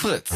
Fritz. 0.00 0.32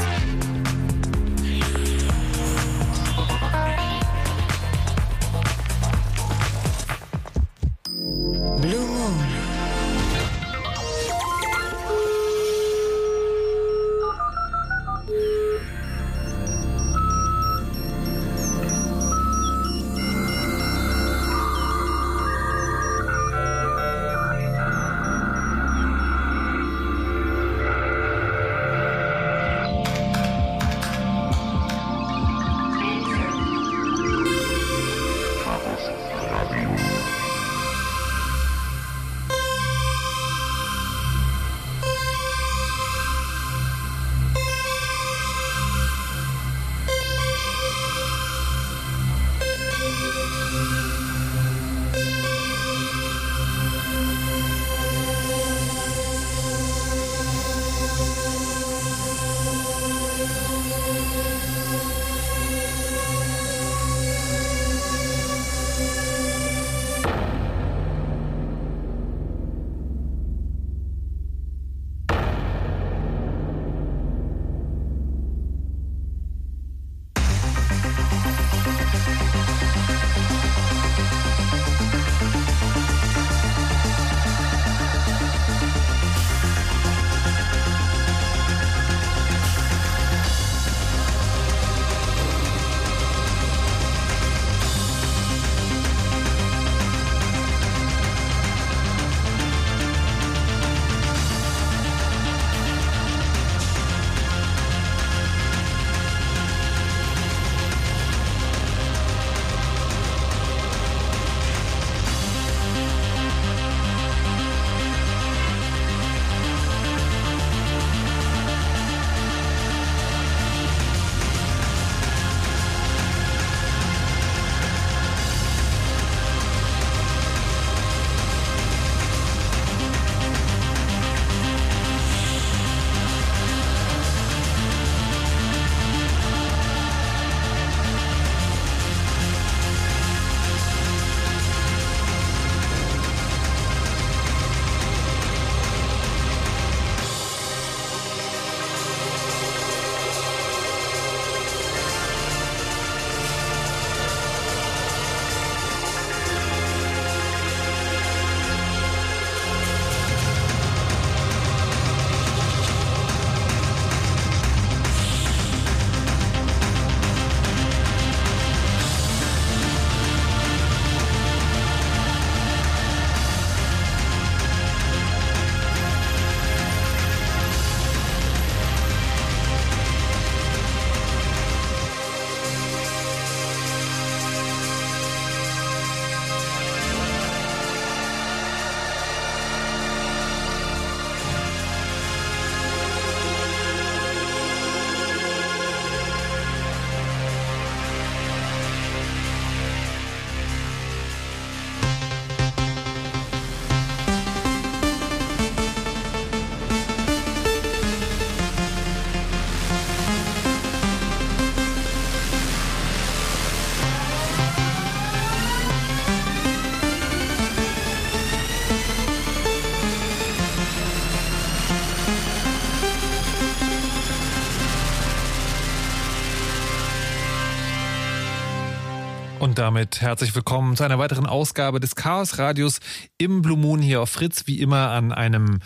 Und 229.45 229.59
damit 229.59 230.01
herzlich 230.01 230.35
willkommen 230.35 230.75
zu 230.75 230.85
einer 230.85 230.99
weiteren 230.99 231.27
Ausgabe 231.27 231.79
des 231.79 231.97
Chaos 231.97 232.39
Radios 232.39 232.81
im 233.19 233.43
Blue 233.43 233.59
Moon 233.59 233.83
hier 233.83 234.01
auf 234.01 234.09
Fritz, 234.09 234.47
wie 234.47 234.59
immer 234.59 234.89
an 234.89 235.13
einem 235.13 235.59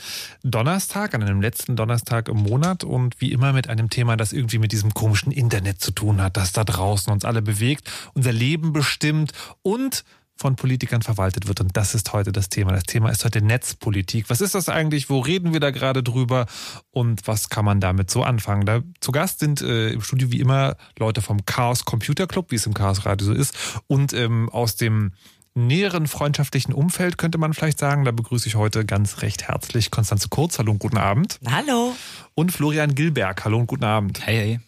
Donnerstag, 0.43 1.15
an 1.15 1.23
einem 1.23 1.41
letzten 1.41 1.77
Donnerstag 1.77 2.27
im 2.27 2.39
Monat 2.39 2.83
und 2.83 3.21
wie 3.21 3.31
immer 3.31 3.53
mit 3.53 3.69
einem 3.69 3.89
Thema, 3.89 4.17
das 4.17 4.33
irgendwie 4.33 4.59
mit 4.59 4.73
diesem 4.73 4.95
komischen 4.95 5.31
Internet 5.31 5.81
zu 5.81 5.93
tun 5.93 6.21
hat, 6.21 6.37
das 6.37 6.51
da 6.51 6.65
draußen 6.65 7.13
uns 7.13 7.25
alle 7.25 7.41
bewegt, 7.41 7.89
unser 8.15 8.33
Leben 8.33 8.73
bestimmt 8.73 9.31
und 9.63 10.03
von 10.39 10.57
Politikern 10.57 11.03
verwaltet 11.03 11.49
wird. 11.49 11.61
Und 11.61 11.77
das 11.77 11.95
ist 11.95 12.13
heute 12.13 12.33
das 12.33 12.49
Thema. 12.49 12.73
Das 12.73 12.85
Thema 12.85 13.11
ist 13.11 13.25
heute 13.25 13.43
Netzpolitik. 13.43 14.31
Was 14.31 14.41
ist 14.41 14.55
das 14.55 14.69
eigentlich? 14.69 15.11
Wo 15.11 15.19
reden 15.21 15.53
wir 15.53 15.61
da 15.61 15.71
gerade 15.71 16.03
drüber? 16.03 16.47
Und 16.91 17.27
was 17.27 17.49
kann 17.51 17.65
man 17.65 17.81
damit 17.81 18.11
so 18.11 18.23
anfangen? 18.23 18.65
Da 18.65 18.83
zu 19.01 19.13
Gast 19.13 19.41
sind 19.41 19.61
äh, 19.61 19.91
im 19.91 20.01
Studio 20.01 20.31
wie 20.31 20.41
immer 20.41 20.77
Leute 20.99 21.23
vom 21.23 21.45
Chaos 21.45 21.85
Computer 21.85 22.27
Club, 22.27 22.51
wie 22.51 22.57
es 22.57 22.67
im 22.67 22.75
Chaos 22.75 23.05
Radio 23.05 23.27
so 23.27 23.33
ist, 23.33 23.55
und 23.89 24.13
ähm, 24.13 24.49
aus 24.51 24.77
dem 24.77 25.13
näheren 25.55 26.07
freundschaftlichen 26.07 26.73
Umfeld 26.73 27.19
könnte 27.19 27.39
man 27.39 27.53
vielleicht 27.53 27.81
sagen. 27.81 28.05
Da 28.05 28.13
begrüße 28.13 28.49
ich 28.49 28.55
heute 28.55 28.85
ganz 28.85 29.23
recht 29.23 29.49
herzlich 29.49 29.91
Konstanze 29.91 30.29
Kurz. 30.29 30.59
Hallo 30.59 30.73
und 30.73 30.79
guten 30.79 30.99
Abend. 30.99 31.41
Hallo. 31.51 31.97
Und 32.35 32.53
Florian 32.53 32.95
Gilberg. 32.95 33.45
Hallo 33.45 33.59
und 33.59 33.67
guten 33.67 33.85
Abend. 33.85 34.25
Hey, 34.25 34.37
hey. 34.37 34.61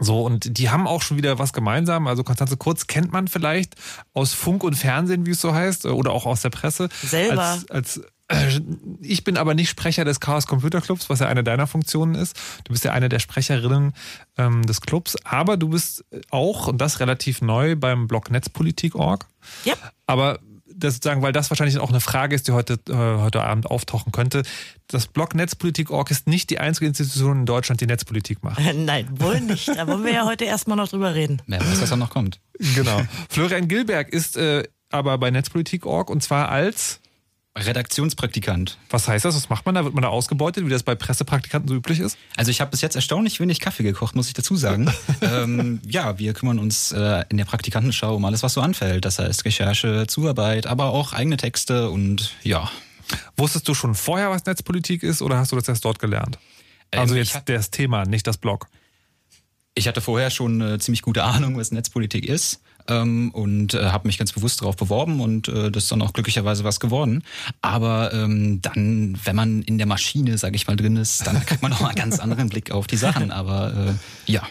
So, 0.00 0.22
und 0.22 0.58
die 0.58 0.70
haben 0.70 0.86
auch 0.86 1.02
schon 1.02 1.18
wieder 1.18 1.38
was 1.38 1.52
gemeinsam. 1.52 2.06
Also 2.06 2.24
Konstanze 2.24 2.56
Kurz 2.56 2.86
kennt 2.86 3.12
man 3.12 3.28
vielleicht 3.28 3.74
aus 4.14 4.32
Funk 4.32 4.64
und 4.64 4.74
Fernsehen, 4.74 5.26
wie 5.26 5.32
es 5.32 5.40
so 5.40 5.54
heißt, 5.54 5.84
oder 5.86 6.12
auch 6.12 6.24
aus 6.24 6.40
der 6.40 6.50
Presse. 6.50 6.88
Selber. 7.02 7.42
Als, 7.42 7.70
als 7.70 8.00
äh, 8.28 8.60
ich 9.00 9.24
bin 9.24 9.36
aber 9.36 9.54
nicht 9.54 9.68
Sprecher 9.68 10.04
des 10.04 10.20
Chaos 10.20 10.46
Computer 10.46 10.80
Clubs, 10.80 11.10
was 11.10 11.20
ja 11.20 11.28
eine 11.28 11.44
deiner 11.44 11.66
Funktionen 11.66 12.14
ist. 12.14 12.36
Du 12.64 12.72
bist 12.72 12.84
ja 12.84 12.92
eine 12.92 13.10
der 13.10 13.18
Sprecherinnen 13.18 13.92
ähm, 14.38 14.64
des 14.66 14.80
Clubs, 14.80 15.16
aber 15.24 15.58
du 15.58 15.68
bist 15.68 16.04
auch, 16.30 16.68
und 16.68 16.78
das 16.78 17.00
relativ 17.00 17.42
neu, 17.42 17.76
beim 17.76 18.06
Blog 18.06 18.30
Netzpolitik.org. 18.30 19.26
Ja. 19.64 19.74
Aber 20.06 20.38
das 20.82 20.94
sozusagen, 20.94 21.22
weil 21.22 21.32
das 21.32 21.50
wahrscheinlich 21.50 21.78
auch 21.78 21.90
eine 21.90 22.00
Frage 22.00 22.34
ist, 22.34 22.48
die 22.48 22.52
heute, 22.52 22.78
äh, 22.88 22.92
heute 22.94 23.42
Abend 23.42 23.66
auftauchen 23.66 24.12
könnte. 24.12 24.42
Das 24.88 25.06
Blog 25.06 25.34
Netzpolitik.org 25.34 26.10
ist 26.10 26.26
nicht 26.26 26.50
die 26.50 26.58
einzige 26.58 26.86
Institution 26.86 27.40
in 27.40 27.46
Deutschland, 27.46 27.80
die 27.80 27.86
Netzpolitik 27.86 28.42
macht. 28.42 28.60
Nein, 28.74 29.08
wohl 29.12 29.40
nicht. 29.40 29.68
Da 29.68 29.86
wollen 29.86 30.04
wir 30.04 30.12
ja 30.12 30.26
heute 30.26 30.44
erstmal 30.44 30.76
noch 30.76 30.88
drüber 30.88 31.14
reden. 31.14 31.42
Wer 31.46 31.60
weiß, 31.60 31.80
was 31.80 31.90
da 31.90 31.96
noch 31.96 32.10
kommt. 32.10 32.40
Genau. 32.74 33.02
Florian 33.28 33.68
Gilberg 33.68 34.08
ist 34.10 34.36
äh, 34.36 34.64
aber 34.90 35.18
bei 35.18 35.30
Netzpolitik.org 35.30 36.10
und 36.10 36.22
zwar 36.22 36.48
als 36.48 37.00
Redaktionspraktikant. 37.56 38.78
Was 38.88 39.08
heißt 39.08 39.26
das? 39.26 39.34
Was 39.34 39.50
macht 39.50 39.66
man 39.66 39.74
da? 39.74 39.84
Wird 39.84 39.94
man 39.94 40.02
da 40.02 40.08
ausgebeutet, 40.08 40.64
wie 40.64 40.70
das 40.70 40.82
bei 40.82 40.94
Pressepraktikanten 40.94 41.68
so 41.68 41.74
üblich 41.74 42.00
ist? 42.00 42.16
Also 42.36 42.50
ich 42.50 42.62
habe 42.62 42.70
bis 42.70 42.80
jetzt 42.80 42.96
erstaunlich 42.96 43.40
wenig 43.40 43.60
Kaffee 43.60 43.82
gekocht, 43.82 44.14
muss 44.14 44.28
ich 44.28 44.34
dazu 44.34 44.56
sagen. 44.56 44.90
ähm, 45.20 45.80
ja, 45.86 46.18
wir 46.18 46.32
kümmern 46.32 46.58
uns 46.58 46.92
äh, 46.92 47.24
in 47.28 47.36
der 47.36 47.44
Praktikantenschau 47.44 48.16
um 48.16 48.24
alles, 48.24 48.42
was 48.42 48.54
so 48.54 48.62
anfällt. 48.62 49.04
Das 49.04 49.18
heißt 49.18 49.44
Recherche, 49.44 50.06
Zuarbeit, 50.06 50.66
aber 50.66 50.86
auch 50.86 51.12
eigene 51.12 51.36
Texte 51.36 51.90
und 51.90 52.34
ja. 52.42 52.70
Wusstest 53.36 53.68
du 53.68 53.74
schon 53.74 53.94
vorher, 53.94 54.30
was 54.30 54.46
Netzpolitik 54.46 55.02
ist 55.02 55.20
oder 55.20 55.36
hast 55.36 55.52
du 55.52 55.56
das 55.56 55.68
erst 55.68 55.84
dort 55.84 55.98
gelernt? 55.98 56.38
Also 56.90 57.14
ähm, 57.14 57.20
jetzt 57.20 57.38
das 57.44 57.70
Thema, 57.70 58.06
nicht 58.06 58.26
das 58.26 58.38
Blog. 58.38 58.68
Ich 59.74 59.88
hatte 59.88 60.00
vorher 60.00 60.30
schon 60.30 60.60
eine 60.60 60.78
ziemlich 60.78 61.02
gute 61.02 61.24
Ahnung, 61.24 61.58
was 61.58 61.70
Netzpolitik 61.70 62.24
ist 62.24 62.60
ähm, 62.88 63.30
und 63.32 63.74
äh, 63.74 63.86
habe 63.86 64.08
mich 64.08 64.18
ganz 64.18 64.32
bewusst 64.32 64.60
darauf 64.60 64.76
beworben 64.76 65.20
und 65.20 65.48
äh, 65.48 65.70
das 65.70 65.84
ist 65.84 65.92
dann 65.92 66.02
auch 66.02 66.12
glücklicherweise 66.12 66.64
was 66.64 66.80
geworden. 66.80 67.22
Aber 67.60 68.12
ähm, 68.12 68.60
dann, 68.62 69.18
wenn 69.24 69.36
man 69.36 69.62
in 69.62 69.78
der 69.78 69.86
Maschine, 69.86 70.38
sage 70.38 70.56
ich 70.56 70.66
mal, 70.66 70.76
drin 70.76 70.96
ist, 70.96 71.26
dann 71.26 71.44
kriegt 71.44 71.62
man 71.62 71.70
noch 71.72 71.80
mal 71.80 71.88
einen 71.88 71.96
ganz 71.96 72.18
anderen 72.18 72.48
Blick 72.48 72.70
auf 72.70 72.86
die 72.86 72.96
Sachen. 72.96 73.30
Aber 73.30 73.96
äh, 74.26 74.32
ja. 74.32 74.42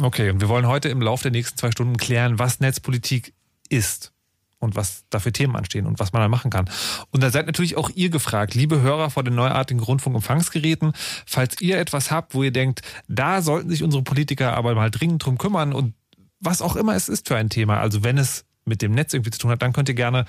Okay, 0.00 0.30
und 0.30 0.40
wir 0.40 0.48
wollen 0.48 0.66
heute 0.66 0.88
im 0.88 1.02
Laufe 1.02 1.24
der 1.24 1.32
nächsten 1.32 1.58
zwei 1.58 1.70
Stunden 1.70 1.96
klären, 1.96 2.38
was 2.38 2.60
Netzpolitik 2.60 3.34
ist 3.68 4.12
und 4.62 4.76
was 4.76 5.04
da 5.10 5.18
für 5.18 5.32
Themen 5.32 5.56
anstehen 5.56 5.86
und 5.86 5.98
was 5.98 6.12
man 6.12 6.22
da 6.22 6.28
machen 6.28 6.50
kann. 6.50 6.70
Und 7.10 7.22
da 7.22 7.30
seid 7.30 7.46
natürlich 7.46 7.76
auch 7.76 7.90
ihr 7.90 8.10
gefragt, 8.10 8.54
liebe 8.54 8.80
Hörer 8.80 9.10
vor 9.10 9.24
den 9.24 9.34
neuartigen 9.34 9.80
Rundfunkempfangsgeräten, 9.80 10.92
falls 11.26 11.60
ihr 11.60 11.78
etwas 11.78 12.10
habt, 12.10 12.34
wo 12.34 12.42
ihr 12.42 12.52
denkt, 12.52 12.82
da 13.08 13.42
sollten 13.42 13.68
sich 13.68 13.82
unsere 13.82 14.04
Politiker 14.04 14.56
aber 14.56 14.74
mal 14.74 14.90
dringend 14.90 15.24
drum 15.24 15.36
kümmern 15.36 15.72
und 15.72 15.94
was 16.42 16.60
auch 16.60 16.76
immer 16.76 16.94
es 16.94 17.08
ist 17.08 17.28
für 17.28 17.36
ein 17.36 17.48
Thema. 17.48 17.80
Also 17.80 18.04
wenn 18.04 18.18
es 18.18 18.44
mit 18.64 18.80
dem 18.82 18.92
Netz 18.92 19.12
irgendwie 19.12 19.30
zu 19.30 19.38
tun 19.38 19.50
hat, 19.50 19.62
dann 19.62 19.72
könnt 19.72 19.88
ihr 19.88 19.94
gerne 19.94 20.24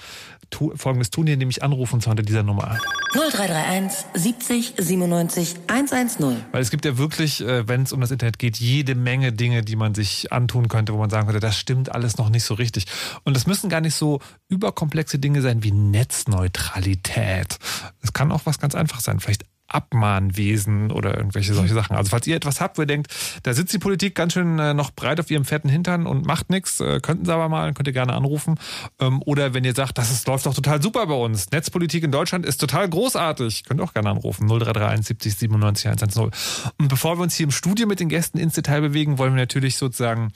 tu 0.49 0.75
Folgendes 0.75 1.11
tun, 1.11 1.27
indem 1.27 1.49
ich 1.49 1.61
anrufen, 1.61 1.95
und 1.95 2.01
zwar 2.01 2.11
unter 2.11 2.23
dieser 2.23 2.43
Nummer. 2.43 2.77
0331 3.13 4.05
70 4.15 4.73
97 4.77 5.55
110. 5.67 6.37
Weil 6.51 6.61
es 6.61 6.71
gibt 6.71 6.85
ja 6.85 6.97
wirklich, 6.97 7.41
äh, 7.41 7.67
wenn 7.67 7.83
es 7.83 7.93
um 7.93 8.01
das 8.01 8.11
Internet 8.11 8.39
geht, 8.39 8.57
jede 8.57 8.95
Menge 8.95 9.33
Dinge, 9.33 9.61
die 9.61 9.75
man 9.75 9.93
sich 9.93 10.31
antun 10.31 10.67
könnte, 10.67 10.93
wo 10.93 10.97
man 10.97 11.09
sagen 11.09 11.27
könnte, 11.27 11.39
das 11.39 11.57
stimmt 11.57 11.91
alles 11.91 12.17
noch 12.17 12.29
nicht 12.29 12.43
so 12.43 12.55
richtig. 12.55 12.85
Und 13.23 13.37
es 13.37 13.45
müssen 13.45 13.69
gar 13.69 13.81
nicht 13.81 13.95
so 13.95 14.19
überkomplexe 14.49 15.19
Dinge 15.19 15.41
sein 15.41 15.63
wie 15.63 15.71
Netzneutralität. 15.71 17.59
Es 18.01 18.13
kann 18.13 18.31
auch 18.31 18.41
was 18.45 18.59
ganz 18.59 18.73
Einfaches 18.73 19.03
sein. 19.03 19.19
Vielleicht 19.19 19.45
Abmahnwesen 19.73 20.91
oder 20.91 21.17
irgendwelche 21.17 21.53
solche 21.53 21.73
Sachen. 21.73 21.95
Also 21.95 22.09
falls 22.09 22.27
ihr 22.27 22.35
etwas 22.35 22.61
habt, 22.61 22.77
wo 22.77 22.83
ihr 22.83 22.87
denkt, 22.87 23.13
da 23.43 23.53
sitzt 23.53 23.73
die 23.73 23.79
Politik 23.79 24.15
ganz 24.15 24.33
schön 24.33 24.59
äh, 24.59 24.73
noch 24.73 24.91
breit 24.91 25.19
auf 25.19 25.29
ihrem 25.31 25.45
fetten 25.45 25.69
Hintern 25.69 26.05
und 26.05 26.25
macht 26.25 26.49
nichts, 26.49 26.79
äh, 26.79 26.99
könnten 27.01 27.25
sie 27.25 27.33
aber 27.33 27.49
mal, 27.49 27.73
könnt 27.73 27.87
ihr 27.87 27.93
gerne 27.93 28.13
anrufen. 28.13 28.59
Ähm, 28.99 29.21
oder 29.25 29.53
wenn 29.53 29.63
ihr 29.63 29.73
sagt, 29.73 29.97
das 29.97 30.11
ist, 30.11 30.27
läuft 30.27 30.45
doch 30.45 30.53
total 30.53 30.81
super 30.81 31.07
bei 31.07 31.15
uns. 31.15 31.51
Netzpolitik 31.51 32.03
in 32.03 32.11
Deutschland 32.11 32.45
ist 32.45 32.57
total 32.57 32.89
großartig, 32.89 33.63
könnt 33.63 33.79
ihr 33.79 33.83
auch 33.83 33.93
gerne 33.93 34.09
anrufen. 34.09 34.47
0331 34.47 35.07
70 35.07 35.35
97 35.35 35.87
110. 35.87 36.31
Und 36.77 36.87
bevor 36.87 37.17
wir 37.17 37.23
uns 37.23 37.35
hier 37.35 37.45
im 37.45 37.51
Studio 37.51 37.87
mit 37.87 37.99
den 37.99 38.09
Gästen 38.09 38.37
ins 38.37 38.55
Detail 38.55 38.81
bewegen, 38.81 39.17
wollen 39.17 39.33
wir 39.33 39.41
natürlich 39.41 39.77
sozusagen 39.77 40.31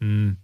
mh, 0.00 0.06
hm, 0.06 0.08
hm, 0.08 0.36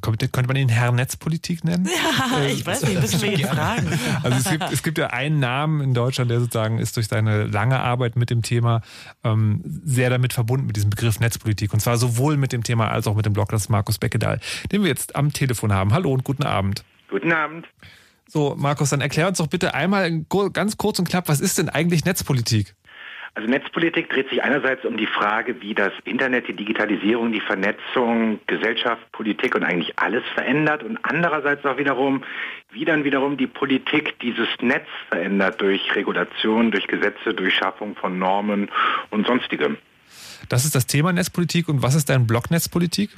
könnte, 0.00 0.28
könnte 0.28 0.48
man 0.48 0.56
ihn 0.56 0.68
Herr 0.68 0.92
Netzpolitik 0.92 1.64
nennen? 1.64 1.88
Ja, 1.88 2.38
äh, 2.38 2.52
ich 2.52 2.66
weiß 2.66 2.82
nicht, 2.82 3.00
müssen 3.00 3.22
wir 3.22 3.32
ihn 3.32 3.46
fragen. 3.46 3.88
Also 4.22 4.38
es 4.38 4.50
gibt, 4.50 4.72
es 4.72 4.82
gibt 4.82 4.98
ja 4.98 5.08
einen 5.08 5.40
Namen 5.40 5.80
in 5.80 5.94
Deutschland, 5.94 6.30
der 6.30 6.40
sozusagen 6.40 6.78
ist 6.78 6.96
durch 6.96 7.08
seine 7.08 7.44
lange 7.44 7.80
Arbeit 7.80 8.16
mit 8.16 8.30
dem 8.30 8.42
Thema 8.42 8.82
ähm, 9.24 9.62
sehr 9.84 10.10
damit 10.10 10.32
verbunden, 10.32 10.66
mit 10.66 10.76
diesem 10.76 10.90
Begriff 10.90 11.20
Netzpolitik. 11.20 11.72
Und 11.72 11.80
zwar 11.80 11.96
sowohl 11.96 12.36
mit 12.36 12.52
dem 12.52 12.62
Thema 12.62 12.90
als 12.90 13.06
auch 13.06 13.16
mit 13.16 13.26
dem 13.26 13.32
Blog, 13.32 13.48
das 13.48 13.62
ist 13.62 13.68
Markus 13.68 13.98
Beckedahl, 13.98 14.40
den 14.70 14.82
wir 14.82 14.88
jetzt 14.88 15.16
am 15.16 15.32
Telefon 15.32 15.72
haben. 15.72 15.92
Hallo 15.92 16.12
und 16.12 16.24
guten 16.24 16.44
Abend. 16.44 16.84
Guten 17.08 17.32
Abend. 17.32 17.66
So, 18.28 18.54
Markus, 18.56 18.90
dann 18.90 19.00
erklär 19.00 19.28
uns 19.28 19.38
doch 19.38 19.46
bitte 19.46 19.74
einmal 19.74 20.24
ganz 20.52 20.76
kurz 20.76 20.98
und 20.98 21.08
knapp, 21.08 21.28
was 21.28 21.40
ist 21.40 21.58
denn 21.58 21.68
eigentlich 21.68 22.04
Netzpolitik? 22.04 22.74
Also 23.36 23.48
Netzpolitik 23.48 24.10
dreht 24.10 24.28
sich 24.30 24.44
einerseits 24.44 24.84
um 24.84 24.96
die 24.96 25.08
Frage, 25.08 25.60
wie 25.60 25.74
das 25.74 25.92
Internet, 26.04 26.46
die 26.46 26.54
Digitalisierung, 26.54 27.32
die 27.32 27.40
Vernetzung, 27.40 28.38
Gesellschaft, 28.46 29.10
Politik 29.10 29.56
und 29.56 29.64
eigentlich 29.64 29.98
alles 29.98 30.22
verändert 30.34 30.84
und 30.84 30.98
andererseits 31.02 31.64
auch 31.66 31.76
wiederum, 31.76 32.22
wie 32.70 32.84
dann 32.84 33.02
wiederum 33.02 33.36
die 33.36 33.48
Politik 33.48 34.16
dieses 34.20 34.46
Netz 34.60 34.86
verändert 35.08 35.60
durch 35.60 35.96
Regulation, 35.96 36.70
durch 36.70 36.86
Gesetze, 36.86 37.34
durch 37.34 37.54
Schaffung 37.54 37.96
von 37.96 38.20
Normen 38.20 38.70
und 39.10 39.26
sonstigem. 39.26 39.78
Das 40.48 40.64
ist 40.64 40.76
das 40.76 40.86
Thema 40.86 41.12
Netzpolitik 41.12 41.68
und 41.68 41.82
was 41.82 41.96
ist 41.96 42.08
dein 42.10 42.28
Blog 42.28 42.52
Netzpolitik? 42.52 43.10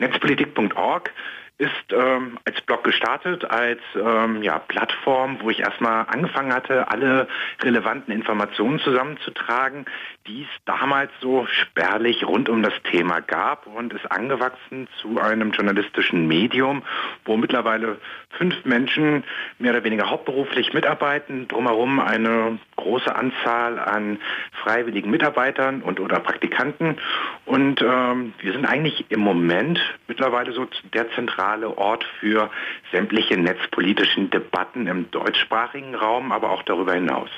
Netzpolitik.org 0.00 1.12
ist 1.56 1.70
ähm, 1.92 2.38
als 2.44 2.60
Blog 2.62 2.82
gestartet, 2.82 3.44
als 3.44 3.80
ähm, 3.94 4.42
ja, 4.42 4.58
Plattform, 4.58 5.38
wo 5.40 5.50
ich 5.50 5.60
erstmal 5.60 6.06
angefangen 6.08 6.52
hatte, 6.52 6.88
alle 6.88 7.28
relevanten 7.62 8.12
Informationen 8.12 8.80
zusammenzutragen, 8.80 9.84
die 10.26 10.42
es 10.42 10.64
damals 10.64 11.12
so 11.20 11.46
spärlich 11.46 12.26
rund 12.26 12.48
um 12.48 12.62
das 12.62 12.74
Thema 12.90 13.20
gab 13.20 13.68
und 13.68 13.92
ist 13.92 14.10
angewachsen 14.10 14.88
zu 15.00 15.20
einem 15.20 15.52
journalistischen 15.52 16.26
Medium, 16.26 16.82
wo 17.24 17.36
mittlerweile 17.36 17.98
fünf 18.30 18.64
Menschen 18.64 19.22
mehr 19.58 19.72
oder 19.72 19.84
weniger 19.84 20.10
hauptberuflich 20.10 20.72
mitarbeiten, 20.72 21.46
drumherum 21.46 22.00
eine 22.00 22.58
große 22.76 23.14
Anzahl 23.14 23.78
an 23.78 24.18
freiwilligen 24.62 25.10
Mitarbeitern 25.10 25.82
und 25.82 26.00
oder 26.00 26.18
Praktikanten. 26.18 26.96
Und 27.44 27.80
ähm, 27.82 28.34
wir 28.38 28.52
sind 28.52 28.66
eigentlich 28.66 29.06
im 29.10 29.20
Moment 29.20 29.78
mittlerweile 30.08 30.52
so 30.52 30.66
der 30.92 31.10
zentrale 31.44 31.76
Ort 31.76 32.04
für 32.20 32.50
sämtliche 32.92 33.36
netzpolitischen 33.36 34.30
Debatten 34.30 34.86
im 34.86 35.10
deutschsprachigen 35.10 35.94
Raum, 35.94 36.32
aber 36.32 36.50
auch 36.50 36.62
darüber 36.62 36.94
hinaus. 36.94 37.28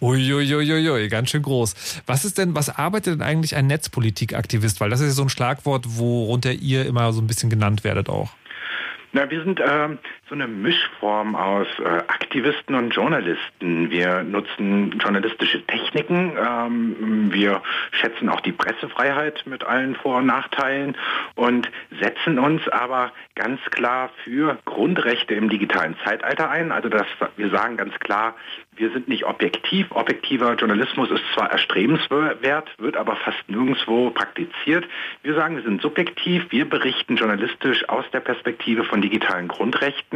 Uiuiuiui, 0.00 1.08
ganz 1.08 1.30
schön 1.30 1.42
groß. 1.42 2.02
Was 2.06 2.24
ist 2.24 2.38
denn, 2.38 2.54
was 2.54 2.70
arbeitet 2.70 3.14
denn 3.14 3.22
eigentlich 3.22 3.56
ein 3.56 3.66
Netzpolitikaktivist? 3.66 4.80
Weil 4.80 4.90
das 4.90 5.00
ist 5.00 5.08
ja 5.08 5.12
so 5.12 5.22
ein 5.22 5.28
Schlagwort, 5.28 5.84
worunter 5.98 6.52
ihr 6.52 6.86
immer 6.86 7.12
so 7.12 7.20
ein 7.20 7.26
bisschen 7.26 7.50
genannt 7.50 7.84
werdet 7.84 8.08
auch. 8.08 8.30
Na, 9.12 9.28
wir 9.30 9.42
sind 9.44 9.60
ähm, 9.66 9.98
so 10.28 10.34
eine 10.34 10.48
Mischform 10.48 11.36
aus 11.36 11.68
äh, 11.78 11.84
Aktivisten 11.84 12.74
und 12.74 12.90
Journalisten. 12.90 13.90
Wir 13.90 14.24
nutzen 14.24 14.98
journalistische 14.98 15.64
Techniken. 15.66 16.36
Ähm, 16.36 17.32
wir 17.32 17.62
schätzen 17.92 18.28
auch 18.28 18.40
die 18.40 18.50
Pressefreiheit 18.50 19.44
mit 19.46 19.62
allen 19.64 19.94
Vor- 19.94 20.18
und 20.18 20.26
Nachteilen 20.26 20.96
und 21.36 21.70
setzen 22.00 22.40
uns 22.40 22.66
aber 22.68 23.12
ganz 23.36 23.60
klar 23.70 24.10
für 24.24 24.58
Grundrechte 24.64 25.34
im 25.34 25.48
digitalen 25.48 25.96
Zeitalter 26.04 26.50
ein. 26.50 26.72
Also 26.72 26.88
das, 26.88 27.06
wir 27.36 27.50
sagen 27.50 27.76
ganz 27.76 27.94
klar, 28.00 28.34
wir 28.74 28.90
sind 28.90 29.08
nicht 29.08 29.24
objektiv. 29.24 29.86
Objektiver 29.90 30.54
Journalismus 30.54 31.10
ist 31.10 31.22
zwar 31.34 31.50
erstrebenswert, 31.52 32.68
wird 32.78 32.96
aber 32.96 33.16
fast 33.16 33.48
nirgendwo 33.48 34.10
praktiziert. 34.10 34.84
Wir 35.22 35.34
sagen, 35.34 35.56
wir 35.56 35.62
sind 35.62 35.80
subjektiv. 35.80 36.46
Wir 36.50 36.68
berichten 36.68 37.16
journalistisch 37.16 37.88
aus 37.88 38.04
der 38.12 38.20
Perspektive 38.20 38.84
von 38.84 39.00
digitalen 39.00 39.48
Grundrechten 39.48 40.15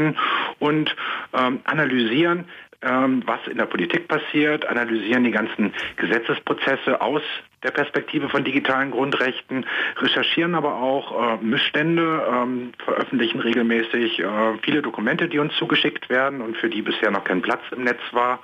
und 0.58 0.94
ähm, 1.32 1.60
analysieren, 1.64 2.46
ähm, 2.82 3.22
was 3.26 3.40
in 3.46 3.58
der 3.58 3.66
Politik 3.66 4.08
passiert, 4.08 4.66
analysieren 4.66 5.24
die 5.24 5.30
ganzen 5.30 5.72
Gesetzesprozesse 5.96 7.00
aus 7.00 7.22
der 7.62 7.72
Perspektive 7.72 8.30
von 8.30 8.42
digitalen 8.42 8.90
Grundrechten, 8.90 9.66
recherchieren 9.98 10.54
aber 10.54 10.76
auch 10.76 11.34
äh, 11.34 11.44
Missstände, 11.44 12.26
ähm, 12.32 12.72
veröffentlichen 12.82 13.40
regelmäßig 13.40 14.20
äh, 14.20 14.24
viele 14.62 14.80
Dokumente, 14.80 15.28
die 15.28 15.38
uns 15.38 15.54
zugeschickt 15.56 16.08
werden 16.08 16.40
und 16.40 16.56
für 16.56 16.70
die 16.70 16.80
bisher 16.80 17.10
noch 17.10 17.24
kein 17.24 17.42
Platz 17.42 17.60
im 17.72 17.84
Netz 17.84 18.00
war 18.12 18.38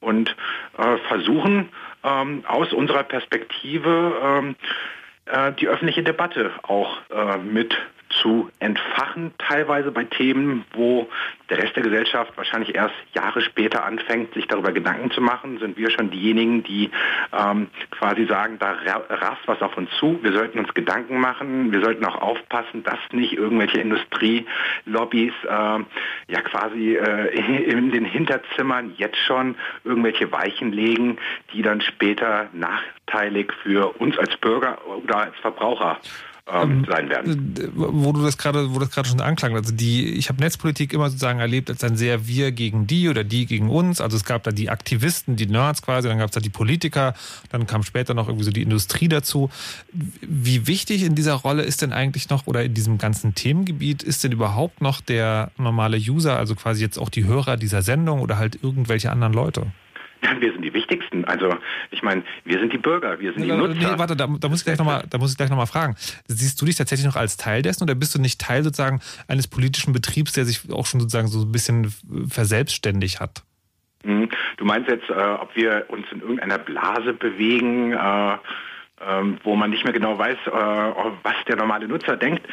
und 0.00 0.34
äh, 0.78 0.96
versuchen 1.08 1.68
ähm, 2.02 2.44
aus 2.46 2.72
unserer 2.72 3.02
Perspektive 3.02 4.14
ähm, 4.22 4.56
äh, 5.26 5.52
die 5.52 5.68
öffentliche 5.68 6.02
Debatte 6.02 6.50
auch 6.62 6.96
äh, 7.10 7.36
mit 7.38 7.76
zu 8.20 8.50
entfachen, 8.58 9.32
teilweise 9.38 9.90
bei 9.90 10.04
Themen, 10.04 10.64
wo 10.74 11.08
der 11.50 11.58
Rest 11.58 11.76
der 11.76 11.82
Gesellschaft 11.82 12.32
wahrscheinlich 12.36 12.74
erst 12.74 12.94
Jahre 13.14 13.42
später 13.42 13.84
anfängt, 13.84 14.32
sich 14.34 14.46
darüber 14.46 14.72
Gedanken 14.72 15.10
zu 15.10 15.20
machen, 15.20 15.58
sind 15.58 15.76
wir 15.76 15.90
schon 15.90 16.10
diejenigen, 16.10 16.62
die 16.62 16.90
ähm, 17.32 17.68
quasi 17.90 18.26
sagen, 18.26 18.58
da 18.58 18.72
rast 19.08 19.42
was 19.46 19.60
auf 19.60 19.76
uns 19.76 19.90
zu, 19.98 20.18
wir 20.22 20.32
sollten 20.32 20.58
uns 20.58 20.72
Gedanken 20.74 21.20
machen, 21.20 21.72
wir 21.72 21.80
sollten 21.80 22.04
auch 22.04 22.20
aufpassen, 22.20 22.82
dass 22.84 22.98
nicht 23.12 23.34
irgendwelche 23.34 23.80
Industrielobbys 23.80 25.34
äh, 25.44 25.78
ja 26.28 26.40
quasi 26.44 26.96
äh, 26.96 27.38
in 27.70 27.90
den 27.90 28.04
Hinterzimmern 28.04 28.94
jetzt 28.96 29.18
schon 29.18 29.56
irgendwelche 29.84 30.30
Weichen 30.32 30.72
legen, 30.72 31.18
die 31.52 31.62
dann 31.62 31.80
später 31.80 32.48
nachteilig 32.52 33.52
für 33.62 34.00
uns 34.00 34.18
als 34.18 34.36
Bürger 34.38 34.78
oder 34.86 35.18
als 35.18 35.36
Verbraucher 35.36 35.98
ähm, 36.50 36.84
sein 36.90 37.08
werden. 37.08 37.54
Wo 37.74 38.12
du 38.12 38.22
das 38.22 38.36
gerade, 38.36 38.74
wo 38.74 38.78
das 38.78 38.90
gerade 38.90 39.08
schon 39.08 39.20
anklang, 39.20 39.54
also 39.54 39.72
die, 39.72 40.08
ich 40.14 40.28
habe 40.28 40.40
Netzpolitik 40.40 40.92
immer 40.92 41.08
sozusagen 41.08 41.38
erlebt 41.38 41.70
als 41.70 41.84
ein 41.84 41.96
sehr 41.96 42.26
wir 42.26 42.52
gegen 42.52 42.86
die 42.86 43.08
oder 43.08 43.22
die 43.22 43.46
gegen 43.46 43.70
uns. 43.70 44.00
Also 44.00 44.16
es 44.16 44.24
gab 44.24 44.42
da 44.42 44.50
die 44.50 44.68
Aktivisten, 44.68 45.36
die 45.36 45.46
Nerds 45.46 45.82
quasi, 45.82 46.08
dann 46.08 46.18
gab 46.18 46.30
es 46.30 46.34
da 46.34 46.40
die 46.40 46.50
Politiker, 46.50 47.14
dann 47.50 47.66
kam 47.66 47.82
später 47.84 48.14
noch 48.14 48.28
irgendwie 48.28 48.44
so 48.44 48.50
die 48.50 48.62
Industrie 48.62 49.08
dazu. 49.08 49.50
Wie 49.92 50.66
wichtig 50.66 51.04
in 51.04 51.14
dieser 51.14 51.34
Rolle 51.34 51.62
ist 51.62 51.82
denn 51.82 51.92
eigentlich 51.92 52.28
noch 52.28 52.46
oder 52.46 52.64
in 52.64 52.74
diesem 52.74 52.98
ganzen 52.98 53.34
Themengebiet 53.34 54.02
ist 54.02 54.24
denn 54.24 54.32
überhaupt 54.32 54.80
noch 54.80 55.00
der 55.00 55.52
normale 55.58 55.96
User, 55.96 56.36
also 56.38 56.54
quasi 56.54 56.82
jetzt 56.82 56.98
auch 56.98 57.08
die 57.08 57.24
Hörer 57.24 57.56
dieser 57.56 57.82
Sendung 57.82 58.20
oder 58.20 58.38
halt 58.38 58.58
irgendwelche 58.62 59.12
anderen 59.12 59.32
Leute? 59.32 59.66
Wir 60.40 60.52
sind 60.52 60.62
die 60.62 60.72
Wichtigsten. 60.72 61.24
Also 61.24 61.56
ich 61.90 62.02
meine, 62.02 62.22
wir 62.44 62.58
sind 62.58 62.72
die 62.72 62.78
Bürger, 62.78 63.18
wir 63.18 63.32
sind 63.32 63.42
die 63.42 63.50
Nutzer. 63.50 63.74
Nee, 63.74 63.98
warte, 63.98 64.16
da, 64.16 64.26
da 64.26 64.48
muss 64.48 64.60
ich 64.60 64.64
gleich 64.64 64.78
nochmal, 64.78 65.04
da 65.10 65.18
muss 65.18 65.32
ich 65.32 65.36
gleich 65.36 65.50
noch 65.50 65.56
mal 65.56 65.66
fragen. 65.66 65.96
Siehst 66.26 66.60
du 66.60 66.64
dich 66.64 66.76
tatsächlich 66.76 67.06
noch 67.06 67.16
als 67.16 67.36
Teil 67.36 67.62
dessen 67.62 67.82
oder 67.82 67.94
bist 67.94 68.14
du 68.14 68.20
nicht 68.20 68.40
Teil 68.40 68.62
sozusagen 68.62 69.00
eines 69.28 69.48
politischen 69.48 69.92
Betriebs, 69.92 70.32
der 70.32 70.44
sich 70.44 70.70
auch 70.72 70.86
schon 70.86 71.00
sozusagen 71.00 71.28
so 71.28 71.42
ein 71.42 71.52
bisschen 71.52 71.92
verselbstständigt 72.28 73.20
hat? 73.20 73.42
Hm, 74.04 74.28
du 74.56 74.64
meinst 74.64 74.88
jetzt, 74.88 75.08
äh, 75.10 75.14
ob 75.14 75.54
wir 75.54 75.86
uns 75.88 76.06
in 76.12 76.20
irgendeiner 76.20 76.58
Blase 76.58 77.12
bewegen, 77.12 77.92
äh, 77.92 78.36
ähm, 79.08 79.38
wo 79.42 79.56
man 79.56 79.70
nicht 79.70 79.84
mehr 79.84 79.92
genau 79.92 80.18
weiß, 80.18 80.38
äh, 80.46 80.50
was 80.50 81.34
der 81.48 81.56
normale 81.56 81.88
Nutzer 81.88 82.16
denkt. 82.16 82.46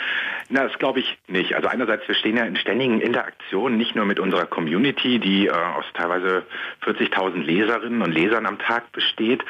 Na, 0.50 0.64
das 0.64 0.78
glaube 0.80 1.00
ich 1.00 1.18
nicht. 1.28 1.54
Also 1.56 1.68
einerseits, 1.68 2.08
wir 2.08 2.16
stehen 2.16 2.38
ja 2.38 2.44
in 2.44 2.56
ständigen 2.56 3.02
Interaktionen, 3.02 3.78
nicht 3.78 3.96
nur 3.96 4.06
mit 4.06 4.20
unserer 4.20 4.46
Community, 4.46 5.20
die 5.20 5.48
äh, 5.48 5.52
aus 5.52 5.86
teilweise 5.94 6.44
40.000 6.86 7.44
Leserinnen 7.44 8.02
und 8.02 8.12
Lesern 8.12 8.46
am 8.46 8.60
Tag 8.60 8.92
besteht. 8.92 9.44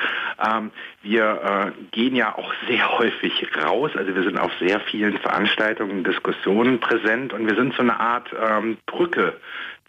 Ähm, 0.45 0.71
wir 1.01 1.73
äh, 1.75 1.81
gehen 1.91 2.15
ja 2.15 2.35
auch 2.35 2.53
sehr 2.67 2.97
häufig 2.97 3.47
raus, 3.63 3.91
also 3.95 4.15
wir 4.15 4.23
sind 4.23 4.37
auf 4.37 4.51
sehr 4.59 4.79
vielen 4.81 5.17
Veranstaltungen, 5.17 6.03
Diskussionen 6.03 6.79
präsent 6.79 7.33
und 7.33 7.47
wir 7.47 7.55
sind 7.55 7.73
so 7.75 7.81
eine 7.81 7.99
Art 7.99 8.27
ähm, 8.33 8.77
Brücke 8.85 9.35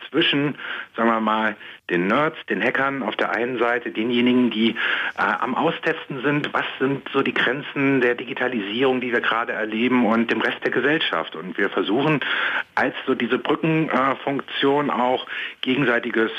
zwischen, 0.09 0.57
sagen 0.97 1.11
wir 1.11 1.21
mal, 1.21 1.57
den 1.90 2.07
Nerds, 2.07 2.37
den 2.49 2.62
Hackern 2.62 3.02
auf 3.02 3.16
der 3.16 3.30
einen 3.30 3.59
Seite, 3.59 3.90
denjenigen, 3.90 4.50
die 4.50 4.71
äh, 4.71 4.75
am 5.16 5.54
Austesten 5.54 6.23
sind, 6.23 6.52
was 6.52 6.64
sind 6.78 7.09
so 7.12 7.23
die 7.23 7.35
Grenzen 7.35 8.00
der 8.00 8.14
Digitalisierung, 8.14 9.00
die 9.00 9.12
wir 9.12 9.21
gerade 9.21 9.52
erleben 9.52 10.07
und 10.07 10.30
dem 10.30 10.40
Rest 10.40 10.64
der 10.64 10.71
Gesellschaft. 10.71 11.37
Und 11.37 11.59
wir 11.59 11.71
versuchen 11.71 12.21
als 12.75 12.95
so 13.07 13.14
diese 13.14 13.38
Brückenfunktion 13.38 14.88
äh, 14.88 14.92
auch 14.92 15.26
gegenseitiges 15.61 16.30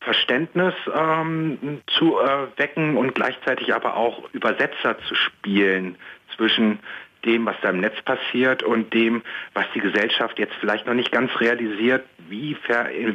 Verständnis 0.00 0.74
ähm, 0.94 1.80
zu 1.86 2.18
äh, 2.18 2.46
wecken 2.56 2.96
und 2.96 3.14
gleichzeitig 3.14 3.74
aber 3.74 3.96
auch 3.96 4.28
Übersetzer 4.32 4.98
zu 5.08 5.14
spielen 5.14 5.96
zwischen 6.36 6.78
dem, 7.24 7.46
was 7.46 7.56
da 7.62 7.70
im 7.70 7.80
Netz 7.80 8.00
passiert 8.02 8.62
und 8.62 8.92
dem, 8.94 9.22
was 9.52 9.66
die 9.74 9.80
Gesellschaft 9.80 10.38
jetzt 10.38 10.54
vielleicht 10.60 10.86
noch 10.86 10.94
nicht 10.94 11.12
ganz 11.12 11.30
realisiert, 11.40 12.04
wie, 12.28 12.56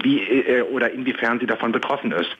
wie 0.03 0.19
äh, 0.19 0.61
oder 0.61 0.91
inwiefern 0.91 1.39
sie 1.39 1.45
davon 1.45 1.71
betroffen 1.71 2.11
ist. 2.11 2.35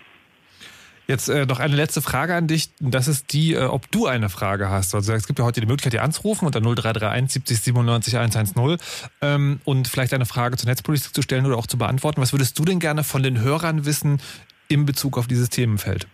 Jetzt 1.09 1.27
äh, 1.27 1.47
noch 1.47 1.59
eine 1.59 1.75
letzte 1.75 2.03
Frage 2.03 2.35
an 2.35 2.45
dich. 2.45 2.69
Das 2.79 3.07
ist 3.07 3.33
die, 3.33 3.55
äh, 3.55 3.63
ob 3.63 3.89
du 3.89 4.05
eine 4.05 4.29
Frage 4.29 4.69
hast. 4.69 4.93
Also 4.93 5.11
es 5.11 5.25
gibt 5.25 5.39
ja 5.39 5.45
heute 5.45 5.59
die 5.59 5.65
Möglichkeit, 5.65 5.93
dir 5.93 6.03
anzurufen 6.03 6.45
unter 6.45 6.61
0331 6.61 7.31
70 7.31 7.61
97 7.61 8.15
110 8.15 8.77
ähm, 9.21 9.59
und 9.65 9.87
vielleicht 9.87 10.13
eine 10.13 10.27
Frage 10.27 10.55
zur 10.57 10.69
Netzpolitik 10.69 11.15
zu 11.15 11.23
stellen 11.23 11.47
oder 11.47 11.57
auch 11.57 11.65
zu 11.65 11.79
beantworten. 11.79 12.21
Was 12.21 12.31
würdest 12.31 12.59
du 12.59 12.63
denn 12.63 12.79
gerne 12.79 13.03
von 13.03 13.23
den 13.23 13.41
Hörern 13.41 13.85
wissen 13.85 14.21
in 14.67 14.85
Bezug 14.85 15.17
auf 15.17 15.25
dieses 15.25 15.49
Themenfeld? 15.49 16.07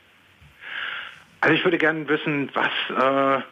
Also 1.41 1.55
ich 1.57 1.65
würde 1.65 1.77
gerne 1.77 2.07
wissen, 2.07 2.49
was 2.53 3.41
äh, 3.41 3.43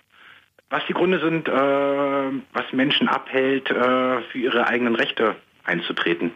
was 0.73 0.83
die 0.87 0.93
Gründe 0.93 1.19
sind, 1.19 1.47
äh, 1.47 1.51
was 1.51 2.73
Menschen 2.73 3.07
abhält, 3.07 3.69
äh, 3.69 4.21
für 4.23 4.39
ihre 4.39 4.65
eigenen 4.65 4.95
Rechte 4.95 5.35
einzutreten. 5.63 6.31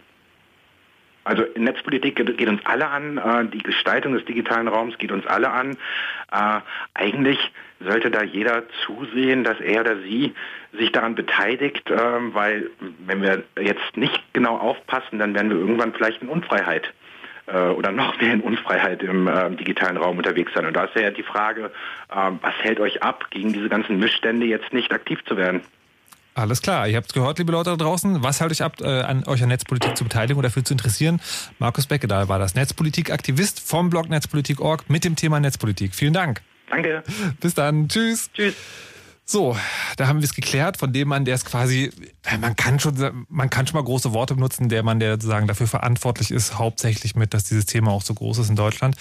Also 1.24 1.44
Netzpolitik 1.56 2.16
geht 2.16 2.48
uns 2.48 2.62
alle 2.64 2.88
an, 2.88 3.18
äh, 3.18 3.46
die 3.46 3.64
Gestaltung 3.64 4.14
des 4.14 4.26
digitalen 4.26 4.68
Raums 4.68 4.96
geht 5.00 5.12
uns 5.12 5.26
alle 5.26 5.50
an. 5.50 5.76
Eigentlich 6.94 7.40
sollte 7.80 8.12
da 8.12 8.22
jeder 8.22 8.64
zusehen, 8.86 9.44
dass 9.44 9.60
er 9.60 9.82
oder 9.82 9.98
sie 9.98 10.34
sich 10.74 10.92
daran 10.92 11.16
beteiligt, 11.16 11.90
weil 11.90 12.70
wenn 13.06 13.22
wir 13.22 13.44
jetzt 13.60 13.96
nicht 13.96 14.22
genau 14.34 14.58
aufpassen, 14.58 15.20
dann 15.20 15.34
werden 15.34 15.50
wir 15.50 15.58
irgendwann 15.58 15.94
vielleicht 15.94 16.22
in 16.22 16.28
Unfreiheit 16.28 16.94
äh, 17.48 17.70
oder 17.70 17.92
noch 17.92 18.20
mehr 18.20 18.34
in 18.34 18.42
Unfreiheit 18.42 19.02
im 19.04 19.28
äh, 19.28 19.50
digitalen 19.52 19.98
Raum 19.98 20.18
unterwegs 20.18 20.52
sein. 20.54 20.66
Und 20.66 20.76
da 20.76 20.86
ist 20.86 20.96
ja 20.96 21.12
die 21.12 21.24
Frage, 21.24 21.72
äh, 22.10 22.32
was 22.42 22.54
hält 22.62 22.80
euch 22.80 23.04
ab, 23.04 23.26
gegen 23.32 23.54
diese 23.54 23.70
ganzen 23.70 24.00
Missstände 24.00 24.46
jetzt 24.46 24.74
nicht 24.74 24.92
aktiv 24.92 25.20
zu 25.26 25.38
werden? 25.38 25.62
Alles 26.36 26.62
klar, 26.62 26.88
ihr 26.88 26.98
habt 26.98 27.08
es 27.08 27.14
gehört, 27.14 27.40
liebe 27.40 27.52
Leute 27.52 27.72
da 27.72 27.78
draußen. 27.78 28.22
Was 28.22 28.40
hält 28.40 28.52
euch 28.52 28.62
ab, 28.62 28.76
äh, 28.80 28.86
an 28.86 29.24
euch 29.26 29.42
an 29.42 29.50
Netzpolitik 29.50 29.98
zu 29.98 30.04
beteiligen 30.04 30.38
oder 30.38 30.50
dafür 30.50 30.64
zu 30.64 30.76
interessieren? 30.76 31.20
Markus 31.58 31.88
Becke, 31.88 32.08
da 32.08 32.30
war 32.30 32.38
das 32.38 32.54
Netzpolitik-Aktivist 32.54 33.60
vom 33.60 33.90
Blog 33.90 34.08
Netzpolitik.org 34.08 34.88
mit 34.88 35.04
dem 35.04 35.16
Thema 35.16 35.40
Netzpolitik. 35.40 35.96
Vielen 35.96 36.14
Dank. 36.14 36.42
Danke. 36.70 37.02
Bis 37.40 37.56
dann. 37.56 37.88
Tschüss. 37.88 38.30
Tschüss. 38.34 38.56
So, 39.30 39.58
da 39.98 40.08
haben 40.08 40.22
wir 40.22 40.24
es 40.24 40.34
geklärt 40.34 40.78
von 40.78 40.94
dem 40.94 41.10
Mann, 41.10 41.26
der 41.26 41.36
es 41.36 41.44
quasi, 41.44 41.92
man 42.40 42.56
kann 42.56 42.80
schon, 42.80 43.26
man 43.28 43.50
kann 43.50 43.68
schon 43.68 43.76
mal 43.76 43.84
große 43.84 44.14
Worte 44.14 44.36
benutzen, 44.36 44.70
der 44.70 44.84
Mann, 44.84 45.02
der 45.02 45.16
sozusagen 45.16 45.48
dafür 45.48 45.68
verantwortlich 45.68 46.32
ist, 46.32 46.58
hauptsächlich 46.58 47.14
mit, 47.14 47.34
dass 47.34 47.44
dieses 47.44 47.66
Thema 47.66 47.92
auch 47.92 48.04
so 48.04 48.14
groß 48.14 48.38
ist 48.38 48.50
in 48.50 48.56
Deutschland. 48.56 48.96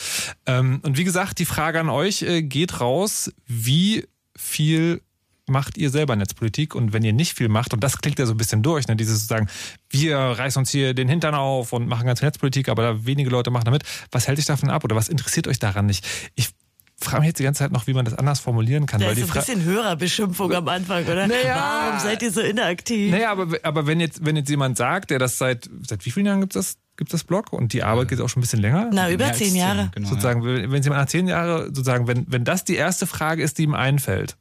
Ähm, 0.46 0.80
und 0.82 0.98
wie 0.98 1.04
gesagt, 1.04 1.38
die 1.38 1.44
Frage 1.44 1.78
an 1.78 1.88
euch 1.88 2.22
äh, 2.22 2.42
geht 2.42 2.80
raus, 2.80 3.32
wie 3.46 4.08
viel 4.36 5.00
macht 5.46 5.78
ihr 5.78 5.90
selber 5.90 6.16
Netzpolitik 6.16 6.74
und 6.74 6.92
wenn 6.92 7.04
ihr 7.04 7.12
nicht 7.12 7.34
viel 7.34 7.48
macht, 7.48 7.72
und 7.72 7.84
das 7.84 7.98
klingt 7.98 8.18
ja 8.18 8.26
so 8.26 8.34
ein 8.34 8.36
bisschen 8.36 8.64
durch, 8.64 8.88
ne, 8.88 8.96
dieses 8.96 9.20
sozusagen, 9.20 9.48
wir 9.90 10.18
reißen 10.18 10.58
uns 10.58 10.70
hier 10.70 10.92
den 10.92 11.08
Hintern 11.08 11.36
auf 11.36 11.72
und 11.72 11.86
machen 11.86 12.04
ganze 12.04 12.24
Netzpolitik, 12.24 12.68
aber 12.68 13.06
wenige 13.06 13.30
Leute 13.30 13.52
machen 13.52 13.66
damit, 13.66 13.84
was 14.10 14.26
hält 14.26 14.40
euch 14.40 14.44
davon 14.44 14.70
ab 14.70 14.82
oder 14.82 14.96
was 14.96 15.08
interessiert 15.08 15.46
euch 15.46 15.60
daran 15.60 15.86
nicht? 15.86 16.04
Ich 16.34 16.48
frage 16.98 17.20
mich 17.20 17.28
jetzt 17.28 17.38
die 17.38 17.44
ganze 17.44 17.58
Zeit 17.60 17.72
noch, 17.72 17.86
wie 17.86 17.94
man 17.94 18.04
das 18.04 18.14
anders 18.14 18.40
formulieren 18.40 18.86
kann. 18.86 19.00
Da 19.00 19.06
weil 19.06 19.18
ist 19.18 19.26
die 19.26 19.30
ein 19.30 19.44
bisschen 19.44 19.64
Hörerbeschimpfung 19.64 20.52
am 20.52 20.68
Anfang, 20.68 21.04
oder? 21.04 21.26
Naja, 21.26 21.82
Warum 21.82 22.00
seid 22.00 22.22
ihr 22.22 22.32
so 22.32 22.40
inaktiv? 22.40 23.10
Naja, 23.10 23.30
aber, 23.30 23.58
aber 23.62 23.86
wenn, 23.86 24.00
jetzt, 24.00 24.24
wenn 24.24 24.36
jetzt 24.36 24.48
jemand 24.48 24.76
sagt, 24.78 25.10
der 25.10 25.18
das 25.18 25.38
seit, 25.38 25.68
seit 25.86 26.04
wie 26.06 26.10
vielen 26.10 26.26
Jahren 26.26 26.40
gibt 26.40 26.56
es 26.56 26.74
das? 26.74 26.82
Gibt 26.96 27.12
das 27.12 27.24
Blog 27.24 27.52
und 27.52 27.74
die 27.74 27.82
Arbeit 27.82 28.08
geht 28.08 28.22
auch 28.22 28.28
schon 28.30 28.40
ein 28.40 28.44
bisschen 28.44 28.62
länger? 28.62 28.88
Na, 28.90 29.10
über 29.10 29.30
zehn 29.34 29.54
Jahre. 29.54 29.90
Genau, 29.94 30.08
sozusagen, 30.08 30.42
ja. 30.42 30.70
wenn 30.70 30.82
Sie 30.82 30.88
mal 30.88 30.96
nach 30.96 31.06
zehn 31.08 31.28
Jahre 31.28 31.66
sozusagen, 31.66 32.06
wenn, 32.06 32.24
wenn 32.32 32.44
das 32.44 32.64
die 32.64 32.74
erste 32.74 33.06
Frage 33.06 33.42
ist, 33.42 33.58
die 33.58 33.64
ihm 33.64 33.74
einfällt, 33.74 34.38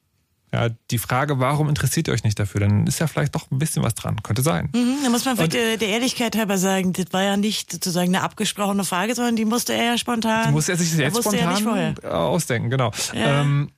ja, 0.56 0.70
die 0.90 0.98
Frage, 0.98 1.40
warum 1.40 1.68
interessiert 1.68 2.08
ihr 2.08 2.14
euch 2.14 2.24
nicht 2.24 2.40
dafür, 2.40 2.62
dann 2.62 2.88
ist 2.88 3.00
ja 3.00 3.08
vielleicht 3.08 3.36
doch 3.36 3.52
ein 3.52 3.60
bisschen 3.60 3.84
was 3.84 3.94
dran. 3.94 4.24
Könnte 4.24 4.42
sein. 4.42 4.70
Mhm, 4.74 5.00
da 5.04 5.10
muss 5.10 5.26
man 5.26 5.36
vielleicht 5.36 5.54
der, 5.54 5.76
der 5.76 5.90
Ehrlichkeit 5.90 6.38
halber 6.38 6.58
sagen, 6.58 6.94
das 6.94 7.08
war 7.12 7.24
ja 7.24 7.36
nicht 7.36 7.74
sozusagen 7.74 8.16
eine 8.16 8.24
abgesprochene 8.24 8.86
Frage, 8.86 9.16
sondern 9.16 9.36
die 9.36 9.44
musste 9.44 9.74
er 9.74 9.84
ja 9.84 9.98
spontan. 9.98 10.48
Die 10.48 10.54
musste 10.54 10.72
er 10.72 10.78
sich 10.78 10.96
jetzt 10.96 11.18
spontan 11.18 11.98
ausdenken, 12.06 12.70
genau. 12.70 12.92
Ja. 13.14 13.42
Ähm, 13.42 13.70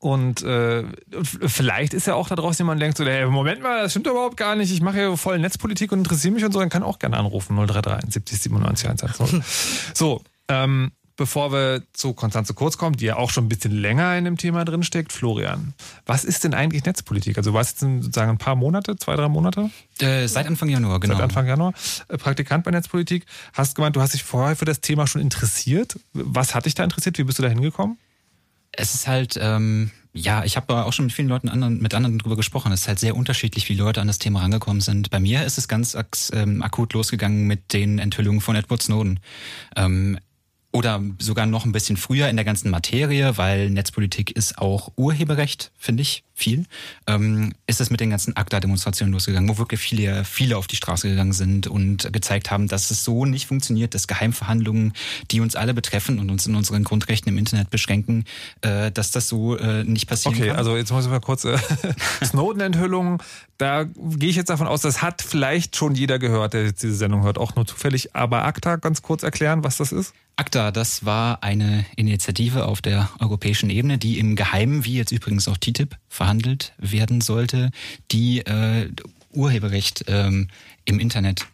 und 0.00 0.42
äh, 0.42 0.84
vielleicht 1.22 1.94
ist 1.94 2.08
ja 2.08 2.14
auch 2.14 2.28
da 2.28 2.34
draußen 2.34 2.64
jemand, 2.64 2.80
der 2.80 2.88
denkt 2.88 2.98
so, 2.98 3.04
hey, 3.04 3.24
Moment 3.26 3.62
mal, 3.62 3.82
das 3.82 3.92
stimmt 3.92 4.08
überhaupt 4.08 4.36
gar 4.36 4.56
nicht. 4.56 4.72
Ich 4.72 4.82
mache 4.82 5.00
ja 5.00 5.16
voll 5.16 5.38
Netzpolitik 5.38 5.92
und 5.92 5.98
interessiere 6.00 6.34
mich 6.34 6.44
und 6.44 6.52
so, 6.52 6.58
dann 6.58 6.70
kann 6.70 6.82
auch 6.82 6.98
gerne 6.98 7.16
anrufen. 7.16 7.56
033 7.56 8.12
70 8.12 8.42
97 8.42 8.88
110. 8.88 9.44
so, 9.94 10.22
ähm, 10.48 10.90
bevor 11.16 11.52
wir 11.52 11.82
zu 11.92 12.12
Konstanze 12.12 12.54
Kurz 12.54 12.76
kommen, 12.76 12.96
die 12.96 13.06
ja 13.06 13.16
auch 13.16 13.30
schon 13.30 13.44
ein 13.44 13.48
bisschen 13.48 13.72
länger 13.72 14.16
in 14.16 14.24
dem 14.24 14.36
Thema 14.36 14.64
drin 14.64 14.82
steckt, 14.82 15.12
Florian, 15.12 15.74
was 16.06 16.24
ist 16.24 16.44
denn 16.44 16.54
eigentlich 16.54 16.84
Netzpolitik? 16.84 17.38
Also 17.38 17.50
du 17.50 17.54
warst 17.54 17.82
jetzt 17.82 18.02
sozusagen 18.02 18.30
ein 18.30 18.38
paar 18.38 18.56
Monate, 18.56 18.96
zwei, 18.96 19.14
drei 19.16 19.28
Monate? 19.28 19.70
Äh, 20.00 20.26
seit 20.26 20.46
Anfang 20.46 20.68
Januar, 20.68 21.00
genau. 21.00 21.14
Seit 21.14 21.24
Anfang 21.24 21.46
Januar. 21.46 21.72
Äh, 22.08 22.18
Praktikant 22.18 22.64
bei 22.64 22.70
Netzpolitik. 22.70 23.26
Hast 23.52 23.76
gemeint, 23.76 23.94
du 23.96 24.00
hast 24.00 24.14
dich 24.14 24.24
vorher 24.24 24.56
für 24.56 24.64
das 24.64 24.80
Thema 24.80 25.06
schon 25.06 25.20
interessiert. 25.20 25.98
Was 26.12 26.54
hat 26.54 26.66
dich 26.66 26.74
da 26.74 26.84
interessiert? 26.84 27.18
Wie 27.18 27.24
bist 27.24 27.38
du 27.38 27.42
da 27.42 27.48
hingekommen? 27.48 27.98
Es 28.72 28.94
ist 28.94 29.06
halt, 29.06 29.38
ähm, 29.40 29.92
ja, 30.12 30.44
ich 30.44 30.56
habe 30.56 30.84
auch 30.84 30.92
schon 30.92 31.06
mit 31.06 31.14
vielen 31.14 31.28
Leuten 31.28 31.48
anderen, 31.48 31.80
mit 31.80 31.94
anderen 31.94 32.18
drüber 32.18 32.36
gesprochen. 32.36 32.72
Es 32.72 32.82
ist 32.82 32.88
halt 32.88 32.98
sehr 32.98 33.16
unterschiedlich, 33.16 33.68
wie 33.68 33.74
Leute 33.74 34.00
an 34.00 34.08
das 34.08 34.18
Thema 34.18 34.40
rangekommen 34.40 34.80
sind. 34.80 35.10
Bei 35.10 35.20
mir 35.20 35.44
ist 35.44 35.58
es 35.58 35.68
ganz 35.68 35.96
ähm, 36.32 36.62
akut 36.62 36.92
losgegangen 36.92 37.46
mit 37.46 37.72
den 37.72 38.00
Enthüllungen 38.00 38.40
von 38.40 38.56
Edward 38.56 38.82
Snowden. 38.82 39.20
Ähm, 39.76 40.18
oder 40.74 41.00
sogar 41.20 41.46
noch 41.46 41.64
ein 41.64 41.72
bisschen 41.72 41.96
früher 41.96 42.28
in 42.28 42.36
der 42.36 42.44
ganzen 42.44 42.68
Materie, 42.68 43.38
weil 43.38 43.70
Netzpolitik 43.70 44.32
ist 44.32 44.58
auch 44.58 44.90
Urheberrecht, 44.96 45.70
finde 45.78 46.02
ich, 46.02 46.24
viel, 46.34 46.66
ähm, 47.06 47.52
ist 47.66 47.80
es 47.80 47.90
mit 47.90 48.00
den 48.00 48.10
ganzen 48.10 48.36
ACTA-Demonstrationen 48.36 49.12
losgegangen, 49.12 49.48
wo 49.48 49.58
wirklich 49.58 49.80
viele, 49.80 50.24
viele 50.24 50.58
auf 50.58 50.66
die 50.66 50.76
Straße 50.76 51.08
gegangen 51.08 51.32
sind 51.32 51.68
und 51.68 52.12
gezeigt 52.12 52.50
haben, 52.50 52.66
dass 52.66 52.90
es 52.90 53.04
so 53.04 53.24
nicht 53.24 53.46
funktioniert, 53.46 53.94
dass 53.94 54.08
Geheimverhandlungen, 54.08 54.92
die 55.30 55.40
uns 55.40 55.54
alle 55.54 55.74
betreffen 55.74 56.18
und 56.18 56.30
uns 56.30 56.46
in 56.46 56.56
unseren 56.56 56.82
Grundrechten 56.82 57.32
im 57.32 57.38
Internet 57.38 57.70
beschränken, 57.70 58.24
äh, 58.62 58.90
dass 58.90 59.12
das 59.12 59.28
so 59.28 59.56
äh, 59.56 59.84
nicht 59.84 60.08
passieren 60.08 60.34
okay, 60.34 60.48
kann. 60.48 60.50
Okay, 60.50 60.58
also 60.58 60.76
jetzt 60.76 60.90
muss 60.90 61.04
ich 61.04 61.10
mal 61.10 61.20
kurz 61.20 61.44
äh, 61.44 61.56
Snowden-Enthüllungen, 62.24 63.18
da 63.58 63.84
gehe 63.84 64.30
ich 64.30 64.36
jetzt 64.36 64.50
davon 64.50 64.66
aus, 64.66 64.82
das 64.82 65.00
hat 65.00 65.22
vielleicht 65.22 65.76
schon 65.76 65.94
jeder 65.94 66.18
gehört, 66.18 66.54
der 66.54 66.64
jetzt 66.64 66.82
diese 66.82 66.96
Sendung 66.96 67.22
hört, 67.22 67.38
auch 67.38 67.54
nur 67.54 67.66
zufällig, 67.66 68.16
aber 68.16 68.44
ACTA, 68.44 68.76
ganz 68.76 69.02
kurz 69.02 69.22
erklären, 69.22 69.62
was 69.62 69.76
das 69.76 69.92
ist? 69.92 70.14
ACTA, 70.36 70.72
das 70.72 71.04
war 71.04 71.44
eine 71.44 71.86
Initiative 71.94 72.66
auf 72.66 72.82
der 72.82 73.08
europäischen 73.20 73.70
Ebene, 73.70 73.98
die 73.98 74.18
im 74.18 74.34
Geheimen, 74.34 74.84
wie 74.84 74.94
jetzt 74.94 75.12
übrigens 75.12 75.46
auch 75.46 75.56
TTIP, 75.56 75.96
verhandelt 76.14 76.72
werden 76.78 77.20
sollte, 77.20 77.70
die 78.12 78.38
äh, 78.40 78.88
Urheberrecht 79.32 80.04
ähm, 80.06 80.48
im 80.84 81.00
Internet 81.00 81.46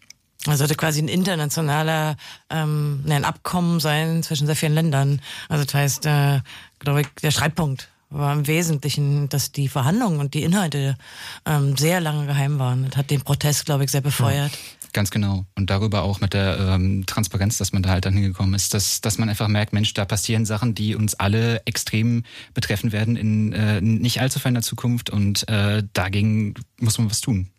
das 0.47 0.57
sollte 0.57 0.75
quasi 0.75 1.03
ein 1.03 1.09
internationaler 1.09 2.17
ähm, 2.49 3.05
ein 3.07 3.27
Abkommen 3.27 3.79
sein 3.79 4.23
zwischen 4.23 4.47
sehr 4.47 4.57
vielen 4.57 4.73
Ländern. 4.73 5.21
Also 5.51 5.65
das 5.65 5.75
heißt, 5.75 6.07
äh, 6.07 6.41
glaube 6.79 7.03
ich, 7.03 7.09
der 7.23 7.31
Streitpunkt 7.31 7.91
war 8.09 8.33
im 8.33 8.47
Wesentlichen, 8.47 9.29
dass 9.29 9.53
die 9.53 9.69
Verhandlungen 9.69 10.19
und 10.19 10.33
die 10.33 10.43
Inhalte 10.43 10.97
ähm, 11.45 11.77
sehr 11.77 12.01
lange 12.01 12.27
geheim 12.27 12.59
waren. 12.59 12.87
Das 12.89 12.97
hat 12.97 13.11
den 13.11 13.21
Protest, 13.21 13.67
glaube 13.67 13.85
ich, 13.85 13.91
sehr 13.91 14.01
befeuert. 14.01 14.53
Ja. 14.53 14.80
Ganz 14.93 15.11
genau. 15.11 15.47
Und 15.55 15.71
darüber 15.71 16.03
auch 16.03 16.21
mit 16.21 16.35
der 16.35 16.59
ähm, 16.59 17.07
Transparenz, 17.07 17.59
dass 17.59 17.73
man 17.73 17.83
da 17.83 17.91
halt 17.91 18.05
dann 18.07 18.15
hingekommen 18.15 18.55
ist, 18.55 18.75
dass, 18.75 19.01
dass 19.01 19.19
man 19.19 19.29
einfach 19.29 19.47
merkt, 19.47 19.73
Mensch, 19.73 19.95
da 19.95 20.05
passieren 20.05 20.45
Sachen, 20.45 20.75
die 20.75 20.97
uns 20.97 21.15
alle 21.15 21.63
extrem 21.65 22.25
betreffen 22.55 22.91
werden 22.91 23.17
in 23.17 23.53
äh, 23.53 23.81
nicht 23.81 24.21
allzu 24.21 24.41
ferner 24.41 24.63
Zukunft 24.63 25.11
und 25.11 25.49
äh, 25.49 25.85
dagegen 25.93 26.55
muss 26.79 26.99
man 26.99 27.09
was 27.09 27.21
tun. 27.21 27.51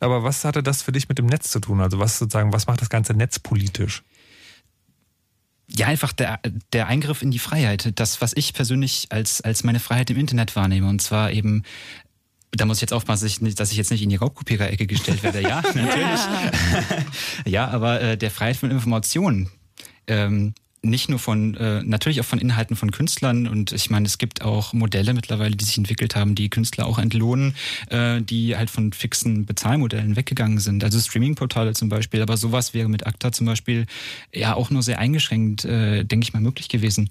Aber 0.00 0.24
was 0.24 0.44
hatte 0.44 0.62
das 0.62 0.82
für 0.82 0.92
dich 0.92 1.08
mit 1.08 1.18
dem 1.18 1.26
Netz 1.26 1.50
zu 1.50 1.60
tun? 1.60 1.80
Also 1.80 1.98
was 1.98 2.18
sozusagen, 2.18 2.52
was 2.52 2.66
macht 2.66 2.80
das 2.80 2.90
ganze 2.90 3.14
Netz 3.14 3.38
politisch? 3.38 4.02
Ja, 5.68 5.86
einfach 5.86 6.12
der, 6.12 6.40
der 6.72 6.86
Eingriff 6.86 7.22
in 7.22 7.30
die 7.30 7.38
Freiheit. 7.38 7.98
Das, 7.98 8.20
was 8.20 8.32
ich 8.36 8.54
persönlich 8.54 9.08
als, 9.10 9.40
als 9.40 9.64
meine 9.64 9.80
Freiheit 9.80 10.10
im 10.10 10.16
Internet 10.16 10.54
wahrnehme. 10.54 10.88
Und 10.88 11.02
zwar 11.02 11.32
eben 11.32 11.64
da 12.52 12.64
muss 12.64 12.78
ich 12.78 12.82
jetzt 12.82 12.92
aufpassen, 12.92 13.24
dass 13.24 13.32
ich, 13.32 13.40
nicht, 13.40 13.60
dass 13.60 13.70
ich 13.70 13.76
jetzt 13.76 13.90
nicht 13.90 14.02
in 14.02 14.08
die 14.08 14.16
Raubkopierer-Ecke 14.16 14.86
gestellt 14.86 15.22
werde. 15.22 15.42
Ja, 15.42 15.62
natürlich. 15.74 16.20
ja, 17.46 17.68
aber 17.68 18.00
äh, 18.00 18.18
der 18.18 18.30
Freiheit 18.30 18.56
von 18.56 18.70
Informationen. 18.70 19.50
Ähm, 20.06 20.54
nicht 20.88 21.08
nur 21.08 21.18
von, 21.18 21.54
äh, 21.56 21.82
natürlich 21.82 22.20
auch 22.20 22.24
von 22.24 22.38
Inhalten 22.38 22.76
von 22.76 22.90
Künstlern 22.90 23.46
und 23.46 23.72
ich 23.72 23.90
meine, 23.90 24.06
es 24.06 24.18
gibt 24.18 24.42
auch 24.42 24.72
Modelle 24.72 25.14
mittlerweile, 25.14 25.56
die 25.56 25.64
sich 25.64 25.78
entwickelt 25.78 26.16
haben, 26.16 26.34
die 26.34 26.48
Künstler 26.48 26.86
auch 26.86 26.98
entlohnen, 26.98 27.54
äh, 27.90 28.20
die 28.20 28.56
halt 28.56 28.70
von 28.70 28.92
fixen 28.92 29.46
Bezahlmodellen 29.46 30.16
weggegangen 30.16 30.58
sind. 30.58 30.84
Also 30.84 30.98
Streaming-Portale 30.98 31.74
zum 31.74 31.88
Beispiel, 31.88 32.22
aber 32.22 32.36
sowas 32.36 32.74
wäre 32.74 32.88
mit 32.88 33.06
ACTA 33.06 33.32
zum 33.32 33.46
Beispiel 33.46 33.86
ja 34.32 34.54
auch 34.54 34.70
nur 34.70 34.82
sehr 34.82 34.98
eingeschränkt, 34.98 35.64
äh, 35.64 36.04
denke 36.04 36.24
ich 36.24 36.32
mal, 36.32 36.40
möglich 36.40 36.68
gewesen. 36.68 37.10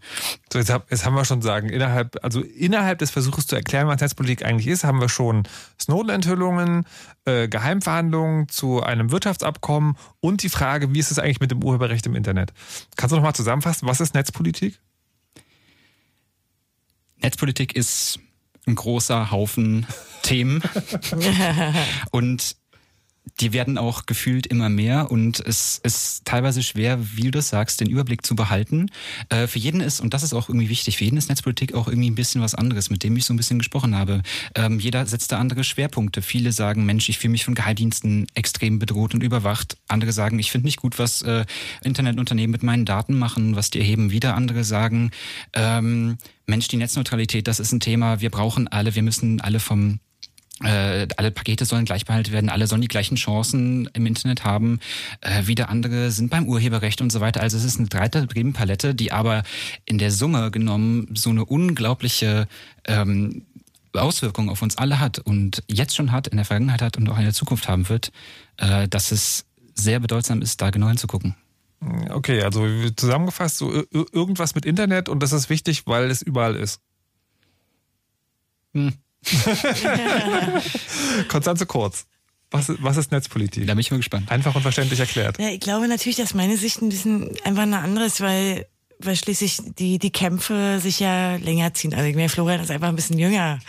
So, 0.51 0.59
jetzt, 0.59 0.71
hab, 0.71 0.89
jetzt 0.91 1.05
haben 1.05 1.15
wir 1.15 1.25
schon 1.25 1.41
sagen, 1.41 1.69
innerhalb, 1.69 2.23
also 2.23 2.41
innerhalb 2.41 2.99
des 2.99 3.11
Versuches 3.11 3.47
zu 3.47 3.55
erklären, 3.55 3.87
was 3.87 4.01
Netzpolitik 4.01 4.45
eigentlich 4.45 4.67
ist, 4.67 4.83
haben 4.83 5.01
wir 5.01 5.09
schon 5.09 5.43
Snowden-Enthüllungen, 5.79 6.85
äh, 7.25 7.47
Geheimverhandlungen 7.47 8.49
zu 8.49 8.83
einem 8.83 9.11
Wirtschaftsabkommen 9.11 9.97
und 10.19 10.43
die 10.43 10.49
Frage, 10.49 10.93
wie 10.93 10.99
ist 10.99 11.11
es 11.11 11.19
eigentlich 11.19 11.39
mit 11.39 11.51
dem 11.51 11.63
Urheberrecht 11.63 12.05
im 12.05 12.15
Internet? 12.15 12.53
Kannst 12.95 13.11
du 13.11 13.17
noch 13.17 13.23
mal 13.23 13.33
zusammenfassen, 13.65 13.87
was 13.87 13.99
ist 13.99 14.13
Netzpolitik? 14.13 14.79
Netzpolitik 17.17 17.75
ist 17.75 18.19
ein 18.67 18.75
großer 18.75 19.31
Haufen 19.31 19.87
Themen. 20.21 20.61
und 22.11 22.55
die 23.41 23.51
werden 23.51 23.77
auch 23.77 24.05
gefühlt 24.05 24.47
immer 24.47 24.69
mehr 24.69 25.11
und 25.11 25.39
es 25.41 25.79
ist 25.83 26.23
teilweise 26.25 26.63
schwer, 26.63 26.99
wie 27.15 27.23
du 27.23 27.31
das 27.31 27.49
sagst, 27.49 27.81
den 27.81 27.89
Überblick 27.89 28.25
zu 28.25 28.35
behalten. 28.35 28.89
Äh, 29.29 29.47
für 29.47 29.59
jeden 29.59 29.81
ist, 29.81 29.99
und 29.99 30.13
das 30.13 30.23
ist 30.23 30.33
auch 30.33 30.47
irgendwie 30.47 30.69
wichtig, 30.69 30.97
für 30.97 31.03
jeden 31.03 31.17
ist 31.17 31.27
Netzpolitik 31.27 31.73
auch 31.73 31.87
irgendwie 31.87 32.09
ein 32.09 32.15
bisschen 32.15 32.41
was 32.41 32.55
anderes, 32.55 32.89
mit 32.89 33.03
dem 33.03 33.15
ich 33.17 33.25
so 33.25 33.33
ein 33.33 33.37
bisschen 33.37 33.59
gesprochen 33.59 33.95
habe. 33.95 34.21
Ähm, 34.55 34.79
jeder 34.79 35.05
setzt 35.05 35.31
da 35.31 35.39
andere 35.39 35.63
Schwerpunkte. 35.63 36.21
Viele 36.21 36.53
sagen, 36.53 36.85
Mensch, 36.85 37.09
ich 37.09 37.17
fühle 37.17 37.31
mich 37.31 37.43
von 37.43 37.55
Geheimdiensten 37.55 38.27
extrem 38.35 38.79
bedroht 38.79 39.13
und 39.13 39.23
überwacht. 39.23 39.77
Andere 39.87 40.13
sagen, 40.13 40.39
ich 40.39 40.51
finde 40.51 40.67
nicht 40.67 40.77
gut, 40.77 40.97
was 40.97 41.21
äh, 41.23 41.45
Internetunternehmen 41.83 42.51
mit 42.51 42.63
meinen 42.63 42.85
Daten 42.85 43.17
machen, 43.17 43.55
was 43.55 43.69
die 43.69 43.79
erheben. 43.79 44.11
Wieder 44.11 44.35
andere 44.35 44.63
sagen, 44.63 45.11
ähm, 45.53 46.17
Mensch, 46.45 46.67
die 46.69 46.77
Netzneutralität, 46.77 47.47
das 47.47 47.59
ist 47.59 47.73
ein 47.73 47.79
Thema, 47.79 48.21
wir 48.21 48.29
brauchen 48.29 48.67
alle, 48.67 48.95
wir 48.95 49.03
müssen 49.03 49.41
alle 49.41 49.59
vom 49.59 49.99
äh, 50.63 51.07
alle 51.17 51.31
Pakete 51.31 51.65
sollen 51.65 51.83
gleich 51.83 52.05
behalten 52.05 52.31
werden, 52.31 52.49
alle 52.49 52.67
sollen 52.67 52.81
die 52.81 52.87
gleichen 52.87 53.15
Chancen 53.15 53.89
im 53.93 54.05
Internet 54.05 54.45
haben. 54.45 54.79
Äh, 55.21 55.47
wieder 55.47 55.69
andere 55.69 56.11
sind 56.11 56.29
beim 56.29 56.47
Urheberrecht 56.47 57.01
und 57.01 57.11
so 57.11 57.19
weiter. 57.19 57.41
Also 57.41 57.57
es 57.57 57.65
ist 57.65 57.77
eine 57.77 57.87
breite 57.87 58.25
Themenpalette, 58.27 58.95
die 58.95 59.11
aber 59.11 59.43
in 59.85 59.97
der 59.97 60.11
Summe 60.11 60.51
genommen 60.51 61.09
so 61.13 61.29
eine 61.29 61.43
unglaubliche 61.43 62.47
ähm, 62.85 63.43
Auswirkung 63.93 64.49
auf 64.49 64.61
uns 64.61 64.77
alle 64.77 64.99
hat 64.99 65.19
und 65.19 65.61
jetzt 65.67 65.95
schon 65.95 66.11
hat, 66.11 66.27
in 66.27 66.37
der 66.37 66.45
Vergangenheit 66.45 66.81
hat 66.81 66.97
und 66.97 67.09
auch 67.09 67.17
in 67.17 67.23
der 67.23 67.33
Zukunft 67.33 67.67
haben 67.67 67.89
wird, 67.89 68.11
äh, 68.57 68.87
dass 68.87 69.11
es 69.11 69.45
sehr 69.73 69.99
bedeutsam 69.99 70.41
ist, 70.41 70.61
da 70.61 70.69
genau 70.69 70.87
hinzugucken. 70.87 71.35
Okay, 72.09 72.41
also 72.41 72.65
zusammengefasst, 72.95 73.57
so 73.57 73.83
irgendwas 73.91 74.55
mit 74.55 74.65
Internet 74.65 75.09
und 75.09 75.21
das 75.21 75.33
ist 75.33 75.49
wichtig, 75.49 75.85
weil 75.85 76.09
es 76.09 76.21
überall 76.21 76.55
ist. 76.55 76.79
Hm. 78.73 78.93
Konstanze 81.27 81.65
Kurz. 81.65 82.05
Was, 82.51 82.71
was 82.79 82.97
ist 82.97 83.11
Netzpolitik? 83.11 83.67
Da 83.67 83.73
bin 83.73 83.81
ich 83.81 83.91
mal 83.91 83.97
gespannt. 83.97 84.31
Einfach 84.31 84.55
und 84.55 84.61
verständlich 84.61 84.99
erklärt. 84.99 85.39
Ja, 85.39 85.49
ich 85.49 85.59
glaube 85.59 85.87
natürlich, 85.87 86.17
dass 86.17 86.33
meine 86.33 86.57
Sicht 86.57 86.81
ein 86.81 86.89
bisschen 86.89 87.31
einfach 87.43 87.63
eine 87.63 87.79
andere 87.79 88.05
ist, 88.05 88.21
weil, 88.21 88.67
weil 88.99 89.15
schließlich 89.15 89.57
die, 89.77 89.99
die 89.99 90.11
Kämpfe 90.11 90.79
sich 90.79 90.99
ja 90.99 91.35
länger 91.37 91.73
ziehen. 91.73 91.93
Also 91.93 92.05
ich 92.05 92.15
meine, 92.15 92.29
Florian 92.29 92.61
ist 92.61 92.71
einfach 92.71 92.87
ein 92.87 92.95
bisschen 92.95 93.19
jünger 93.19 93.59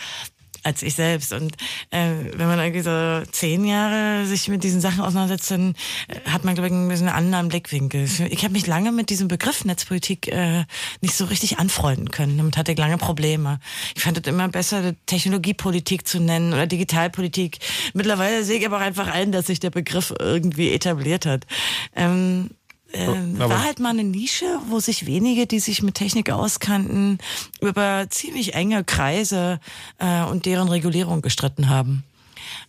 als 0.66 0.82
ich 0.82 0.94
selbst. 0.94 1.32
Und 1.32 1.54
äh, 1.90 2.10
wenn 2.34 2.48
man 2.48 2.58
irgendwie 2.58 2.82
so 2.82 3.22
zehn 3.30 3.64
Jahre 3.64 4.26
sich 4.26 4.48
mit 4.48 4.64
diesen 4.64 4.80
Sachen 4.80 5.00
auseinandersetzt, 5.00 5.50
dann 5.52 5.74
äh, 6.08 6.28
hat 6.28 6.44
man, 6.44 6.54
glaube 6.54 6.66
ich, 6.66 6.74
ein 6.74 6.88
bisschen 6.88 7.08
einen 7.08 7.16
anderen 7.16 7.48
Blickwinkel. 7.48 8.08
Ich 8.30 8.42
habe 8.42 8.52
mich 8.52 8.66
lange 8.66 8.90
mit 8.90 9.08
diesem 9.08 9.28
Begriff 9.28 9.64
Netzpolitik 9.64 10.28
äh, 10.28 10.64
nicht 11.00 11.14
so 11.14 11.26
richtig 11.26 11.58
anfreunden 11.58 12.10
können. 12.10 12.36
Damit 12.36 12.56
hatte 12.56 12.74
lange 12.74 12.98
Probleme. 12.98 13.60
Ich 13.94 14.02
fand 14.02 14.18
es 14.18 14.26
immer 14.26 14.48
besser, 14.48 14.94
Technologiepolitik 15.06 16.06
zu 16.06 16.18
nennen 16.20 16.52
oder 16.52 16.66
Digitalpolitik. 16.66 17.58
Mittlerweile 17.94 18.42
sehe 18.42 18.58
ich 18.58 18.66
aber 18.66 18.78
auch 18.78 18.82
einfach 18.82 19.06
ein, 19.06 19.30
dass 19.30 19.46
sich 19.46 19.60
der 19.60 19.70
Begriff 19.70 20.12
irgendwie 20.18 20.72
etabliert 20.72 21.26
hat. 21.26 21.46
Ähm, 21.94 22.50
äh, 22.96 23.38
war 23.38 23.64
halt 23.64 23.80
mal 23.80 23.90
eine 23.90 24.04
Nische, 24.04 24.46
wo 24.68 24.80
sich 24.80 25.06
wenige, 25.06 25.46
die 25.46 25.60
sich 25.60 25.82
mit 25.82 25.94
Technik 25.94 26.30
auskannten, 26.30 27.18
über 27.60 28.06
ziemlich 28.10 28.54
enge 28.54 28.84
Kreise 28.84 29.60
äh, 29.98 30.22
und 30.24 30.46
deren 30.46 30.68
Regulierung 30.68 31.22
gestritten 31.22 31.68
haben. 31.68 32.04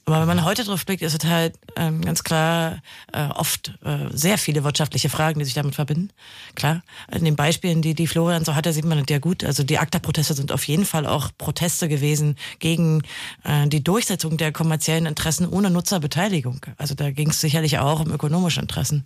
Aber 0.06 0.22
wenn 0.22 0.28
man 0.28 0.46
heute 0.46 0.64
drauf 0.64 0.86
blickt, 0.86 1.02
ist 1.02 1.22
es 1.22 1.30
halt 1.30 1.56
ähm, 1.76 2.02
ganz 2.02 2.24
klar 2.24 2.82
äh, 3.12 3.28
oft 3.28 3.74
äh, 3.84 4.08
sehr 4.12 4.38
viele 4.38 4.64
wirtschaftliche 4.64 5.10
Fragen, 5.10 5.40
die 5.40 5.46
sich 5.46 5.54
damit 5.54 5.76
verbinden. 5.76 6.10
Klar, 6.56 6.82
in 7.12 7.26
den 7.26 7.36
Beispielen, 7.36 7.82
die 7.82 7.94
die 7.94 8.08
Florian 8.08 8.46
so 8.46 8.56
hatte, 8.56 8.74
sieht 8.74 8.86
man 8.86 8.98
das 8.98 9.08
ja 9.10 9.20
gut. 9.20 9.44
Also 9.44 9.64
die 9.64 9.78
ACTA-Proteste 9.78 10.34
sind 10.34 10.52
auf 10.52 10.64
jeden 10.66 10.86
Fall 10.86 11.06
auch 11.06 11.30
Proteste 11.38 11.90
gewesen 11.90 12.38
gegen 12.60 13.04
äh, 13.44 13.68
die 13.68 13.84
Durchsetzung 13.84 14.38
der 14.38 14.52
kommerziellen 14.52 15.06
Interessen 15.06 15.48
ohne 15.48 15.70
Nutzerbeteiligung. 15.70 16.62
Also 16.78 16.96
da 16.96 17.12
ging 17.12 17.30
es 17.30 17.42
sicherlich 17.42 17.80
auch 17.80 18.00
um 18.00 18.12
ökonomische 18.12 18.62
Interessen. 18.62 19.04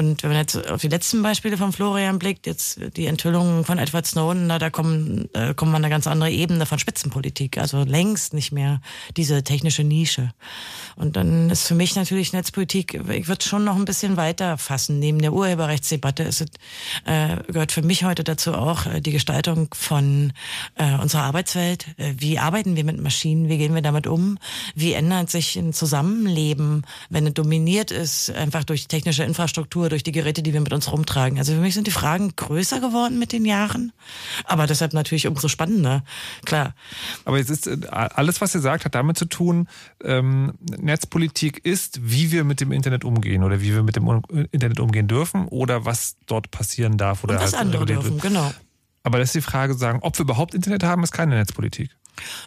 Und 0.00 0.22
wenn 0.22 0.30
man 0.30 0.38
jetzt 0.38 0.70
auf 0.70 0.80
die 0.80 0.88
letzten 0.88 1.22
Beispiele 1.22 1.58
von 1.58 1.74
Florian 1.74 2.18
blickt, 2.18 2.46
jetzt 2.46 2.80
die 2.96 3.04
Enthüllungen 3.04 3.66
von 3.66 3.76
Edward 3.76 4.06
Snowden, 4.06 4.46
na, 4.46 4.58
da 4.58 4.70
kommen, 4.70 5.28
da 5.34 5.52
kommen 5.52 5.72
wir 5.72 5.76
an 5.76 5.84
eine 5.84 5.92
ganz 5.92 6.06
andere 6.06 6.30
Ebene 6.30 6.64
von 6.64 6.78
Spitzenpolitik. 6.78 7.58
Also 7.58 7.84
längst 7.84 8.32
nicht 8.32 8.50
mehr 8.50 8.80
diese 9.18 9.44
technische 9.44 9.84
Nische. 9.84 10.32
Und 10.96 11.16
dann 11.16 11.50
ist 11.50 11.68
für 11.68 11.74
mich 11.74 11.96
natürlich 11.96 12.32
Netzpolitik, 12.32 12.94
ich 13.10 13.28
würde 13.28 13.44
schon 13.44 13.64
noch 13.64 13.76
ein 13.76 13.84
bisschen 13.84 14.16
weiter 14.16 14.56
fassen. 14.56 15.00
Neben 15.00 15.18
der 15.18 15.34
Urheberrechtsdebatte 15.34 16.22
ist 16.22 16.40
es, 16.40 16.48
äh, 17.04 17.36
gehört 17.52 17.70
für 17.70 17.82
mich 17.82 18.02
heute 18.02 18.24
dazu 18.24 18.54
auch 18.54 18.86
äh, 18.86 19.02
die 19.02 19.12
Gestaltung 19.12 19.68
von 19.74 20.32
äh, 20.76 20.94
unserer 20.94 21.24
Arbeitswelt. 21.24 21.88
Äh, 21.98 22.14
wie 22.16 22.38
arbeiten 22.38 22.74
wir 22.74 22.84
mit 22.84 22.98
Maschinen? 23.02 23.50
Wie 23.50 23.58
gehen 23.58 23.74
wir 23.74 23.82
damit 23.82 24.06
um? 24.06 24.38
Wie 24.74 24.94
ändert 24.94 25.28
sich 25.28 25.56
ein 25.56 25.74
Zusammenleben, 25.74 26.86
wenn 27.10 27.26
es 27.26 27.34
dominiert 27.34 27.90
ist, 27.90 28.30
einfach 28.30 28.64
durch 28.64 28.88
technische 28.88 29.24
Infrastruktur, 29.24 29.89
durch 29.90 30.02
die 30.02 30.12
Geräte, 30.12 30.42
die 30.42 30.52
wir 30.52 30.60
mit 30.60 30.72
uns 30.72 30.90
rumtragen? 30.90 31.38
Also 31.38 31.52
für 31.52 31.60
mich 31.60 31.74
sind 31.74 31.86
die 31.86 31.92
Fragen 31.92 32.32
größer 32.34 32.80
geworden 32.80 33.18
mit 33.18 33.32
den 33.32 33.44
Jahren, 33.44 33.92
aber 34.44 34.66
deshalb 34.66 34.92
natürlich 34.94 35.26
umso 35.26 35.48
spannender, 35.48 36.04
klar. 36.44 36.74
Aber 37.24 37.38
jetzt 37.38 37.50
ist 37.50 37.66
äh, 37.66 37.78
alles, 37.90 38.40
was 38.40 38.54
ihr 38.54 38.60
sagt, 38.60 38.84
hat 38.84 38.94
damit 38.94 39.18
zu 39.18 39.26
tun, 39.26 39.68
ähm, 40.02 40.54
Netzpolitik 40.78 41.64
ist, 41.64 42.00
wie 42.02 42.32
wir 42.32 42.44
mit 42.44 42.60
dem 42.60 42.72
Internet 42.72 43.04
umgehen 43.04 43.44
oder 43.44 43.60
wie 43.60 43.74
wir 43.74 43.82
mit 43.82 43.96
dem 43.96 44.22
Internet 44.52 44.80
umgehen 44.80 45.08
dürfen 45.08 45.46
oder 45.48 45.84
was 45.84 46.16
dort 46.26 46.50
passieren 46.50 46.96
darf 46.96 47.24
oder 47.24 47.34
Und 47.34 47.42
was 47.42 47.52
halt 47.52 47.62
andere 47.62 47.86
dürfen, 47.86 48.18
genau. 48.18 48.52
Aber 49.02 49.18
das 49.18 49.28
ist 49.28 49.34
die 49.34 49.40
Frage, 49.40 49.74
sagen, 49.74 50.00
ob 50.02 50.18
wir 50.18 50.24
überhaupt 50.24 50.54
Internet 50.54 50.82
haben, 50.82 51.02
ist 51.02 51.12
keine 51.12 51.34
Netzpolitik. 51.36 51.90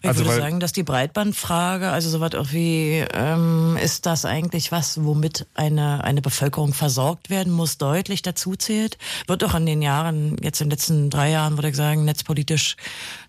Ich 0.02 0.10
also, 0.10 0.26
würde 0.26 0.40
sagen, 0.40 0.60
dass 0.60 0.72
die 0.72 0.84
Breitbandfrage, 0.84 1.90
also 1.90 2.10
so 2.10 2.20
was 2.20 2.36
auch 2.36 2.52
wie, 2.52 3.04
ähm, 3.14 3.78
ist 3.82 4.06
das 4.06 4.26
eigentlich 4.26 4.72
was, 4.72 5.04
womit 5.04 5.48
eine, 5.54 6.04
eine 6.04 6.22
Bevölkerung 6.22 6.74
versorgt 6.74 7.30
werden 7.30 7.52
muss, 7.52 7.78
deutlich 7.78 8.22
dazu 8.22 8.56
zählt. 8.56 8.98
Wird 9.28 9.44
auch 9.44 9.56
in 9.56 9.66
den 9.66 9.82
Jahren, 9.82 10.38
jetzt 10.42 10.62
in 10.62 10.68
den 10.68 10.72
letzten 10.72 11.10
drei 11.10 11.32
Jahren, 11.32 11.58
würde 11.58 11.70
ich 11.70 11.76
sagen, 11.76 12.06
netzpolitisch 12.06 12.76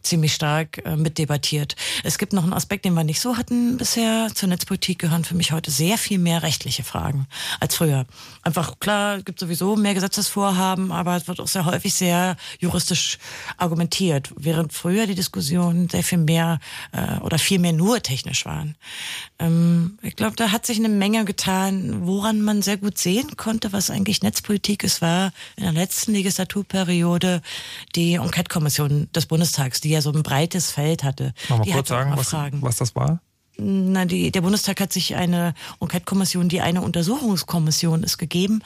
ziemlich 0.07 0.35
stark 0.35 0.83
äh, 0.85 0.97
mitdebattiert. 0.97 1.77
Es 2.03 2.19
gibt 2.19 2.33
noch 2.33 2.45
einen 2.45 2.53
Aspekt, 2.53 2.85
den 2.85 2.95
wir 2.95 3.05
nicht 3.05 3.21
so 3.21 3.37
hatten 3.37 3.77
bisher. 3.77 4.29
Zur 4.35 4.49
Netzpolitik 4.49 4.99
gehören 4.99 5.25
für 5.25 5.35
mich 5.35 5.53
heute 5.53 5.71
sehr 5.71 5.99
viel 5.99 6.19
mehr 6.19 6.43
rechtliche 6.43 6.85
Fragen 6.85 7.27
als 7.61 7.77
früher. 7.77 8.07
Einfach 8.43 8.79
klar, 8.79 9.19
es 9.19 9.25
gibt 9.25 9.41
sowieso 9.41 9.77
mehr 9.77 9.95
Gesetzesvorhaben, 9.95 10.93
aber 10.93 11.17
es 11.17 11.29
wird 11.29 11.41
auch 11.41 11.49
sehr 11.49 11.65
häufig 11.65 11.95
sehr 11.95 12.37
juristisch 12.59 13.19
argumentiert. 13.57 14.31
Während 14.37 14.73
früher 14.73 15.07
die 15.07 15.15
Diskussion 15.15 15.89
sehr 15.89 16.05
viel 16.05 16.19
mehr 16.19 16.61
äh, 16.93 17.19
oder 17.21 17.39
viel 17.39 17.59
mehr 17.59 17.73
nur 17.73 18.03
technisch 18.03 18.45
waren. 18.45 18.77
Ähm, 19.39 19.99
ich 20.03 20.17
glaube, 20.17 20.37
da 20.37 20.53
hat 20.53 20.67
sich 20.67 20.79
eine 20.79 20.89
Menge 20.89 21.25
getan, 21.25 22.07
woran 22.07 22.43
man 22.43 22.63
sehr 22.63 22.77
gut 22.77 22.99
sehen 22.99 23.37
konnte, 23.37 23.73
was 23.73 23.91
eigentlich 23.91 24.23
Netzpolitik 24.23 24.85
ist, 24.85 25.01
war 25.01 25.33
in 25.57 25.65
der 25.65 25.73
letzten 25.73 26.13
Legislaturperiode 26.13 27.41
die 27.95 28.15
Enquete-Kommission 28.15 29.09
des 29.15 29.27
Bundestags, 29.27 29.81
die 29.81 29.94
ja 29.95 30.03
so 30.03 30.13
ein 30.13 30.23
breites 30.23 30.71
Feld 30.71 31.05
hatte. 31.05 31.33
Mal 31.49 31.61
die 31.63 31.71
kurz 31.71 31.89
sagen, 31.89 32.13
was, 32.17 32.33
was 32.33 32.77
das 32.77 32.95
war? 32.95 33.21
Na, 33.57 34.05
die, 34.05 34.33
der 34.33 34.41
Bundestag 34.41 34.81
hat 34.81 34.93
sich 34.93 35.15
eine 35.15 35.55
Enquete-Kommission, 35.81 36.49
die 36.49 36.61
eine 36.61 36.83
Untersuchungskommission 36.83 38.03
ist 38.03 38.19
gegeben, 38.19 38.63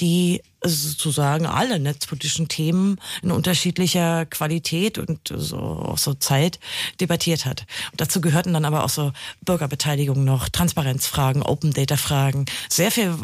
die 0.00 0.42
sozusagen 0.62 1.46
alle 1.46 1.78
netzpolitischen 1.78 2.48
Themen 2.48 2.98
in 3.22 3.30
unterschiedlicher 3.30 4.26
Qualität 4.26 4.98
und 4.98 5.32
so, 5.34 5.58
auch 5.58 5.98
so 5.98 6.14
Zeit 6.14 6.60
debattiert 7.00 7.46
hat. 7.46 7.66
Und 7.92 8.00
dazu 8.00 8.20
gehörten 8.20 8.52
dann 8.52 8.64
aber 8.64 8.84
auch 8.84 8.90
so 8.90 9.12
Bürgerbeteiligung 9.42 10.24
noch, 10.24 10.48
Transparenzfragen, 10.48 11.42
Open 11.42 11.72
Data 11.72 11.96
Fragen, 11.96 12.44
sehr 12.68 12.90
viel, 12.90 13.14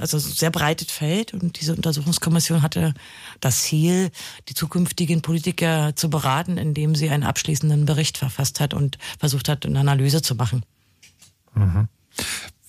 also 0.00 0.18
sehr 0.18 0.50
breites 0.50 0.90
Feld. 0.90 1.32
Und 1.32 1.60
diese 1.60 1.74
Untersuchungskommission 1.74 2.62
hatte 2.62 2.94
das 3.40 3.62
Ziel, 3.62 4.10
die 4.48 4.54
zukünftigen 4.54 5.22
Politiker 5.22 5.94
zu 5.94 6.10
beraten, 6.10 6.58
indem 6.58 6.94
sie 6.94 7.10
einen 7.10 7.22
abschließenden 7.22 7.86
Bericht 7.86 8.18
verfasst 8.18 8.60
hat 8.60 8.74
und 8.74 8.98
versucht 9.18 9.48
hat, 9.48 9.64
eine 9.64 9.78
Analyse 9.78 10.22
zu 10.22 10.34
machen. 10.34 10.64
Mhm. 11.54 11.88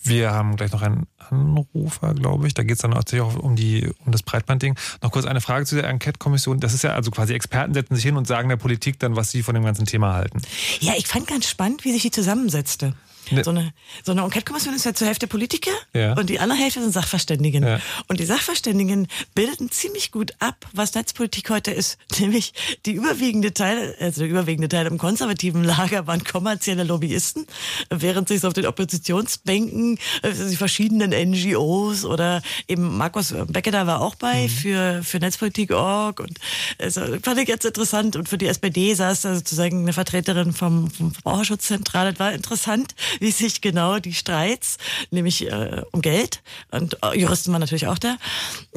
Wir 0.05 0.31
haben 0.31 0.55
gleich 0.55 0.71
noch 0.71 0.83
einen 0.83 1.07
Anrufer, 1.17 2.13
glaube 2.13 2.45
ich. 2.45 2.53
Da 2.53 2.61
geht 2.61 2.75
es 2.75 2.81
dann 2.81 2.91
natürlich 2.91 3.25
auch 3.25 3.35
um, 3.37 3.55
die, 3.55 3.91
um 4.05 4.11
das 4.11 4.21
Breitbandding. 4.21 4.75
Noch 5.01 5.11
kurz 5.11 5.25
eine 5.25 5.41
Frage 5.41 5.65
zu 5.65 5.75
der 5.75 5.85
Enquete-Kommission. 5.85 6.59
Das 6.59 6.75
ist 6.75 6.83
ja 6.83 6.93
also 6.93 7.09
quasi 7.09 7.33
Experten 7.33 7.73
setzen 7.73 7.95
sich 7.95 8.05
hin 8.05 8.15
und 8.15 8.27
sagen 8.27 8.47
der 8.47 8.57
Politik 8.57 8.99
dann, 8.99 9.15
was 9.15 9.31
sie 9.31 9.41
von 9.41 9.55
dem 9.55 9.63
ganzen 9.63 9.85
Thema 9.87 10.13
halten. 10.13 10.43
Ja, 10.79 10.93
ich 10.95 11.07
fand 11.07 11.25
ganz 11.25 11.49
spannend, 11.49 11.85
wie 11.85 11.91
sich 11.91 12.03
die 12.03 12.11
zusammensetzte. 12.11 12.93
Ne. 13.31 13.43
So 13.43 13.51
eine, 13.51 13.73
so 14.03 14.11
eine 14.11 14.21
Enquete-Kommission 14.21 14.73
ist 14.75 14.85
ja 14.85 14.93
zur 14.93 15.07
Hälfte 15.07 15.27
Politiker 15.27 15.71
ja. 15.93 16.13
und 16.13 16.29
die 16.29 16.39
andere 16.39 16.59
Hälfte 16.59 16.81
sind 16.81 16.91
Sachverständigen. 16.91 17.63
Ja. 17.63 17.79
Und 18.07 18.19
die 18.19 18.25
Sachverständigen 18.25 19.07
bildeten 19.33 19.71
ziemlich 19.71 20.11
gut 20.11 20.33
ab, 20.39 20.67
was 20.73 20.93
Netzpolitik 20.93 21.49
heute 21.49 21.71
ist. 21.71 21.97
Nämlich 22.19 22.53
die 22.85 22.93
überwiegende 22.93 23.53
Teil, 23.53 23.95
also 23.99 24.21
der 24.21 24.29
überwiegende 24.29 24.69
Teil 24.69 24.85
im 24.87 24.97
konservativen 24.97 25.63
Lager 25.63 26.07
waren 26.07 26.23
kommerzielle 26.23 26.83
Lobbyisten, 26.83 27.47
während 27.89 28.27
sich 28.27 28.43
auf 28.45 28.53
den 28.53 28.65
Oppositionsbänken 28.65 29.99
also 30.21 30.47
die 30.47 30.55
verschiedenen 30.55 31.11
NGOs 31.11 32.05
oder 32.05 32.41
eben 32.67 32.97
Markus 32.97 33.33
Becker 33.47 33.71
da 33.71 33.87
war 33.87 34.01
auch 34.01 34.15
bei 34.15 34.43
mhm. 34.43 34.49
für, 34.49 35.03
für 35.03 35.19
Netzpolitik.org 35.19 36.19
und 36.19 36.39
also, 36.79 37.01
fand 37.21 37.39
ich 37.39 37.47
jetzt 37.47 37.65
interessant 37.65 38.15
und 38.15 38.29
für 38.29 38.37
die 38.37 38.47
SPD 38.47 38.93
saß 38.93 39.21
da 39.21 39.35
sozusagen 39.35 39.81
eine 39.81 39.93
Vertreterin 39.93 40.53
vom, 40.53 40.89
vom 40.89 41.11
Verbraucherschutzzentrale. 41.11 42.11
Das 42.11 42.19
war 42.19 42.33
interessant, 42.33 42.95
wie 43.19 43.31
sich 43.31 43.61
genau 43.61 43.99
die 43.99 44.13
Streits, 44.13 44.77
nämlich 45.11 45.49
äh, 45.51 45.83
um 45.91 46.01
Geld, 46.01 46.41
und 46.71 46.97
äh, 47.03 47.19
Juristen 47.19 47.51
waren 47.51 47.61
natürlich 47.61 47.87
auch 47.87 47.99
da, 47.99 48.17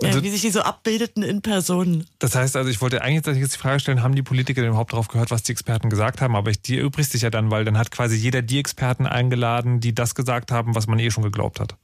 äh, 0.00 0.06
also, 0.06 0.22
wie 0.22 0.30
sich 0.30 0.42
die 0.42 0.50
so 0.50 0.60
abbildeten 0.60 1.22
in 1.22 1.42
Personen. 1.42 2.06
Das 2.18 2.34
heißt 2.34 2.56
also, 2.56 2.70
ich 2.70 2.80
wollte 2.80 3.02
eigentlich 3.02 3.36
jetzt 3.36 3.54
die 3.54 3.58
Frage 3.58 3.80
stellen, 3.80 4.02
haben 4.02 4.14
die 4.14 4.22
Politiker 4.22 4.60
denn 4.60 4.70
überhaupt 4.70 4.92
darauf 4.92 5.08
gehört, 5.08 5.30
was 5.30 5.42
die 5.42 5.52
Experten 5.52 5.90
gesagt 5.90 6.20
haben? 6.20 6.36
Aber 6.36 6.52
die 6.52 6.78
erübrigt 6.78 7.10
sich 7.10 7.22
ja 7.22 7.30
dann, 7.30 7.50
weil 7.50 7.64
dann 7.64 7.78
hat 7.78 7.90
quasi 7.90 8.16
jeder 8.16 8.42
die 8.42 8.58
Experten 8.58 9.06
eingeladen, 9.06 9.80
die 9.80 9.94
das 9.94 10.14
gesagt 10.14 10.52
haben, 10.52 10.74
was 10.74 10.86
man 10.86 10.98
eh 10.98 11.10
schon 11.10 11.24
geglaubt 11.24 11.60
hat. 11.60 11.74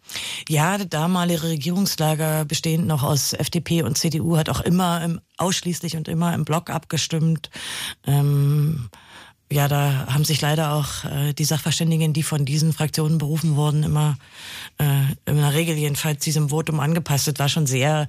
Ja, 0.49 0.77
der 0.77 0.87
damalige 0.87 1.43
Regierungslager 1.45 2.45
bestehend 2.45 2.87
noch 2.87 3.03
aus 3.03 3.33
FDP 3.33 3.83
und 3.83 3.99
CDU 3.99 4.37
hat 4.37 4.49
auch 4.49 4.61
immer 4.61 5.03
im, 5.03 5.21
ausschließlich 5.37 5.97
und 5.97 6.09
immer 6.09 6.35
im 6.35 6.45
Block 6.45 6.71
abgestimmt. 6.71 7.51
Ähm, 8.07 8.89
ja, 9.55 9.69
da 9.69 10.07
haben 10.09 10.25
sich 10.25 10.41
leider 10.41 10.73
auch 10.73 11.05
äh, 11.05 11.33
die 11.33 11.45
Sachverständigen, 11.45 12.13
die 12.13 12.25
von 12.25 12.45
diesen 12.45 12.73
Fraktionen 12.73 13.19
berufen 13.19 13.55
wurden, 13.55 13.85
immer 13.85 14.19
äh, 14.79 15.31
in 15.31 15.37
der 15.37 15.55
Regel 15.55 15.77
jedenfalls 15.77 16.25
diesem 16.25 16.49
Votum 16.49 16.81
angepasst. 16.81 17.29
Das 17.29 17.39
war 17.39 17.49
schon 17.49 17.67
sehr 17.67 18.09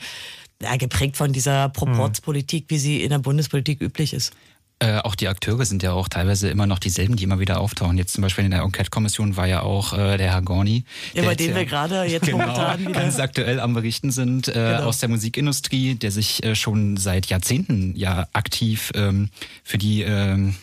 ja, 0.61 0.75
geprägt 0.77 1.17
von 1.17 1.33
dieser 1.33 1.69
Proportspolitik, 1.69 2.65
wie 2.69 2.79
sie 2.79 3.03
in 3.03 3.11
der 3.11 3.19
Bundespolitik 3.19 3.79
üblich 3.79 4.13
ist. 4.13 4.33
Äh, 4.79 4.97
auch 4.97 5.15
die 5.15 5.27
Akteure 5.27 5.63
sind 5.65 5.83
ja 5.83 5.93
auch 5.93 6.09
teilweise 6.09 6.49
immer 6.49 6.65
noch 6.65 6.79
dieselben, 6.79 7.15
die 7.15 7.23
immer 7.23 7.39
wieder 7.39 7.59
auftauchen. 7.59 7.97
Jetzt 7.97 8.13
zum 8.13 8.23
Beispiel 8.23 8.43
in 8.43 8.51
der 8.51 8.61
Enquete-Kommission 8.61 9.37
war 9.37 9.47
ja 9.47 9.61
auch 9.61 9.93
äh, 9.93 10.17
der 10.17 10.33
Herr 10.33 10.41
Gorni. 10.41 10.83
Ja, 11.13 11.23
bei 11.23 11.35
dem 11.35 11.55
wir 11.55 11.65
gerade 11.65 12.03
jetzt 12.07 12.25
genau, 12.25 12.39
momentan 12.39 12.79
wieder 12.79 12.91
ganz 12.91 13.19
aktuell 13.19 13.59
am 13.59 13.73
Berichten 13.73 14.11
sind, 14.11 14.47
äh, 14.47 14.53
genau. 14.53 14.85
aus 14.85 14.97
der 14.97 15.09
Musikindustrie, 15.09 15.95
der 15.95 16.11
sich 16.11 16.43
äh, 16.43 16.55
schon 16.55 16.97
seit 16.97 17.27
Jahrzehnten 17.27 17.95
ja 17.95 18.27
aktiv 18.33 18.91
ähm, 18.95 19.29
für 19.63 19.77
die 19.77 20.01
ähm, 20.01 20.55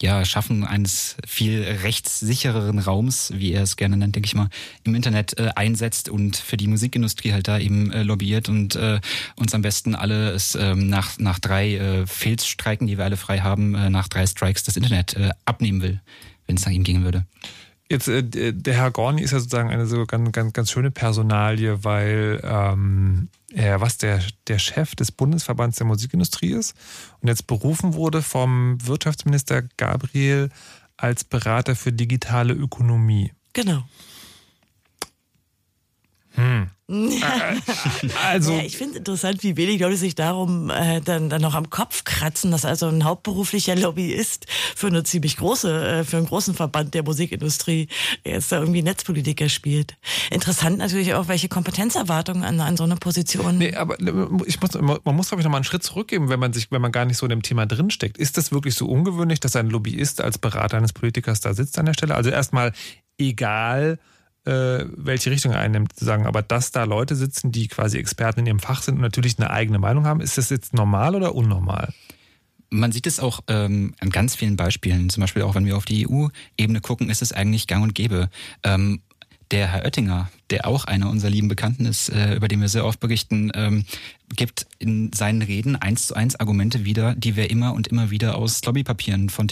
ja, 0.00 0.24
Schaffen 0.24 0.64
eines 0.64 1.16
viel 1.26 1.62
rechtssichereren 1.62 2.78
Raums, 2.78 3.32
wie 3.34 3.52
er 3.52 3.62
es 3.62 3.76
gerne 3.76 3.96
nennt, 3.96 4.14
denke 4.14 4.26
ich 4.26 4.34
mal, 4.34 4.48
im 4.84 4.94
Internet 4.94 5.38
äh, 5.38 5.50
einsetzt 5.56 6.08
und 6.08 6.36
für 6.36 6.56
die 6.56 6.68
Musikindustrie 6.68 7.32
halt 7.32 7.48
da 7.48 7.58
eben 7.58 7.90
äh, 7.90 8.02
lobbyiert 8.02 8.48
und 8.48 8.76
äh, 8.76 9.00
uns 9.36 9.54
am 9.54 9.62
besten 9.62 9.94
alle 9.94 10.30
es 10.30 10.54
ähm, 10.54 10.88
nach, 10.88 11.18
nach 11.18 11.38
drei 11.38 11.74
äh, 11.74 12.06
Fehlstreiken, 12.06 12.86
die 12.86 12.98
wir 12.98 13.04
alle 13.04 13.16
frei 13.16 13.40
haben, 13.40 13.74
äh, 13.74 13.90
nach 13.90 14.08
drei 14.08 14.26
Strikes 14.26 14.62
das 14.62 14.76
Internet 14.76 15.14
äh, 15.14 15.30
abnehmen 15.44 15.82
will, 15.82 16.00
wenn 16.46 16.56
es 16.56 16.64
nach 16.64 16.72
ihm 16.72 16.84
gehen 16.84 17.04
würde. 17.04 17.24
Jetzt, 17.90 18.08
äh, 18.08 18.52
der 18.52 18.74
Herr 18.74 18.90
Gorni 18.90 19.22
ist 19.22 19.30
ja 19.30 19.38
sozusagen 19.38 19.70
eine 19.70 19.86
so 19.86 20.04
ganz, 20.04 20.30
ganz, 20.32 20.52
ganz 20.52 20.70
schöne 20.70 20.90
Personalie, 20.90 21.84
weil 21.84 22.40
ähm, 22.44 23.28
er 23.52 23.80
was 23.80 23.96
der, 23.96 24.20
der 24.46 24.58
Chef 24.58 24.94
des 24.94 25.10
Bundesverbands 25.10 25.78
der 25.78 25.86
Musikindustrie 25.86 26.50
ist 26.52 26.74
und 27.20 27.28
jetzt 27.28 27.46
berufen 27.46 27.94
wurde 27.94 28.20
vom 28.20 28.76
Wirtschaftsminister 28.86 29.62
Gabriel 29.78 30.50
als 30.98 31.24
Berater 31.24 31.76
für 31.76 31.92
digitale 31.92 32.52
Ökonomie. 32.52 33.32
Genau. 33.54 33.84
Hm. 36.38 36.70
also 38.26 38.52
ja, 38.52 38.62
ich 38.62 38.78
finde 38.78 38.92
es 38.92 38.98
interessant, 39.00 39.42
wie 39.42 39.56
wenig 39.58 39.80
Leute 39.80 39.96
sich 39.96 40.14
darum 40.14 40.70
äh, 40.70 41.00
dann, 41.00 41.28
dann 41.28 41.42
noch 41.42 41.54
am 41.54 41.68
Kopf 41.68 42.04
kratzen, 42.04 42.50
dass 42.50 42.64
also 42.64 42.86
ein 42.86 43.04
hauptberuflicher 43.04 43.76
Lobbyist 43.76 44.46
für 44.74 44.86
eine 44.86 45.02
ziemlich 45.02 45.36
große, 45.36 45.86
äh, 45.86 46.04
für 46.04 46.16
einen 46.16 46.26
großen 46.26 46.54
Verband 46.54 46.94
der 46.94 47.02
Musikindustrie 47.02 47.88
jetzt 48.24 48.52
da 48.52 48.60
irgendwie 48.60 48.82
Netzpolitiker 48.82 49.48
spielt. 49.48 49.96
Interessant 50.30 50.78
natürlich 50.78 51.12
auch, 51.12 51.28
welche 51.28 51.48
Kompetenzerwartungen 51.48 52.44
an, 52.44 52.60
an 52.60 52.76
so 52.76 52.84
eine 52.84 52.96
Position. 52.96 53.58
Nee, 53.58 53.74
aber 53.74 54.00
äh, 54.00 54.26
ich 54.46 54.60
muss, 54.60 54.72
man 54.72 55.16
muss, 55.16 55.28
glaube 55.28 55.40
ich, 55.40 55.44
nochmal 55.44 55.58
einen 55.58 55.64
Schritt 55.64 55.82
zurückgeben, 55.82 56.30
wenn 56.30 56.40
man 56.40 56.52
sich, 56.52 56.70
wenn 56.70 56.80
man 56.80 56.92
gar 56.92 57.04
nicht 57.04 57.18
so 57.18 57.26
in 57.26 57.30
dem 57.30 57.42
Thema 57.42 57.66
drinsteckt. 57.66 58.16
Ist 58.16 58.38
das 58.38 58.52
wirklich 58.52 58.76
so 58.76 58.86
ungewöhnlich, 58.86 59.40
dass 59.40 59.56
ein 59.56 59.68
Lobbyist 59.68 60.20
als 60.20 60.38
Berater 60.38 60.78
eines 60.78 60.92
Politikers 60.92 61.40
da 61.40 61.52
sitzt 61.52 61.78
an 61.78 61.86
der 61.86 61.94
Stelle? 61.94 62.14
Also 62.14 62.30
erstmal 62.30 62.72
egal, 63.18 63.98
äh, 64.48 64.86
welche 64.96 65.30
Richtung 65.30 65.52
er 65.52 65.60
einnimmt, 65.60 65.94
zu 65.94 66.06
sagen, 66.06 66.26
aber 66.26 66.40
dass 66.40 66.72
da 66.72 66.84
Leute 66.84 67.14
sitzen, 67.14 67.52
die 67.52 67.68
quasi 67.68 67.98
Experten 67.98 68.40
in 68.40 68.46
ihrem 68.46 68.60
Fach 68.60 68.82
sind 68.82 68.94
und 68.94 69.02
natürlich 69.02 69.38
eine 69.38 69.50
eigene 69.50 69.78
Meinung 69.78 70.06
haben, 70.06 70.20
ist 70.22 70.38
das 70.38 70.48
jetzt 70.48 70.72
normal 70.72 71.14
oder 71.14 71.34
unnormal? 71.34 71.92
Man 72.70 72.92
sieht 72.92 73.06
es 73.06 73.20
auch 73.20 73.40
ähm, 73.48 73.94
an 74.00 74.10
ganz 74.10 74.36
vielen 74.36 74.56
Beispielen. 74.56 75.10
Zum 75.10 75.20
Beispiel 75.20 75.42
auch, 75.42 75.54
wenn 75.54 75.66
wir 75.66 75.76
auf 75.76 75.84
die 75.84 76.08
EU-Ebene 76.08 76.80
gucken, 76.80 77.10
ist 77.10 77.22
es 77.22 77.32
eigentlich 77.32 77.66
gang 77.66 77.82
und 77.82 77.94
gäbe. 77.94 78.30
Ähm, 78.62 79.00
der 79.50 79.72
Herr 79.72 79.84
Oettinger, 79.84 80.30
der 80.50 80.66
auch 80.66 80.84
einer 80.84 81.08
unserer 81.08 81.30
lieben 81.30 81.48
Bekannten 81.48 81.86
ist, 81.86 82.10
äh, 82.10 82.34
über 82.34 82.48
den 82.48 82.60
wir 82.60 82.68
sehr 82.68 82.84
oft 82.84 83.00
berichten, 83.00 83.50
ähm, 83.54 83.84
gibt 84.34 84.66
in 84.78 85.10
seinen 85.12 85.42
Reden 85.42 85.76
eins 85.76 86.06
zu 86.06 86.14
eins 86.14 86.36
Argumente 86.36 86.84
wieder, 86.84 87.14
die 87.14 87.36
wir 87.36 87.50
immer 87.50 87.72
und 87.74 87.88
immer 87.88 88.10
wieder 88.10 88.36
aus 88.36 88.64
Lobbypapieren 88.64 89.30
von 89.30 89.48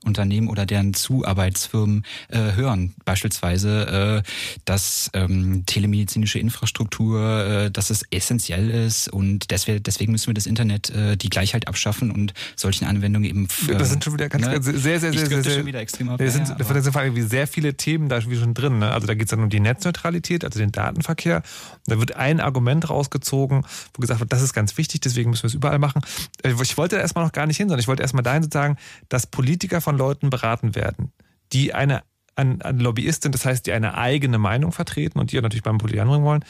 Telekommunikationsunternehmen 0.00 0.48
oder 0.48 0.66
deren 0.66 0.94
Zuarbeitsfirmen 0.94 2.04
äh, 2.28 2.52
hören. 2.52 2.94
Beispielsweise, 3.04 4.22
äh, 4.24 4.30
dass 4.64 5.10
ähm, 5.14 5.64
telemedizinische 5.66 6.38
Infrastruktur, 6.38 7.44
äh, 7.46 7.70
dass 7.70 7.90
es 7.90 8.04
essentiell 8.10 8.70
ist 8.70 9.08
und 9.08 9.50
deswegen, 9.50 9.82
deswegen 9.82 10.12
müssen 10.12 10.28
wir 10.28 10.34
das 10.34 10.46
Internet 10.46 10.90
äh, 10.90 11.16
die 11.16 11.30
Gleichheit 11.30 11.68
abschaffen 11.68 12.10
und 12.10 12.34
solchen 12.56 12.86
Anwendungen 12.86 13.28
eben. 13.28 13.48
Für, 13.48 13.76
das 13.76 13.90
sind 13.90 14.04
schon 14.04 14.14
wieder 14.14 14.28
ganz, 14.28 14.46
ne? 14.46 14.52
ganz 14.52 14.64
sehr, 14.66 14.78
sehr, 14.78 15.00
sehr, 15.00 15.12
sehr, 15.12 15.42
sehr, 15.42 15.54
schon 15.54 15.66
wieder 15.66 15.80
extrem 15.80 16.08
ab. 16.08 16.18
Das 16.18 16.34
sind, 16.34 16.48
ja, 16.48 16.54
das 16.56 16.84
sind 16.84 16.92
vor 16.92 17.02
allem 17.02 17.28
sehr 17.28 17.46
viele 17.46 17.74
Themen 17.74 18.08
da 18.08 18.20
schon 18.20 18.54
drin. 18.54 18.78
Ne? 18.78 18.90
Also 18.90 19.06
da 19.06 19.14
geht 19.14 19.24
es 19.24 19.30
dann 19.30 19.42
um 19.42 19.50
die 19.50 19.60
Netzneutralität, 19.60 20.44
also 20.44 20.58
den 20.58 20.72
Datenverkehr. 20.72 21.42
Da 21.86 21.98
wird 21.98 22.16
ein 22.16 22.40
Argument 22.40 22.88
rausgezogen, 22.88 23.64
wo 23.94 24.00
gesagt 24.00 24.20
wird, 24.20 24.32
das 24.32 24.42
ist 24.42 24.52
ganz 24.52 24.76
wichtig, 24.76 25.00
deswegen 25.00 25.30
müssen 25.30 25.44
wir 25.44 25.48
es 25.48 25.54
überall 25.54 25.78
machen. 25.78 26.02
Äh, 26.42 26.54
ich 26.62 26.76
wollte 26.76 26.96
da 26.96 27.02
erstmal 27.02 27.24
noch 27.24 27.32
gar 27.32 27.46
nicht 27.46 27.56
hin, 27.56 27.68
sondern 27.68 27.80
ich 27.80 27.88
wollte 27.88 28.02
erstmal 28.02 28.22
dahin 28.22 28.42
sozusagen, 28.42 28.76
dass 29.08 29.26
Politiker 29.26 29.80
von 29.80 29.89
Leuten 29.96 30.30
beraten 30.30 30.74
werden, 30.74 31.12
die 31.52 31.74
eine 31.74 32.02
an, 32.36 32.62
an 32.62 32.78
Lobbyist 32.78 33.28
das 33.34 33.44
heißt, 33.44 33.66
die 33.66 33.72
eine 33.72 33.96
eigene 33.98 34.38
Meinung 34.38 34.72
vertreten 34.72 35.18
und 35.18 35.32
die 35.32 35.40
natürlich 35.40 35.62
beim 35.62 35.78
Politiker 35.78 36.02
anbringen 36.02 36.24
wollen. 36.24 36.44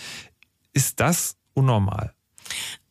Ist 0.72 1.00
das 1.00 1.37
unnormal? 1.53 2.14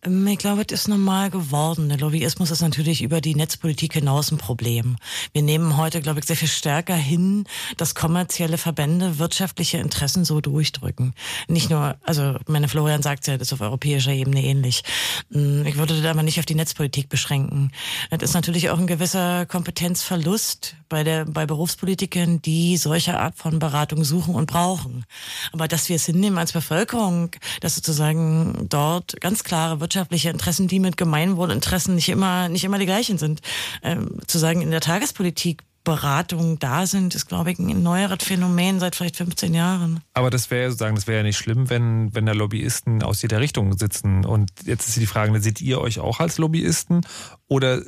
Ähm, 0.03 0.27
ich 0.27 0.37
glaube, 0.37 0.63
es 0.67 0.73
ist 0.73 0.87
normal 0.87 1.29
geworden. 1.29 1.89
Der 1.89 1.97
Lobbyismus 1.97 2.51
ist 2.51 2.61
natürlich 2.61 3.01
über 3.01 3.21
die 3.21 3.35
Netzpolitik 3.35 3.93
hinaus 3.93 4.31
ein 4.31 4.37
Problem. 4.37 4.97
Wir 5.33 5.41
nehmen 5.41 5.77
heute, 5.77 6.01
glaube 6.01 6.19
ich, 6.19 6.25
sehr 6.25 6.35
viel 6.35 6.47
stärker 6.47 6.95
hin, 6.95 7.45
dass 7.77 7.95
kommerzielle 7.95 8.57
Verbände 8.57 9.19
wirtschaftliche 9.19 9.77
Interessen 9.77 10.25
so 10.25 10.41
durchdrücken. 10.41 11.13
Nicht 11.47 11.69
nur, 11.69 11.97
also 12.03 12.37
meine 12.47 12.67
Florian 12.67 13.01
sagt 13.01 13.27
ja, 13.27 13.37
das 13.37 13.49
ist 13.49 13.53
auf 13.53 13.61
europäischer 13.61 14.11
Ebene 14.11 14.43
ähnlich. 14.43 14.83
Hm, 15.31 15.65
ich 15.65 15.77
würde 15.77 16.01
da 16.01 16.11
aber 16.11 16.23
nicht 16.23 16.39
auf 16.39 16.45
die 16.45 16.55
Netzpolitik 16.55 17.09
beschränken. 17.09 17.71
Das 18.09 18.21
ist 18.29 18.33
natürlich 18.33 18.69
auch 18.69 18.79
ein 18.79 18.87
gewisser 18.87 19.45
Kompetenzverlust 19.45 20.75
bei 20.87 21.03
der, 21.03 21.25
bei 21.25 21.45
Berufspolitikern, 21.45 22.41
die 22.41 22.77
solche 22.77 23.19
Art 23.19 23.35
von 23.37 23.59
Beratung 23.59 24.03
suchen 24.03 24.35
und 24.35 24.47
brauchen. 24.47 25.05
Aber 25.51 25.67
dass 25.67 25.89
wir 25.89 25.95
es 25.95 26.05
hinnehmen 26.05 26.37
als 26.37 26.51
Bevölkerung, 26.51 27.31
dass 27.61 27.75
sozusagen 27.75 28.67
dort 28.69 29.19
ganz 29.21 29.43
klare 29.43 29.77
wirtschaftliche 29.89 30.29
Interessen, 30.29 30.67
die 30.67 30.79
mit 30.79 30.97
Gemeinwohlinteressen 30.97 31.95
nicht 31.95 32.09
immer, 32.09 32.47
nicht 32.47 32.63
immer 32.63 32.77
die 32.77 32.85
gleichen 32.85 33.17
sind. 33.17 33.41
Ähm, 33.81 34.19
zu 34.27 34.37
sagen, 34.37 34.61
in 34.61 34.69
der 34.69 34.81
Tagespolitik 34.81 35.63
Beratungen 35.83 36.59
da 36.59 36.85
sind, 36.85 37.15
ist, 37.15 37.25
glaube 37.25 37.51
ich, 37.51 37.57
ein 37.57 37.81
neueres 37.81 38.23
Phänomen 38.23 38.79
seit 38.79 38.95
vielleicht 38.95 39.15
15 39.15 39.55
Jahren. 39.55 40.01
Aber 40.13 40.29
das 40.29 40.51
wäre 40.51 40.69
sozusagen, 40.69 40.95
das 40.95 41.07
wäre 41.07 41.19
ja 41.19 41.23
nicht 41.23 41.37
schlimm, 41.37 41.71
wenn, 41.71 42.13
wenn 42.13 42.27
da 42.27 42.33
Lobbyisten 42.33 43.01
aus 43.01 43.23
jeder 43.23 43.39
Richtung 43.39 43.75
sitzen. 43.75 44.25
Und 44.25 44.51
jetzt 44.65 44.87
ist 44.87 44.97
die 44.97 45.07
Frage, 45.07 45.39
seht 45.41 45.61
ihr 45.61 45.81
euch 45.81 45.99
auch 45.99 46.19
als 46.19 46.37
Lobbyisten? 46.37 47.01
Oder 47.47 47.81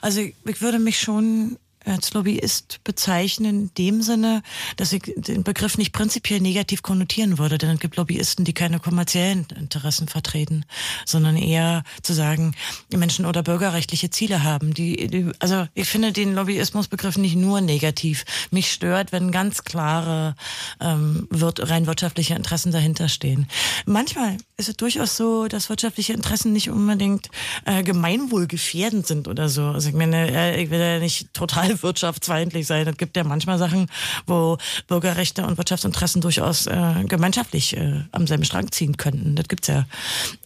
also 0.00 0.20
ich 0.20 0.60
würde 0.62 0.78
mich 0.78 0.98
schon 0.98 1.58
als 1.84 2.12
Lobbyist 2.12 2.80
bezeichnen, 2.84 3.70
in 3.70 3.74
dem 3.74 4.02
Sinne, 4.02 4.42
dass 4.76 4.92
ich 4.92 5.12
den 5.16 5.44
Begriff 5.44 5.78
nicht 5.78 5.92
prinzipiell 5.92 6.40
negativ 6.40 6.82
konnotieren 6.82 7.38
würde, 7.38 7.58
denn 7.58 7.70
es 7.70 7.80
gibt 7.80 7.96
Lobbyisten, 7.96 8.44
die 8.44 8.52
keine 8.52 8.80
kommerziellen 8.80 9.46
Interessen 9.58 10.08
vertreten, 10.08 10.64
sondern 11.06 11.36
eher 11.36 11.82
zu 12.02 12.12
sagen, 12.12 12.54
Menschen 12.94 13.24
oder 13.24 13.42
bürgerrechtliche 13.42 14.10
Ziele 14.10 14.42
haben. 14.42 14.74
Die, 14.74 15.06
die, 15.08 15.30
also 15.38 15.66
ich 15.74 15.88
finde 15.88 16.12
den 16.12 16.34
Lobbyismusbegriff 16.34 17.16
nicht 17.16 17.36
nur 17.36 17.60
negativ. 17.60 18.24
Mich 18.50 18.70
stört, 18.70 19.12
wenn 19.12 19.32
ganz 19.32 19.64
klare 19.64 20.34
ähm, 20.80 21.26
wird, 21.30 21.70
rein 21.70 21.86
wirtschaftliche 21.86 22.34
Interessen 22.34 22.72
dahinter 22.72 23.08
stehen. 23.08 23.46
Manchmal 23.86 24.36
ist 24.56 24.68
es 24.68 24.76
durchaus 24.76 25.16
so, 25.16 25.48
dass 25.48 25.68
wirtschaftliche 25.68 26.12
Interessen 26.12 26.52
nicht 26.52 26.70
unbedingt 26.70 27.28
äh, 27.64 27.82
gemeinwohlgefährdend 27.82 29.06
sind 29.06 29.28
oder 29.28 29.48
so. 29.48 29.64
Also 29.66 29.88
ich 29.88 29.94
meine, 29.94 30.30
äh, 30.30 30.62
ich 30.62 30.70
will 30.70 30.80
ja 30.80 30.98
nicht 30.98 31.32
total 31.32 31.69
wirtschaftsfeindlich 31.82 32.66
sein. 32.66 32.86
Es 32.86 32.96
gibt 32.96 33.16
ja 33.16 33.24
manchmal 33.24 33.58
Sachen, 33.58 33.86
wo 34.26 34.58
Bürgerrechte 34.88 35.44
und 35.46 35.58
Wirtschaftsinteressen 35.58 36.20
durchaus 36.20 36.66
äh, 36.66 37.04
gemeinschaftlich 37.06 37.76
äh, 37.76 38.04
am 38.12 38.26
selben 38.26 38.44
Strang 38.44 38.70
ziehen 38.72 38.96
könnten. 38.96 39.36
Das 39.36 39.48
gibt's 39.48 39.68
ja. 39.68 39.86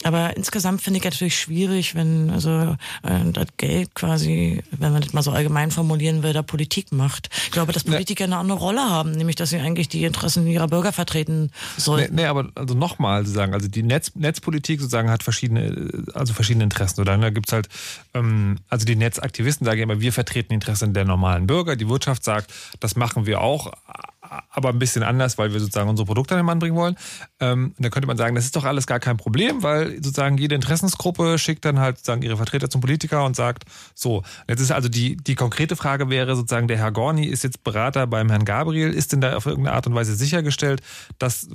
Aber 0.02 0.36
insgesamt 0.36 0.82
finde 0.82 0.98
ich 0.98 1.04
natürlich 1.04 1.38
schwierig, 1.38 1.94
wenn 1.94 2.30
also 2.30 2.76
äh, 3.02 3.30
das 3.32 3.46
Geld 3.56 3.94
quasi, 3.94 4.62
wenn 4.70 4.92
man 4.92 5.02
das 5.02 5.12
mal 5.12 5.22
so 5.22 5.32
allgemein 5.32 5.70
formulieren 5.70 6.22
will, 6.22 6.32
da 6.32 6.42
Politik 6.42 6.92
macht. 6.92 7.30
Ich 7.44 7.50
glaube, 7.50 7.72
dass 7.72 7.84
Politiker 7.84 8.24
eine 8.24 8.36
andere 8.36 8.58
Rolle 8.58 8.82
haben, 8.82 9.12
nämlich 9.12 9.36
dass 9.36 9.50
sie 9.50 9.58
eigentlich 9.58 9.88
die 9.88 10.04
Interessen 10.04 10.46
ihrer 10.46 10.68
Bürger 10.68 10.92
vertreten 10.92 11.50
sollten. 11.76 12.14
Nee, 12.14 12.22
nee 12.22 12.28
aber 12.28 12.48
also 12.54 12.74
nochmal 12.74 13.24
sozusagen, 13.24 13.54
also 13.54 13.68
die 13.68 13.82
Netz, 13.82 14.12
Netzpolitik 14.14 14.80
sozusagen 14.80 15.10
hat 15.10 15.22
verschiedene, 15.22 16.04
also 16.14 16.32
verschiedene 16.32 16.64
Interessen. 16.64 17.00
Oder 17.00 17.16
da 17.16 17.30
gibt's 17.30 17.52
halt, 17.52 17.68
ähm, 18.14 18.56
also 18.68 18.86
die 18.86 18.96
Netzaktivisten 18.96 19.64
sagen 19.64 19.80
immer, 19.80 20.00
wir 20.00 20.12
vertreten 20.12 20.48
die 20.50 20.54
Interessen 20.54 20.94
der 20.94 21.04
normalen 21.14 21.46
Bürger. 21.46 21.76
Die 21.76 21.88
Wirtschaft 21.88 22.24
sagt, 22.24 22.52
das 22.80 22.96
machen 22.96 23.26
wir 23.26 23.40
auch, 23.40 23.72
aber 24.50 24.70
ein 24.70 24.78
bisschen 24.78 25.02
anders, 25.02 25.38
weil 25.38 25.52
wir 25.52 25.60
sozusagen 25.60 25.88
unsere 25.88 26.06
Produkte 26.06 26.34
an 26.34 26.40
den 26.40 26.46
Mann 26.46 26.58
bringen 26.58 26.76
wollen. 26.76 26.96
Ähm, 27.40 27.74
da 27.78 27.88
könnte 27.88 28.06
man 28.06 28.16
sagen, 28.16 28.34
das 28.34 28.44
ist 28.44 28.56
doch 28.56 28.64
alles 28.64 28.86
gar 28.86 29.00
kein 29.00 29.16
Problem, 29.16 29.62
weil 29.62 29.94
sozusagen 29.96 30.38
jede 30.38 30.54
Interessensgruppe 30.54 31.38
schickt 31.38 31.64
dann 31.64 31.78
halt 31.78 31.98
sozusagen 31.98 32.22
ihre 32.22 32.36
Vertreter 32.36 32.70
zum 32.70 32.80
Politiker 32.80 33.24
und 33.24 33.36
sagt, 33.36 33.64
so, 33.94 34.22
jetzt 34.48 34.60
ist 34.60 34.72
also 34.72 34.88
die, 34.88 35.16
die 35.16 35.34
konkrete 35.34 35.76
Frage 35.76 36.10
wäre 36.10 36.36
sozusagen, 36.36 36.68
der 36.68 36.78
Herr 36.78 36.92
Gorni 36.92 37.26
ist 37.26 37.44
jetzt 37.44 37.64
Berater 37.64 38.06
beim 38.06 38.30
Herrn 38.30 38.44
Gabriel, 38.44 38.90
ist 38.90 39.12
denn 39.12 39.20
da 39.20 39.36
auf 39.36 39.46
irgendeine 39.46 39.76
Art 39.76 39.86
und 39.86 39.94
Weise 39.94 40.14
sichergestellt, 40.14 40.80
dass, 41.18 41.48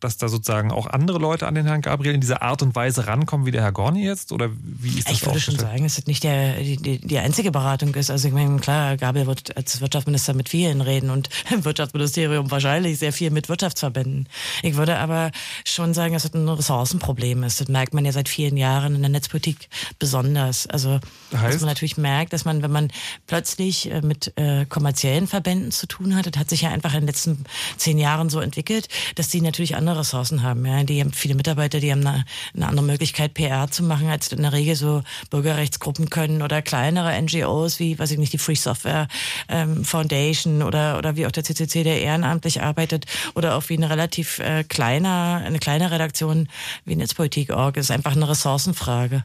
dass 0.00 0.16
da 0.16 0.28
sozusagen 0.28 0.70
auch 0.72 0.86
andere 0.86 1.18
Leute 1.18 1.46
an 1.46 1.54
den 1.54 1.66
Herrn 1.66 1.80
Gabriel 1.80 2.14
in 2.14 2.20
dieser 2.20 2.42
Art 2.42 2.62
und 2.62 2.74
Weise 2.74 3.06
rankommen 3.06 3.46
wie 3.46 3.50
der 3.50 3.62
Herr 3.62 3.72
Gorni 3.72 4.04
jetzt? 4.04 4.32
Oder 4.32 4.50
wie 4.62 4.98
ist 4.98 5.08
das 5.08 5.14
Ich 5.14 5.26
würde 5.26 5.40
schon 5.40 5.58
sagen, 5.58 5.82
dass 5.84 5.96
das 5.96 6.06
nicht 6.06 6.24
der, 6.24 6.54
die, 6.58 6.98
die 6.98 7.18
einzige 7.18 7.50
Beratung 7.50 7.94
ist. 7.94 8.10
Also 8.10 8.28
ich 8.28 8.34
meine, 8.34 8.58
klar, 8.58 8.96
Gabriel 8.96 9.26
wird 9.26 9.56
als 9.56 9.80
Wirtschaftsminister 9.80 10.34
mit 10.34 10.48
vielen 10.48 10.80
reden 10.80 11.10
und 11.10 11.28
im 11.50 11.64
Wirtschaftsministerium 11.64 12.25
wahrscheinlich 12.30 12.98
sehr 12.98 13.12
viel 13.12 13.30
mit 13.30 13.48
Wirtschaftsverbänden. 13.48 14.28
Ich 14.62 14.76
würde 14.76 14.98
aber 14.98 15.30
schon 15.64 15.94
sagen, 15.94 16.14
dass 16.14 16.24
es 16.24 16.34
ein 16.34 16.48
Ressourcenproblem 16.48 17.42
ist. 17.42 17.60
Das 17.60 17.68
merkt 17.68 17.94
man 17.94 18.04
ja 18.04 18.12
seit 18.12 18.28
vielen 18.28 18.56
Jahren 18.56 18.94
in 18.94 19.02
der 19.02 19.10
Netzpolitik 19.10 19.68
besonders. 19.98 20.66
Also, 20.66 21.00
heißt? 21.32 21.54
dass 21.54 21.60
man 21.60 21.68
natürlich 21.68 21.96
merkt, 21.96 22.32
dass 22.32 22.44
man, 22.44 22.62
wenn 22.62 22.70
man 22.70 22.88
plötzlich 23.26 23.90
äh, 23.90 24.02
mit 24.02 24.32
äh, 24.36 24.66
kommerziellen 24.66 25.26
Verbänden 25.26 25.70
zu 25.70 25.86
tun 25.86 26.16
hat, 26.16 26.26
das 26.26 26.38
hat 26.38 26.50
sich 26.50 26.62
ja 26.62 26.70
einfach 26.70 26.94
in 26.94 27.00
den 27.00 27.06
letzten 27.06 27.44
zehn 27.76 27.98
Jahren 27.98 28.28
so 28.28 28.40
entwickelt, 28.40 28.88
dass 29.14 29.28
die 29.28 29.40
natürlich 29.40 29.76
andere 29.76 30.00
Ressourcen 30.00 30.42
haben. 30.42 30.64
Ja? 30.66 30.82
Die 30.82 31.00
haben 31.00 31.12
viele 31.12 31.34
Mitarbeiter, 31.34 31.80
die 31.80 31.92
haben 31.92 32.06
eine, 32.06 32.24
eine 32.54 32.68
andere 32.68 32.84
Möglichkeit, 32.84 33.34
PR 33.34 33.70
zu 33.70 33.82
machen, 33.82 34.08
als 34.08 34.28
in 34.32 34.42
der 34.42 34.52
Regel 34.52 34.76
so 34.76 35.02
Bürgerrechtsgruppen 35.30 36.10
können 36.10 36.42
oder 36.42 36.62
kleinere 36.62 37.20
NGOs 37.20 37.78
wie, 37.78 37.98
weiß 37.98 38.10
ich 38.10 38.18
nicht, 38.18 38.32
die 38.32 38.38
Free 38.38 38.54
Software 38.54 39.08
ähm, 39.48 39.84
Foundation 39.84 40.62
oder, 40.62 40.98
oder 40.98 41.16
wie 41.16 41.26
auch 41.26 41.30
der 41.30 41.44
CCC, 41.44 41.84
der 41.84 42.02
ehrenamtlich 42.16 42.62
arbeitet 42.62 43.06
oder 43.34 43.54
auch 43.54 43.68
wie 43.68 43.76
eine 43.76 43.90
relativ 43.90 44.38
äh, 44.38 44.64
kleiner, 44.64 45.42
eine 45.44 45.58
kleine 45.58 45.90
Redaktion 45.90 46.48
wie 46.84 46.96
Netzpolitik.org. 46.96 47.76
ist 47.76 47.90
einfach 47.90 48.16
eine 48.16 48.28
Ressourcenfrage. 48.28 49.24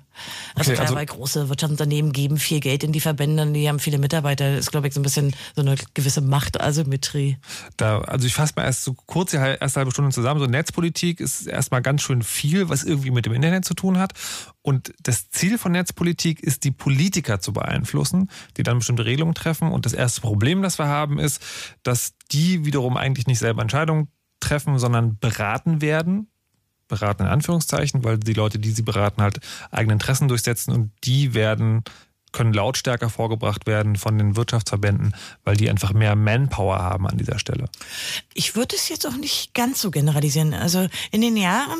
Also, 0.55 0.71
okay, 0.71 0.75
klar, 0.75 0.87
also 0.87 0.95
weil 0.95 1.05
große 1.05 1.49
Wirtschaftsunternehmen 1.49 2.11
geben 2.11 2.37
viel 2.37 2.59
Geld 2.59 2.83
in 2.83 2.91
die 2.91 2.99
Verbände, 2.99 3.47
die 3.47 3.67
haben 3.67 3.79
viele 3.79 3.97
Mitarbeiter. 3.97 4.51
Das 4.51 4.59
ist, 4.59 4.71
glaube 4.71 4.87
ich, 4.87 4.93
so 4.93 4.99
ein 4.99 5.03
bisschen 5.03 5.35
so 5.55 5.61
eine 5.61 5.75
gewisse 5.93 6.21
Machtasymmetrie. 6.21 7.37
Da, 7.77 8.01
also 8.01 8.27
ich 8.27 8.33
fasse 8.33 8.53
mal 8.55 8.65
erst 8.65 8.83
so 8.83 8.93
kurz 8.93 9.31
die 9.31 9.37
erste 9.37 9.79
halbe 9.79 9.91
Stunde 9.91 10.11
zusammen. 10.11 10.39
So 10.39 10.45
Netzpolitik 10.45 11.19
ist 11.19 11.47
erstmal 11.47 11.81
ganz 11.81 12.01
schön 12.01 12.21
viel, 12.21 12.69
was 12.69 12.83
irgendwie 12.83 13.11
mit 13.11 13.25
dem 13.25 13.33
Internet 13.33 13.65
zu 13.65 13.73
tun 13.73 13.97
hat. 13.97 14.13
Und 14.63 14.93
das 15.01 15.29
Ziel 15.29 15.57
von 15.57 15.71
Netzpolitik 15.71 16.41
ist, 16.41 16.63
die 16.63 16.71
Politiker 16.71 17.39
zu 17.39 17.51
beeinflussen, 17.51 18.29
die 18.57 18.63
dann 18.63 18.77
bestimmte 18.77 19.05
Regelungen 19.05 19.33
treffen. 19.33 19.71
Und 19.71 19.85
das 19.85 19.93
erste 19.93 20.21
Problem, 20.21 20.61
das 20.61 20.77
wir 20.77 20.87
haben, 20.87 21.17
ist, 21.17 21.41
dass 21.83 22.13
die 22.31 22.63
wiederum 22.65 22.95
eigentlich 22.95 23.27
nicht 23.27 23.39
selber 23.39 23.61
Entscheidungen 23.61 24.09
treffen, 24.39 24.77
sondern 24.77 25.17
beraten 25.17 25.81
werden. 25.81 26.27
Beraten 26.87 27.23
in 27.23 27.29
Anführungszeichen, 27.29 28.03
weil 28.03 28.17
die 28.17 28.33
Leute, 28.33 28.59
die 28.59 28.71
sie 28.71 28.81
beraten, 28.81 29.21
halt 29.21 29.39
eigene 29.71 29.93
Interessen 29.93 30.27
durchsetzen 30.27 30.73
und 30.73 30.91
die 31.05 31.33
werden 31.33 31.83
können 32.31 32.53
lautstärker 32.53 33.09
vorgebracht 33.09 33.67
werden 33.67 33.95
von 33.95 34.17
den 34.17 34.35
Wirtschaftsverbänden, 34.35 35.13
weil 35.43 35.57
die 35.57 35.69
einfach 35.69 35.93
mehr 35.93 36.15
Manpower 36.15 36.79
haben 36.79 37.07
an 37.07 37.17
dieser 37.17 37.39
Stelle. 37.39 37.65
Ich 38.33 38.55
würde 38.55 38.75
es 38.75 38.89
jetzt 38.89 39.05
auch 39.05 39.17
nicht 39.17 39.53
ganz 39.53 39.81
so 39.81 39.91
generalisieren. 39.91 40.53
Also 40.53 40.87
in 41.11 41.21
den 41.21 41.35
Jahren 41.35 41.79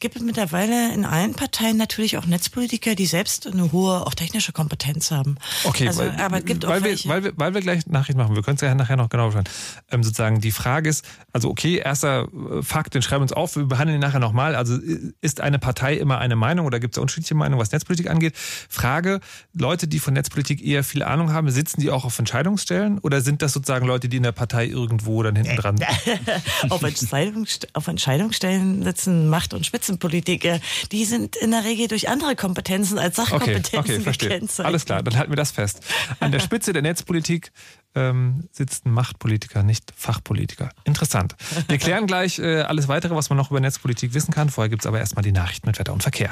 gibt 0.00 0.16
es 0.16 0.22
mittlerweile 0.22 0.92
in 0.92 1.04
allen 1.04 1.34
Parteien 1.34 1.76
natürlich 1.76 2.18
auch 2.18 2.26
Netzpolitiker, 2.26 2.94
die 2.94 3.06
selbst 3.06 3.46
eine 3.46 3.72
hohe, 3.72 4.06
auch 4.06 4.14
technische 4.14 4.52
Kompetenz 4.52 5.10
haben. 5.10 5.36
Okay, 5.64 5.88
also, 5.88 6.00
weil, 6.00 6.20
aber 6.20 6.38
es 6.38 6.44
gibt 6.44 6.66
weil, 6.66 6.80
auch 6.80 6.84
wir, 6.84 6.98
weil, 7.04 7.24
wir, 7.24 7.32
weil 7.36 7.54
wir 7.54 7.60
gleich 7.60 7.86
Nachricht 7.86 8.18
machen, 8.18 8.34
wir 8.34 8.42
können 8.42 8.56
es 8.56 8.60
ja 8.60 8.74
nachher 8.74 8.96
noch 8.96 9.08
genau 9.08 9.30
schauen. 9.30 9.44
Ähm, 9.90 10.02
sozusagen 10.02 10.40
die 10.40 10.50
Frage 10.50 10.90
ist, 10.90 11.04
also 11.32 11.48
okay, 11.48 11.76
erster 11.76 12.28
äh, 12.32 12.62
Fakt, 12.62 12.94
den 12.94 13.02
schreiben 13.02 13.20
wir 13.20 13.24
uns 13.24 13.32
auf, 13.32 13.56
wir 13.56 13.66
behandeln 13.66 13.98
ihn 13.98 14.00
nachher 14.00 14.20
nochmal. 14.20 14.54
Also 14.54 14.78
ist 15.20 15.40
eine 15.40 15.58
Partei 15.58 15.94
immer 15.94 16.18
eine 16.18 16.36
Meinung 16.36 16.66
oder 16.66 16.80
gibt 16.80 16.96
es 16.96 17.00
unterschiedliche 17.00 17.34
Meinungen, 17.34 17.60
was 17.60 17.70
Netzpolitik 17.72 18.10
angeht? 18.10 18.36
Frage, 18.36 19.20
Leute, 19.52 19.86
die 19.92 19.98
von 19.98 20.14
Netzpolitik 20.14 20.64
eher 20.64 20.82
viel 20.82 21.02
Ahnung 21.02 21.32
haben, 21.32 21.50
sitzen 21.50 21.80
die 21.80 21.90
auch 21.90 22.04
auf 22.04 22.18
Entscheidungsstellen 22.18 22.98
oder 22.98 23.20
sind 23.20 23.42
das 23.42 23.52
sozusagen 23.52 23.86
Leute, 23.86 24.08
die 24.08 24.16
in 24.16 24.22
der 24.22 24.32
Partei 24.32 24.66
irgendwo 24.66 25.22
dann 25.22 25.36
hinten 25.36 25.56
dran 25.56 25.76
auf, 26.70 26.82
Entscheidungsst 26.82 27.74
auf 27.74 27.86
Entscheidungsstellen 27.86 28.82
sitzen 28.82 29.28
Macht- 29.28 29.54
und 29.54 29.66
Spitzenpolitiker. 29.66 30.60
Die 30.90 31.04
sind 31.04 31.36
in 31.36 31.50
der 31.50 31.64
Regel 31.64 31.88
durch 31.88 32.08
andere 32.08 32.34
Kompetenzen 32.36 32.98
als 32.98 33.16
Sachkompetenzen 33.16 33.78
okay, 33.78 33.94
okay, 33.94 34.00
verstehe. 34.00 34.42
Alles 34.64 34.84
klar, 34.84 35.02
dann 35.02 35.16
halten 35.16 35.30
wir 35.30 35.36
das 35.36 35.50
fest. 35.50 35.80
An 36.20 36.32
der 36.32 36.40
Spitze 36.40 36.72
der 36.72 36.82
Netzpolitik 36.82 37.52
ähm, 37.94 38.48
sitzt 38.50 38.86
ein 38.86 38.92
Machtpolitiker, 38.92 39.62
nicht 39.62 39.92
Fachpolitiker. 39.94 40.70
Interessant. 40.84 41.36
Wir 41.68 41.78
klären 41.78 42.06
gleich 42.06 42.38
äh, 42.38 42.62
alles 42.62 42.88
weitere, 42.88 43.14
was 43.14 43.28
man 43.28 43.36
noch 43.36 43.50
über 43.50 43.60
Netzpolitik 43.60 44.14
wissen 44.14 44.32
kann. 44.32 44.48
Vorher 44.48 44.70
gibt 44.70 44.82
es 44.82 44.86
aber 44.86 44.98
erstmal 44.98 45.22
die 45.22 45.32
Nachrichten 45.32 45.68
mit 45.68 45.78
Wetter 45.78 45.92
und 45.92 46.02
Verkehr. 46.02 46.30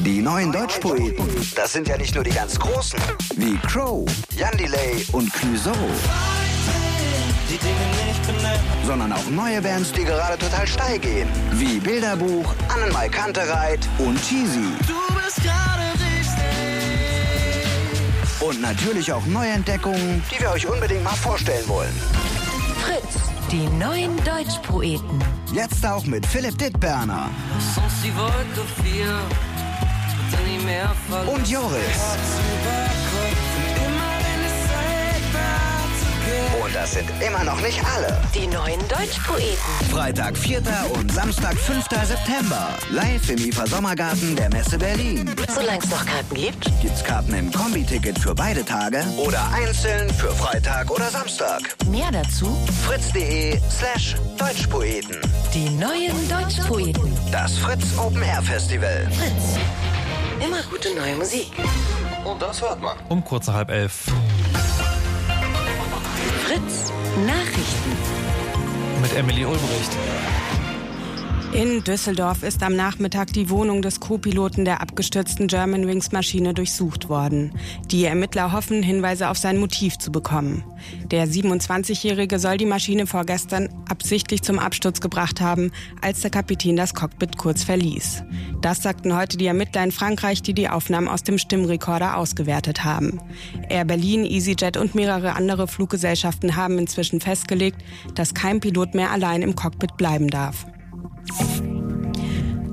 Die 0.00 0.20
neuen 0.20 0.52
Deutschpoeten, 0.52 1.26
das 1.54 1.72
sind 1.72 1.88
ja 1.88 1.96
nicht 1.96 2.14
nur 2.14 2.24
die 2.24 2.30
ganz 2.30 2.58
Großen, 2.58 2.98
wie 3.36 3.56
Crow, 3.58 4.04
Jan 4.36 4.56
Delay 4.56 5.06
und 5.12 5.32
Clouseau. 5.32 5.72
Sondern 8.86 9.12
auch 9.12 9.30
neue 9.30 9.60
Bands, 9.62 9.92
die 9.92 10.04
gerade 10.04 10.38
total 10.38 10.66
steil 10.66 10.98
gehen, 10.98 11.28
wie 11.52 11.78
Bilderbuch, 11.78 12.54
Annenmai 12.68 13.08
Kantereit 13.08 13.88
und 13.98 14.20
Cheesy. 14.22 14.72
Du 14.86 15.14
bist 15.14 15.42
gerade 15.42 15.90
und 18.40 18.60
natürlich 18.60 19.12
auch 19.12 19.24
Neuentdeckungen, 19.26 20.22
die 20.30 20.40
wir 20.40 20.50
euch 20.50 20.66
unbedingt 20.66 21.04
mal 21.04 21.10
vorstellen 21.10 21.66
wollen. 21.68 21.92
Fritz. 22.80 23.16
Die 23.50 23.68
neuen 23.78 24.16
Deutschpoeten. 24.24 25.22
Jetzt 25.52 25.84
auch 25.84 26.04
mit 26.06 26.24
Philipp 26.24 26.56
Dittberner. 26.56 27.30
Und 31.26 31.48
Joris. 31.48 32.16
Und 36.62 36.74
das 36.74 36.92
sind 36.92 37.08
immer 37.26 37.42
noch 37.42 37.60
nicht 37.62 37.80
alle. 37.96 38.20
Die 38.34 38.46
neuen 38.46 38.78
Deutschpoeten. 38.88 39.56
Freitag, 39.90 40.36
4. 40.36 40.62
und 40.94 41.10
Samstag, 41.12 41.56
5. 41.56 41.84
September. 42.04 42.68
Live 42.90 43.30
im 43.30 43.38
IFA 43.38 43.66
Sommergarten 43.66 44.36
der 44.36 44.50
Messe 44.50 44.78
Berlin. 44.78 45.30
Solange 45.48 45.78
es 45.78 45.90
noch 45.90 46.04
Karten 46.06 46.34
gibt. 46.34 46.70
Gibt's 46.80 47.02
Karten 47.02 47.34
im 47.34 47.50
Kombi-Ticket 47.50 48.18
für 48.18 48.34
beide 48.34 48.64
Tage 48.64 49.02
oder 49.16 49.50
einzeln 49.52 50.08
für 50.10 50.30
Freitag 50.32 50.90
oder 50.90 51.10
Samstag. 51.10 51.62
Mehr 51.90 52.10
dazu 52.12 52.56
fritz.de 52.86 53.58
slash 53.70 54.16
Deutschpoeten. 54.38 55.16
Die 55.52 55.70
neuen 55.70 56.28
Deutschpoeten. 56.28 57.16
Das 57.32 57.58
Fritz 57.58 57.98
Open 57.98 58.22
Air 58.22 58.42
Festival. 58.42 59.08
Fritz. 59.10 59.58
Immer 60.44 60.62
gute 60.70 60.94
neue 60.94 61.16
Musik. 61.16 61.50
Und 62.24 62.40
das 62.40 62.62
hört 62.62 62.80
man. 62.80 62.96
Um 63.08 63.24
kurz 63.24 63.46
nach 63.46 63.54
halb 63.54 63.70
elf. 63.70 64.06
Fritz 66.44 66.92
Nachrichten. 67.26 67.96
Mit 69.02 69.14
Emily 69.16 69.44
Ulbricht. 69.44 69.92
In 71.52 71.82
Düsseldorf 71.82 72.44
ist 72.44 72.62
am 72.62 72.76
Nachmittag 72.76 73.32
die 73.32 73.50
Wohnung 73.50 73.82
des 73.82 73.98
Co-Piloten 73.98 74.64
der 74.64 74.80
abgestürzten 74.80 75.48
Germanwings 75.48 76.12
Maschine 76.12 76.54
durchsucht 76.54 77.08
worden. 77.08 77.52
Die 77.90 78.04
Ermittler 78.04 78.52
hoffen, 78.52 78.84
Hinweise 78.84 79.28
auf 79.28 79.36
sein 79.36 79.58
Motiv 79.58 79.98
zu 79.98 80.12
bekommen. 80.12 80.62
Der 81.10 81.26
27-Jährige 81.26 82.38
soll 82.38 82.56
die 82.56 82.66
Maschine 82.66 83.08
vorgestern 83.08 83.68
absichtlich 83.88 84.42
zum 84.42 84.60
Absturz 84.60 85.00
gebracht 85.00 85.40
haben, 85.40 85.72
als 86.00 86.20
der 86.20 86.30
Kapitän 86.30 86.76
das 86.76 86.94
Cockpit 86.94 87.36
kurz 87.36 87.64
verließ. 87.64 88.22
Das 88.60 88.80
sagten 88.80 89.16
heute 89.16 89.36
die 89.36 89.46
Ermittler 89.46 89.82
in 89.82 89.92
Frankreich, 89.92 90.42
die 90.42 90.54
die 90.54 90.68
Aufnahmen 90.68 91.08
aus 91.08 91.24
dem 91.24 91.36
Stimmrekorder 91.36 92.16
ausgewertet 92.16 92.84
haben. 92.84 93.20
Air 93.68 93.86
Berlin, 93.86 94.24
EasyJet 94.24 94.76
und 94.76 94.94
mehrere 94.94 95.34
andere 95.34 95.66
Fluggesellschaften 95.66 96.54
haben 96.54 96.78
inzwischen 96.78 97.20
festgelegt, 97.20 97.82
dass 98.14 98.34
kein 98.34 98.60
Pilot 98.60 98.94
mehr 98.94 99.10
allein 99.10 99.42
im 99.42 99.56
Cockpit 99.56 99.96
bleiben 99.96 100.28
darf. 100.28 100.64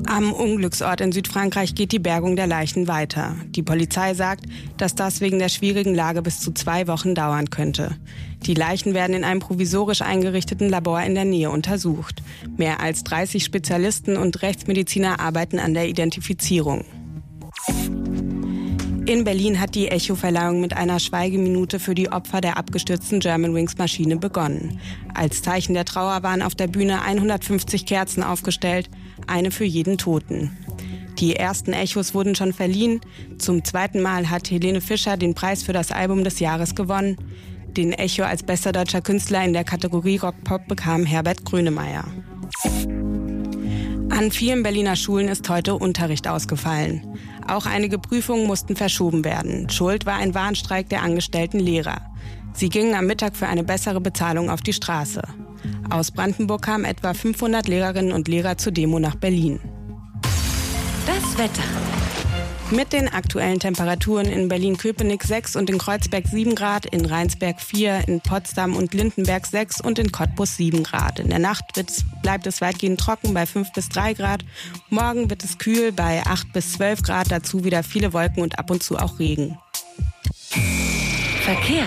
Am 0.08 0.32
Unglücksort 0.32 1.02
in 1.02 1.12
Südfrankreich 1.12 1.76
geht 1.76 1.92
die 1.92 2.00
Bergung 2.00 2.38
der 2.38 2.48
Leichen 2.48 2.88
weiter. 2.88 3.36
Die 3.50 3.62
Polizei 3.62 4.14
sagt, 4.14 4.46
dass 4.78 4.96
das 4.96 5.20
wegen 5.20 5.38
der 5.38 5.50
schwierigen 5.50 5.94
Lage 5.94 6.22
bis 6.22 6.40
zu 6.40 6.54
zwei 6.54 6.88
Wochen 6.88 7.14
dauern 7.14 7.50
könnte. 7.50 7.98
Die 8.44 8.54
Leichen 8.54 8.94
werden 8.94 9.16
in 9.16 9.26
einem 9.26 9.42
provisorisch 9.42 10.02
eingerichteten 10.02 10.70
Labor 10.70 11.02
in 11.02 11.14
der 11.14 11.26
Nähe 11.26 11.52
untersucht. 11.52 12.24
Mehr 12.56 12.80
als 12.80 13.04
30 13.04 13.44
Spezialisten 13.44 14.16
und 14.16 14.42
Rechtsmediziner 14.42 15.20
arbeiten 15.20 15.60
an 15.60 15.74
der 15.74 15.90
Identifizierung. 15.90 16.86
In 19.08 19.24
Berlin 19.24 19.62
hat 19.62 19.74
die 19.74 19.88
Echo-Verleihung 19.88 20.60
mit 20.60 20.76
einer 20.76 21.00
Schweigeminute 21.00 21.80
für 21.80 21.96
die 21.96 22.12
Opfer 22.12 22.42
der 22.42 22.58
abgestürzten 22.58 23.22
Germanwings-Maschine 23.22 24.18
begonnen. 24.18 24.82
Als 25.14 25.42
Zeichen 25.42 25.76
der 25.76 25.86
Trauer 25.86 26.24
waren 26.24 26.42
auf 26.42 26.56
der 26.56 26.68
Bühne 26.68 27.02
150 27.02 27.86
Kerzen 27.86 28.22
aufgestellt, 28.22 28.90
eine 29.26 29.52
für 29.52 29.64
jeden 29.64 29.98
Toten. 29.98 30.58
Die 31.20 31.38
ersten 31.38 31.72
Echos 31.72 32.14
wurden 32.14 32.36
schon 32.36 32.52
verliehen. 32.52 33.00
Zum 33.38 33.64
zweiten 33.64 34.02
Mal 34.02 34.30
hat 34.30 34.52
Helene 34.52 34.82
Fischer 34.82 35.16
den 35.16 35.36
Preis 35.36 35.64
für 35.64 35.74
das 35.74 35.94
Album 35.94 36.26
des 36.26 36.42
Jahres 36.42 36.76
gewonnen. 36.76 37.16
Den 37.78 37.94
Echo 37.94 38.24
als 38.24 38.44
bester 38.44 38.74
deutscher 38.74 39.00
Künstler 39.00 39.42
in 39.46 39.54
der 39.54 39.64
Kategorie 39.64 40.18
Rock-Pop 40.18 40.68
bekam 40.68 41.06
Herbert 41.06 41.46
Grönemeyer. 41.46 42.04
An 44.10 44.32
vielen 44.32 44.64
Berliner 44.64 44.96
Schulen 44.96 45.28
ist 45.28 45.48
heute 45.48 45.76
Unterricht 45.76 46.28
ausgefallen. 46.28 47.04
Auch 47.48 47.66
einige 47.66 47.98
Prüfungen 47.98 48.46
mussten 48.46 48.76
verschoben 48.76 49.24
werden. 49.24 49.70
Schuld 49.70 50.06
war 50.06 50.16
ein 50.16 50.36
Warnstreik 50.36 50.90
der 50.90 51.02
angestellten 51.02 51.60
Lehrer. 51.60 52.02
Sie 52.54 52.70
gingen 52.70 52.96
am 52.96 53.06
Mittag 53.06 53.36
für 53.36 53.48
eine 53.48 53.64
bessere 53.64 54.02
Bezahlung 54.02 54.50
auf 54.50 54.62
die 54.62 54.74
Straße. 54.74 55.22
Aus 55.90 56.12
Brandenburg 56.12 56.64
kamen 56.64 56.86
etwa 56.86 57.14
500 57.14 57.68
Lehrerinnen 57.68 58.12
und 58.12 58.28
Lehrer 58.28 58.58
zur 58.58 58.74
Demo 58.74 59.00
nach 59.00 59.16
Berlin. 59.16 59.60
Das 61.06 61.38
Wetter. 61.38 61.64
Mit 62.70 62.92
den 62.92 63.08
aktuellen 63.08 63.62
Temperaturen 63.62 64.26
in 64.26 64.50
Berlin-Köpenick 64.50 65.24
6 65.24 65.56
und 65.56 65.70
in 65.70 65.78
Kreuzberg 65.78 66.28
7 66.28 66.54
Grad, 66.54 66.86
in 66.86 67.06
Rheinsberg 67.06 67.62
4, 67.62 68.10
in 68.10 68.20
Potsdam 68.20 68.76
und 68.76 68.94
Lindenberg 68.94 69.46
6 69.46 69.80
und 69.80 69.98
in 70.00 70.12
Cottbus 70.12 70.58
7 70.58 70.84
Grad. 70.84 71.20
In 71.20 71.30
der 71.30 71.40
Nacht 71.40 71.64
bleibt 72.22 72.46
es 72.46 72.60
weitgehend 72.60 73.00
trocken 73.00 73.34
bei 73.34 73.46
5 73.46 73.72
bis 73.72 73.88
3 73.88 74.16
Grad. 74.16 74.44
Morgen 74.90 75.30
wird 75.30 75.46
es 75.46 75.58
kühl 75.58 75.94
bei 75.94 76.22
8 76.26 76.52
bis 76.52 76.74
12 76.74 77.04
Grad, 77.04 77.32
dazu 77.32 77.64
wieder 77.64 77.84
viele 77.84 78.12
Wolken 78.12 78.44
und 78.44 78.60
ab 78.60 78.70
und 78.70 78.84
zu 78.84 78.98
auch 78.98 79.18
Regen. 79.18 79.58
Verkehr. 81.48 81.86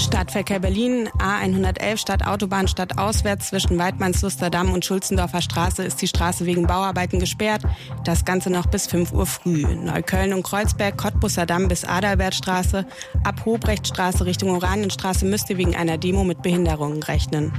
Stadtverkehr 0.00 0.58
Berlin, 0.58 1.08
A111 1.20 1.96
Stadtautobahn 1.96 2.66
stadtauswärts 2.66 3.50
zwischen 3.50 3.78
Weidmannslusterdamm 3.78 4.72
und 4.72 4.84
Schulzendorfer 4.84 5.42
Straße 5.42 5.84
ist 5.84 6.02
die 6.02 6.08
Straße 6.08 6.44
wegen 6.44 6.66
Bauarbeiten 6.66 7.20
gesperrt. 7.20 7.62
Das 8.02 8.24
Ganze 8.24 8.50
noch 8.50 8.66
bis 8.66 8.88
5 8.88 9.12
Uhr 9.12 9.26
früh. 9.26 9.62
Neukölln 9.76 10.32
und 10.32 10.42
Kreuzberg, 10.42 10.98
Cottbusser 10.98 11.46
Damm 11.46 11.68
bis 11.68 11.84
Adalbertstraße. 11.84 12.84
Ab 13.22 13.44
Hobrechtstraße 13.44 14.26
Richtung 14.26 14.50
Oranienstraße 14.50 15.24
müsst 15.24 15.48
ihr 15.50 15.58
wegen 15.58 15.76
einer 15.76 15.98
Demo 15.98 16.24
mit 16.24 16.42
Behinderungen 16.42 17.00
rechnen. 17.04 17.52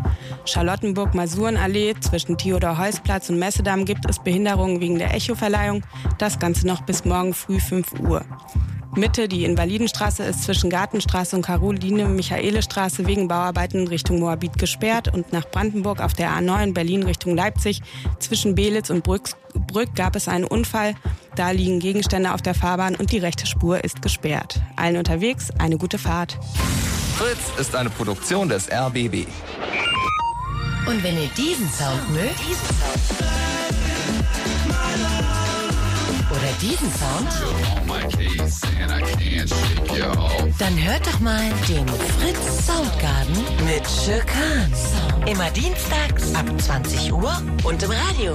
Charlottenburg-Masurenallee 0.43 1.95
zwischen 2.01 2.37
Theodor-Heuss-Platz 2.37 3.29
und 3.29 3.39
Messedamm 3.39 3.85
gibt 3.85 4.05
es 4.09 4.19
Behinderungen 4.19 4.81
wegen 4.81 4.99
der 4.99 5.13
Echo-Verleihung. 5.13 5.83
Das 6.17 6.39
Ganze 6.39 6.67
noch 6.67 6.81
bis 6.81 7.05
morgen 7.05 7.33
früh 7.33 7.61
5 7.61 8.01
Uhr. 8.01 8.25
Mitte, 8.95 9.27
die 9.27 9.43
Invalidenstraße 9.43 10.23
ist 10.23 10.43
zwischen 10.43 10.69
Gartenstraße 10.69 11.35
und 11.35 11.43
Caroline-Michaele-Straße 11.43 13.05
wegen 13.05 13.27
Bauarbeiten 13.27 13.81
in 13.81 13.87
Richtung 13.87 14.19
Moabit 14.19 14.57
gesperrt 14.57 15.13
und 15.13 15.33
nach 15.33 15.45
Brandenburg 15.49 16.01
auf 16.01 16.13
der 16.13 16.31
A9 16.31 16.73
Berlin 16.73 17.03
Richtung 17.03 17.35
Leipzig 17.35 17.81
zwischen 18.19 18.55
Belitz 18.55 18.89
und 18.89 19.03
Brück, 19.03 19.29
Brück 19.53 19.93
gab 19.95 20.15
es 20.15 20.27
einen 20.27 20.45
Unfall. 20.45 20.95
Da 21.35 21.51
liegen 21.51 21.79
Gegenstände 21.79 22.33
auf 22.33 22.41
der 22.41 22.55
Fahrbahn 22.55 22.95
und 22.95 23.11
die 23.11 23.19
rechte 23.19 23.45
Spur 23.45 23.83
ist 23.83 24.01
gesperrt. 24.01 24.61
Allen 24.75 24.97
unterwegs 24.97 25.51
eine 25.59 25.77
gute 25.77 25.97
Fahrt. 25.97 26.37
Fritz 27.17 27.59
ist 27.59 27.75
eine 27.75 27.89
Produktion 27.89 28.49
des 28.49 28.71
RBB. 28.71 29.27
Und 30.87 31.03
wenn 31.03 31.17
ihr 31.17 31.29
diesen 31.37 31.69
Sound 31.69 32.09
mögt, 32.11 32.39
diesen 32.39 32.65
Sound 32.79 33.86
oder 36.31 36.51
diesen 36.61 36.91
Sound, 36.93 37.29
dann 40.59 40.83
hört 40.83 41.07
doch 41.07 41.19
mal 41.19 41.49
den 41.67 41.87
Fritz 41.87 42.65
Soundgarden 42.65 43.35
mit 43.65 43.87
Schirkan. 43.87 44.73
Immer 45.25 45.49
dienstags 45.51 46.33
ab 46.35 46.45
20 46.59 47.13
Uhr 47.13 47.41
und 47.63 47.83
im 47.83 47.91
Radio. 47.91 48.33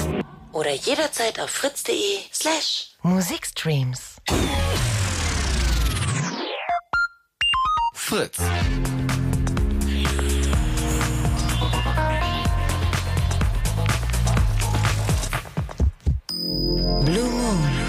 Oder 0.53 0.73
jederzeit 0.73 1.41
auf 1.41 1.51
fritz.de 1.51 2.19
slash 2.33 2.91
Musikstreams. 3.03 4.17
Fritz. 7.95 8.39
Blue 17.05 17.31
Moon. 17.31 17.82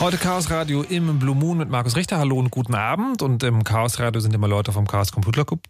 Heute 0.00 0.18
Chaos 0.18 0.50
Radio 0.50 0.82
im 0.82 1.18
Blue 1.18 1.34
Moon 1.34 1.56
mit 1.56 1.70
Markus 1.70 1.96
Richter. 1.96 2.18
Hallo 2.18 2.38
und 2.38 2.50
guten 2.50 2.74
Abend. 2.74 3.22
Und 3.22 3.42
im 3.42 3.64
Chaos 3.64 3.98
Radio 4.00 4.20
sind 4.20 4.34
immer 4.34 4.48
Leute 4.48 4.72
vom 4.72 4.86
Chaos 4.86 5.12
Computer 5.12 5.44
Club. 5.44 5.60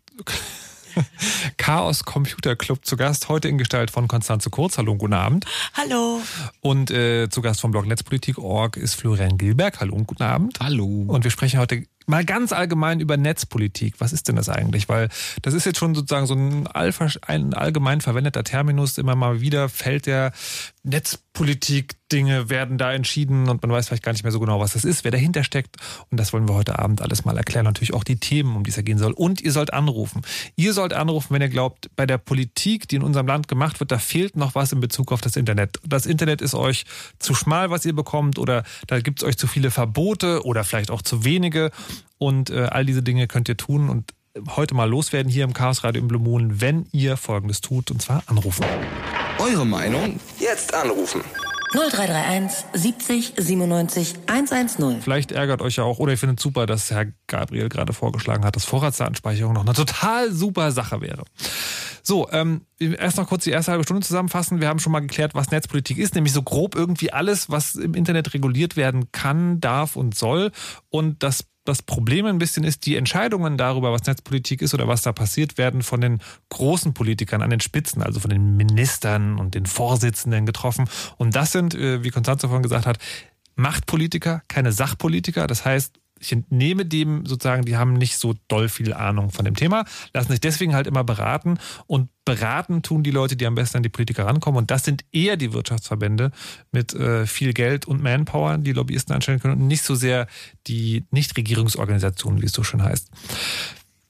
Chaos 1.56 2.04
Computer 2.04 2.56
Club 2.56 2.84
zu 2.84 2.96
Gast, 2.96 3.28
heute 3.28 3.48
in 3.48 3.58
Gestalt 3.58 3.90
von 3.90 4.08
Konstanze 4.08 4.50
Kurz. 4.50 4.78
Hallo 4.78 4.92
und 4.92 4.98
guten 4.98 5.12
Abend. 5.12 5.44
Hallo. 5.74 6.20
Und 6.60 6.90
äh, 6.90 7.28
zu 7.28 7.42
Gast 7.42 7.60
vom 7.60 7.70
Blog 7.70 7.86
Netzpolitik.org 7.86 8.76
ist 8.76 8.94
Florian 8.94 9.38
Gilberg. 9.38 9.80
Hallo 9.80 9.94
und 9.94 10.06
guten 10.06 10.22
Abend. 10.22 10.58
Hallo. 10.60 11.04
Und 11.06 11.24
wir 11.24 11.30
sprechen 11.30 11.60
heute 11.60 11.84
mal 12.06 12.24
ganz 12.24 12.52
allgemein 12.52 13.00
über 13.00 13.16
Netzpolitik. 13.16 13.94
Was 13.98 14.12
ist 14.12 14.28
denn 14.28 14.36
das 14.36 14.48
eigentlich? 14.48 14.88
Weil 14.88 15.08
das 15.42 15.54
ist 15.54 15.64
jetzt 15.64 15.78
schon 15.78 15.94
sozusagen 15.94 16.26
so 16.26 16.34
ein, 16.34 17.54
allgemein 17.54 18.00
verwendeter 18.00 18.44
Terminus. 18.44 18.98
Immer 18.98 19.14
mal 19.14 19.40
wieder 19.40 19.68
fällt 19.68 20.06
der 20.06 20.32
Netzpolitik-Dinge 20.84 22.50
werden 22.50 22.76
da 22.76 22.92
entschieden 22.92 23.48
und 23.48 23.62
man 23.62 23.72
weiß 23.72 23.88
vielleicht 23.88 24.02
gar 24.02 24.12
nicht 24.12 24.22
mehr 24.22 24.32
so 24.32 24.38
genau, 24.38 24.60
was 24.60 24.74
das 24.74 24.84
ist, 24.84 25.02
wer 25.02 25.10
dahinter 25.10 25.42
steckt. 25.42 25.76
Und 26.10 26.20
das 26.20 26.32
wollen 26.32 26.46
wir 26.46 26.54
heute 26.54 26.78
Abend 26.78 27.00
alles 27.00 27.24
mal 27.24 27.36
erklären. 27.36 27.64
Natürlich 27.64 27.94
auch 27.94 28.04
die 28.04 28.16
Themen, 28.16 28.54
um 28.54 28.64
die 28.64 28.70
es 28.70 28.76
ja 28.76 28.82
gehen 28.82 28.98
soll. 28.98 29.12
Und 29.12 29.40
ihr 29.40 29.50
sollt 29.50 29.72
anrufen. 29.72 30.22
Ihr 30.56 30.74
sollt 30.74 30.92
anrufen, 30.92 31.32
wenn 31.32 31.40
ihr 31.40 31.48
glaubt, 31.48 31.90
bei 31.96 32.04
der 32.04 32.18
Politik, 32.18 32.86
die 32.86 32.96
in 32.96 33.02
unserem 33.02 33.26
Land 33.26 33.48
gemacht 33.48 33.80
wird, 33.80 33.92
da 33.92 33.98
fehlt 33.98 34.36
noch 34.36 34.54
was 34.54 34.72
in 34.72 34.80
Bezug 34.80 35.10
auf 35.10 35.22
das 35.22 35.36
Internet. 35.36 35.80
Das 35.86 36.04
Internet 36.04 36.42
ist 36.42 36.54
euch 36.54 36.84
zu 37.18 37.34
schmal, 37.34 37.70
was 37.70 37.86
ihr 37.86 37.94
bekommt, 37.94 38.38
oder 38.38 38.62
da 38.86 39.00
gibt 39.00 39.22
es 39.22 39.28
euch 39.28 39.38
zu 39.38 39.46
viele 39.46 39.70
Verbote 39.70 40.44
oder 40.44 40.64
vielleicht 40.64 40.90
auch 40.90 41.00
zu 41.00 41.24
wenige. 41.24 41.70
Und 42.18 42.50
äh, 42.50 42.64
all 42.64 42.84
diese 42.84 43.02
Dinge 43.02 43.26
könnt 43.26 43.48
ihr 43.48 43.56
tun 43.56 43.88
und 43.88 44.12
heute 44.56 44.74
mal 44.74 44.88
loswerden 44.88 45.32
hier 45.32 45.44
im 45.44 45.54
Chaos 45.54 45.82
Radio 45.82 46.02
im 46.02 46.08
Blue 46.08 46.20
Moon, 46.20 46.60
wenn 46.60 46.86
ihr 46.92 47.16
Folgendes 47.16 47.62
tut, 47.62 47.90
und 47.90 48.02
zwar 48.02 48.22
anrufen. 48.26 48.64
Eure 49.38 49.66
Meinung? 49.66 50.20
Jetzt 50.38 50.72
anrufen. 50.72 51.22
0331 51.72 52.64
70 52.72 53.32
97 53.36 54.14
110. 54.28 55.02
Vielleicht 55.02 55.32
ärgert 55.32 55.60
euch 55.60 55.76
ja 55.76 55.84
auch, 55.84 55.98
oder 55.98 56.12
ihr 56.12 56.18
findet 56.18 56.38
super, 56.38 56.66
dass 56.66 56.92
Herr 56.92 57.06
Gabriel 57.26 57.68
gerade 57.68 57.92
vorgeschlagen 57.92 58.44
hat, 58.44 58.54
dass 58.54 58.64
Vorratsdatenspeicherung 58.64 59.54
noch 59.54 59.64
eine 59.64 59.74
total 59.74 60.30
super 60.30 60.70
Sache 60.70 61.00
wäre. 61.00 61.24
So, 62.04 62.28
ähm, 62.30 62.60
erst 62.78 63.16
noch 63.16 63.28
kurz 63.28 63.44
die 63.44 63.50
erste 63.50 63.72
halbe 63.72 63.84
Stunde 63.84 64.06
zusammenfassen. 64.06 64.60
Wir 64.60 64.68
haben 64.68 64.78
schon 64.78 64.92
mal 64.92 65.00
geklärt, 65.00 65.34
was 65.34 65.50
Netzpolitik 65.50 65.98
ist, 65.98 66.14
nämlich 66.14 66.32
so 66.32 66.42
grob 66.42 66.76
irgendwie 66.76 67.12
alles, 67.12 67.50
was 67.50 67.74
im 67.74 67.94
Internet 67.94 68.34
reguliert 68.34 68.76
werden 68.76 69.10
kann, 69.10 69.58
darf 69.58 69.96
und 69.96 70.14
soll. 70.14 70.52
Und 70.90 71.22
das 71.24 71.44
das 71.64 71.82
Problem 71.82 72.26
ein 72.26 72.38
bisschen 72.38 72.64
ist, 72.64 72.86
die 72.86 72.96
Entscheidungen 72.96 73.56
darüber, 73.56 73.92
was 73.92 74.06
Netzpolitik 74.06 74.62
ist 74.62 74.74
oder 74.74 74.86
was 74.86 75.02
da 75.02 75.12
passiert, 75.12 75.58
werden 75.58 75.82
von 75.82 76.00
den 76.00 76.20
großen 76.50 76.94
Politikern 76.94 77.42
an 77.42 77.50
den 77.50 77.60
Spitzen, 77.60 78.02
also 78.02 78.20
von 78.20 78.30
den 78.30 78.56
Ministern 78.56 79.38
und 79.38 79.54
den 79.54 79.66
Vorsitzenden 79.66 80.46
getroffen. 80.46 80.88
Und 81.16 81.34
das 81.34 81.52
sind, 81.52 81.74
äh, 81.74 82.04
wie 82.04 82.10
Konstanze 82.10 82.48
vorhin 82.48 82.62
gesagt 82.62 82.86
hat, 82.86 82.98
Machtpolitiker, 83.56 84.42
keine 84.48 84.72
Sachpolitiker. 84.72 85.46
Das 85.46 85.64
heißt, 85.64 85.98
ich 86.24 86.32
entnehme 86.32 86.86
dem 86.86 87.26
sozusagen, 87.26 87.64
die 87.64 87.76
haben 87.76 87.92
nicht 87.92 88.16
so 88.16 88.34
doll 88.48 88.68
viel 88.68 88.92
Ahnung 88.94 89.30
von 89.30 89.44
dem 89.44 89.54
Thema, 89.54 89.84
lassen 90.12 90.32
sich 90.32 90.40
deswegen 90.40 90.74
halt 90.74 90.86
immer 90.86 91.04
beraten 91.04 91.58
und 91.86 92.08
beraten 92.24 92.82
tun 92.82 93.02
die 93.02 93.10
Leute, 93.10 93.36
die 93.36 93.46
am 93.46 93.54
besten 93.54 93.78
an 93.78 93.82
die 93.82 93.90
Politiker 93.90 94.24
rankommen 94.24 94.58
und 94.58 94.70
das 94.70 94.84
sind 94.84 95.04
eher 95.12 95.36
die 95.36 95.52
Wirtschaftsverbände 95.52 96.30
mit 96.72 96.94
äh, 96.94 97.26
viel 97.26 97.52
Geld 97.52 97.86
und 97.86 98.02
Manpower, 98.02 98.56
die 98.58 98.72
Lobbyisten 98.72 99.14
anstellen 99.14 99.40
können 99.40 99.60
und 99.60 99.66
nicht 99.66 99.82
so 99.82 99.94
sehr 99.94 100.26
die 100.66 101.04
Nichtregierungsorganisationen, 101.10 102.40
wie 102.40 102.46
es 102.46 102.52
so 102.52 102.62
schön 102.62 102.82
heißt. 102.82 103.10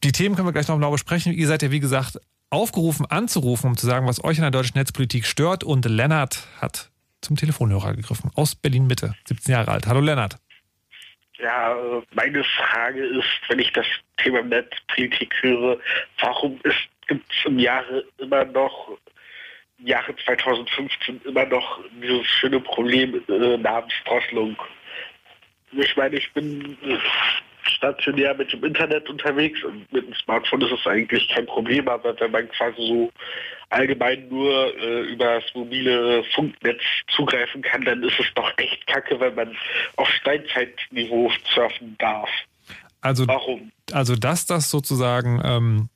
Die 0.05 0.13
Themen 0.13 0.37
können 0.37 0.47
wir 0.47 0.53
gleich 0.53 0.69
noch 0.69 0.77
genau 0.77 0.91
besprechen. 0.91 1.33
Ihr 1.33 1.47
seid 1.49 1.63
ja, 1.63 1.71
wie 1.71 1.81
gesagt, 1.81 2.21
aufgerufen 2.51 3.07
anzurufen, 3.07 3.71
um 3.71 3.77
zu 3.77 3.87
sagen, 3.87 4.07
was 4.07 4.23
euch 4.23 4.37
in 4.37 4.43
der 4.43 4.51
deutschen 4.51 4.79
Netzpolitik 4.79 5.27
stört 5.27 5.65
und 5.65 5.85
Lennart 5.87 6.47
hat 6.61 6.91
zum 7.21 7.37
Telefonhörer 7.37 7.95
gegriffen 7.95 8.31
aus 8.35 8.55
Berlin 8.55 8.87
Mitte, 8.87 9.15
17 9.27 9.53
Jahre 9.53 9.73
alt. 9.73 9.87
Hallo 9.87 10.01
Lennart. 10.01 10.39
Ja, 11.45 11.77
meine 12.15 12.43
Frage 12.43 13.05
ist, 13.05 13.29
wenn 13.49 13.59
ich 13.59 13.71
das 13.75 13.85
Thema 14.17 14.41
Netzpolitik 14.41 15.35
höre, 15.43 15.79
warum 16.19 16.59
gibt 17.07 17.31
es 17.31 17.45
im 17.45 17.59
Jahre 17.59 18.03
immer 18.17 18.47
noch, 18.47 18.97
im 19.79 19.87
Jahre 19.87 20.17
2015 20.25 21.21
immer 21.27 21.45
noch 21.45 21.81
dieses 22.01 22.27
schöne 22.27 22.61
Problem 22.61 23.23
äh, 23.29 23.59
namens 23.59 23.93
Drosselung? 24.07 24.57
Ich 25.73 25.95
meine, 25.99 26.17
ich 26.17 26.33
bin 26.33 26.79
äh, 26.83 26.97
stationär 27.65 28.35
mit 28.35 28.53
dem 28.53 28.65
Internet 28.65 29.09
unterwegs 29.09 29.63
und 29.65 29.91
mit 29.93 30.07
dem 30.07 30.15
Smartphone 30.15 30.63
ist 30.63 30.73
es 30.73 30.87
eigentlich 30.87 31.29
kein 31.29 31.47
Problem, 31.47 31.89
aber 31.89 32.19
wenn 32.21 32.31
man 32.31 32.49
quasi 32.51 32.87
so 32.87 33.13
allgemein 33.71 34.29
nur 34.29 34.77
äh, 34.79 35.03
über 35.03 35.41
das 35.41 35.55
mobile 35.55 36.23
Funknetz 36.35 36.81
zugreifen 37.09 37.63
kann, 37.63 37.85
dann 37.85 38.03
ist 38.03 38.19
es 38.19 38.27
doch 38.35 38.53
echt 38.57 38.87
kacke, 38.87 39.19
wenn 39.19 39.35
man 39.35 39.57
auf 39.97 40.09
Steinzeitniveau 40.09 41.31
surfen 41.55 41.97
darf. 41.99 42.31
Also, 43.01 43.27
Warum? 43.27 43.71
Also, 43.93 44.17
dass 44.17 44.47
das 44.47 44.71
sozusagen 44.71 45.41
ähm, 45.45 45.89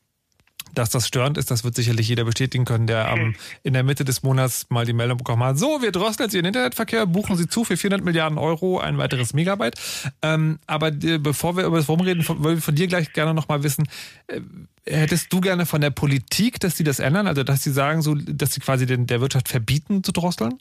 dass 0.74 0.90
das 0.90 1.06
störend 1.06 1.38
ist, 1.38 1.50
das 1.50 1.64
wird 1.64 1.74
sicherlich 1.74 2.08
jeder 2.08 2.24
bestätigen 2.24 2.64
können, 2.64 2.86
der 2.86 3.08
am, 3.08 3.34
in 3.62 3.72
der 3.72 3.82
Mitte 3.82 4.04
des 4.04 4.22
Monats 4.22 4.66
mal 4.70 4.86
die 4.86 4.92
Meldung 4.92 5.18
bekommen 5.18 5.42
hat, 5.42 5.58
so, 5.58 5.82
wir 5.82 5.92
drosseln 5.92 6.26
jetzt 6.26 6.34
Ihren 6.34 6.46
Internetverkehr, 6.46 7.06
buchen 7.06 7.36
Sie 7.36 7.46
zu 7.46 7.64
für 7.64 7.76
400 7.76 8.04
Milliarden 8.04 8.38
Euro 8.38 8.78
ein 8.78 8.98
weiteres 8.98 9.34
Megabyte. 9.34 9.74
Ähm, 10.22 10.58
aber 10.66 10.88
äh, 10.88 11.18
bevor 11.18 11.56
wir 11.56 11.64
über 11.64 11.76
das 11.76 11.88
Warum 11.88 12.00
reden, 12.02 12.26
wollen 12.26 12.56
wir 12.56 12.62
von 12.62 12.74
dir 12.74 12.86
gleich 12.86 13.12
gerne 13.12 13.34
nochmal 13.34 13.62
wissen, 13.62 13.88
äh, 14.26 14.40
hättest 14.86 15.32
du 15.32 15.40
gerne 15.40 15.66
von 15.66 15.80
der 15.80 15.90
Politik, 15.90 16.60
dass 16.60 16.76
sie 16.76 16.84
das 16.84 16.98
ändern, 16.98 17.26
also 17.26 17.44
dass 17.44 17.62
sie 17.62 17.72
sagen, 17.72 18.02
so, 18.02 18.14
dass 18.14 18.54
sie 18.54 18.60
quasi 18.60 18.86
den, 18.86 19.06
der 19.06 19.20
Wirtschaft 19.20 19.48
verbieten 19.48 20.02
zu 20.02 20.12
drosseln? 20.12 20.58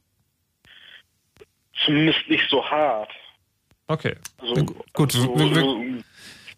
Zumindest 1.86 2.20
nicht 2.28 2.50
so 2.50 2.64
hart. 2.64 3.10
Okay. 3.88 4.16
Also, 4.40 4.66
Gut, 4.94 5.16
also, 5.16 5.40
wir, 5.40 5.56
wir, 5.56 6.04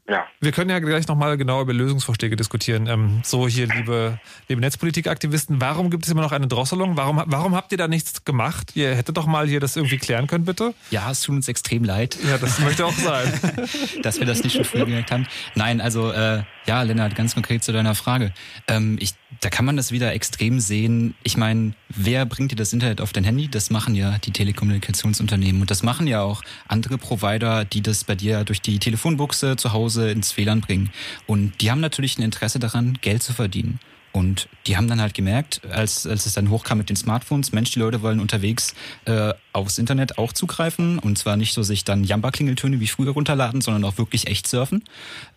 ja. 0.10 0.26
Wir 0.39 0.51
können 0.51 0.70
ja 0.70 0.80
gleich 0.80 1.07
nochmal 1.07 1.38
genau 1.38 1.62
über 1.62 1.74
Lösungsvorschläge 1.74 2.36
diskutieren. 2.36 2.88
Ähm, 2.88 3.22
so 3.24 3.47
hier, 3.47 3.68
liebe, 3.68 4.20
liebe 4.47 4.62
Netzpolitikaktivisten, 4.62 5.62
warum 5.62 5.89
gibt 5.89 6.05
es 6.05 6.12
immer 6.12 6.22
noch 6.22 6.32
eine 6.32 6.47
Drosselung? 6.47 6.97
Warum, 6.97 7.22
warum 7.26 7.55
habt 7.55 7.72
ihr 7.72 7.78
da 7.78 7.88
nichts 7.88 8.26
gemacht? 8.26 8.76
Ihr 8.76 8.95
hättet 8.95 9.18
doch 9.18 9.28
mal 9.28 9.47
hier 9.47 9.60
das 9.60 9.76
irgendwie 9.76 9.97
klären 9.97 10.28
können, 10.28 10.45
bitte? 10.45 10.74
Ja, 10.91 11.12
es 11.12 11.22
tut 11.22 11.36
uns 11.36 11.47
extrem 11.47 11.84
leid. 11.84 12.18
Ja, 12.28 12.38
das 12.38 12.60
möchte 12.60 12.86
auch 12.86 12.93
sein. 12.93 13.32
dass 14.01 14.20
wir 14.20 14.26
das 14.26 14.43
nicht 14.43 14.55
schon 14.55 14.66
früher 14.66 14.86
gemerkt 14.86 15.12
haben. 15.12 15.28
Nein, 15.55 15.82
also 15.82 16.12
äh, 16.12 16.43
ja, 16.66 16.82
Lennart, 16.84 17.16
ganz 17.16 17.34
konkret 17.34 17.64
zu 17.64 17.72
deiner 17.72 17.95
Frage. 17.95 18.34
Ähm, 18.68 18.97
ich, 18.99 19.14
da 19.42 19.50
kann 19.50 19.66
man 19.66 19.78
das 19.78 19.92
wieder 19.92 20.14
extrem 20.14 20.60
sehen. 20.60 21.16
Ich 21.24 21.38
meine, 21.38 21.74
wer 21.90 22.26
bringt 22.26 22.52
dir 22.52 22.56
das 22.56 22.74
Internet 22.74 23.00
auf 23.00 23.14
dein 23.14 23.24
Handy? 23.24 23.48
Das 23.48 23.70
machen 23.70 23.96
ja 23.96 24.18
die 24.18 24.32
Telekommunikationsunternehmen. 24.32 25.62
Und 25.62 25.72
das 25.72 25.84
machen 25.84 26.08
ja 26.08 26.22
auch 26.22 26.42
andere 26.68 26.98
Provider, 26.98 27.66
die 27.66 27.82
das 27.82 28.04
bei 28.04 28.16
dir 28.16 28.44
durch 28.44 28.62
die 28.62 28.80
Telefonbuchse 28.80 29.56
zu 29.56 29.72
Hause 29.72 30.12
ins 30.12 30.36
WLAN 30.36 30.62
bringen. 30.62 30.92
Und 31.26 31.62
die 31.62 31.72
haben 31.72 31.80
natürlich 31.80 32.18
ein 32.18 32.24
Interesse 32.24 32.60
daran, 32.60 32.98
Geld 33.02 33.24
zu 33.24 33.34
verdienen. 33.34 33.80
Und 34.12 34.49
die 34.66 34.76
haben 34.76 34.88
dann 34.88 35.01
halt 35.01 35.14
gemerkt, 35.14 35.62
als, 35.70 36.07
als 36.07 36.26
es 36.26 36.34
dann 36.34 36.49
hochkam 36.49 36.78
mit 36.78 36.89
den 36.89 36.95
Smartphones, 36.95 37.51
Mensch, 37.51 37.72
die 37.72 37.80
Leute 37.80 38.01
wollen 38.01 38.20
unterwegs 38.20 38.76
äh, 39.05 39.34
aufs 39.53 39.78
Internet 39.78 40.18
auch 40.18 40.34
zugreifen. 40.34 40.99
Und 40.99 41.18
zwar 41.18 41.38
nicht 41.38 41.53
so 41.53 41.64
sich 41.64 41.84
dann 41.84 42.03
Jamba-Klingeltöne 42.03 42.80
wie 42.80 42.88
früher 42.88 43.12
runterladen, 43.12 43.62
sondern 43.62 43.84
auch 43.84 43.97
wirklich 43.97 44.28
echt 44.28 44.47
surfen. 44.47 44.84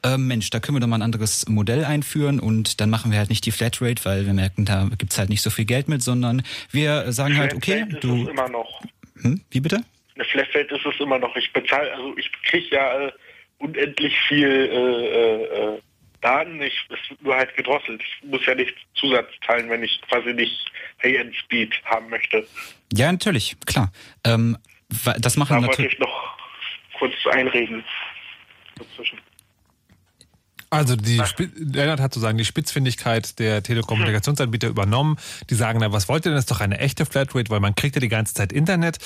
Äh, 0.03 0.17
Mensch, 0.17 0.51
da 0.51 0.61
können 0.61 0.77
wir 0.77 0.81
doch 0.81 0.87
mal 0.87 0.97
ein 0.97 1.03
anderes 1.03 1.49
Modell 1.49 1.85
einführen 1.85 2.41
und 2.41 2.81
dann 2.81 2.91
machen 2.91 3.11
wir 3.11 3.19
halt 3.19 3.31
nicht 3.31 3.45
die 3.45 3.53
Flatrate, 3.53 4.05
weil 4.05 4.27
wir 4.27 4.35
merken, 4.35 4.65
da 4.65 4.89
gibt's 4.97 5.19
halt 5.19 5.29
nicht 5.29 5.43
so 5.43 5.51
viel 5.51 5.65
Geld 5.65 5.89
mit, 5.89 6.03
sondern 6.03 6.43
wir 6.71 7.13
sagen 7.13 7.37
halt, 7.37 7.55
okay, 7.55 7.87
du... 8.01 8.23
Es 8.23 8.29
immer 8.29 8.49
noch. 8.49 8.83
Hm, 9.21 9.41
wie 9.51 9.61
bitte? 9.61 9.85
Eine 10.15 10.25
Flatrate 10.25 10.75
ist 10.75 10.87
es 10.87 11.01
immer 11.01 11.19
noch. 11.19 11.35
Ich 11.37 11.53
bezahle, 11.53 11.93
also 11.93 12.17
ich 12.17 12.31
kriege 12.43 12.75
ja 12.75 13.07
äh, 13.07 13.13
unendlich 13.59 14.15
viel 14.29 14.49
äh, 14.49 15.45
äh, 15.45 15.79
Daten. 16.23 16.61
Ich, 16.63 16.75
es 16.89 17.11
wird 17.11 17.23
nur 17.23 17.37
halt 17.37 17.55
gedrosselt. 17.57 18.01
Ich 18.03 18.29
muss 18.29 18.45
ja 18.47 18.55
nicht 18.55 18.75
Zusatz 18.95 19.29
zahlen, 19.47 19.69
wenn 19.69 19.83
ich 19.83 20.01
quasi 20.09 20.33
nicht 20.33 20.73
High-End-Speed 21.03 21.75
haben 21.85 22.09
möchte. 22.09 22.47
Ja, 22.93 23.13
natürlich, 23.13 23.57
klar. 23.67 23.93
Ähm, 24.25 24.57
das 25.19 25.37
machen 25.37 25.55
da 25.55 25.61
wir 25.61 25.67
wollte 25.69 25.83
natürlich. 25.83 25.95
ich 25.95 25.99
noch 25.99 26.37
kurz 26.99 27.15
einreden. 27.31 27.85
Dazwischen. 28.77 29.19
Also 30.73 30.97
die 30.97 31.21
Lennart 31.59 32.01
hat 32.01 32.15
sozusagen 32.15 32.39
die 32.39 32.47
Spitzfindigkeit 32.47 33.39
der 33.39 33.63
Telekommunikationsanbieter 33.63 34.69
übernommen. 34.69 35.19
Die 35.51 35.55
sagen, 35.55 35.81
na, 35.83 35.93
was 35.93 36.09
wollt 36.09 36.25
ihr 36.25 36.31
denn? 36.31 36.37
Das 36.37 36.45
ist 36.45 36.51
doch 36.51 36.61
eine 36.61 36.79
echte 36.79 37.05
Flatrate, 37.05 37.51
weil 37.51 37.61
man 37.61 37.75
kriegt 37.75 37.95
ja 37.95 38.01
die 38.01 38.09
ganze 38.09 38.33
Zeit 38.33 38.55
Internet. 38.55 38.97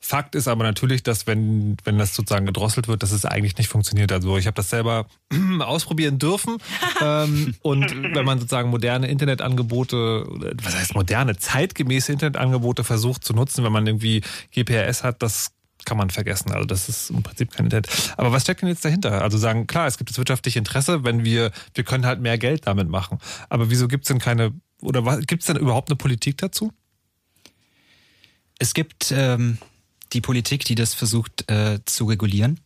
Fakt 0.00 0.34
ist 0.34 0.48
aber 0.48 0.64
natürlich, 0.64 1.04
dass 1.04 1.28
wenn, 1.28 1.76
wenn 1.84 1.96
das 1.96 2.16
sozusagen 2.16 2.44
gedrosselt 2.46 2.88
wird, 2.88 3.04
dass 3.04 3.12
es 3.12 3.24
eigentlich 3.24 3.56
nicht 3.56 3.68
funktioniert. 3.68 4.10
Also 4.10 4.36
ich 4.36 4.46
habe 4.46 4.56
das 4.56 4.68
selber 4.68 5.06
ausprobieren 5.60 6.18
dürfen. 6.18 6.56
ähm, 7.00 7.54
und 7.62 8.14
wenn 8.14 8.24
man 8.24 8.40
sozusagen 8.40 8.70
moderne 8.70 9.06
Internetangebote, 9.06 10.26
was 10.60 10.74
heißt 10.74 10.96
moderne, 10.96 11.36
zeitgemäße 11.36 12.10
Internetangebote 12.10 12.82
versucht 12.82 13.22
zu 13.22 13.32
nutzen, 13.32 13.62
wenn 13.62 13.72
man 13.72 13.86
irgendwie 13.86 14.22
GPRS 14.50 15.04
hat, 15.04 15.22
das 15.22 15.52
kann 15.84 15.96
man 15.96 16.10
vergessen. 16.10 16.52
Also 16.52 16.64
das 16.64 16.88
ist 16.88 17.10
im 17.10 17.22
Prinzip 17.22 17.52
kein 17.52 17.66
Internet. 17.66 17.88
Aber 18.16 18.32
was 18.32 18.42
steckt 18.42 18.62
denn 18.62 18.68
jetzt 18.68 18.84
dahinter? 18.84 19.22
Also 19.22 19.38
sagen, 19.38 19.66
klar, 19.66 19.86
es 19.86 19.98
gibt 19.98 20.10
das 20.10 20.18
wirtschaftliche 20.18 20.58
Interesse, 20.58 21.04
wenn 21.04 21.24
wir, 21.24 21.52
wir 21.74 21.84
können 21.84 22.06
halt 22.06 22.20
mehr 22.20 22.38
Geld 22.38 22.66
damit 22.66 22.88
machen. 22.88 23.18
Aber 23.48 23.70
wieso 23.70 23.88
gibt 23.88 24.04
es 24.04 24.08
denn 24.08 24.18
keine, 24.18 24.52
oder 24.80 25.20
gibt 25.20 25.42
es 25.42 25.46
denn 25.46 25.56
überhaupt 25.56 25.88
eine 25.90 25.96
Politik 25.96 26.38
dazu? 26.38 26.72
Es 28.58 28.74
gibt 28.74 29.12
ähm, 29.12 29.58
die 30.12 30.20
Politik, 30.20 30.64
die 30.64 30.74
das 30.74 30.94
versucht 30.94 31.50
äh, 31.50 31.80
zu 31.84 32.04
regulieren, 32.04 32.60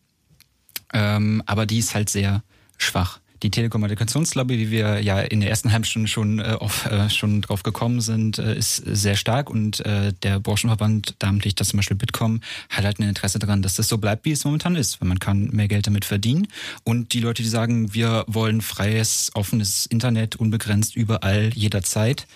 ähm, 0.92 1.42
aber 1.46 1.66
die 1.66 1.78
ist 1.78 1.94
halt 1.94 2.10
sehr 2.10 2.42
schwach. 2.76 3.20
Die 3.43 3.51
Telekommunikationslobby, 3.51 4.59
wie 4.59 4.70
wir 4.70 5.01
ja 5.01 5.20
in 5.20 5.41
der 5.41 5.51
ersten 5.51 5.72
halben 5.72 5.84
Stunde 5.84 6.09
schon, 6.09 6.39
äh, 6.39 6.57
auf, 6.59 6.87
äh, 6.87 7.11
schon 7.11 7.43
drauf 7.43 7.62
gekommen 7.62 8.01
sind, 8.01 8.39
äh, 8.39 8.57
ist 8.57 8.76
sehr 8.76 9.16
stark 9.16 9.51
und 9.51 9.84
äh, 9.84 10.12
der 10.22 10.41
Branchenverband, 10.41 11.16
namentlich 11.22 11.55
das 11.55 11.68
zum 11.68 11.78
Beispiel 11.78 11.97
Bitkom, 11.97 12.41
hat 12.70 12.84
halt 12.84 12.99
ein 12.99 13.09
Interesse 13.09 13.39
daran, 13.39 13.62
dass 13.62 13.74
das 13.74 13.89
so 13.89 13.99
bleibt, 13.99 14.24
wie 14.24 14.32
es 14.32 14.45
momentan 14.45 14.76
ist, 14.76 15.01
weil 15.01 15.09
man 15.09 15.18
kann 15.18 15.49
mehr 15.53 15.68
Geld 15.68 15.87
damit 15.87 16.05
verdienen. 16.05 16.49
Und 16.84 17.12
die 17.12 17.20
Leute, 17.20 17.43
die 17.43 17.49
sagen, 17.49 17.93
wir 17.93 18.24
wollen 18.26 18.61
freies, 18.61 19.30
offenes 19.34 19.87
Internet, 19.87 20.37
unbegrenzt, 20.37 20.97
überall, 20.97 21.51
jederzeit, 21.55 22.26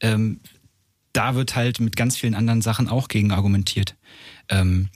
ähm, 0.00 0.40
da 1.12 1.34
wird 1.34 1.56
halt 1.56 1.80
mit 1.80 1.96
ganz 1.96 2.16
vielen 2.16 2.34
anderen 2.34 2.62
Sachen 2.62 2.88
auch 2.88 3.08
gegen 3.08 3.32
argumentiert. 3.32 3.94
Ähm, 4.48 4.88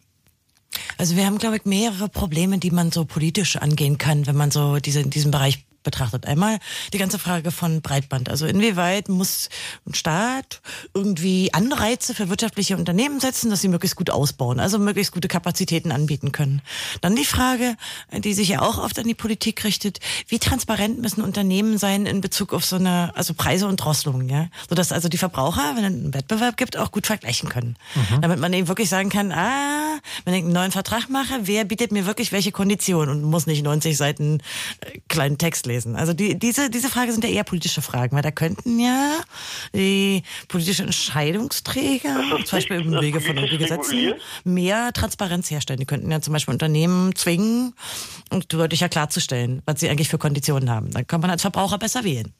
Also 0.99 1.17
wir 1.17 1.27
haben, 1.27 1.39
glaube 1.39 1.57
ich, 1.57 1.65
mehrere 1.65 2.09
Probleme, 2.09 2.59
die 2.59 2.71
man 2.71 2.93
so 2.93 3.05
politisch 3.05 3.57
angehen 3.57 3.99
kann, 3.99 4.27
wenn 4.27 4.37
man 4.37 4.51
so 4.51 4.79
diese, 4.79 5.01
in 5.01 5.11
diesem 5.11 5.31
Bereich 5.31 5.65
betrachtet. 5.83 6.27
Einmal 6.27 6.59
die 6.93 6.99
ganze 6.99 7.19
Frage 7.19 7.51
von 7.51 7.81
Breitband. 7.81 8.29
Also 8.29 8.47
inwieweit 8.47 9.09
muss 9.09 9.49
ein 9.87 9.95
Staat 9.95 10.61
irgendwie 10.95 11.53
Anreize 11.53 12.15
für 12.15 12.29
wirtschaftliche 12.29 12.77
Unternehmen 12.77 13.21
setzen, 13.21 13.51
dass 13.51 13.61
sie 13.61 13.69
möglichst 13.69 13.97
gut 13.97 14.11
ausbauen, 14.11 14.61
also 14.61 14.79
möglichst 14.79 15.13
gute 15.13 15.29
Kapazitäten 15.29 15.93
anbieten 15.93 16.33
können. 16.33 16.63
Dann 17.01 17.17
die 17.17 17.25
Frage, 17.25 17.77
die 18.13 18.35
sich 18.35 18.49
ja 18.49 18.63
auch 18.63 18.79
oft 18.79 18.99
an 18.99 19.07
die 19.07 19.15
Politik 19.15 19.65
richtet, 19.65 20.01
wie 20.29 20.39
transparent 20.39 21.01
müssen 21.01 21.23
Unternehmen 21.23 21.79
sein 21.79 22.07
in 22.07 22.21
Bezug 22.21 22.53
auf 22.53 22.65
so 22.65 22.77
eine, 22.77 23.13
also 23.15 23.35
Preise 23.35 23.67
und 23.67 23.77
Drosselungen, 23.77 24.29
ja, 24.29 24.49
sodass 24.69 24.93
also 24.93 25.09
die 25.09 25.19
Verbraucher, 25.19 25.77
wenn 25.77 25.85
es 25.85 25.93
einen 25.93 26.15
Wettbewerb 26.15 26.57
gibt, 26.57 26.77
auch 26.77 26.93
gut 26.93 27.07
vergleichen 27.07 27.49
können. 27.49 27.77
Mhm. 27.95 28.21
Damit 28.21 28.39
man 28.39 28.53
eben 28.53 28.69
wirklich 28.69 28.89
sagen 28.89 29.09
kann, 29.09 29.33
ah, 29.33 29.99
wenn 30.25 30.35
ich 30.35 30.43
einen 30.43 30.53
neuen 30.53 30.73
Vertrag 30.73 31.09
mache, 31.09 31.41
wer 31.43 31.65
bietet 31.65 31.93
mir 31.93 32.07
wirklich 32.07 32.33
welche 32.33 32.53
Konditionen 32.53 33.11
und 33.11 33.31
muss 33.31 33.47
nicht 33.47 33.63
90 33.63 33.97
Seiten 33.97 34.41
äh, 34.81 34.99
kleinen 35.09 35.39
Text 35.39 35.67
lesen. 35.71 35.97
Also 35.97 36.13
die, 36.13 36.39
diese, 36.39 36.71
diese 36.71 36.89
Frage 36.89 37.13
sind 37.13 37.25
ja 37.25 37.31
eher 37.31 37.45
politische 37.45 37.83
Fragen, 37.83 38.15
weil 38.17 38.23
da 38.23 38.31
könnten 38.31 38.79
ja 38.79 39.21
die 39.75 40.23
politischen 40.49 40.87
Entscheidungsträger, 40.87 42.21
zum 42.45 42.59
Beispiel 42.59 42.81
im 42.81 42.93
Wege 42.93 43.21
von 43.21 43.37
Gesetzen, 43.37 44.15
mehr 44.45 44.93
Transparenz 44.93 45.51
herstellen. 45.51 45.81
Die 45.81 45.87
könnten 45.87 46.11
ja 46.11 46.21
zum 46.21 46.33
Beispiel 46.33 46.53
Unternehmen 46.53 47.15
zwingen, 47.15 47.75
und 48.31 48.53
deutlicher 48.53 48.89
klarzustellen, 48.89 49.63
was 49.67 49.81
sie 49.81 49.89
eigentlich 49.89 50.09
für 50.09 50.19
Konditionen 50.19 50.71
haben. 50.71 50.91
Dann 50.93 51.07
kann 51.07 51.21
man 51.21 51.31
als 51.31 51.43
Verbraucher 51.43 51.79
besser 51.79 52.05
wählen. 52.05 52.33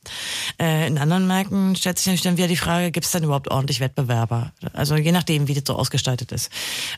Äh, 0.61 0.87
in 0.87 0.99
anderen 0.99 1.27
Märkten 1.27 1.77
stellt 1.77 1.99
sich 1.99 2.07
natürlich 2.07 2.23
dann 2.23 2.37
wieder 2.37 2.49
die 2.49 2.57
Frage, 2.57 2.91
gibt 2.91 3.07
es 3.07 3.13
denn 3.13 3.25
überhaupt 3.25 3.51
ordentlich 3.51 3.81
Wettbewerber? 3.81 4.53
Also 4.73 4.97
je 4.97 5.13
nachdem, 5.13 5.49
wie 5.49 5.55
das 5.55 5.65
so 5.67 5.75
ausgestaltet 5.75 6.33
ist. 6.33 6.51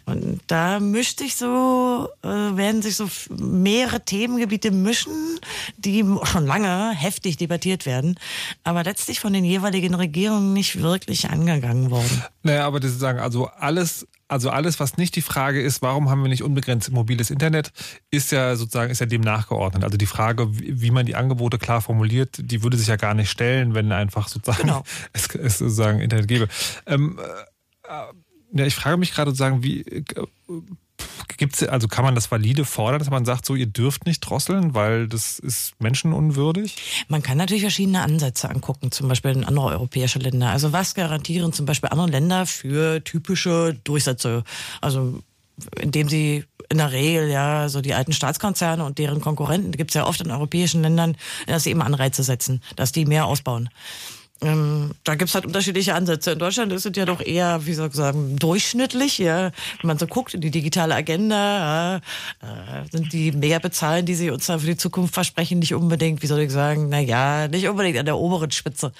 Und 0.05 0.41
da 0.47 0.79
mischt 0.79 1.19
sich 1.19 1.37
so, 1.37 2.09
äh, 2.23 2.29
werden 2.29 2.83
sich 2.83 2.97
so 2.97 3.09
mehrere 3.31 4.05
Themengebiete 4.05 4.71
mischen, 4.71 5.41
die 5.79 6.05
schon 6.25 6.47
lange 6.47 6.93
heftig 6.95 7.37
debattiert 7.37 7.87
werden, 7.87 8.19
aber 8.65 8.85
letztlich 8.85 9.21
von 9.21 9.33
den 9.33 9.45
jeweiligen 9.45 9.95
Regierungen 9.95 10.53
nicht 10.53 10.81
wirklich 10.81 11.31
angegangen 11.31 11.91
worden. 11.91 12.23
Naja, 12.43 12.67
aber 12.67 12.81
das 12.81 12.99
sagen, 12.99 13.19
also 13.19 13.47
alles, 13.47 14.07
also 14.29 14.51
alles, 14.51 14.81
was 14.81 14.97
nicht 14.97 15.15
die 15.17 15.23
Frage 15.23 15.61
ist, 15.61 15.83
warum 15.83 16.09
haben 16.09 16.23
wir 16.23 16.29
nicht 16.29 16.43
unbegrenzt 16.43 16.91
mobiles 16.91 17.31
Internet, 17.31 17.73
ist 18.11 18.33
ja 18.33 18.57
sozusagen, 18.57 18.91
ist 18.91 19.01
ja 19.01 19.07
dem 19.07 19.21
nachgeordnet. 19.21 19.85
Also 19.85 19.97
die 19.97 20.07
Frage, 20.07 20.49
wie 20.53 20.91
man 20.91 21.07
die 21.07 21.17
Angebote 21.17 21.59
klar 21.59 21.83
formuliert, 21.83 22.37
die 22.39 22.63
würde 22.63 22.77
sich 22.77 22.89
ja 22.89 22.97
gar 22.97 23.15
nicht 23.15 23.31
stellen, 23.31 23.75
wenn 23.75 23.93
einfach 23.93 24.29
sozusagen 24.29 24.63
genau. 24.63 24.85
es, 25.13 25.29
es 25.35 25.59
sozusagen 25.59 26.01
Internet 26.01 26.29
gäbe. 26.29 26.49
Ähm, 26.87 27.19
äh, 27.89 28.59
ja, 28.59 28.67
ich 28.67 28.75
frage 28.75 28.97
mich 28.97 29.13
gerade 29.13 29.31
sozusagen, 29.31 29.63
wie 29.63 29.83
äh, 29.83 30.05
Gibt's, 31.37 31.63
also 31.63 31.89
kann 31.89 32.05
man 32.05 32.15
das 32.15 32.31
valide 32.31 32.65
fordern, 32.65 32.99
dass 32.99 33.11
man 33.11 33.25
sagt, 33.25 33.47
so 33.47 33.55
ihr 33.55 33.67
dürft 33.67 34.07
nicht 34.07 34.21
drosseln, 34.21 34.75
weil 34.75 35.09
das 35.09 35.39
ist 35.39 35.73
menschenunwürdig? 35.81 37.05
Man 37.09 37.23
kann 37.23 37.39
natürlich 37.39 37.63
verschiedene 37.63 38.03
Ansätze 38.03 38.49
angucken, 38.49 38.93
zum 38.93 39.09
Beispiel 39.09 39.33
in 39.33 39.45
andere 39.45 39.69
europäische 39.69 40.19
Länder. 40.19 40.51
Also 40.51 40.73
was 40.73 40.95
garantieren 40.95 41.53
zum 41.53 41.67
Beispiel 41.67 41.91
andere 41.91 42.09
Länder 42.09 42.47
für 42.47 43.03
typische 43.03 43.75
Durchsätze? 43.83 44.45
Also 44.81 45.23
indem 45.81 46.09
sie 46.09 46.45
in 46.69 46.79
der 46.79 46.93
Regel 46.93 47.29
ja 47.29 47.69
so 47.69 47.81
die 47.81 47.95
alten 47.95 48.13
Staatskonzerne 48.13 48.85
und 48.85 48.99
deren 48.99 49.21
Konkurrenten, 49.21 49.73
gibt 49.73 49.91
es 49.91 49.95
ja 49.95 50.07
oft 50.07 50.21
in 50.21 50.31
europäischen 50.31 50.83
Ländern, 50.83 51.17
dass 51.47 51.65
sie 51.65 51.71
eben 51.71 51.83
Anreize 51.83 52.23
setzen, 52.23 52.63
dass 52.77 52.93
die 52.93 53.05
mehr 53.05 53.27
ausbauen. 53.27 53.69
Ähm, 54.43 54.91
da 55.05 55.15
gibt's 55.15 55.35
halt 55.35 55.47
unterschiedliche 55.47 55.95
Ansätze. 55.95 56.33
In 56.33 56.39
Deutschland 56.39 56.73
ist 56.73 56.87
es 56.87 56.97
ja 56.97 57.05
doch 57.05 57.21
eher, 57.21 57.65
wie 57.67 57.75
soll 57.75 57.89
ich 57.89 57.95
sagen, 57.95 58.37
durchschnittlich. 58.37 59.19
Ja. 59.19 59.53
Wenn 59.81 59.89
man 59.89 59.99
so 59.99 60.07
guckt 60.07 60.35
in 60.35 60.41
die 60.41 60.51
digitale 60.51 60.95
Agenda, 60.95 61.35
ja, 61.35 61.97
äh, 61.97 62.01
sind 62.91 63.13
die 63.13 63.33
Mehrbezahlen, 63.33 64.05
die 64.07 64.15
sie 64.15 64.31
uns 64.31 64.47
da 64.47 64.59
für 64.59 64.67
die 64.67 64.77
Zukunft 64.77 65.15
versprechen, 65.15 65.59
nicht 65.61 65.75
unbedingt, 65.75 66.23
wie 66.23 66.27
soll 66.27 66.41
ich 66.41 66.51
sagen, 66.51 66.89
na 66.89 67.01
ja, 67.01 67.49
nicht 67.49 67.69
unbedingt 67.69 67.99
an 67.99 68.07
der 68.07 68.19
oberen 68.19 68.51
Spitze. 68.51 68.93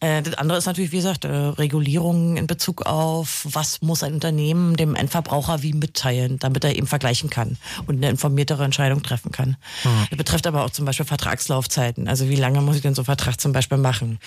Äh, 0.00 0.22
das 0.22 0.34
andere 0.34 0.58
ist 0.58 0.66
natürlich, 0.66 0.92
wie 0.92 0.96
gesagt, 0.96 1.24
äh, 1.24 1.28
Regulierung 1.28 2.36
in 2.36 2.46
Bezug 2.46 2.86
auf, 2.86 3.46
was 3.50 3.82
muss 3.82 4.02
ein 4.02 4.14
Unternehmen 4.14 4.76
dem 4.76 4.94
Endverbraucher 4.94 5.62
wie 5.62 5.72
mitteilen, 5.72 6.38
damit 6.38 6.64
er 6.64 6.76
eben 6.76 6.86
vergleichen 6.86 7.30
kann 7.30 7.56
und 7.86 7.96
eine 7.96 8.10
informiertere 8.10 8.64
Entscheidung 8.64 9.02
treffen 9.02 9.30
kann. 9.30 9.56
Mhm. 9.84 10.06
Das 10.10 10.18
betrifft 10.18 10.46
aber 10.46 10.64
auch 10.64 10.70
zum 10.70 10.84
Beispiel 10.84 11.06
Vertragslaufzeiten. 11.06 12.08
Also 12.08 12.28
wie 12.28 12.36
lange 12.36 12.60
muss 12.60 12.76
ich 12.76 12.82
denn 12.82 12.94
so 12.94 13.02
einen 13.02 13.06
Vertrag 13.06 13.40
zum 13.40 13.52
Beispiel 13.52 13.78
machen? 13.78 14.18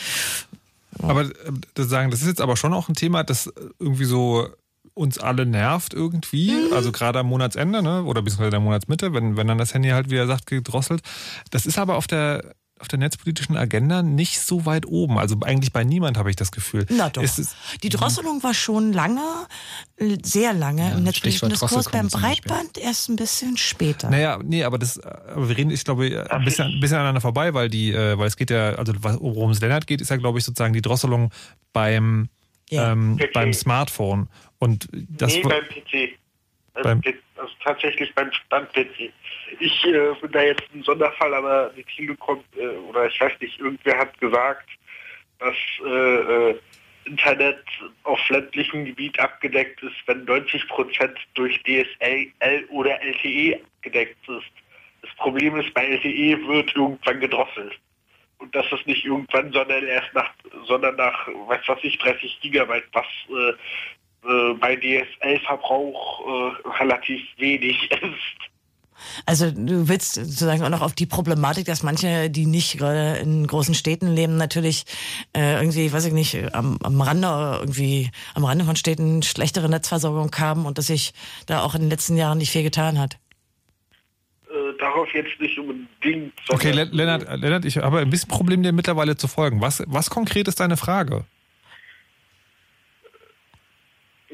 Aber 1.02 1.22
äh, 1.22 1.32
das 1.74 1.90
sagen, 1.90 2.12
das 2.12 2.22
ist 2.22 2.28
jetzt 2.28 2.42
aber 2.42 2.58
schon 2.58 2.74
auch 2.74 2.90
ein 2.90 2.96
Thema, 2.96 3.24
das 3.24 3.52
irgendwie 3.80 4.06
so 4.06 4.48
uns 4.94 5.20
alle 5.20 5.46
nervt 5.46 5.94
irgendwie, 5.94 6.52
mhm. 6.52 6.74
also 6.74 6.92
gerade 6.92 7.20
am 7.20 7.28
Monatsende, 7.28 7.84
ne? 7.84 8.04
Oder 8.04 8.22
beziehungsweise 8.24 8.52
der 8.52 8.60
Monatsmitte, 8.60 9.14
wenn, 9.14 9.38
wenn 9.38 9.48
dann 9.48 9.60
das 9.60 9.74
Handy 9.74 9.90
halt, 9.90 10.10
wie 10.10 10.16
er 10.16 10.28
sagt, 10.28 10.48
gedrosselt. 10.48 11.02
Das 11.52 11.66
ist 11.66 11.78
aber 11.78 11.98
auf 11.98 12.08
der 12.08 12.56
auf 12.80 12.88
der 12.88 13.00
netzpolitischen 13.00 13.58
Agenda 13.58 14.04
nicht 14.04 14.40
so 14.40 14.66
weit 14.66 14.86
oben. 14.86 15.18
Also 15.18 15.38
eigentlich 15.42 15.74
bei 15.74 15.84
niemand 15.84 16.18
habe 16.18 16.30
ich 16.30 16.36
das 16.36 16.52
Gefühl. 16.52 16.86
Na 16.90 17.10
doch. 17.10 17.24
Es, 17.24 17.56
die 17.84 17.90
Drosselung 17.90 18.44
war 18.44 18.54
schon 18.54 18.94
lange, 18.94 19.22
sehr 20.24 20.54
lange 20.54 20.90
ja, 20.90 20.96
im 20.96 21.04
netzpolitischen 21.04 21.50
Diskurs. 21.50 21.90
Beim 21.90 22.08
Breitband 22.08 22.78
erst 22.78 23.10
ein 23.10 23.16
bisschen 23.16 23.58
später. 23.58 24.10
Naja, 24.10 24.40
nee, 24.44 24.64
aber 24.64 24.78
das, 24.78 25.00
aber 25.00 25.50
wir 25.50 25.58
reden, 25.58 25.72
ich 25.72 25.84
glaube, 25.84 26.28
ein 26.30 26.46
bisschen, 26.46 26.68
ein 26.68 26.80
bisschen 26.80 26.98
aneinander 26.98 27.22
vorbei, 27.22 27.54
weil 27.54 27.70
die, 27.70 27.92
äh, 27.92 28.18
weil 28.18 28.28
es 28.28 28.38
geht 28.38 28.50
ja, 28.50 28.76
also 28.76 28.94
worum 29.02 29.52
es 29.52 29.62
Lennart 29.62 29.88
geht, 29.88 30.02
ist 30.02 30.10
ja, 30.10 30.18
glaube 30.18 30.40
ich, 30.40 30.46
sozusagen 30.46 30.74
die 30.74 30.82
Drosselung 30.82 31.32
beim, 31.74 32.30
ja. 32.70 32.92
ähm, 32.92 33.20
beim 33.34 33.54
Smartphone. 33.54 34.30
Und 34.60 34.88
das 34.92 35.34
nee, 35.34 35.42
beim 35.42 35.64
PC. 35.66 36.18
Also, 36.74 36.90
beim, 36.90 37.02
also 37.38 37.54
tatsächlich 37.64 38.14
beim 38.16 38.32
Stand-PC. 38.32 39.12
Ich 39.60 39.86
äh, 39.86 40.14
bin 40.22 40.32
da 40.32 40.42
jetzt 40.42 40.64
ein 40.74 40.84
Sonderfall, 40.84 41.34
aber 41.34 41.72
die 41.76 41.84
Telekom, 41.84 42.44
äh, 42.58 42.68
oder 42.68 43.08
ich 43.08 43.20
weiß 43.20 43.34
nicht, 43.40 43.60
irgendwer 43.60 43.98
hat 43.98 44.20
gesagt, 44.20 44.70
dass 45.40 45.56
äh, 45.86 45.90
äh 45.90 46.60
Internet 47.08 47.64
auf 48.04 48.20
ländlichem 48.30 48.84
Gebiet 48.84 49.18
abgedeckt 49.20 49.82
ist, 49.82 49.96
wenn 50.08 50.26
90 50.26 50.68
Prozent 50.68 51.18
durch 51.36 51.58
DSL 51.64 52.66
oder 52.70 53.02
LTE 53.02 53.62
gedeckt 53.82 54.28
ist. 54.28 54.52
Das 55.02 55.16
Problem 55.16 55.58
ist, 55.58 55.74
bei 55.74 55.86
LTE 55.86 56.48
wird 56.48 56.76
irgendwann 56.76 57.20
gedrosselt. 57.20 57.74
Und 58.40 58.54
das 58.54 58.72
ist 58.72 58.86
nicht 58.86 59.06
irgendwann, 59.06 59.52
sondern 59.52 59.86
erst 59.86 60.14
nach, 60.14 60.32
sondern 60.66 60.96
nach, 60.96 61.28
weiß 61.28 61.62
was 61.68 61.80
ich, 61.84 61.98
30 61.98 62.40
Gigabyte, 62.42 62.88
was 62.94 63.06
äh, 63.30 63.54
äh, 64.24 64.54
bei 64.60 64.76
DSL-Verbrauch 64.76 66.22
äh, 66.28 66.70
relativ 66.80 67.22
wenig 67.38 67.92
ist. 67.92 68.48
Also 69.26 69.52
du 69.52 69.88
willst 69.88 70.16
sozusagen 70.16 70.64
auch 70.64 70.70
noch 70.70 70.82
auf 70.82 70.94
die 70.94 71.06
Problematik, 71.06 71.66
dass 71.66 71.84
manche, 71.84 72.30
die 72.30 72.46
nicht 72.46 72.78
gerade 72.78 73.18
in 73.18 73.46
großen 73.46 73.76
Städten 73.76 74.08
leben, 74.08 74.38
natürlich 74.38 74.86
äh, 75.36 75.56
irgendwie, 75.60 75.92
weiß 75.92 76.06
ich 76.06 76.14
nicht, 76.14 76.54
am, 76.54 76.78
am 76.84 77.00
Rande 77.02 77.28
irgendwie, 77.60 78.10
am 78.34 78.46
Rande 78.46 78.66
von 78.66 78.76
Städten 78.76 79.24
schlechtere 79.24 79.70
Netzversorgung 79.70 80.32
haben 80.38 80.66
und 80.66 80.78
dass 80.78 80.88
sich 80.88 81.14
da 81.46 81.62
auch 81.62 81.76
in 81.76 81.82
den 81.82 81.90
letzten 81.90 82.18
Jahren 82.18 82.38
nicht 82.40 82.52
viel 82.52 82.64
getan 82.64 83.00
hat. 83.00 83.18
Äh, 84.50 84.78
darauf 84.80 85.08
jetzt 85.14 85.40
nicht 85.40 85.58
unbedingt. 85.60 86.34
Okay, 86.50 86.72
Lennart, 86.72 87.28
Lennart, 87.40 87.66
ich 87.66 87.78
habe 87.78 88.00
ein 88.00 88.10
bisschen 88.10 88.30
Problem, 88.30 88.64
dir 88.64 88.72
mittlerweile 88.72 89.16
zu 89.16 89.28
folgen. 89.28 89.62
Was, 89.62 89.84
was 89.88 90.10
konkret 90.10 90.48
ist 90.48 90.60
deine 90.60 90.78
Frage? 90.78 91.26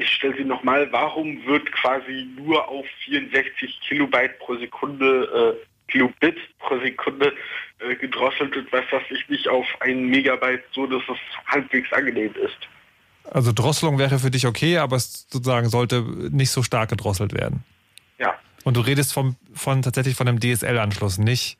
Ich 0.04 0.12
stelle 0.12 0.36
sie 0.36 0.43
nochmal, 0.43 0.91
warum 0.91 1.45
wird 1.45 1.72
quasi 1.72 2.28
nur 2.36 2.68
auf 2.68 2.86
64 3.06 3.80
Kilobyte 3.88 4.38
pro 4.39 4.56
Sekunde, 4.58 5.58
äh, 5.58 5.91
Kilobit 5.91 6.38
pro 6.60 6.80
Sekunde 6.80 7.34
äh, 7.80 7.95
gedrosselt 7.95 8.56
und 8.56 8.72
was 8.72 8.84
weiß 8.91 9.04
ich 9.10 9.28
nicht 9.30 9.47
auf 9.47 9.66
ein 9.80 10.08
Megabyte, 10.08 10.64
so 10.74 10.86
dass 10.86 11.01
es 11.10 11.18
halbwegs 11.47 11.91
angenehm 11.93 12.34
ist. 12.36 12.58
Also 13.32 13.54
Drosselung 13.54 13.97
wäre 13.97 14.20
für 14.20 14.32
dich 14.32 14.45
okay, 14.45 14.78
aber 14.78 14.97
es 14.97 15.28
sozusagen 15.30 15.70
sollte 15.70 16.01
nicht 16.32 16.51
so 16.51 16.62
stark 16.62 16.89
gedrosselt 16.89 17.34
werden. 17.34 17.64
Ja. 18.20 18.36
Und 18.64 18.76
du 18.76 18.82
redest 18.82 19.14
vom, 19.14 19.38
von 19.54 19.82
tatsächlich 19.82 20.16
von 20.16 20.28
einem 20.28 20.39
DSL-Anschluss, 20.39 21.18
nicht 21.18 21.58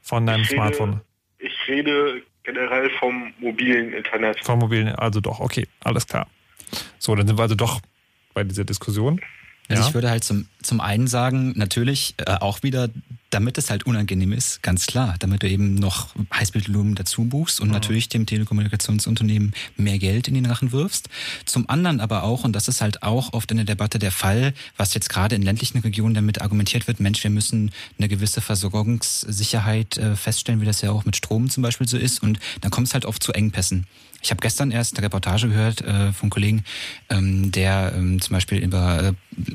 von 0.00 0.26
deinem 0.26 0.42
ich 0.42 0.50
Smartphone. 0.50 1.02
Rede, 1.38 1.52
ich 1.52 1.68
rede 1.68 2.22
generell 2.42 2.90
vom 2.98 3.32
mobilen 3.38 3.92
Internet. 3.92 4.42
Vom 4.44 4.60
mobilen, 4.60 4.88
also 4.94 5.20
doch, 5.20 5.40
okay, 5.40 5.66
alles 5.82 6.06
klar. 6.06 6.26
So, 6.98 7.14
dann 7.14 7.26
sind 7.26 7.38
wir 7.38 7.42
also 7.42 7.54
doch 7.54 7.80
bei 8.34 8.44
dieser 8.44 8.64
Diskussion. 8.64 9.20
Also 9.68 9.82
ja. 9.82 9.88
ich 9.88 9.94
würde 9.94 10.10
halt 10.10 10.24
zum, 10.24 10.46
zum 10.62 10.80
einen 10.80 11.06
sagen, 11.06 11.54
natürlich 11.56 12.14
äh, 12.18 12.32
auch 12.32 12.62
wieder, 12.62 12.90
damit 13.30 13.56
es 13.56 13.70
halt 13.70 13.86
unangenehm 13.86 14.32
ist, 14.32 14.62
ganz 14.62 14.86
klar, 14.86 15.14
damit 15.20 15.42
du 15.42 15.48
eben 15.48 15.74
noch 15.74 16.14
Heißbildvolumen 16.34 16.94
dazu 16.94 17.24
buchst 17.24 17.60
und 17.60 17.68
mhm. 17.68 17.72
natürlich 17.74 18.10
dem 18.10 18.26
Telekommunikationsunternehmen 18.26 19.54
mehr 19.78 19.98
Geld 19.98 20.28
in 20.28 20.34
den 20.34 20.44
Rachen 20.44 20.70
wirfst. 20.70 21.08
Zum 21.46 21.68
anderen 21.70 22.00
aber 22.00 22.24
auch, 22.24 22.44
und 22.44 22.52
das 22.52 22.68
ist 22.68 22.82
halt 22.82 23.02
auch 23.02 23.32
oft 23.32 23.50
in 23.52 23.56
der 23.56 23.64
Debatte 23.64 23.98
der 23.98 24.12
Fall, 24.12 24.52
was 24.76 24.92
jetzt 24.92 25.08
gerade 25.08 25.34
in 25.34 25.40
ländlichen 25.40 25.78
Regionen 25.78 26.14
damit 26.14 26.42
argumentiert 26.42 26.86
wird, 26.86 27.00
Mensch, 27.00 27.24
wir 27.24 27.30
müssen 27.30 27.70
eine 27.98 28.08
gewisse 28.08 28.42
Versorgungssicherheit 28.42 29.96
äh, 29.96 30.14
feststellen, 30.14 30.60
wie 30.60 30.66
das 30.66 30.82
ja 30.82 30.90
auch 30.90 31.06
mit 31.06 31.16
Strom 31.16 31.48
zum 31.48 31.62
Beispiel 31.62 31.88
so 31.88 31.96
ist. 31.96 32.22
Und 32.22 32.38
dann 32.60 32.70
kommt 32.70 32.88
es 32.88 32.94
halt 32.94 33.06
oft 33.06 33.22
zu 33.22 33.32
Engpässen. 33.32 33.86
Ich 34.24 34.30
habe 34.30 34.40
gestern 34.40 34.70
erst 34.70 34.96
eine 34.96 35.04
Reportage 35.04 35.48
gehört 35.48 35.82
äh, 35.82 36.12
von 36.12 36.30
Kollegen, 36.30 36.64
ähm, 37.10 37.52
der 37.52 37.92
ähm, 37.94 38.20
zum 38.20 38.32
Beispiel 38.32 38.58
über 38.58 39.02
äh, 39.02 39.12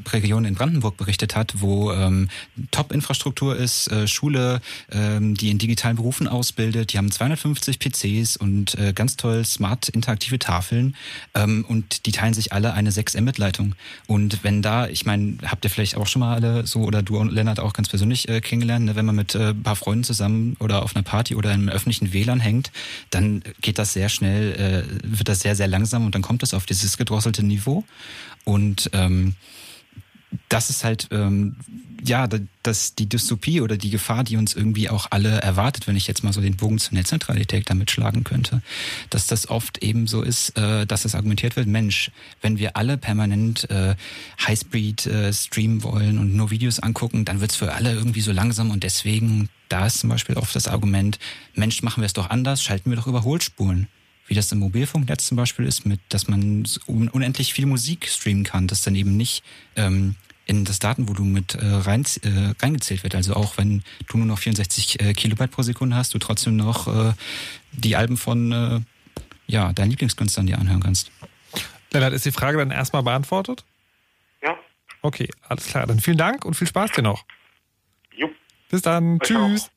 Regionen 0.10 0.46
in 0.46 0.56
Brandenburg 0.56 0.98
berichtet 0.98 1.36
hat, 1.36 1.54
wo 1.58 1.92
ähm, 1.92 2.30
Top-Infrastruktur 2.72 3.56
ist, 3.56 3.90
Landesschule, 4.20 4.62
ähm, 4.92 5.36
die 5.36 5.50
in 5.50 5.58
digitalen 5.58 5.96
Berufen 5.96 6.28
ausbildet. 6.28 6.94
Die 6.94 6.98
haben 6.98 7.12
250 7.12 7.80
PCs 7.80 8.38
und 8.38 8.76
äh, 8.76 8.94
ganz 8.94 9.18
toll 9.18 9.46
smart 9.46 9.90
interaktive 9.90 10.40
Tafeln 10.40 10.96
ähm, 11.36 11.66
und 11.68 12.06
die 12.06 12.12
teilen 12.12 12.34
sich 12.34 12.54
alle 12.54 12.74
eine 12.74 12.92
6 12.92 13.16
Mbit-Leitung. 13.20 13.76
Und 14.08 14.44
wenn 14.44 14.62
da, 14.62 14.88
ich 14.88 15.06
meine, 15.06 15.38
habt 15.46 15.64
ihr 15.64 15.72
vielleicht 15.72 15.96
auch 15.96 16.08
schon 16.08 16.22
mal 16.22 16.36
alle 16.36 16.66
so 16.66 16.82
oder 16.82 17.02
du 17.04 17.18
und 17.18 17.32
Lennart 17.32 17.60
auch 17.60 17.74
ganz 17.74 17.90
persönlich 17.90 18.28
äh, 18.30 18.42
kennengelernt, 18.42 18.86
ne, 18.86 18.96
wenn 18.96 19.06
man 19.06 19.16
mit 19.16 19.36
äh, 19.36 19.50
ein 19.50 19.64
paar 19.64 19.76
Freunden 19.76 20.04
zusammen 20.04 20.56
oder 20.60 20.84
auf 20.84 20.96
einer 20.96 21.04
Party 21.04 21.36
oder 21.36 21.54
im 21.54 21.70
öffentlichen 21.70 22.14
WLAN 22.14 22.40
hängt, 22.40 22.72
dann 23.10 23.44
geht 23.62 23.78
das 23.78 23.94
sehr 23.94 24.10
schnell, 24.10 24.56
äh, 24.60 24.84
wird 25.03 25.30
das 25.30 25.39
sehr, 25.39 25.55
sehr 25.55 25.68
langsam 25.68 26.05
und 26.05 26.14
dann 26.16 26.22
kommt 26.22 26.43
es 26.43 26.53
auf 26.53 26.66
dieses 26.66 26.97
gedrosselte 26.97 27.43
Niveau. 27.43 27.84
Und 28.43 28.89
ähm, 28.93 29.36
das 30.47 30.70
ist 30.70 30.84
halt 30.84 31.07
ähm, 31.12 31.55
ja 32.03 32.28
das 32.64 32.95
die 32.95 33.10
Dystopie 33.10 33.62
oder 33.62 33.78
die 33.78 33.89
Gefahr, 33.89 34.24
die 34.24 34.38
uns 34.38 34.53
irgendwie 34.53 34.89
auch 34.89 35.07
alle 35.10 35.41
erwartet, 35.41 35.88
wenn 35.88 35.95
ich 35.95 36.07
jetzt 36.07 36.24
mal 36.24 36.34
so 36.34 36.41
den 36.41 36.55
Bogen 36.55 36.78
zur 36.78 36.93
Netzneutralität 36.93 37.70
damit 37.70 37.91
schlagen 37.91 38.24
könnte, 38.24 38.62
dass 39.10 39.28
das 39.28 39.49
oft 39.49 39.80
eben 39.80 40.07
so 40.07 40.22
ist, 40.22 40.57
äh, 40.57 40.86
dass 40.86 41.05
es 41.05 41.16
argumentiert 41.16 41.55
wird, 41.55 41.68
Mensch, 41.68 42.12
wenn 42.41 42.60
wir 42.60 42.78
alle 42.78 42.97
permanent 42.97 43.70
äh, 43.70 43.95
Highspeed 44.45 45.07
äh, 45.07 45.34
streamen 45.34 45.84
wollen 45.84 46.20
und 46.20 46.36
nur 46.36 46.51
Videos 46.51 46.80
angucken, 46.80 47.26
dann 47.26 47.41
wird's 47.41 47.55
für 47.55 47.74
alle 47.74 47.93
irgendwie 47.93 48.22
so 48.22 48.32
langsam 48.32 48.72
und 48.72 48.84
deswegen 48.84 49.49
da 49.68 49.86
ist 49.86 49.99
zum 49.99 50.10
Beispiel 50.10 50.36
oft 50.36 50.55
das 50.55 50.68
Argument, 50.68 51.20
Mensch, 51.53 51.84
machen 51.84 52.01
wir 52.01 52.07
es 52.07 52.14
doch 52.14 52.30
anders, 52.30 52.64
schalten 52.64 52.89
wir 52.89 52.97
doch 52.97 53.07
Überholspuren 53.07 53.88
wie 54.30 54.36
das 54.36 54.52
im 54.52 54.60
Mobilfunknetz 54.60 55.26
zum 55.26 55.38
Beispiel 55.38 55.66
ist, 55.66 55.86
mit, 55.86 56.00
dass 56.10 56.28
man 56.28 56.66
unendlich 56.88 57.54
viel 57.54 57.66
Musik 57.66 58.08
streamen 58.08 58.44
kann, 58.44 58.68
das 58.68 58.84
dann 58.84 58.96
eben 58.96 59.18
nicht 59.18 59.44
ähm, 59.76 60.16
in 60.46 60.66
das 60.66 60.80
Datenvolumen 60.80 61.34
mit 61.34 61.56
äh, 61.56 61.66
rein, 61.66 62.06
äh, 62.24 62.54
reingezählt 62.60 63.04
wird. 63.04 63.16
Also 63.16 63.36
auch 63.36 63.58
wenn 63.58 63.84
du 64.08 64.18
nur 64.18 64.28
noch 64.28 64.40
64 64.40 65.02
äh, 65.02 65.14
Kilobyte 65.14 65.52
pro 65.52 65.64
Sekunde 65.64 65.96
hast, 65.96 66.14
du 66.14 66.20
trotzdem 66.20 66.56
noch 66.56 66.88
äh, 66.88 67.14
die 67.72 67.96
Alben 67.96 68.18
von 68.18 68.52
äh, 68.52 68.80
ja, 69.48 69.74
deinen 69.74 69.90
Lieblingskünstlern 69.90 70.46
dir 70.46 70.60
anhören 70.60 70.82
kannst. 70.82 71.12
Lennart, 71.92 72.14
ist 72.14 72.26
die 72.26 72.32
Frage 72.32 72.60
dann 72.60 72.72
erstmal 72.72 73.04
beantwortet? 73.04 73.66
Ja. 74.44 74.56
Okay, 75.02 75.30
alles 75.48 75.66
klar. 75.66 75.88
Dann 75.88 76.00
vielen 76.00 76.18
Dank 76.18 76.46
und 76.46 76.54
viel 76.54 76.68
Spaß 76.68 76.92
dir 76.92 77.02
noch. 77.02 77.26
Jo. 78.16 78.30
Bis 78.70 78.84
dann. 78.84 79.20
Tschüss. 79.20 79.72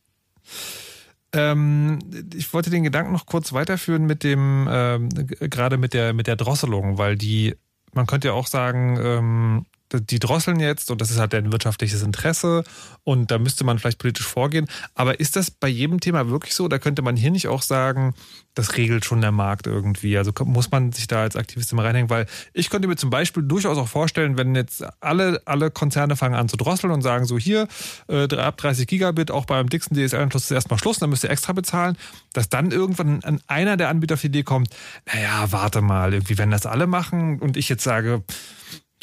Ähm, 1.35 1.99
ich 2.35 2.53
wollte 2.53 2.71
den 2.71 2.83
Gedanken 2.83 3.13
noch 3.13 3.27
kurz 3.27 3.53
weiterführen 3.53 4.05
mit 4.05 4.23
dem, 4.23 4.69
ähm, 4.71 5.09
gerade 5.09 5.79
mit 5.79 5.95
der, 5.95 6.13
mit 6.13 6.27
der 6.27 6.37
Drosselung, 6.37 6.99
weil 6.99 7.17
die, 7.17 7.55
man 7.93 8.07
könnte 8.07 8.29
ja 8.29 8.35
auch 8.35 8.47
sagen, 8.47 8.99
ähm, 9.03 9.67
die 10.01 10.19
drosseln 10.19 10.61
jetzt 10.61 10.91
und 10.91 11.01
das 11.01 11.11
ist 11.11 11.19
halt 11.19 11.35
ein 11.35 11.53
wirtschaftliches 11.53 12.03
Interesse 12.03 12.65
und 13.05 13.31
da 13.31 13.39
müsste 13.39 13.65
man 13.65 13.79
vielleicht 13.79 13.99
politisch 13.99 14.27
vorgehen. 14.27 14.67
Aber 14.95 15.21
ist 15.21 15.37
das 15.37 15.51
bei 15.51 15.69
jedem 15.69 16.01
Thema 16.01 16.29
wirklich 16.29 16.55
so? 16.55 16.69
Da 16.69 16.79
könnte 16.79 17.03
man 17.03 17.17
hier 17.17 17.31
nicht 17.31 17.49
auch 17.49 17.63
sagen, 17.63 18.15
das 18.55 18.77
regelt 18.77 19.05
schon 19.05 19.21
der 19.21 19.33
Markt 19.33 19.67
irgendwie. 19.67 20.19
Also 20.19 20.33
muss 20.45 20.71
man 20.71 20.93
sich 20.93 21.07
da 21.07 21.23
als 21.23 21.37
Aktivist 21.37 21.73
immer 21.73 21.85
reinhängen, 21.85 22.11
weil 22.11 22.27
ich 22.53 22.71
könnte 22.71 22.89
mir 22.89 22.97
zum 22.97 23.11
Beispiel 23.11 23.43
durchaus 23.43 23.79
auch 23.79 23.89
vorstellen, 23.89 24.37
wenn 24.37 24.55
jetzt 24.55 24.85
alle, 25.01 25.41
alle 25.47 25.71
Konzerne 25.71 26.17
fangen 26.17 26.35
an 26.35 26.49
zu 26.49 26.57
drosseln 26.57 26.93
und 26.93 27.03
sagen 27.03 27.25
so 27.25 27.39
hier, 27.39 27.69
äh, 28.09 28.35
ab 28.37 28.57
30 28.59 28.87
Gigabit, 28.87 29.31
auch 29.31 29.47
beim 29.47 29.69
dicksten 29.69 29.97
DSL-Anschluss 29.97 30.45
ist 30.45 30.51
erstmal 30.51 30.79
Schluss, 30.79 30.99
dann 30.99 31.11
müsst 31.11 31.25
ihr 31.25 31.31
extra 31.31 31.53
bezahlen, 31.53 31.97
dass 32.33 32.49
dann 32.49 32.71
irgendwann 32.71 33.23
einer 33.47 33.77
der 33.77 33.89
Anbieter 33.89 34.15
auf 34.15 34.21
die 34.21 34.29
Idee 34.29 34.43
kommt, 34.43 34.69
naja, 35.13 35.51
warte 35.51 35.81
mal, 35.81 36.13
irgendwie, 36.13 36.39
wenn 36.39 36.51
das 36.51 36.67
alle 36.67 36.87
machen 36.87 37.39
und 37.41 37.57
ich 37.57 37.69
jetzt 37.69 37.85
sage, 37.85 38.23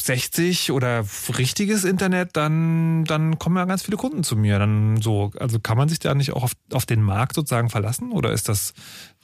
60 0.01 0.71
oder 0.71 1.03
richtiges 1.37 1.83
Internet, 1.83 2.31
dann, 2.33 3.05
dann 3.05 3.39
kommen 3.39 3.57
ja 3.57 3.65
ganz 3.65 3.83
viele 3.83 3.97
Kunden 3.97 4.23
zu 4.23 4.35
mir. 4.35 4.59
Dann 4.59 5.01
so, 5.01 5.31
also 5.39 5.59
kann 5.59 5.77
man 5.77 5.89
sich 5.89 5.99
da 5.99 6.13
nicht 6.15 6.33
auch 6.33 6.43
auf, 6.43 6.53
auf 6.73 6.85
den 6.85 7.01
Markt 7.01 7.35
sozusagen 7.35 7.69
verlassen 7.69 8.11
oder 8.11 8.31
ist 8.31 8.49
das 8.49 8.73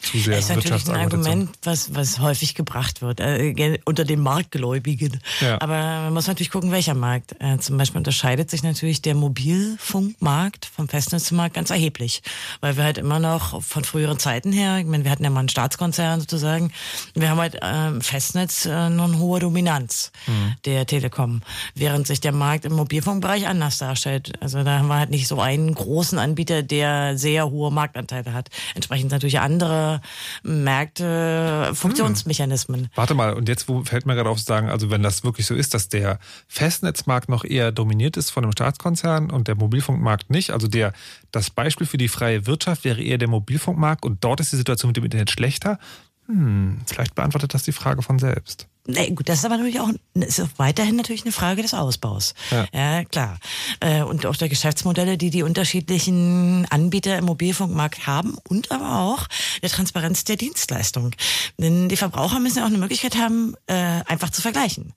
zu 0.06 0.18
sehr 0.20 0.36
Das 0.36 0.50
ist 0.50 0.56
natürlich 0.56 0.88
ein 0.88 0.96
Argument, 0.96 1.50
was, 1.64 1.94
was 1.94 2.20
häufig 2.20 2.56
gebracht 2.56 3.02
wird, 3.02 3.20
äh, 3.20 3.80
unter 3.86 4.06
den 4.06 4.20
Marktgläubigen. 4.20 5.20
Ja. 5.42 5.62
Aber 5.62 5.78
man 5.78 6.14
muss 6.14 6.28
natürlich 6.28 6.52
gucken, 6.52 6.72
welcher 6.72 6.94
Markt. 6.94 7.36
Äh, 7.40 7.58
zum 7.58 7.78
Beispiel 7.78 7.98
unterscheidet 7.98 8.50
sich 8.50 8.64
natürlich 8.64 9.02
der 9.02 9.16
Mobilfunkmarkt 9.16 10.66
vom 10.66 10.88
Festnetzmarkt 10.88 11.56
ganz 11.56 11.70
erheblich. 11.70 12.22
Weil 12.62 12.78
wir 12.78 12.84
halt 12.84 12.98
immer 12.98 13.20
noch 13.20 13.62
von 13.64 13.84
früheren 13.84 14.20
Zeiten 14.20 14.52
her, 14.52 14.78
ich 14.78 14.86
meine, 14.86 15.04
wir 15.04 15.12
hatten 15.12 15.24
ja 15.24 15.30
mal 15.30 15.40
einen 15.40 15.50
Staatskonzern 15.50 16.20
sozusagen, 16.20 16.72
wir 17.14 17.30
haben 17.30 17.40
halt 17.40 17.56
äh, 17.56 18.02
Festnetz 18.02 18.66
äh, 18.66 18.90
noch 18.90 19.06
eine 19.06 19.20
hohe 19.20 19.40
Dominanz 19.40 20.12
mhm. 20.28 20.56
der 20.66 20.86
Telekom, 20.86 21.42
während 21.74 22.08
sich 22.08 22.22
der 22.22 22.32
Markt 22.32 22.66
im 22.66 22.74
Mobilfunkbereich 22.74 23.48
anders 23.48 23.78
darstellt. 23.78 24.34
Also 24.42 24.64
da 24.64 24.80
haben 24.80 24.88
wir 24.88 25.00
halt 25.00 25.10
nicht 25.10 25.28
so 25.28 25.40
einen 25.42 25.74
großen 25.74 26.20
Anbieter, 26.20 26.64
der 26.64 27.18
sehr 27.18 27.50
hohe 27.50 27.72
Marktanteile 27.72 28.34
hat. 28.34 28.50
Entsprechend 28.76 29.12
natürlich 29.12 29.40
andere 29.40 29.95
Märkte, 30.44 31.72
Funktionsmechanismen. 31.74 32.82
Hm. 32.82 32.90
Warte 32.96 33.14
mal, 33.14 33.34
und 33.34 33.50
jetzt 33.50 33.68
fällt 33.86 34.06
mir 34.06 34.16
gerade 34.16 34.30
auf 34.30 34.38
zu 34.38 34.46
sagen, 34.46 34.70
also 34.70 34.90
wenn 34.90 35.04
das 35.04 35.24
wirklich 35.24 35.46
so 35.46 35.56
ist, 35.56 35.74
dass 35.74 35.90
der 35.90 36.20
Festnetzmarkt 36.48 37.30
noch 37.30 37.44
eher 37.44 37.72
dominiert 37.72 38.18
ist 38.18 38.30
von 38.30 38.44
einem 38.44 38.52
Staatskonzern 38.52 39.30
und 39.30 39.48
der 39.48 39.56
Mobilfunkmarkt 39.56 40.30
nicht, 40.30 40.52
also 40.52 40.68
der 40.68 40.94
das 41.32 41.50
Beispiel 41.50 41.88
für 41.88 41.98
die 41.98 42.08
freie 42.08 42.46
Wirtschaft 42.46 42.84
wäre 42.84 43.02
eher 43.02 43.18
der 43.18 43.28
Mobilfunkmarkt 43.28 44.06
und 44.06 44.24
dort 44.24 44.40
ist 44.40 44.52
die 44.52 44.58
Situation 44.58 44.90
mit 44.90 44.98
dem 44.98 45.04
Internet 45.06 45.32
schlechter. 45.32 45.80
Hm, 46.28 46.82
vielleicht 46.86 47.16
beantwortet 47.16 47.54
das 47.54 47.64
die 47.64 47.72
Frage 47.72 48.02
von 48.02 48.20
selbst. 48.20 48.68
Nee, 48.88 49.12
gut, 49.12 49.28
das 49.30 49.40
ist 49.40 49.46
aber 49.46 49.58
natürlich 49.58 49.80
auch 49.80 49.90
ist 50.14 50.42
weiterhin 50.58 50.96
natürlich 50.96 51.24
eine 51.24 51.32
Frage 51.32 51.62
des 51.64 51.74
Ausbaus. 51.74 52.36
Ja, 52.52 52.66
ja 52.74 53.04
klar. 53.04 53.40
Äh, 53.80 54.04
und 54.04 54.26
auch 54.26 54.36
der 54.36 54.48
Geschäftsmodelle, 54.48 55.18
die 55.18 55.32
die 55.32 55.44
unterschiedlichen 55.44 56.68
Anbieter 56.70 57.18
im 57.18 57.26
Mobilfunkmarkt 57.26 58.06
haben 58.06 58.38
und 58.48 58.72
aber 58.72 59.00
auch 59.00 59.28
der 59.62 59.70
Transparenz 59.70 60.24
der 60.24 60.36
Dienstleistung. 60.36 61.12
Denn 61.58 61.90
die 61.90 61.98
Verbraucher 61.98 62.40
müssen 62.40 62.60
ja 62.60 62.64
auch 62.64 62.70
eine 62.70 62.78
Möglichkeit 62.78 63.16
haben, 63.16 63.56
äh, 63.66 63.74
einfach 63.74 64.30
zu 64.30 64.42
vergleichen. 64.42 64.94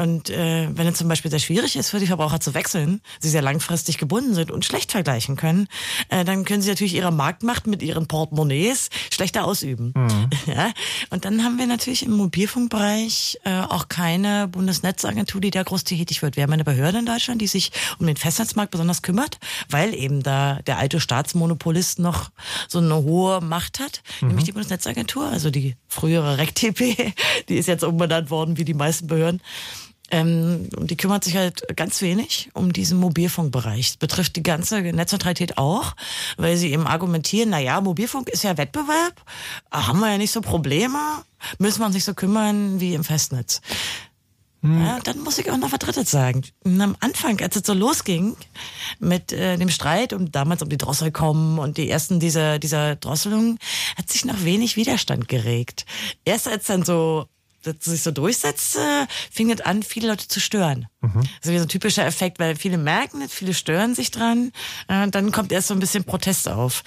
Und 0.00 0.30
äh, 0.30 0.66
wenn 0.72 0.86
es 0.86 0.96
zum 0.96 1.08
Beispiel 1.08 1.30
sehr 1.30 1.40
schwierig 1.40 1.76
ist 1.76 1.90
für 1.90 1.98
die 1.98 2.06
Verbraucher 2.06 2.40
zu 2.40 2.54
wechseln, 2.54 3.02
sie 3.18 3.28
sehr 3.28 3.42
langfristig 3.42 3.98
gebunden 3.98 4.34
sind 4.34 4.50
und 4.50 4.64
schlecht 4.64 4.92
vergleichen 4.92 5.36
können, 5.36 5.68
äh, 6.08 6.24
dann 6.24 6.46
können 6.46 6.62
sie 6.62 6.70
natürlich 6.70 6.94
ihre 6.94 7.12
Marktmacht 7.12 7.66
mit 7.66 7.82
ihren 7.82 8.08
Portemonnaies 8.08 8.88
schlechter 9.12 9.44
ausüben. 9.44 9.92
Mhm. 9.94 10.30
Ja? 10.46 10.72
Und 11.10 11.26
dann 11.26 11.44
haben 11.44 11.58
wir 11.58 11.66
natürlich 11.66 12.02
im 12.02 12.12
Mobilfunkbereich 12.12 13.38
äh, 13.44 13.60
auch 13.60 13.88
keine 13.88 14.48
Bundesnetzagentur, 14.48 15.40
die 15.40 15.50
da 15.50 15.62
groß 15.62 15.84
tätig 15.84 16.22
wird. 16.22 16.36
Wir 16.36 16.44
haben 16.44 16.52
eine 16.52 16.64
Behörde 16.64 16.98
in 16.98 17.06
Deutschland, 17.06 17.42
die 17.42 17.46
sich 17.46 17.70
um 17.98 18.06
den 18.06 18.16
Festnetzmarkt 18.16 18.70
besonders 18.70 19.02
kümmert, 19.02 19.38
weil 19.68 19.94
eben 19.94 20.22
da 20.22 20.60
der 20.66 20.78
alte 20.78 20.98
Staatsmonopolist 20.98 21.98
noch 21.98 22.30
so 22.68 22.78
eine 22.78 22.96
hohe 22.96 23.42
Macht 23.42 23.80
hat, 23.80 24.02
mhm. 24.20 24.28
nämlich 24.28 24.46
die 24.46 24.52
Bundesnetzagentur, 24.52 25.26
also 25.26 25.50
die 25.50 25.76
frühere 25.86 26.38
RecTP, 26.38 27.12
die 27.48 27.56
ist 27.56 27.66
jetzt 27.66 27.84
umbenannt 27.84 28.30
worden 28.30 28.56
wie 28.56 28.64
die 28.64 28.74
meisten 28.74 29.06
Behörden. 29.06 29.42
Ähm, 30.10 30.68
und 30.76 30.90
die 30.90 30.96
kümmert 30.96 31.24
sich 31.24 31.36
halt 31.36 31.64
ganz 31.76 32.02
wenig 32.02 32.50
um 32.54 32.72
diesen 32.72 32.98
Mobilfunkbereich. 32.98 33.88
Das 33.88 33.96
betrifft 33.96 34.36
die 34.36 34.42
ganze 34.42 34.80
Netzneutralität 34.80 35.58
auch, 35.58 35.94
weil 36.36 36.56
sie 36.56 36.72
eben 36.72 36.86
argumentieren, 36.86 37.50
na 37.50 37.60
ja, 37.60 37.80
Mobilfunk 37.80 38.28
ist 38.28 38.42
ja 38.42 38.56
Wettbewerb, 38.56 39.22
haben 39.70 40.00
wir 40.00 40.10
ja 40.10 40.18
nicht 40.18 40.32
so 40.32 40.40
Probleme, 40.40 40.98
müssen 41.58 41.80
wir 41.80 41.86
uns 41.86 41.94
nicht 41.94 42.04
so 42.04 42.14
kümmern 42.14 42.80
wie 42.80 42.94
im 42.94 43.04
Festnetz. 43.04 43.60
Hm. 44.62 44.82
Ja, 44.84 44.98
dann 45.02 45.20
muss 45.20 45.38
ich 45.38 45.50
auch 45.50 45.56
noch 45.56 45.72
was 45.72 45.78
Drittes 45.78 46.10
sagen. 46.10 46.42
am 46.64 46.94
Anfang, 47.00 47.40
als 47.40 47.56
es 47.56 47.62
so 47.64 47.72
losging 47.72 48.36
mit 48.98 49.32
äh, 49.32 49.56
dem 49.56 49.70
Streit 49.70 50.12
um 50.12 50.30
damals 50.30 50.60
um 50.60 50.68
die 50.68 50.76
Drossel 50.76 51.12
kommen 51.12 51.58
und 51.58 51.78
die 51.78 51.88
ersten 51.88 52.20
dieser 52.20 52.58
dieser 52.58 52.96
Drosselung, 52.96 53.58
hat 53.96 54.10
sich 54.10 54.26
noch 54.26 54.44
wenig 54.44 54.76
Widerstand 54.76 55.28
geregt. 55.28 55.86
Erst 56.26 56.46
als 56.46 56.66
dann 56.66 56.84
so 56.84 57.26
das 57.62 57.76
sich 57.80 58.02
so 58.02 58.10
durchsetzte, 58.10 59.06
fing 59.30 59.50
es 59.50 59.60
an, 59.60 59.82
viele 59.82 60.08
Leute 60.08 60.28
zu 60.28 60.40
stören. 60.40 60.86
Mhm. 61.02 61.22
Also 61.40 61.52
wie 61.52 61.56
so 61.58 61.64
ein 61.64 61.68
typischer 61.68 62.04
Effekt, 62.04 62.38
weil 62.38 62.56
viele 62.56 62.76
merken 62.76 63.22
es, 63.22 63.32
viele 63.32 63.54
stören 63.54 63.94
sich 63.94 64.10
dran. 64.10 64.52
Äh, 64.88 65.08
dann 65.08 65.32
kommt 65.32 65.50
erst 65.50 65.68
so 65.68 65.74
ein 65.74 65.80
bisschen 65.80 66.04
Protest 66.04 66.48
auf. 66.48 66.82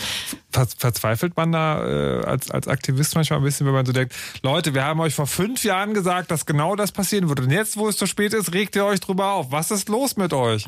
Ver 0.52 0.68
verzweifelt 0.78 1.36
man 1.36 1.52
da 1.52 1.84
äh, 1.84 2.24
als, 2.26 2.52
als 2.52 2.68
Aktivist 2.68 3.16
manchmal 3.16 3.40
ein 3.40 3.44
bisschen, 3.44 3.66
wenn 3.66 3.74
man 3.74 3.88
so 3.88 3.92
denkt, 3.92 4.14
Leute, 4.44 4.76
wir 4.76 4.84
haben 4.84 5.00
euch 5.00 5.16
vor 5.16 5.26
fünf 5.26 5.64
Jahren 5.64 5.96
gesagt, 5.96 6.30
dass 6.30 6.46
genau 6.46 6.76
das 6.76 6.92
passieren 6.92 7.28
würde. 7.28 7.42
Und 7.44 7.52
jetzt, 7.52 7.76
wo 7.76 7.90
es 7.90 7.98
zu 7.98 8.06
spät 8.06 8.34
ist, 8.34 8.54
regt 8.54 8.76
ihr 8.76 8.86
euch 8.86 9.00
drüber 9.00 9.32
auf. 9.32 9.52
Was 9.52 9.72
ist 9.72 9.90
los 9.90 10.16
mit 10.16 10.32
euch? 10.32 10.68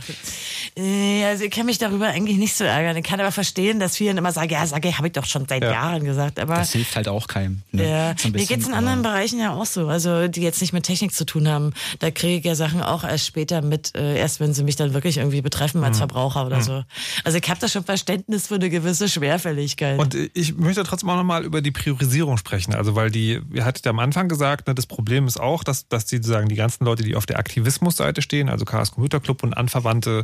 Äh, 0.76 1.24
also 1.26 1.44
ich 1.44 1.52
kann 1.52 1.68
mich 1.68 1.78
darüber 1.78 2.08
eigentlich 2.08 2.38
nicht 2.38 2.56
so 2.56 2.64
ärgern. 2.64 2.98
Ich 2.98 3.04
kann 3.04 3.20
aber 3.20 3.32
verstehen, 3.32 3.80
dass 3.80 3.96
viele 3.98 4.12
immer 4.18 4.32
sagen, 4.32 4.50
ja, 4.50 4.66
sage 4.66 4.90
ich, 4.90 4.98
habe 4.98 5.08
ich 5.08 5.14
doch 5.14 5.26
schon 5.26 5.48
seit 5.48 5.62
ja. 5.62 5.72
Jahren 5.72 6.04
gesagt. 6.04 6.40
Aber 6.40 6.56
das 6.56 6.72
hilft 6.72 6.96
halt 6.96 7.08
auch 7.08 7.28
keinem. 7.28 7.62
Ne? 7.72 7.88
Ja. 7.88 8.30
Mir 8.32 8.46
geht 8.46 8.62
es 8.62 8.68
in 8.68 8.74
anderen 8.74 9.04
Bereichen 9.04 9.40
ja 9.40 9.54
auch 9.54 9.68
so. 9.68 9.88
also 9.88 10.28
die 10.28 10.42
jetzt 10.42 10.62
nicht 10.62 10.74
mit 10.74 10.84
Technik 10.84 11.14
zu 11.14 11.26
tun 11.26 11.48
haben. 11.48 11.74
Da 12.00 12.10
kriege 12.10 12.40
ich 12.40 12.46
ja 12.46 12.56
Sachen 12.56 12.82
auch 12.82 13.04
erst 13.04 13.35
später 13.36 13.62
mit, 13.62 13.94
äh, 13.98 14.18
erst 14.18 14.40
wenn 14.40 14.54
sie 14.54 14.64
mich 14.64 14.78
dann 14.78 14.94
wirklich 14.94 15.18
irgendwie 15.18 15.42
betreffen 15.42 15.84
als 15.84 15.98
mhm. 15.98 16.00
Verbraucher 16.00 16.46
oder 16.46 16.60
mhm. 16.60 16.62
so. 16.62 16.84
Also 17.26 17.38
ich 17.38 17.50
habe 17.50 17.60
da 17.60 17.68
schon 17.68 17.84
Verständnis 17.84 18.48
für 18.48 18.56
eine 18.56 18.70
gewisse 18.70 19.10
Schwerfälligkeit. 19.10 20.00
Und 20.00 20.16
ich 20.34 20.56
möchte 20.56 20.86
trotzdem 20.86 21.10
auch 21.10 21.18
nochmal 21.18 21.44
über 21.44 21.62
die 21.62 21.72
Priorisierung 21.72 22.38
sprechen. 22.38 22.74
Also 22.74 22.96
weil 22.96 23.12
die, 23.12 23.42
ihr 23.52 23.66
hattet 23.66 23.84
ja 23.86 23.90
am 23.90 24.00
Anfang 24.00 24.30
gesagt, 24.30 24.68
ne, 24.68 24.74
das 24.74 24.86
Problem 24.86 25.28
ist 25.28 25.38
auch, 25.38 25.66
dass, 25.66 25.90
dass 25.90 26.06
die 26.06 26.24
sagen, 26.24 26.48
die 26.48 26.56
ganzen 26.56 26.86
Leute, 26.86 27.04
die 27.04 27.18
auf 27.18 27.26
der 27.26 27.38
Aktivismusseite 27.38 28.22
stehen, 28.22 28.48
also 28.48 28.64
Chaos 28.64 28.92
Computer 28.92 29.20
Club 29.20 29.44
und 29.44 29.54
anverwandte 29.54 30.24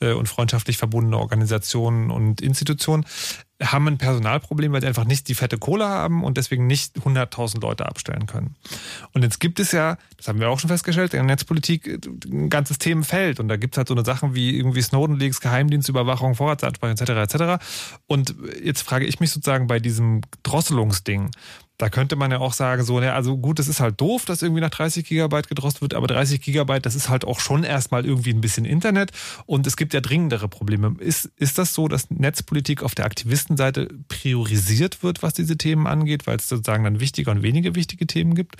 äh, 0.00 0.12
und 0.12 0.28
freundschaftlich 0.28 0.76
verbundene 0.76 1.16
Organisationen 1.16 2.10
und 2.10 2.42
Institutionen, 2.42 3.06
haben 3.62 3.86
ein 3.88 3.98
Personalproblem, 3.98 4.72
weil 4.72 4.80
sie 4.80 4.86
einfach 4.86 5.04
nicht 5.04 5.28
die 5.28 5.34
fette 5.34 5.58
Kohle 5.58 5.86
haben 5.86 6.24
und 6.24 6.36
deswegen 6.36 6.66
nicht 6.66 6.96
100.000 6.96 7.60
Leute 7.60 7.86
abstellen 7.86 8.26
können. 8.26 8.56
Und 9.12 9.22
jetzt 9.22 9.38
gibt 9.38 9.60
es 9.60 9.72
ja, 9.72 9.98
das 10.16 10.28
haben 10.28 10.40
wir 10.40 10.48
auch 10.48 10.58
schon 10.58 10.68
festgestellt, 10.68 11.12
in 11.12 11.18
der 11.18 11.26
Netzpolitik 11.26 12.00
ein 12.26 12.48
ganzes 12.48 12.78
Themenfeld 12.78 13.38
und 13.40 13.48
da 13.48 13.56
gibt 13.56 13.74
es 13.74 13.78
halt 13.78 13.88
so 13.88 13.94
eine 13.94 14.04
Sachen 14.04 14.34
wie 14.34 14.56
irgendwie 14.56 14.82
Snowden-Leaks, 14.82 15.40
Geheimdienstüberwachung, 15.40 16.34
Vorratsansprache 16.34 16.92
etc. 16.92 17.34
etc. 17.34 17.64
Und 18.06 18.34
jetzt 18.62 18.82
frage 18.82 19.04
ich 19.04 19.20
mich 19.20 19.30
sozusagen 19.30 19.66
bei 19.66 19.78
diesem 19.78 20.22
Drosselungsding, 20.42 21.30
da 21.80 21.88
könnte 21.88 22.14
man 22.14 22.30
ja 22.30 22.38
auch 22.40 22.52
sagen, 22.52 22.84
so, 22.84 23.00
ne, 23.00 23.14
also 23.14 23.38
gut, 23.38 23.58
das 23.58 23.66
ist 23.66 23.80
halt 23.80 23.98
doof, 24.00 24.26
dass 24.26 24.42
irgendwie 24.42 24.60
nach 24.60 24.70
30 24.70 25.06
Gigabyte 25.06 25.48
gedrosselt 25.48 25.80
wird, 25.80 25.94
aber 25.94 26.08
30 26.08 26.42
Gigabyte, 26.42 26.84
das 26.84 26.94
ist 26.94 27.08
halt 27.08 27.24
auch 27.24 27.40
schon 27.40 27.64
erstmal 27.64 28.04
irgendwie 28.04 28.34
ein 28.34 28.42
bisschen 28.42 28.66
Internet 28.66 29.12
und 29.46 29.66
es 29.66 29.78
gibt 29.78 29.94
ja 29.94 30.02
dringendere 30.02 30.46
Probleme. 30.48 30.94
Ist, 30.98 31.30
ist 31.36 31.56
das 31.56 31.72
so, 31.72 31.88
dass 31.88 32.10
Netzpolitik 32.10 32.82
auf 32.82 32.94
der 32.94 33.06
Aktivistenseite 33.06 33.88
priorisiert 34.08 35.02
wird, 35.02 35.22
was 35.22 35.32
diese 35.32 35.56
Themen 35.56 35.86
angeht, 35.86 36.26
weil 36.26 36.36
es 36.36 36.50
sozusagen 36.50 36.84
dann 36.84 37.00
wichtige 37.00 37.30
und 37.30 37.42
weniger 37.42 37.74
wichtige 37.74 38.06
Themen 38.06 38.34
gibt? 38.34 38.56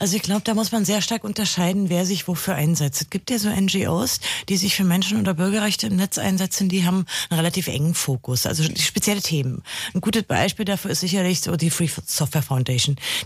Also 0.00 0.16
ich 0.16 0.22
glaube, 0.22 0.42
da 0.42 0.54
muss 0.54 0.72
man 0.72 0.84
sehr 0.84 1.02
stark 1.02 1.22
unterscheiden, 1.22 1.88
wer 1.88 2.04
sich 2.04 2.26
wofür 2.26 2.56
einsetzt. 2.56 3.02
Es 3.02 3.10
gibt 3.10 3.30
ja 3.30 3.38
so 3.38 3.48
NGOs, 3.48 4.18
die 4.48 4.56
sich 4.56 4.74
für 4.74 4.84
Menschen- 4.84 5.20
oder 5.20 5.34
Bürgerrechte 5.34 5.86
im 5.86 5.96
Netz 5.96 6.18
einsetzen, 6.18 6.68
die 6.68 6.84
haben 6.84 7.06
einen 7.30 7.38
relativ 7.38 7.68
engen 7.68 7.94
Fokus, 7.94 8.44
also 8.44 8.64
spezielle 8.64 9.22
Themen. 9.22 9.62
Ein 9.94 10.00
gutes 10.00 10.24
Beispiel 10.24 10.64
dafür 10.64 10.90
ist 10.90 11.00
sicherlich 11.00 11.42
so 11.42 11.54
die 11.54 11.70
Free 11.70 11.86
Software 11.86 12.42
Foundation. 12.42 12.55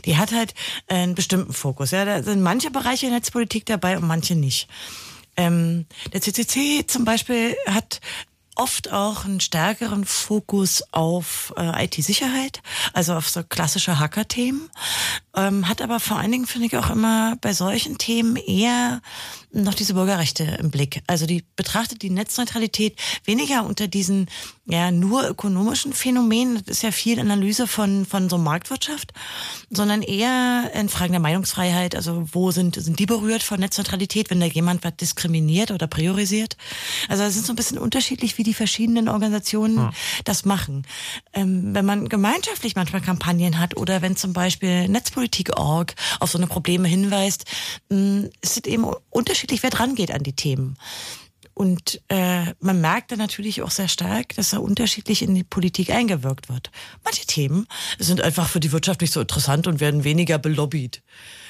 Die 0.05 0.17
hat 0.17 0.33
halt 0.33 0.55
einen 0.89 1.15
bestimmten 1.15 1.53
Fokus. 1.53 1.91
Ja, 1.91 2.05
da 2.05 2.23
sind 2.23 2.43
manche 2.43 2.71
Bereiche 2.71 3.07
in 3.07 3.13
Netzpolitik 3.13 3.67
dabei 3.67 3.97
und 3.97 4.07
manche 4.07 4.35
nicht. 4.35 4.69
Ähm, 5.37 5.87
der 6.13 6.21
CCC 6.21 6.87
zum 6.87 7.05
Beispiel 7.05 7.57
hat 7.67 8.01
oft 8.61 8.93
auch 8.93 9.25
einen 9.25 9.41
stärkeren 9.41 10.05
Fokus 10.05 10.83
auf 10.93 11.55
äh, 11.57 11.85
IT-Sicherheit, 11.85 12.61
also 12.93 13.15
auf 13.15 13.29
so 13.29 13.43
klassische 13.43 13.99
Hacker-Themen, 13.99 14.69
ähm, 15.35 15.67
hat 15.67 15.81
aber 15.81 15.99
vor 15.99 16.19
allen 16.19 16.33
Dingen, 16.33 16.47
finde 16.47 16.67
ich, 16.67 16.77
auch 16.77 16.91
immer 16.91 17.37
bei 17.41 17.55
solchen 17.55 17.97
Themen 17.97 18.37
eher 18.37 19.01
noch 19.53 19.75
diese 19.75 19.95
Bürgerrechte 19.95 20.45
im 20.61 20.71
Blick. 20.71 21.03
Also 21.07 21.27
die 21.27 21.45
betrachtet 21.57 22.03
die 22.03 22.11
Netzneutralität 22.11 22.97
weniger 23.25 23.65
unter 23.65 23.89
diesen 23.89 24.29
ja 24.73 24.91
nur 24.91 25.29
ökonomischen 25.29 25.93
Phänomenen, 25.93 26.63
das 26.65 26.79
ist 26.79 26.83
ja 26.83 26.93
viel 26.93 27.19
Analyse 27.19 27.67
von 27.67 28.05
von 28.07 28.29
so 28.29 28.39
Marktwirtschaft, 28.39 29.13
sondern 29.71 30.03
eher 30.03 30.71
in 30.75 30.89
Fragen 30.89 31.13
der 31.13 31.21
Meinungsfreiheit, 31.21 31.95
also 31.95 32.29
wo 32.33 32.51
sind 32.51 32.77
sind 32.77 32.99
die 32.99 33.07
berührt 33.07 33.43
von 33.43 33.61
Netzneutralität, 33.61 34.31
wenn 34.31 34.41
da 34.41 34.47
jemand 34.47 34.85
was 34.85 34.97
diskriminiert 34.97 35.71
oder 35.71 35.87
priorisiert. 35.87 36.57
Also 37.09 37.25
es 37.25 37.35
sind 37.35 37.47
so 37.47 37.53
ein 37.53 37.57
bisschen 37.57 37.79
unterschiedlich, 37.79 38.39
wie 38.39 38.43
die 38.43 38.55
verschiedenen 38.55 39.09
Organisationen 39.09 39.79
hm. 39.79 39.91
das 40.25 40.45
machen. 40.45 40.87
Ähm, 41.33 41.75
wenn 41.75 41.85
man 41.85 42.09
gemeinschaftlich 42.09 42.77
manchmal 42.77 43.03
Kampagnen 43.03 43.59
hat 43.59 43.77
oder 43.77 44.03
wenn 44.03 44.17
zum 44.17 44.33
Beispiel 44.33 44.89
Netzpolitik.org 44.89 45.95
auf 46.21 46.31
so 46.31 46.39
eine 46.39 46.47
Probleme 46.47 46.89
hinweist, 46.89 47.45
mh, 47.89 48.29
ist 48.43 48.57
es 48.59 48.65
eben 48.65 48.85
unterschiedlich 49.11 49.41
unterschiedlich, 49.41 49.63
wer 49.63 49.71
dran 49.71 49.95
geht 49.95 50.11
an 50.11 50.23
die 50.23 50.33
Themen. 50.33 50.77
Und 51.61 52.01
äh, 52.09 52.55
man 52.61 52.81
merkt 52.81 53.13
dann 53.13 53.19
natürlich 53.19 53.61
auch 53.61 53.71
sehr 53.71 53.89
stark, 53.89 54.35
dass 54.35 54.49
da 54.49 54.61
unterschiedlich 54.61 55.21
in 55.21 55.35
die 55.35 55.45
Politik 55.45 55.91
eingewirkt 55.91 56.49
wird. 56.49 56.71
Manche 57.05 57.27
Themen 57.27 57.67
sind 57.99 58.23
einfach 58.23 58.49
für 58.49 58.61
die 58.61 58.73
Wirtschaft 58.73 59.03
nicht 59.03 59.13
so 59.13 59.21
interessant 59.21 59.67
und 59.67 59.79
werden 59.79 60.03
weniger 60.03 60.39
belobbyt. 60.39 61.03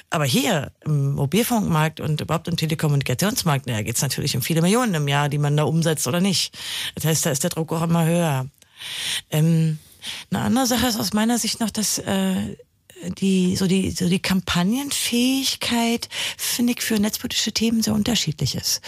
Aber 0.09 0.25
hier 0.25 0.73
im 0.83 1.13
Mobilfunkmarkt 1.13 2.01
und 2.01 2.19
überhaupt 2.19 2.49
im 2.49 2.57
Telekommunikationsmarkt, 2.57 3.69
da 3.69 3.81
geht 3.83 3.95
es 3.95 4.01
natürlich 4.01 4.35
um 4.35 4.41
viele 4.41 4.61
Millionen 4.61 4.95
im 4.95 5.07
Jahr, 5.07 5.29
die 5.29 5.37
man 5.37 5.55
da 5.55 5.63
umsetzt 5.63 6.05
oder 6.07 6.19
nicht. 6.19 6.59
Das 6.95 7.05
heißt, 7.05 7.25
da 7.25 7.29
ist 7.29 7.45
der 7.45 7.51
Druck 7.51 7.71
auch 7.71 7.83
immer 7.83 8.03
höher. 8.03 8.47
Ähm, 9.29 9.79
eine 10.29 10.41
andere 10.41 10.67
Sache 10.67 10.87
ist 10.87 10.99
aus 10.99 11.13
meiner 11.13 11.37
Sicht 11.37 11.61
noch, 11.61 11.69
dass 11.69 11.99
äh, 11.99 12.57
die, 13.17 13.55
so 13.55 13.67
die, 13.67 13.91
so 13.91 14.07
die 14.07 14.19
Kampagnenfähigkeit, 14.19 16.09
finde 16.37 16.73
ich, 16.73 16.81
für 16.81 16.99
netzpolitische 16.99 17.51
Themen 17.51 17.81
sehr 17.81 17.93
unterschiedlich 17.93 18.55
ist. 18.55 18.81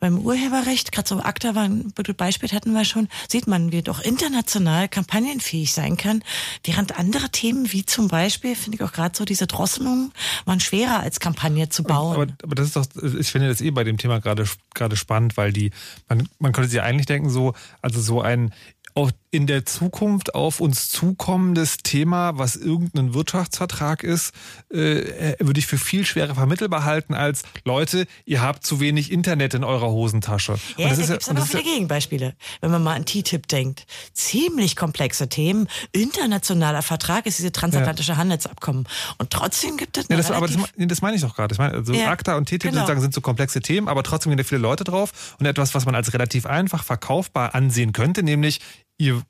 Beim 0.00 0.18
Urheberrecht, 0.18 0.92
gerade 0.92 1.08
so 1.08 1.20
ACTA 1.20 1.54
war 1.54 1.64
ein 1.64 1.92
Beispiel 2.16 2.48
hatten 2.50 2.72
wir 2.72 2.84
schon, 2.84 3.08
sieht 3.28 3.46
man, 3.46 3.72
wie 3.72 3.82
doch 3.82 4.00
international 4.00 4.88
kampagnenfähig 4.88 5.72
sein 5.72 5.96
kann, 5.96 6.22
während 6.64 6.98
andere 6.98 7.30
Themen, 7.30 7.72
wie 7.72 7.84
zum 7.84 8.08
Beispiel, 8.08 8.56
finde 8.56 8.76
ich 8.76 8.82
auch 8.82 8.92
gerade 8.92 9.16
so 9.16 9.24
diese 9.24 9.46
Drosselung, 9.46 10.12
waren 10.44 10.60
schwerer 10.60 11.00
als 11.00 11.20
Kampagne 11.20 11.68
zu 11.68 11.82
bauen. 11.82 12.14
Aber, 12.14 12.26
aber 12.42 12.54
das 12.54 12.68
ist 12.68 12.76
doch, 12.76 12.86
ich 13.02 13.28
finde 13.28 13.48
das 13.48 13.60
eh 13.60 13.70
bei 13.70 13.84
dem 13.84 13.98
Thema 13.98 14.20
gerade, 14.20 14.44
gerade 14.74 14.96
spannend, 14.96 15.36
weil 15.36 15.52
die, 15.52 15.70
man, 16.08 16.28
man 16.38 16.52
könnte 16.52 16.70
sich 16.70 16.80
eigentlich 16.80 17.06
denken, 17.06 17.30
so, 17.30 17.54
also 17.82 18.00
so 18.00 18.20
ein 18.20 18.52
auch 18.98 19.12
in 19.30 19.46
der 19.46 19.64
Zukunft 19.64 20.34
auf 20.34 20.58
uns 20.58 20.90
zukommendes 20.90 21.76
Thema, 21.76 22.36
was 22.38 22.56
irgendein 22.56 23.14
Wirtschaftsvertrag 23.14 24.02
ist, 24.02 24.32
äh, 24.70 25.36
würde 25.38 25.60
ich 25.60 25.66
für 25.66 25.78
viel 25.78 26.04
schwerer 26.04 26.34
vermittelbar 26.34 26.84
halten 26.84 27.14
als 27.14 27.42
Leute, 27.64 28.06
ihr 28.24 28.42
habt 28.42 28.64
zu 28.64 28.80
wenig 28.80 29.12
Internet 29.12 29.54
in 29.54 29.62
eurer 29.62 29.88
Hosentasche. 29.90 30.58
Ja, 30.78 30.88
da 30.88 30.94
gibt 30.96 31.22
es 31.22 31.28
aber 31.28 31.42
auch 31.42 31.46
viele 31.46 31.62
Gegenbeispiele. 31.62 32.34
Wenn 32.60 32.70
man 32.70 32.82
mal 32.82 32.96
an 32.96 33.04
TTIP 33.04 33.46
denkt. 33.46 33.86
Ziemlich 34.14 34.74
komplexe 34.74 35.28
Themen. 35.28 35.68
Internationaler 35.92 36.82
Vertrag 36.82 37.26
ist 37.26 37.38
diese 37.38 37.52
transatlantische 37.52 38.12
ja. 38.12 38.18
Handelsabkommen. 38.18 38.88
Und 39.18 39.30
trotzdem 39.30 39.76
gibt 39.76 39.96
es 39.96 40.08
ja, 40.08 40.16
das, 40.16 40.30
aber 40.32 40.48
das, 40.48 40.56
das, 40.76 41.02
meine 41.02 41.16
ich 41.16 41.22
doch 41.22 41.36
gerade. 41.36 41.52
Ich 41.52 41.58
meine, 41.58 41.74
also 41.74 41.92
ja, 41.92 42.10
ACTA 42.10 42.36
und 42.36 42.46
TTIP 42.46 42.62
genau. 42.62 42.76
sozusagen 42.76 43.02
sind 43.02 43.14
so 43.14 43.20
komplexe 43.20 43.60
Themen, 43.60 43.86
aber 43.86 44.02
trotzdem 44.02 44.30
gehen 44.30 44.38
da 44.38 44.44
viele 44.44 44.60
Leute 44.60 44.82
drauf. 44.82 45.36
Und 45.38 45.46
etwas, 45.46 45.74
was 45.74 45.84
man 45.84 45.94
als 45.94 46.12
relativ 46.14 46.46
einfach 46.46 46.82
verkaufbar 46.82 47.54
ansehen 47.54 47.92
könnte, 47.92 48.24
nämlich 48.24 48.60
ihr 48.98 49.22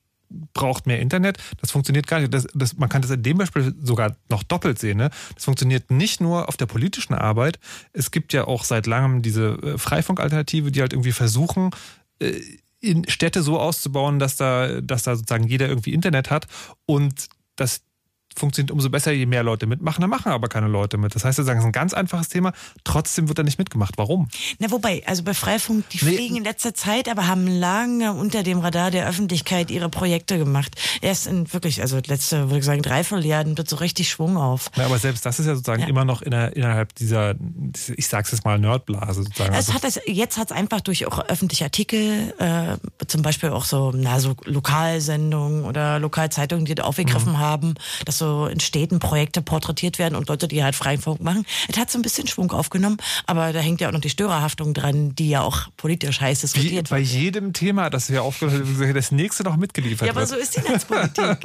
braucht 0.52 0.86
mehr 0.86 1.00
Internet. 1.00 1.38
Das 1.60 1.70
funktioniert 1.70 2.06
gar 2.06 2.20
nicht. 2.20 2.32
Das, 2.32 2.46
das, 2.54 2.76
man 2.76 2.88
kann 2.88 3.02
das 3.02 3.10
in 3.10 3.22
dem 3.22 3.38
Beispiel 3.38 3.74
sogar 3.82 4.16
noch 4.28 4.42
doppelt 4.42 4.78
sehen. 4.78 4.98
Ne? 4.98 5.10
Das 5.34 5.44
funktioniert 5.44 5.90
nicht 5.90 6.20
nur 6.20 6.48
auf 6.48 6.56
der 6.56 6.66
politischen 6.66 7.14
Arbeit. 7.14 7.58
Es 7.92 8.10
gibt 8.10 8.32
ja 8.32 8.44
auch 8.46 8.64
seit 8.64 8.86
langem 8.86 9.22
diese 9.22 9.58
äh, 9.62 9.78
Freifunkalternative, 9.78 10.70
die 10.70 10.80
halt 10.80 10.92
irgendwie 10.92 11.12
versuchen, 11.12 11.70
äh, 12.18 12.40
in 12.80 13.08
Städte 13.08 13.42
so 13.42 13.58
auszubauen, 13.58 14.18
dass 14.18 14.36
da, 14.36 14.80
dass 14.80 15.02
da 15.02 15.16
sozusagen 15.16 15.48
jeder 15.48 15.68
irgendwie 15.68 15.94
Internet 15.94 16.30
hat 16.30 16.46
und 16.86 17.28
dass 17.56 17.80
funktioniert 18.38 18.70
umso 18.70 18.90
besser, 18.90 19.12
je 19.12 19.26
mehr 19.26 19.42
Leute 19.42 19.66
mitmachen. 19.66 20.00
Da 20.00 20.06
machen 20.06 20.32
aber 20.32 20.48
keine 20.48 20.68
Leute 20.68 20.96
mit. 20.96 21.14
Das 21.14 21.24
heißt, 21.24 21.38
das 21.38 21.46
ist 21.46 21.52
ein 21.52 21.72
ganz 21.72 21.94
einfaches 21.94 22.28
Thema. 22.28 22.52
Trotzdem 22.84 23.28
wird 23.28 23.38
da 23.38 23.42
nicht 23.42 23.58
mitgemacht. 23.58 23.94
Warum? 23.98 24.28
Na, 24.58 24.70
wobei, 24.70 25.02
also 25.06 25.22
bei 25.22 25.34
Freifunk, 25.34 25.88
die 25.90 26.04
nee. 26.04 26.14
fliegen 26.14 26.36
in 26.36 26.44
letzter 26.44 26.74
Zeit, 26.74 27.08
aber 27.08 27.26
haben 27.26 27.46
lange 27.46 28.12
unter 28.12 28.42
dem 28.42 28.60
Radar 28.60 28.90
der 28.90 29.08
Öffentlichkeit 29.08 29.70
ihre 29.70 29.88
Projekte 29.88 30.38
gemacht. 30.38 30.76
Erst 31.00 31.26
in 31.26 31.52
wirklich, 31.52 31.80
also 31.80 31.98
letzte, 32.06 32.48
würde 32.48 32.58
ich 32.58 32.64
sagen, 32.64 32.82
Dreivierteljahr 32.82 33.44
wird 33.56 33.68
so 33.68 33.76
richtig 33.76 34.08
Schwung 34.08 34.36
auf. 34.36 34.70
Ja, 34.76 34.86
aber 34.86 34.98
selbst 34.98 35.26
das 35.26 35.38
ist 35.38 35.46
ja 35.46 35.54
sozusagen 35.54 35.82
ja. 35.82 35.88
immer 35.88 36.04
noch 36.04 36.22
innerhalb 36.22 36.94
dieser, 36.94 37.34
ich 37.96 38.08
sag's 38.08 38.30
jetzt 38.32 38.44
mal, 38.44 38.58
Nerdblase 38.58 39.24
sozusagen. 39.24 39.54
Es 39.54 39.68
also 39.68 39.74
hat 39.74 39.84
es, 39.84 40.00
jetzt 40.06 40.38
hat 40.38 40.50
es 40.50 40.56
einfach 40.56 40.80
durch 40.80 41.06
auch 41.06 41.18
öffentliche 41.28 41.64
Artikel, 41.64 42.34
äh, 42.38 42.76
zum 43.06 43.22
Beispiel 43.22 43.50
auch 43.50 43.64
so, 43.64 43.92
na, 43.94 44.20
so 44.20 44.34
Lokalsendungen 44.44 45.64
oder 45.64 45.98
Lokalzeitungen, 45.98 46.64
die 46.64 46.74
da 46.74 46.84
aufgegriffen 46.84 47.32
mhm. 47.32 47.38
haben, 47.38 47.74
dass 48.04 48.18
so 48.18 48.27
in 48.50 48.60
Städten 48.60 48.98
Projekte 48.98 49.42
porträtiert 49.42 49.98
werden 49.98 50.14
und 50.14 50.28
Leute, 50.28 50.48
die 50.48 50.62
halt 50.62 50.74
Freifunk 50.74 51.20
machen. 51.20 51.44
Es 51.68 51.78
hat 51.78 51.90
so 51.90 51.98
ein 51.98 52.02
bisschen 52.02 52.26
Schwung 52.26 52.50
aufgenommen, 52.52 52.98
aber 53.26 53.52
da 53.52 53.60
hängt 53.60 53.80
ja 53.80 53.88
auch 53.88 53.92
noch 53.92 54.00
die 54.00 54.10
Störerhaftung 54.10 54.74
dran, 54.74 55.14
die 55.14 55.30
ja 55.30 55.42
auch 55.42 55.68
politisch 55.76 56.20
heiß 56.20 56.40
diskutiert 56.40 56.72
wird. 56.72 56.90
Bei 56.90 56.98
jedem 56.98 57.52
Thema, 57.52 57.90
das 57.90 58.10
wir 58.10 58.22
aufgehört 58.22 58.66
haben, 58.66 58.94
das 58.94 59.12
nächste 59.12 59.44
noch 59.44 59.56
mitgeliefert 59.56 60.08
wird. 60.08 60.14
Ja, 60.14 60.20
aber 60.20 60.26
so 60.26 60.36
ist 60.36 60.56
die 60.56 60.60
Netzpolitik. 60.60 61.38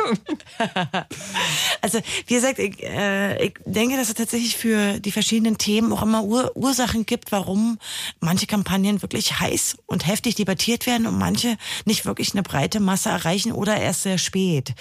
also, 1.81 1.99
wie 2.27 2.33
gesagt, 2.33 2.59
ich, 2.59 2.81
äh, 2.83 3.45
ich 3.45 3.53
denke, 3.65 3.97
dass 3.97 4.09
es 4.09 4.15
tatsächlich 4.15 4.57
für 4.57 4.99
die 4.99 5.11
verschiedenen 5.11 5.57
Themen 5.57 5.91
auch 5.93 6.01
immer 6.01 6.23
Ur 6.23 6.51
Ursachen 6.55 7.05
gibt, 7.05 7.31
warum 7.31 7.77
manche 8.19 8.47
Kampagnen 8.47 9.01
wirklich 9.01 9.39
heiß 9.39 9.77
und 9.85 10.07
heftig 10.07 10.35
debattiert 10.35 10.85
werden 10.85 11.07
und 11.07 11.17
manche 11.17 11.57
nicht 11.85 12.05
wirklich 12.05 12.33
eine 12.33 12.43
breite 12.43 12.79
Masse 12.79 13.09
erreichen 13.09 13.51
oder 13.51 13.77
erst 13.77 14.03
sehr 14.03 14.17
spät. 14.17 14.73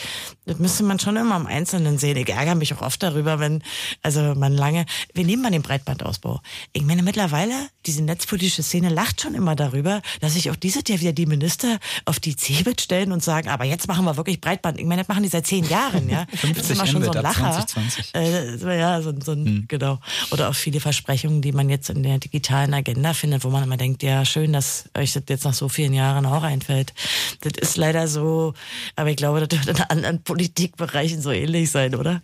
Das 0.46 0.58
müsste 0.58 0.82
man 0.84 0.98
schon 0.98 1.16
immer 1.16 1.36
im 1.36 1.46
Einzelnen 1.46 1.91
Studierenden 1.92 1.98
sehen. 1.98 2.16
Ich 2.16 2.28
ärgere 2.28 2.54
mich 2.54 2.74
auch 2.74 2.82
oft 2.82 3.02
darüber, 3.02 3.38
wenn, 3.38 3.62
also 4.02 4.34
man 4.34 4.52
lange, 4.52 4.86
wir 5.14 5.24
nehmen 5.24 5.42
mal 5.42 5.50
den 5.50 5.62
Breitbandausbau. 5.62 6.40
Ich 6.72 6.82
meine, 6.82 7.02
mittlerweile, 7.02 7.54
diese 7.86 8.02
netzpolitische 8.02 8.62
Szene 8.62 8.88
lacht 8.88 9.20
schon 9.20 9.34
immer 9.34 9.56
darüber, 9.56 10.02
dass 10.20 10.34
sich 10.34 10.50
auch 10.50 10.56
dieses 10.56 10.82
Jahr 10.88 11.00
wieder 11.00 11.12
die 11.12 11.26
Minister 11.26 11.78
auf 12.04 12.20
die 12.20 12.36
Cebit 12.36 12.80
stellen 12.80 13.12
und 13.12 13.22
sagen, 13.22 13.48
aber 13.48 13.64
jetzt 13.64 13.88
machen 13.88 14.04
wir 14.04 14.16
wirklich 14.16 14.40
Breitband. 14.40 14.78
Ich 14.78 14.86
meine, 14.86 15.02
das 15.02 15.08
machen 15.08 15.22
die 15.22 15.28
seit 15.28 15.46
zehn 15.46 15.64
Jahren, 15.68 16.08
ja. 16.08 16.26
50 16.34 16.78
das 16.78 16.88
schon 16.90 17.04
so 17.04 17.10
ein 17.10 17.22
Lacher. 17.22 17.66
2020. 17.66 18.14
Äh, 18.14 18.78
ja, 18.78 19.00
so, 19.02 19.12
so 19.24 19.32
ein, 19.32 19.42
Hm. 19.42 19.64
genau. 19.68 19.98
Oder 20.30 20.48
auch 20.48 20.54
viele 20.54 20.80
Versprechungen, 20.80 21.42
die 21.42 21.52
man 21.52 21.68
jetzt 21.68 21.90
in 21.90 22.02
der 22.02 22.18
digitalen 22.18 22.74
Agenda 22.74 23.12
findet, 23.12 23.44
wo 23.44 23.50
man 23.50 23.64
immer 23.64 23.76
denkt, 23.76 24.02
ja, 24.02 24.24
schön, 24.24 24.52
dass 24.52 24.84
euch 24.96 25.12
das 25.12 25.24
jetzt 25.28 25.44
nach 25.44 25.54
so 25.54 25.68
vielen 25.68 25.92
Jahren 25.92 26.26
auch 26.26 26.42
einfällt. 26.42 26.94
Das 27.40 27.52
ist 27.60 27.76
leider 27.76 28.06
so, 28.06 28.54
aber 28.96 29.10
ich 29.10 29.16
glaube, 29.16 29.44
das 29.46 29.66
wird 29.66 29.78
in 29.78 29.84
anderen 29.84 30.22
Politikbereichen 30.22 31.20
so 31.20 31.30
ähnlich 31.30 31.70
sein, 31.72 31.94
oder? 31.94 32.22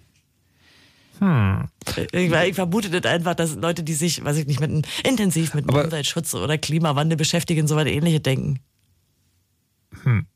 Hm. 1.18 1.68
Ich, 2.12 2.32
ich 2.32 2.54
vermute 2.54 2.90
das 2.90 3.10
einfach, 3.10 3.34
dass 3.34 3.56
Leute, 3.56 3.82
die 3.82 3.94
sich, 3.94 4.24
weiß 4.24 4.36
ich 4.36 4.46
nicht, 4.46 4.60
mit 4.60 4.70
einem, 4.70 4.82
intensiv 5.04 5.54
mit 5.54 5.68
Aber- 5.68 5.84
Umweltschutz 5.84 6.34
oder 6.34 6.58
Klimawandel 6.58 7.16
beschäftigen, 7.16 7.66
so 7.66 7.76
was 7.76 7.86
ähnliches 7.86 8.22
denken. 8.22 8.60
Hm. 10.04 10.26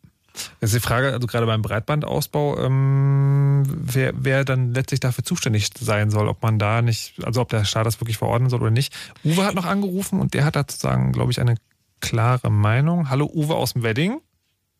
Jetzt 0.60 0.74
die 0.74 0.80
Frage, 0.80 1.12
also 1.12 1.26
gerade 1.26 1.44
beim 1.46 1.60
Breitbandausbau, 1.60 2.58
ähm, 2.58 3.64
wer, 3.66 4.12
wer 4.16 4.44
dann 4.44 4.72
letztlich 4.72 4.98
dafür 4.98 5.24
zuständig 5.24 5.68
sein 5.78 6.10
soll, 6.10 6.26
ob 6.26 6.42
man 6.42 6.58
da 6.58 6.80
nicht, 6.80 7.22
also 7.22 7.42
ob 7.42 7.50
der 7.50 7.64
Staat 7.64 7.84
das 7.84 8.00
wirklich 8.00 8.16
verordnen 8.16 8.48
soll 8.48 8.62
oder 8.62 8.70
nicht. 8.70 8.94
Uwe 9.24 9.44
hat 9.44 9.54
noch 9.54 9.66
angerufen 9.66 10.20
und 10.20 10.32
der 10.32 10.46
hat 10.46 10.56
dazu 10.56 10.78
sagen, 10.78 11.12
glaube 11.12 11.32
ich, 11.32 11.40
eine 11.40 11.56
klare 12.00 12.50
Meinung. 12.50 13.10
Hallo 13.10 13.30
Uwe 13.32 13.54
aus 13.54 13.74
dem 13.74 13.82
Wedding. 13.82 14.20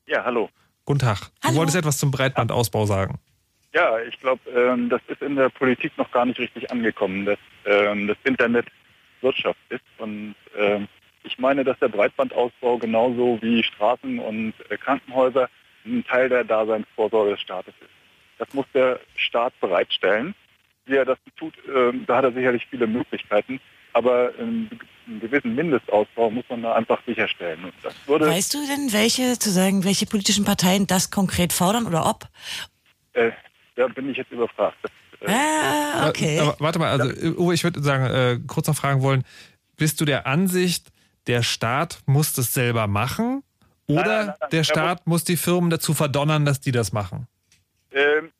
Ja, 0.06 0.24
hallo. 0.24 0.48
Guten 0.86 1.00
Tag. 1.00 1.30
Hallo. 1.42 1.52
Du 1.52 1.58
wolltest 1.58 1.76
etwas 1.76 1.98
zum 1.98 2.10
Breitbandausbau 2.10 2.86
sagen. 2.86 3.18
Ja, 3.74 3.98
ich 4.00 4.18
glaube, 4.20 4.50
ähm, 4.50 4.88
das 4.88 5.00
ist 5.08 5.22
in 5.22 5.36
der 5.36 5.48
Politik 5.48 5.96
noch 5.96 6.10
gar 6.10 6.26
nicht 6.26 6.38
richtig 6.38 6.70
angekommen, 6.70 7.24
dass 7.24 7.38
ähm, 7.64 8.06
das 8.06 8.18
Internet 8.24 8.66
Wirtschaft 9.22 9.58
ist. 9.70 9.84
Und 9.98 10.34
ähm, 10.56 10.88
ich 11.22 11.38
meine, 11.38 11.64
dass 11.64 11.78
der 11.78 11.88
Breitbandausbau 11.88 12.78
genauso 12.78 13.38
wie 13.40 13.62
Straßen 13.62 14.18
und 14.18 14.54
äh, 14.68 14.76
Krankenhäuser 14.76 15.48
ein 15.86 16.04
Teil 16.04 16.28
der 16.28 16.44
Daseinsvorsorge 16.44 17.32
des 17.32 17.40
Staates 17.40 17.74
ist. 17.80 17.90
Das 18.38 18.52
muss 18.52 18.66
der 18.74 19.00
Staat 19.16 19.58
bereitstellen. 19.60 20.34
Wie 20.84 20.96
er 20.96 21.04
das 21.04 21.18
tut, 21.36 21.54
ähm, 21.74 22.04
da 22.06 22.16
hat 22.16 22.24
er 22.24 22.32
sicherlich 22.32 22.66
viele 22.68 22.86
Möglichkeiten. 22.86 23.60
Aber 23.94 24.36
ähm, 24.38 24.68
einen 25.06 25.20
gewissen 25.20 25.54
Mindestausbau 25.54 26.30
muss 26.30 26.44
man 26.48 26.62
da 26.62 26.74
einfach 26.74 27.00
sicherstellen. 27.06 27.64
Und 27.64 27.74
das 27.82 27.94
würde 28.06 28.26
Weißt 28.26 28.52
du 28.54 28.66
denn, 28.66 28.92
welche, 28.92 29.38
zu 29.38 29.50
sagen, 29.50 29.84
welche 29.84 30.06
politischen 30.06 30.44
Parteien 30.44 30.86
das 30.86 31.10
konkret 31.10 31.52
fordern 31.52 31.86
oder 31.86 32.06
ob? 32.06 32.28
äh, 33.14 33.30
da 33.76 33.88
bin 33.88 34.10
ich 34.10 34.16
jetzt 34.16 34.30
überfragt. 34.32 34.76
Äh, 35.20 35.30
Ah, 35.30 36.08
okay. 36.08 36.40
Aber 36.40 36.56
warte 36.58 36.78
mal, 36.78 36.88
also 36.88 37.08
Uwe, 37.38 37.54
ich 37.54 37.62
würde 37.62 37.80
sagen, 37.80 38.04
äh, 38.06 38.38
kurz 38.46 38.66
noch 38.66 38.76
fragen 38.76 39.02
wollen, 39.02 39.24
bist 39.76 40.00
du 40.00 40.04
der 40.04 40.26
Ansicht, 40.26 40.88
der 41.26 41.42
Staat 41.42 42.00
muss 42.06 42.32
das 42.32 42.52
selber 42.52 42.86
machen 42.88 43.42
oder 43.86 44.02
Nein, 44.04 44.06
nein, 44.06 44.26
nein, 44.40 44.50
der 44.50 44.60
Er 44.60 44.64
Staat 44.64 45.06
muss 45.06 45.24
die 45.24 45.36
Firmen 45.36 45.70
dazu 45.70 45.94
verdonnern, 45.94 46.44
dass 46.44 46.60
die 46.60 46.72
das 46.72 46.92
machen? 46.92 47.28
Ähm, 47.92 48.30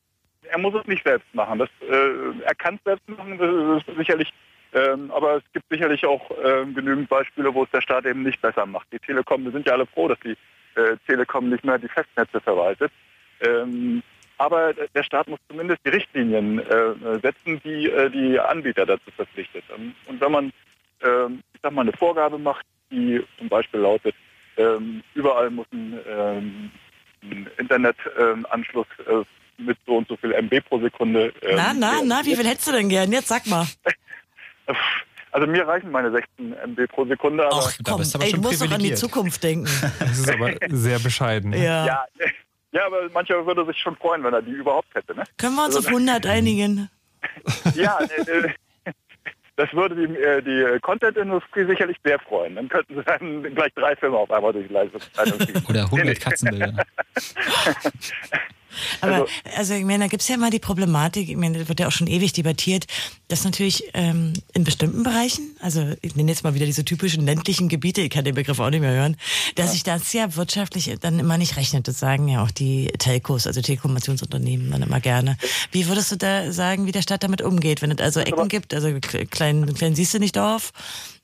er 0.43 0.59
muss 0.59 0.74
es 0.74 0.87
nicht 0.87 1.05
selbst 1.05 1.33
machen. 1.35 1.59
Das, 1.61 1.68
äh, 1.89 2.43
er 2.45 2.55
kann 2.55 2.74
es 2.76 2.80
selbst 2.85 3.09
machen, 3.09 3.39
das 3.39 3.87
ist 3.89 3.97
sicherlich. 3.97 4.33
Ähm, 4.74 5.11
aber 5.11 5.37
es 5.37 5.43
gibt 5.53 5.66
sicherlich 5.70 6.05
auch 6.07 6.30
ähm, 6.43 6.74
genügend 6.74 7.09
Beispiele, 7.09 7.53
wo 7.53 7.64
es 7.64 7.70
der 7.70 7.83
Staat 7.83 8.07
eben 8.07 8.22
nicht 8.22 8.41
besser 8.41 8.64
macht. 8.64 8.87
Die 8.93 8.99
Telekom, 8.99 9.45
wir 9.45 9.53
sind 9.53 9.66
ja 9.66 9.74
alle 9.74 9.87
froh, 9.87 10.09
dass 10.09 10.18
die 10.20 10.37
äh, 10.80 10.97
Telekom 11.07 11.51
nicht 11.51 11.62
mehr 11.62 11.78
die 11.78 11.89
Festnetze 11.89 12.41
verwaltet. 12.41 12.91
Ähm, 13.41 14.03
aber 14.39 14.72
der 14.74 15.03
Staat 15.03 15.28
muss 15.28 15.39
zumindest 15.49 15.80
die 15.85 15.91
Richtlinien 15.91 16.59
äh, 16.59 17.20
setzen, 17.22 17.61
die 17.64 17.89
äh, 17.91 18.11
die 18.11 18.39
Anbieter 18.39 18.87
dazu 18.87 19.11
verpflichtet. 19.16 19.64
Ähm, 19.76 19.95
Und 20.07 20.20
wenn 20.20 20.33
man, 20.33 20.53
ähm, 21.03 21.43
ich 21.55 21.61
sag 21.62 21.72
mal, 21.72 21.83
eine 21.83 21.93
Vorgabe 21.93 22.39
macht, 22.39 22.64
die 22.91 23.22
zum 23.39 23.49
Beispiel 23.49 23.80
lautet, 23.80 24.14
ähm, 24.57 25.03
überall 25.14 25.51
muss 25.51 25.66
ein, 25.72 25.99
ähm, 26.09 26.70
ein 27.22 27.49
Internetanschluss 27.59 28.87
äh, 29.07 29.22
mit 29.62 29.78
so 29.87 29.97
und 29.99 30.09
so 30.09 30.16
viel 30.16 30.33
MB 30.33 30.61
pro 30.68 30.78
Sekunde. 30.80 31.33
na, 31.55 31.72
na, 31.72 32.01
na, 32.05 32.24
wie 32.24 32.35
viel 32.37 32.47
hättest 32.47 32.68
du 32.68 32.72
denn 32.72 32.89
gern? 32.89 33.12
Jetzt 33.12 33.28
sag 33.28 33.47
mal. 33.47 33.66
Also 35.35 35.47
mir 35.47 35.66
reichen 35.66 35.91
meine 35.91 36.11
16 36.12 36.53
MB 36.53 36.87
pro 36.89 37.07
Sekunde, 37.07 37.47
aber 37.47 37.64
Ach 37.66 37.72
komm, 37.85 37.99
bist 38.01 38.12
du 38.14 38.18
aber 38.18 38.26
ey, 38.26 38.33
du 38.33 38.37
schon 38.37 38.43
musst 38.45 38.62
doch 38.62 38.70
an 38.70 38.80
die. 38.80 38.95
Zukunft 38.95 39.43
denken. 39.43 39.64
Das 39.99 40.18
ist 40.18 40.30
aber 40.30 40.53
sehr 40.68 40.99
bescheiden. 40.99 41.55
Ja. 41.55 41.87
ja, 41.87 42.05
ja, 42.73 42.87
aber 42.87 43.09
mancher 43.11 43.47
würde 43.47 43.64
sich 43.66 43.79
schon 43.79 43.97
freuen, 43.97 44.25
wenn 44.25 44.35
er 44.35 44.43
die 44.43 44.53
überhaupt 44.53 44.95
hätte. 44.95 45.14
Ne? 45.14 45.25
Können 45.39 45.55
wir 45.57 45.64
uns 45.66 45.77
auf 45.77 45.87
100 45.87 46.27
einigen? 46.27 46.89
Ja, 47.77 48.01
äh, 48.01 48.49
äh, 48.49 48.51
das 49.55 49.73
würde 49.73 49.95
die, 49.95 50.12
äh, 50.16 50.43
die 50.43 50.81
Content-Industrie 50.81 51.64
sicherlich 51.66 51.97
sehr 52.03 52.18
freuen. 52.18 52.57
Dann 52.57 52.68
könnten 52.68 52.97
sie 52.97 53.05
dann 53.05 53.43
gleich 53.55 53.73
drei 53.75 53.95
Filme 53.95 54.16
auf 54.16 54.31
einmal 54.31 54.53
durch 54.53 54.66
die 54.66 54.73
Leitung 54.73 55.01
ziehen. 55.01 55.64
Oder 55.68 55.85
100 55.85 56.20
Katzenbilder. 56.20 56.85
Aber 59.01 59.12
Also- 59.14 59.27
also, 59.57 59.75
ich 59.75 59.85
meine, 59.85 60.05
da 60.05 60.09
gibt's 60.09 60.29
ja 60.29 60.37
mal 60.37 60.51
die 60.51 60.59
Problematik, 60.59 61.29
ich 61.29 61.37
meine, 61.37 61.59
das 61.59 61.68
wird 61.68 61.81
ja 61.81 61.89
auch 61.89 61.93
schon 61.93 62.07
ewig 62.07 62.33
debattiert, 62.33 62.87
dass 63.29 63.45
natürlich 63.45 63.85
ähm, 63.95 64.33
in 64.55 64.64
bestimmten 64.64 65.03
Bereichen, 65.03 65.57
also 65.61 65.93
ich 66.03 66.16
nenne 66.16 66.31
jetzt 66.31 66.45
mal 66.45 66.55
wieder 66.55 66.66
diese 66.66 66.85
typischen 66.85 67.25
ländlichen 67.25 67.68
Gebiete, 67.68 68.01
ich 68.01 68.11
kann 68.11 68.25
den 68.25 68.35
Begriff 68.35 68.59
auch 68.61 68.70
nicht 68.70 68.81
mehr 68.81 68.93
hören, 68.93 69.16
dass 69.57 69.73
sich 69.73 69.83
das 69.83 70.12
ja 70.12 70.35
wirtschaftlich 70.37 70.95
dann 71.01 71.18
immer 71.18 71.39
nicht 71.39 71.57
rechnet. 71.57 71.89
Das 71.89 71.99
sagen 71.99 72.29
ja 72.29 72.43
auch 72.43 72.51
die 72.51 72.87
Telcos, 72.99 73.47
also 73.47 73.61
Telekommunikationsunternehmen 73.62 74.70
dann 74.70 74.83
immer 74.83 75.01
gerne. 75.01 75.37
Wie 75.70 75.87
würdest 75.89 76.12
du 76.12 76.16
da 76.16 76.53
sagen, 76.53 76.87
wie 76.87 76.93
der 76.93 77.03
Staat 77.03 77.23
damit 77.23 77.43
umgeht, 77.43 77.83
wenn 77.83 77.91
es 77.91 77.99
also 78.01 78.20
Ecken 78.20 78.49
gibt, 78.49 78.75
also 78.75 78.89
klein, 79.31 79.75
klein 79.75 79.95
siehst 79.95 80.14
du 80.14 80.18
nicht 80.18 80.37
Dorf, 80.37 80.73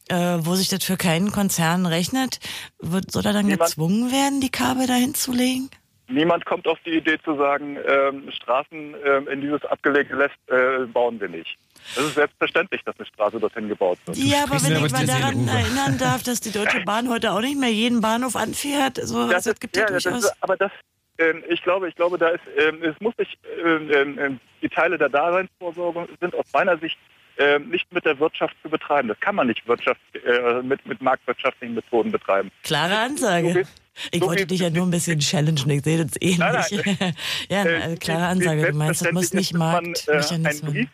äh, 0.08 0.38
wo 0.40 0.54
sich 0.54 0.68
das 0.68 0.84
für 0.84 0.96
keinen 0.96 1.32
Konzern 1.32 1.84
rechnet, 1.86 2.40
wird, 2.80 3.10
soll 3.12 3.26
er 3.26 3.32
dann 3.32 3.46
Niemand- 3.46 3.70
gezwungen 3.70 4.10
werden, 4.10 4.40
die 4.40 4.48
Kabel 4.50 4.86
dahin 4.86 5.14
zu 5.14 5.32
legen? 5.32 5.68
Niemand 6.10 6.46
kommt 6.46 6.66
auf 6.66 6.78
die 6.86 6.96
Idee 6.96 7.18
zu 7.22 7.36
sagen, 7.36 7.76
ähm, 7.86 8.30
Straßen 8.30 8.94
ähm, 9.04 9.28
in 9.28 9.42
dieses 9.42 9.62
abgelegte 9.66 10.16
Nest 10.16 10.34
äh, 10.46 10.86
bauen 10.86 11.20
wir 11.20 11.28
nicht. 11.28 11.58
Es 11.96 11.98
ist 11.98 12.14
selbstverständlich, 12.14 12.82
dass 12.84 12.98
eine 12.98 13.06
Straße 13.06 13.38
dorthin 13.38 13.68
gebaut 13.68 13.98
wird. 14.06 14.16
Ja, 14.16 14.44
aber 14.44 14.54
wenn 14.62 14.84
ich 14.84 14.92
mal 14.92 15.06
Seele, 15.06 15.20
daran 15.20 15.36
Uwe. 15.36 15.50
erinnern 15.50 15.98
darf, 15.98 16.22
dass 16.22 16.40
die 16.40 16.50
Deutsche 16.50 16.80
Bahn 16.80 17.10
heute 17.10 17.32
auch 17.32 17.40
nicht 17.40 17.58
mehr 17.58 17.70
jeden 17.70 18.00
Bahnhof 18.00 18.36
anfährt, 18.36 18.96
so, 18.96 19.18
also, 19.18 19.50
das 19.50 19.60
gibt 19.60 19.76
ja, 19.76 19.84
das 19.84 20.02
durchaus. 20.02 20.24
ist, 20.24 20.34
aber 20.40 20.56
das, 20.56 20.72
ähm, 21.18 21.44
ich 21.48 21.62
glaube, 21.62 21.88
ich 21.88 21.94
glaube, 21.94 22.16
da 22.16 22.28
ist, 22.28 22.44
ähm, 22.56 22.82
es 22.82 22.98
muss 23.00 23.14
sich, 23.16 23.38
ähm, 23.62 24.18
ähm, 24.18 24.40
die 24.62 24.68
Teile 24.68 24.96
der 24.96 25.10
Daseinsvorsorge 25.10 26.08
sind 26.20 26.34
aus 26.34 26.46
meiner 26.54 26.78
Sicht 26.78 26.98
ähm, 27.38 27.68
nicht 27.70 27.90
mit 27.92 28.04
der 28.04 28.18
Wirtschaft 28.18 28.54
zu 28.62 28.68
betreiben. 28.68 29.08
Das 29.08 29.18
kann 29.20 29.34
man 29.36 29.46
nicht 29.46 29.66
Wirtschaft, 29.66 30.00
äh, 30.14 30.62
mit, 30.62 30.84
mit 30.86 31.00
marktwirtschaftlichen 31.00 31.74
Methoden 31.74 32.10
betreiben. 32.12 32.50
Klare 32.64 32.90
So 32.92 32.96
Ansage. 32.96 33.54
wie- 33.54 33.64
Ich 34.12 34.20
so 34.20 34.26
wollte 34.28 34.46
dich 34.46 34.60
ja 34.60 34.70
nur 34.70 34.86
ein 34.86 34.90
bisschen 34.90 35.18
challengen, 35.20 35.70
ich 35.70 35.82
sehe 35.84 36.04
das 36.04 36.12
ähnlich. 36.20 36.38
Nein, 36.38 36.96
nein. 37.00 37.14
ja, 37.48 37.64
Äh, 37.64 37.96
klare 37.96 38.26
Ansage. 38.26 38.70
Du 38.70 38.76
meinst, 38.76 39.02
das 39.04 39.12
muss 39.12 39.32
nicht 39.32 39.52
dass 39.52 39.58
man, 39.58 39.94
äh, 40.06 40.48
einen. 40.48 40.72
Brief 40.72 40.88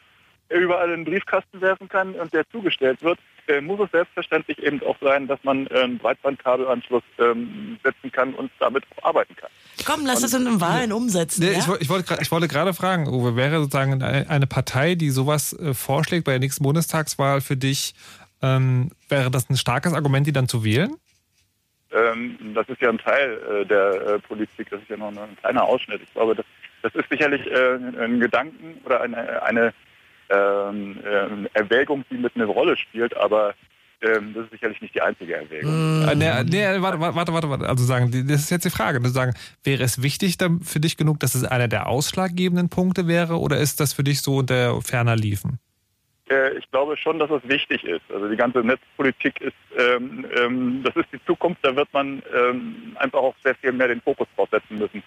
überall 0.50 0.90
in 0.92 1.04
den 1.04 1.12
Briefkasten 1.12 1.60
werfen 1.60 1.88
kann 1.88 2.14
und 2.14 2.32
der 2.32 2.48
zugestellt 2.50 3.02
wird, 3.02 3.18
äh, 3.48 3.60
muss 3.60 3.80
es 3.80 3.90
selbstverständlich 3.90 4.58
eben 4.62 4.82
auch 4.82 4.96
sein, 5.00 5.26
dass 5.26 5.42
man 5.42 5.66
äh, 5.66 5.80
einen 5.80 5.98
Breitbandkabelanschluss 5.98 7.02
ähm, 7.18 7.78
setzen 7.82 8.12
kann 8.12 8.34
und 8.34 8.50
damit 8.58 8.84
auch 8.96 9.08
arbeiten 9.08 9.34
kann. 9.36 9.50
Komm, 9.84 10.06
lass 10.06 10.20
das 10.20 10.34
in 10.34 10.44
den 10.44 10.60
Wahlen 10.60 10.92
umsetzen. 10.92 11.42
Nee, 11.42 11.52
ja? 11.52 11.58
ich, 11.58 11.82
ich 11.82 11.88
wollte 11.88 12.18
ich 12.20 12.30
wollte 12.30 12.48
gerade 12.48 12.74
fragen, 12.74 13.08
Uwe, 13.08 13.36
wäre 13.36 13.58
sozusagen 13.60 14.02
eine 14.02 14.46
Partei, 14.46 14.94
die 14.94 15.10
sowas 15.10 15.52
äh, 15.52 15.74
vorschlägt 15.74 16.24
bei 16.24 16.32
der 16.32 16.40
nächsten 16.40 16.62
Bundestagswahl 16.62 17.40
für 17.40 17.56
dich, 17.56 17.94
ähm, 18.42 18.90
wäre 19.08 19.30
das 19.30 19.48
ein 19.48 19.56
starkes 19.56 19.94
Argument, 19.94 20.26
die 20.26 20.32
dann 20.32 20.48
zu 20.48 20.64
wählen? 20.64 20.96
Ähm, 21.92 22.36
das 22.54 22.68
ist 22.68 22.80
ja 22.80 22.90
ein 22.90 22.98
Teil 22.98 23.38
äh, 23.62 23.66
der 23.66 24.06
äh, 24.06 24.18
Politik, 24.18 24.68
das 24.70 24.80
ist 24.82 24.90
ja 24.90 24.96
noch 24.96 25.08
ein 25.08 25.36
kleiner 25.40 25.64
Ausschnitt. 25.64 26.02
Ich 26.02 26.12
glaube, 26.12 26.34
das, 26.34 26.44
das 26.82 26.94
ist 26.94 27.08
sicherlich 27.08 27.46
äh, 27.46 27.74
ein 27.74 28.20
Gedanken 28.20 28.80
oder 28.84 29.00
eine, 29.00 29.42
eine 29.42 29.72
ähm, 30.30 30.98
ähm, 31.04 31.48
Erwägung, 31.52 32.04
die 32.10 32.16
mit 32.16 32.34
einer 32.36 32.46
Rolle 32.46 32.76
spielt, 32.76 33.16
aber 33.16 33.54
ähm, 34.00 34.34
das 34.34 34.44
ist 34.44 34.52
sicherlich 34.52 34.80
nicht 34.80 34.94
die 34.94 35.00
einzige 35.00 35.36
Erwägung. 35.36 36.06
Äh, 36.06 36.14
nee, 36.14 36.44
nee, 36.44 36.82
warte, 36.82 37.00
warte, 37.00 37.32
warte, 37.32 37.50
warte. 37.50 37.68
Also 37.68 37.84
sagen, 37.84 38.10
das 38.28 38.42
ist 38.42 38.50
jetzt 38.50 38.64
die 38.64 38.70
Frage. 38.70 38.98
Also 38.98 39.10
sagen, 39.10 39.34
wäre 39.62 39.82
es 39.82 40.02
wichtig 40.02 40.36
für 40.62 40.80
dich 40.80 40.96
genug, 40.96 41.20
dass 41.20 41.34
es 41.34 41.44
einer 41.44 41.68
der 41.68 41.88
ausschlaggebenden 41.88 42.68
Punkte 42.68 43.06
wäre, 43.08 43.38
oder 43.38 43.58
ist 43.58 43.80
das 43.80 43.92
für 43.92 44.04
dich 44.04 44.20
so 44.20 44.36
unter 44.36 44.80
ferner 44.82 45.16
liefen? 45.16 45.58
Äh, 46.28 46.56
ich 46.58 46.70
glaube 46.70 46.96
schon, 46.96 47.18
dass 47.18 47.30
es 47.30 47.46
wichtig 47.48 47.84
ist. 47.84 48.02
Also 48.12 48.28
die 48.28 48.36
ganze 48.36 48.60
Netzpolitik 48.60 49.40
ist, 49.40 49.54
ähm, 49.78 50.26
ähm, 50.36 50.82
das 50.82 50.96
ist 50.96 51.08
die 51.12 51.24
Zukunft, 51.26 51.60
da 51.62 51.74
wird 51.74 51.88
man 51.92 52.22
ähm, 52.34 52.96
einfach 52.96 53.20
auch 53.20 53.34
sehr 53.42 53.54
viel 53.56 53.72
mehr 53.72 53.88
den 53.88 54.00
Fokus 54.00 54.26
drauf 54.36 54.48
setzen 54.50 54.78
müssen. 54.78 55.02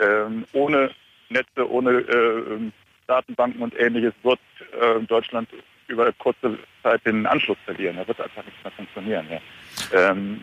Ähm, 0.00 0.44
ohne 0.52 0.90
Netze, 1.28 1.70
ohne 1.70 1.90
äh, 1.90 2.70
Datenbanken 3.06 3.62
und 3.62 3.74
ähnliches 3.78 4.14
wird 4.22 4.40
äh, 4.80 5.00
Deutschland 5.06 5.48
über 5.88 6.12
kurze 6.12 6.58
Zeit 6.82 7.04
den 7.04 7.26
Anschluss 7.26 7.58
verlieren. 7.64 7.96
Da 7.96 8.06
wird 8.08 8.20
einfach 8.20 8.44
nichts 8.44 8.62
mehr 8.62 8.72
funktionieren. 8.72 9.26
Ja. 9.30 10.10
Ähm, 10.10 10.40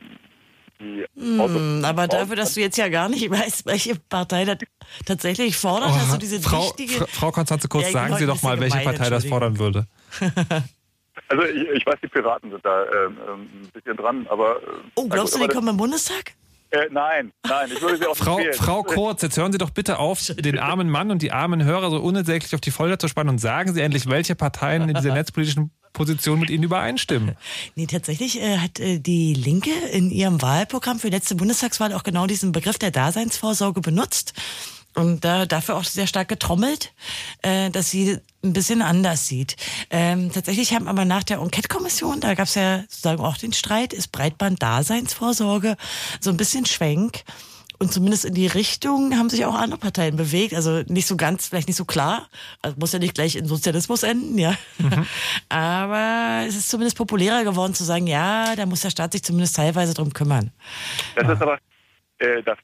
Hm, 0.81 1.83
aber 1.83 2.07
dafür, 2.07 2.37
dass 2.37 2.53
du 2.53 2.61
jetzt 2.61 2.77
ja 2.77 2.87
gar 2.87 3.09
nicht 3.09 3.29
weißt, 3.29 3.65
welche 3.65 3.95
Partei 3.95 4.45
das 4.45 4.59
tatsächlich 5.05 5.57
fordert, 5.57 5.89
hast 5.91 6.13
du 6.13 6.17
diese 6.17 6.39
Frau, 6.41 6.63
wichtige... 6.67 6.93
Fra- 6.93 7.07
Frau 7.07 7.31
Konstanze 7.31 7.67
Kurz, 7.67 7.87
Ja, 7.87 7.91
sagen 7.91 8.15
Sie 8.15 8.25
doch 8.25 8.41
mal, 8.41 8.57
welche 8.61 8.77
gemein, 8.79 8.95
Partei 8.95 9.09
das 9.09 9.25
fordern 9.25 9.59
würde. 9.59 9.87
Also 11.27 11.43
ich, 11.43 11.67
ich 11.67 11.85
weiß, 11.85 11.95
die 12.01 12.07
Piraten 12.07 12.49
sind 12.49 12.65
da 12.65 12.83
ähm, 12.85 13.17
ähm, 13.27 13.41
ein 13.63 13.69
bisschen 13.73 13.97
dran, 13.97 14.25
aber... 14.29 14.55
Äh, 14.63 14.65
Oh, 14.95 15.07
glaubst 15.09 15.35
du, 15.35 15.37
aber 15.39 15.47
die 15.49 15.53
kommen 15.53 15.67
im 15.67 15.77
Bundestag? 15.77 16.31
Äh, 16.71 16.87
nein, 16.91 17.31
nein, 17.47 17.69
ich 17.73 17.81
würde 17.81 17.97
sie 17.97 18.05
auch 18.05 18.15
Frau. 18.15 18.39
Frau 18.53 18.83
Kurz, 18.83 19.23
jetzt 19.23 19.37
hören 19.37 19.51
Sie 19.51 19.57
doch 19.57 19.71
bitte 19.71 19.97
auf, 19.97 20.31
den 20.37 20.59
armen 20.59 20.89
Mann 20.89 21.09
und 21.09 21.21
die 21.21 21.31
armen 21.31 21.63
Hörer 21.63 21.89
so 21.89 21.97
unentsäglich 21.97 22.53
auf 22.53 22.61
die 22.61 22.71
Folter 22.71 22.99
zu 22.99 23.07
spannen 23.07 23.29
und 23.29 23.39
sagen 23.39 23.73
Sie 23.73 23.81
endlich, 23.81 24.07
welche 24.07 24.35
Parteien 24.35 24.87
in 24.87 24.93
dieser 24.93 25.13
netzpolitischen 25.13 25.71
Position 25.93 26.39
mit 26.39 26.49
Ihnen 26.49 26.63
übereinstimmen. 26.63 27.35
Nee, 27.75 27.87
tatsächlich 27.87 28.41
äh, 28.41 28.57
hat 28.57 28.79
äh, 28.79 28.99
die 28.99 29.33
Linke 29.33 29.71
in 29.91 30.11
ihrem 30.11 30.41
Wahlprogramm 30.41 30.99
für 30.99 31.09
die 31.09 31.15
letzte 31.15 31.35
Bundestagswahl 31.35 31.93
auch 31.93 32.03
genau 32.03 32.27
diesen 32.27 32.51
Begriff 32.51 32.77
der 32.77 32.91
Daseinsvorsorge 32.91 33.81
benutzt 33.81 34.33
und 34.99 35.23
äh, 35.25 35.47
dafür 35.47 35.77
auch 35.77 35.83
sehr 35.83 36.07
stark 36.07 36.27
getrommelt, 36.27 36.93
äh, 37.41 37.69
dass 37.69 37.89
sie 37.89 38.19
ein 38.43 38.53
bisschen 38.53 38.81
anders 38.81 39.27
sieht. 39.27 39.55
Ähm, 39.89 40.31
tatsächlich 40.31 40.73
haben 40.73 40.87
aber 40.87 41.05
nach 41.05 41.23
der 41.23 41.39
Enquete-Kommission, 41.39 42.19
da 42.19 42.35
gab 42.35 42.47
es 42.47 42.55
ja 42.55 42.81
sozusagen 42.81 43.23
auch 43.23 43.37
den 43.37 43.53
Streit, 43.53 43.93
ist 43.93 44.11
Breitband-Daseinsvorsorge 44.11 45.77
so 46.19 46.29
ein 46.29 46.37
bisschen 46.37 46.65
Schwenk. 46.65 47.23
Und 47.81 47.93
zumindest 47.93 48.25
in 48.25 48.33
die 48.33 48.47
Richtung 48.47 49.17
haben 49.17 49.29
sich 49.29 49.45
auch 49.45 49.55
andere 49.55 49.79
Parteien 49.79 50.17
bewegt. 50.17 50.53
Also 50.53 50.83
nicht 50.87 51.07
so 51.07 51.15
ganz, 51.15 51.47
vielleicht 51.47 51.69
nicht 51.69 51.77
so 51.77 51.85
klar. 51.85 52.27
Also 52.61 52.75
muss 52.77 52.91
ja 52.91 52.99
nicht 52.99 53.15
gleich 53.15 53.37
in 53.37 53.45
Sozialismus 53.45 54.03
enden, 54.03 54.37
ja. 54.37 54.53
Mhm. 54.79 55.05
Aber 55.49 56.43
es 56.45 56.57
ist 56.57 56.69
zumindest 56.69 56.97
populärer 56.97 57.45
geworden 57.45 57.73
zu 57.73 57.85
sagen, 57.85 58.05
ja, 58.05 58.57
da 58.57 58.65
muss 58.65 58.81
der 58.81 58.89
Staat 58.89 59.13
sich 59.13 59.23
zumindest 59.23 59.55
teilweise 59.55 59.93
drum 59.93 60.11
kümmern. 60.11 60.51
Das 61.15 61.29
ist 61.29 61.41
aber 61.41 61.57
äh, 62.17 62.43
das 62.43 62.57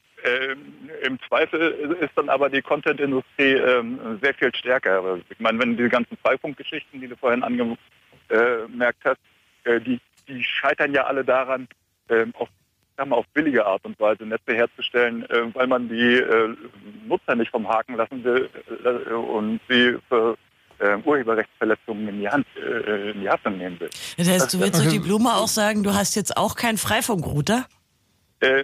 Im 1.03 1.19
Zweifel 1.27 1.97
ist 1.99 2.11
dann 2.15 2.29
aber 2.29 2.49
die 2.49 2.61
Content-Industrie 2.61 3.53
äh, 3.53 3.83
sehr 4.21 4.33
viel 4.33 4.53
stärker. 4.55 5.17
Ich 5.29 5.39
meine, 5.39 5.59
wenn 5.59 5.77
diese 5.77 5.89
ganzen 5.89 6.17
Freifunkgeschichten, 6.17 6.99
die 6.99 7.07
du 7.07 7.15
vorhin 7.15 7.43
angemerkt 7.43 9.03
hast, 9.03 9.19
äh, 9.65 9.79
die, 9.79 9.99
die 10.27 10.43
scheitern 10.43 10.93
ja 10.93 11.05
alle 11.05 11.23
daran, 11.23 11.67
ähm, 12.09 12.33
auf, 12.37 12.49
mal, 12.97 13.15
auf 13.15 13.25
billige 13.33 13.65
Art 13.65 13.83
und 13.85 13.99
Weise 13.99 14.25
Netze 14.25 14.53
herzustellen, 14.53 15.29
äh, 15.29 15.53
weil 15.53 15.67
man 15.67 15.89
die 15.89 16.15
äh, 16.15 16.55
Nutzer 17.07 17.35
nicht 17.35 17.51
vom 17.51 17.67
Haken 17.67 17.95
lassen 17.95 18.23
will 18.23 18.49
äh, 18.83 19.13
und 19.13 19.59
sie 19.67 19.97
für 20.09 20.37
Urheberrechtsverletzungen 21.05 22.09
in 22.09 22.19
die 22.19 22.27
Hand 22.27 22.45
in 22.57 23.21
die 23.21 23.29
Haftung 23.29 23.57
nehmen 23.57 23.79
will. 23.79 23.89
Das 24.17 24.27
heißt, 24.27 24.53
du 24.53 24.59
willst 24.59 24.77
durch 24.77 24.89
die 24.89 24.99
Blume 24.99 25.33
auch 25.33 25.47
sagen, 25.47 25.83
du 25.83 25.93
hast 25.93 26.15
jetzt 26.15 26.35
auch 26.35 26.57
keinen 26.57 26.77
Freifunkrouter? 26.77 27.65
Äh, 28.41 28.63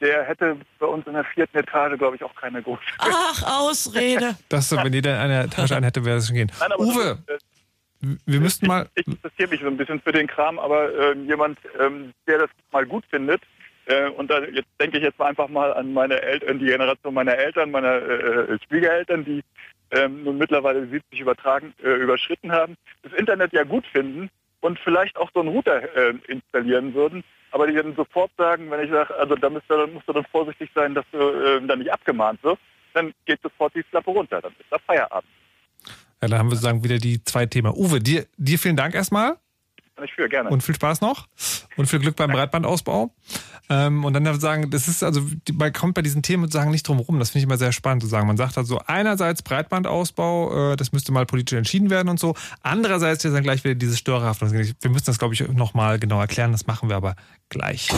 der 0.00 0.24
hätte 0.24 0.56
bei 0.78 0.86
uns 0.86 1.06
in 1.06 1.14
der 1.14 1.24
vierten 1.24 1.58
Etage, 1.58 1.98
glaube 1.98 2.16
ich, 2.16 2.22
auch 2.22 2.34
keine 2.34 2.62
große. 2.62 2.82
Ach, 2.98 3.60
Ausrede. 3.60 4.36
Das, 4.48 4.70
wenn 4.72 4.92
jeder 4.92 5.20
eine 5.20 5.44
Etage 5.44 5.72
ein 5.72 5.82
hätte, 5.82 6.04
wäre 6.04 6.16
das 6.16 6.28
schon 6.28 6.36
gehen. 6.36 6.52
Nein, 6.60 6.70
Uwe, 6.78 7.18
das, 7.26 7.36
äh, 7.36 8.16
wir 8.26 8.40
müssten 8.40 8.66
mal. 8.66 8.88
Ich, 8.94 9.06
ich 9.06 9.14
interessiere 9.14 9.48
mich 9.48 9.60
so 9.60 9.66
ein 9.66 9.76
bisschen 9.76 10.00
für 10.00 10.12
den 10.12 10.26
Kram, 10.26 10.58
aber 10.58 10.92
äh, 10.92 11.18
jemand, 11.18 11.58
ähm, 11.80 12.12
der 12.26 12.38
das 12.38 12.50
mal 12.70 12.86
gut 12.86 13.04
findet, 13.10 13.42
äh, 13.86 14.08
und 14.10 14.30
da 14.30 14.40
jetzt 14.44 14.68
denke 14.80 14.98
ich 14.98 15.04
jetzt 15.04 15.18
mal 15.18 15.26
einfach 15.26 15.48
mal 15.48 15.72
an 15.74 15.92
meine 15.92 16.20
Eltern, 16.20 16.58
die 16.58 16.66
Generation 16.66 17.14
meiner 17.14 17.34
Eltern, 17.34 17.70
meiner 17.70 17.96
äh, 17.96 18.58
Schwiegereltern, 18.68 19.24
die 19.24 19.42
ähm, 19.90 20.22
nun 20.24 20.38
mittlerweile 20.38 20.86
70 20.86 21.20
übertragen, 21.20 21.74
äh, 21.82 21.90
überschritten 21.94 22.52
haben, 22.52 22.76
das 23.02 23.12
Internet 23.12 23.52
ja 23.52 23.64
gut 23.64 23.84
finden 23.86 24.30
und 24.62 24.78
vielleicht 24.78 25.16
auch 25.18 25.30
so 25.34 25.40
einen 25.40 25.50
Router 25.50 25.82
äh, 25.94 26.14
installieren 26.28 26.94
würden, 26.94 27.22
aber 27.50 27.66
die 27.66 27.74
dann 27.74 27.94
sofort 27.94 28.30
sagen, 28.38 28.70
wenn 28.70 28.84
ich 28.84 28.90
sage, 28.90 29.14
also 29.16 29.34
da 29.34 29.50
musst 29.50 29.68
du, 29.68 29.76
dann, 29.76 29.92
musst 29.92 30.08
du 30.08 30.12
dann 30.14 30.24
vorsichtig 30.32 30.70
sein, 30.74 30.94
dass 30.94 31.04
du 31.12 31.18
äh, 31.18 31.66
dann 31.66 31.80
nicht 31.80 31.92
abgemahnt 31.92 32.42
wirst, 32.42 32.62
dann 32.94 33.12
geht 33.26 33.42
sofort 33.42 33.74
die 33.74 33.82
Klappe 33.82 34.10
runter, 34.10 34.40
dann 34.40 34.52
ist 34.52 34.70
da 34.70 34.78
Feierabend. 34.78 35.28
Ja, 36.22 36.28
dann 36.28 36.38
haben 36.38 36.46
wir 36.46 36.56
sozusagen 36.56 36.84
wieder 36.84 36.98
die 36.98 37.22
zwei 37.24 37.46
Themen. 37.46 37.72
Uwe, 37.74 37.98
dir, 37.98 38.26
dir 38.36 38.58
vielen 38.58 38.76
Dank 38.76 38.94
erstmal. 38.94 39.36
Ich 40.02 40.12
für, 40.14 40.28
gerne. 40.28 40.48
Und 40.48 40.62
viel 40.62 40.74
Spaß 40.74 41.00
noch 41.00 41.28
und 41.76 41.86
viel 41.86 41.98
Glück 41.98 42.16
beim 42.16 42.30
Breitbandausbau. 42.30 43.14
Ähm, 43.68 44.04
und 44.04 44.14
dann 44.14 44.40
sagen, 44.40 44.70
das 44.70 44.88
ist 44.88 45.02
also, 45.02 45.22
man 45.52 45.72
kommt 45.72 45.94
bei 45.94 46.02
diesen 46.02 46.22
Themen 46.22 46.44
sozusagen 46.44 46.70
nicht 46.70 46.88
drum 46.88 46.98
rum. 46.98 47.18
Das 47.18 47.30
finde 47.30 47.40
ich 47.40 47.44
immer 47.44 47.58
sehr 47.58 47.72
spannend 47.72 48.02
zu 48.02 48.08
sagen. 48.08 48.26
Man 48.26 48.36
sagt 48.36 48.56
also 48.58 48.80
einerseits 48.86 49.42
Breitbandausbau, 49.42 50.72
äh, 50.72 50.76
das 50.76 50.92
müsste 50.92 51.12
mal 51.12 51.26
politisch 51.26 51.56
entschieden 51.56 51.90
werden 51.90 52.08
und 52.08 52.18
so. 52.18 52.34
Andererseits 52.62 53.24
ist 53.24 53.32
dann 53.34 53.42
gleich 53.42 53.64
wieder 53.64 53.74
dieses 53.74 53.98
Störerhaft. 53.98 54.40
Wir 54.40 54.90
müssen 54.90 55.06
das, 55.06 55.18
glaube 55.18 55.34
ich, 55.34 55.46
nochmal 55.48 55.98
genau 55.98 56.20
erklären. 56.20 56.52
Das 56.52 56.66
machen 56.66 56.88
wir 56.88 56.96
aber 56.96 57.14
gleich. 57.50 57.88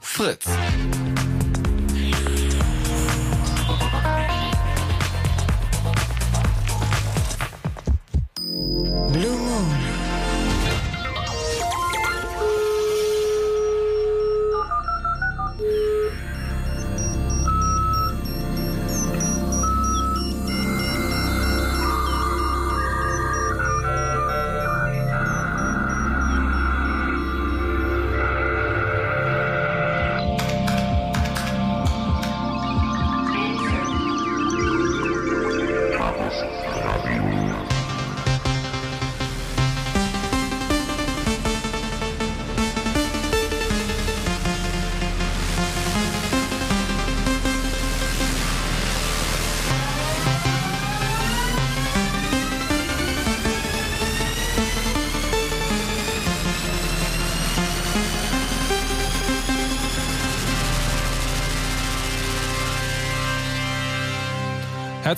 Fritz. 0.00 0.46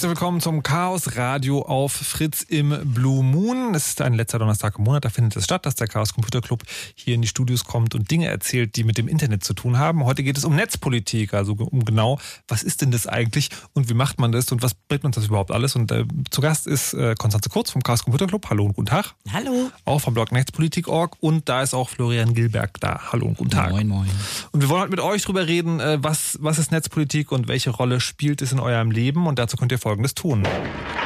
Herzlich 0.01 0.19
willkommen 0.19 0.41
zum 0.41 0.63
Chaos 0.63 1.19
Radio 1.19 1.61
auf 1.61 1.93
Fritz 1.93 2.41
im 2.41 2.75
Blue 2.95 3.23
Moon. 3.23 3.75
Es 3.75 3.89
ist 3.89 4.01
ein 4.01 4.15
letzter 4.15 4.39
Donnerstag 4.39 4.79
im 4.79 4.85
Monat, 4.85 5.05
da 5.05 5.11
findet 5.11 5.37
es 5.37 5.45
statt, 5.45 5.67
dass 5.67 5.75
der 5.75 5.89
Chaos 5.89 6.15
Computer 6.15 6.41
Club 6.41 6.63
hier 6.95 7.15
in 7.15 7.21
die 7.21 7.29
Studios 7.29 7.65
kommt 7.65 7.95
und 7.95 8.11
Dinge 8.11 8.29
erzählt, 8.29 8.77
die 8.77 8.85
mit 8.85 8.97
dem 8.97 9.09
Internet 9.09 9.45
zu 9.45 9.53
tun 9.53 9.79
haben. 9.79 10.07
Heute 10.07 10.23
geht 10.23 10.39
es 10.39 10.47
um 10.47 10.57
Netzpolitik, 10.57 11.35
also 11.35 11.53
um 11.53 11.85
genau, 11.85 12.19
was 12.49 12.63
ist 12.63 12.81
denn 12.81 12.91
das 12.91 13.07
eigentlich 13.07 13.51
und 13.75 13.91
wie 13.91 13.93
macht 13.93 14.19
man 14.19 14.33
das 14.33 14.51
und 14.51 14.63
was 14.63 14.73
bringt 14.73 15.05
uns 15.05 15.17
das 15.17 15.27
überhaupt 15.27 15.51
alles? 15.51 15.77
Und 15.77 15.93
äh, 15.93 16.07
zu 16.31 16.41
Gast 16.41 16.67
ist 16.67 16.95
äh, 16.95 17.15
Konstanze 17.19 17.51
Kurz 17.51 17.71
vom 17.71 17.83
Chaos 17.83 18.03
Computer 18.03 18.27
Club. 18.27 18.47
Hallo 18.49 18.65
und 18.65 18.77
guten 18.77 18.89
Tag. 18.89 19.15
Hallo. 19.31 19.71
Auch 19.85 20.01
vom 20.01 20.15
Blog 20.15 20.33
Netzpolitik.org 20.33 21.19
und 21.21 21.47
da 21.51 21.61
ist 21.61 21.75
auch 21.75 21.91
Florian 21.91 22.33
Gilberg 22.33 22.81
da. 22.81 23.13
Hallo 23.13 23.27
und 23.27 23.37
guten 23.37 23.51
Tag. 23.51 23.73
Moin, 23.73 23.87
moin. 23.87 24.09
Und 24.53 24.63
wir 24.63 24.71
wollen 24.71 24.81
heute 24.81 24.93
mit 24.93 25.01
euch 25.01 25.25
drüber 25.25 25.47
reden, 25.47 25.79
äh, 25.79 25.99
was, 26.01 26.39
was 26.41 26.59
ist 26.59 26.73
Netzpolitik 26.73 27.33
und 27.33 27.49
welche 27.49 27.69
Rolle 27.69 28.01
spielt 28.01 28.41
es 28.41 28.51
in 28.51 28.61
eurem 28.61 28.91
Leben 28.91 29.27
und 29.27 29.39
dazu 29.39 29.59
könnt 29.59 29.73
ihr 29.73 29.79
Folgendes 29.91 30.15
tun. 30.15 30.47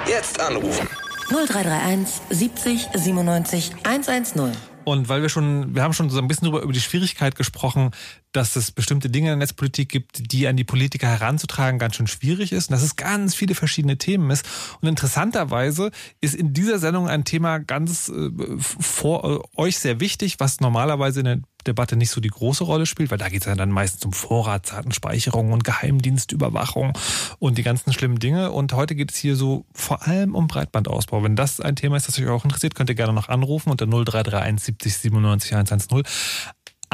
Jetzt 0.06 0.38
anrufen. 0.38 0.86
0331 1.30 2.20
70 2.28 2.88
97 2.92 3.72
110. 3.82 4.52
Und 4.84 5.08
weil 5.08 5.22
wir 5.22 5.30
schon, 5.30 5.74
wir 5.74 5.82
haben 5.82 5.94
schon 5.94 6.10
so 6.10 6.18
ein 6.18 6.28
bisschen 6.28 6.50
drüber, 6.50 6.60
über 6.60 6.74
die 6.74 6.80
Schwierigkeit 6.80 7.34
gesprochen, 7.34 7.92
dass 8.34 8.56
es 8.56 8.72
bestimmte 8.72 9.08
Dinge 9.08 9.28
in 9.28 9.38
der 9.38 9.46
Netzpolitik 9.46 9.88
gibt, 9.88 10.32
die 10.32 10.48
an 10.48 10.56
die 10.56 10.64
Politiker 10.64 11.06
heranzutragen 11.06 11.78
ganz 11.78 11.94
schön 11.94 12.08
schwierig 12.08 12.52
ist 12.52 12.68
und 12.68 12.72
dass 12.72 12.82
es 12.82 12.96
ganz 12.96 13.34
viele 13.34 13.54
verschiedene 13.54 13.96
Themen 13.96 14.30
ist. 14.30 14.44
Und 14.80 14.88
interessanterweise 14.88 15.92
ist 16.20 16.34
in 16.34 16.52
dieser 16.52 16.80
Sendung 16.80 17.08
ein 17.08 17.24
Thema 17.24 17.58
ganz 17.58 18.08
äh, 18.08 18.30
vor 18.58 19.24
äh, 19.24 19.60
euch 19.60 19.78
sehr 19.78 20.00
wichtig, 20.00 20.40
was 20.40 20.60
normalerweise 20.60 21.20
in 21.20 21.26
der 21.26 21.38
Debatte 21.64 21.96
nicht 21.96 22.10
so 22.10 22.20
die 22.20 22.28
große 22.28 22.64
Rolle 22.64 22.86
spielt, 22.86 23.10
weil 23.10 23.18
da 23.18 23.28
geht 23.28 23.42
es 23.42 23.46
ja 23.46 23.54
dann 23.54 23.70
meistens 23.70 24.04
um 24.04 24.12
Vorratsdatenspeicherung 24.12 25.52
und 25.52 25.64
Geheimdienstüberwachung 25.64 26.92
und 27.38 27.56
die 27.56 27.62
ganzen 27.62 27.92
schlimmen 27.92 28.18
Dinge. 28.18 28.50
Und 28.50 28.72
heute 28.72 28.94
geht 28.94 29.12
es 29.12 29.16
hier 29.16 29.36
so 29.36 29.64
vor 29.72 30.06
allem 30.06 30.34
um 30.34 30.48
Breitbandausbau. 30.48 31.22
Wenn 31.22 31.36
das 31.36 31.60
ein 31.60 31.76
Thema 31.76 31.96
ist, 31.96 32.08
das 32.08 32.18
euch 32.18 32.28
auch 32.28 32.44
interessiert, 32.44 32.74
könnt 32.74 32.90
ihr 32.90 32.96
gerne 32.96 33.12
noch 33.12 33.28
anrufen 33.28 33.70
unter 33.70 33.86
0331 33.86 34.64
70 34.64 34.96
97 34.98 35.52
110. 35.54 36.02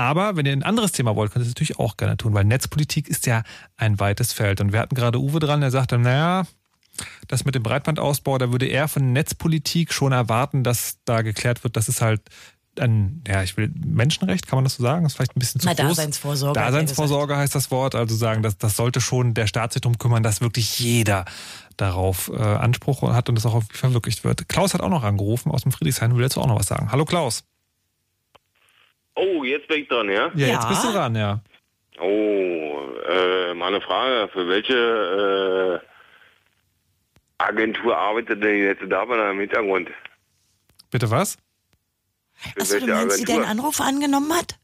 Aber 0.01 0.35
wenn 0.35 0.47
ihr 0.47 0.53
ein 0.53 0.63
anderes 0.63 0.93
Thema 0.93 1.15
wollt, 1.15 1.31
könnt 1.31 1.45
ihr 1.45 1.49
es 1.49 1.55
natürlich 1.55 1.79
auch 1.79 1.99
gerne 1.99 2.17
tun, 2.17 2.33
weil 2.33 2.45
Netzpolitik 2.45 3.07
ist 3.07 3.27
ja 3.27 3.43
ein 3.77 4.01
weites 4.01 4.33
Feld. 4.33 4.63
Und 4.63 4.73
wir 4.73 4.81
hatten 4.81 4.95
gerade 4.95 5.21
Uwe 5.21 5.41
dran, 5.41 5.61
der 5.61 5.71
sagte, 5.71 5.99
naja, 5.99 6.47
das 7.29 7.45
mit 7.45 7.55
dem 7.55 7.63
Breitbandausbau, 7.63 8.39
da 8.39 8.51
würde 8.51 8.65
er 8.65 8.89
von 8.89 9.13
Netzpolitik 9.13 9.93
schon 9.93 10.13
erwarten, 10.13 10.65
dass 10.65 10.97
da 11.05 11.21
geklärt 11.21 11.65
wird, 11.65 11.77
dass 11.77 11.89
es 11.89 12.01
halt 12.01 12.23
ein, 12.79 13.23
ja, 13.29 13.43
ich 13.43 13.59
will 13.59 13.71
Menschenrecht, 13.75 14.47
kann 14.47 14.57
man 14.57 14.65
das 14.65 14.77
so 14.77 14.83
sagen? 14.83 15.03
Das 15.03 15.13
ist 15.13 15.17
vielleicht 15.17 15.37
ein 15.37 15.41
bisschen 15.41 15.61
zu 15.61 15.67
Na, 15.67 15.75
groß. 15.75 15.97
Daseinsvorsorge. 15.97 16.59
Daseinsvorsorge 16.59 17.37
heißt 17.37 17.55
das 17.55 17.71
Wort. 17.71 17.95
Also 17.95 18.17
sagen, 18.17 18.43
dass 18.43 18.57
das 18.57 18.77
sollte 18.77 19.03
schon 19.03 19.35
der 19.35 19.47
Staat 19.47 19.75
sich 19.75 19.83
darum 19.83 19.99
kümmern, 19.99 20.23
dass 20.23 20.41
wirklich 20.41 20.79
jeder 20.79 21.27
darauf 21.77 22.31
äh, 22.33 22.41
Anspruch 22.41 23.03
hat 23.03 23.29
und 23.29 23.35
das 23.35 23.45
auch 23.45 23.63
verwirklicht 23.71 24.25
wird. 24.25 24.49
Klaus 24.49 24.73
hat 24.73 24.81
auch 24.81 24.89
noch 24.89 25.05
angerufen 25.05 25.51
aus 25.51 25.63
dem 25.63 25.73
Friedrichshain, 25.73 26.17
will 26.17 26.23
dazu 26.23 26.41
auch 26.41 26.47
noch 26.47 26.59
was 26.59 26.69
sagen. 26.69 26.91
Hallo 26.91 27.05
Klaus. 27.05 27.45
Oh, 29.21 29.45
jetzt 29.45 29.69
bin 29.69 29.83
ich 29.83 29.89
dran, 29.89 30.09
ja? 30.09 30.31
Ja, 30.35 30.47
jetzt 30.47 30.69
bist 30.69 30.85
du 30.85 30.93
dran, 30.93 31.15
ja. 31.15 31.41
Oh, 32.01 32.81
äh, 33.09 33.55
mal 33.55 33.69
eine 33.69 33.81
Frage. 33.81 34.31
Für 34.33 34.49
welche 34.49 35.81
äh, 35.83 35.87
Agentur 37.39 37.97
arbeitet 37.97 38.43
denn 38.43 38.59
jetzt 38.59 38.83
da 38.89 39.05
bei 39.05 39.31
im 39.31 39.41
Hintergrund? 39.41 39.91
Bitte 40.91 41.11
was? 41.11 41.37
Für 42.35 42.61
Achso, 42.61 42.79
du 42.79 42.87
welche 42.87 42.95
meinst, 42.95 43.21
die 43.21 43.25
deinen 43.25 43.45
Anruf 43.45 43.81
angenommen 43.81 44.33
hat? 44.33 44.57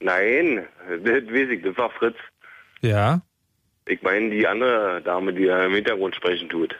Nein, 0.00 0.66
das 0.88 1.02
weiß 1.04 1.50
ich, 1.50 1.62
das 1.62 1.76
war 1.76 1.90
Fritz. 1.90 2.16
Ja. 2.80 3.20
Ich 3.86 4.00
meine 4.02 4.30
die 4.30 4.46
andere 4.46 5.02
Dame, 5.02 5.34
die 5.34 5.44
da 5.46 5.64
im 5.64 5.74
Hintergrund 5.74 6.14
sprechen 6.14 6.48
tut. 6.48 6.74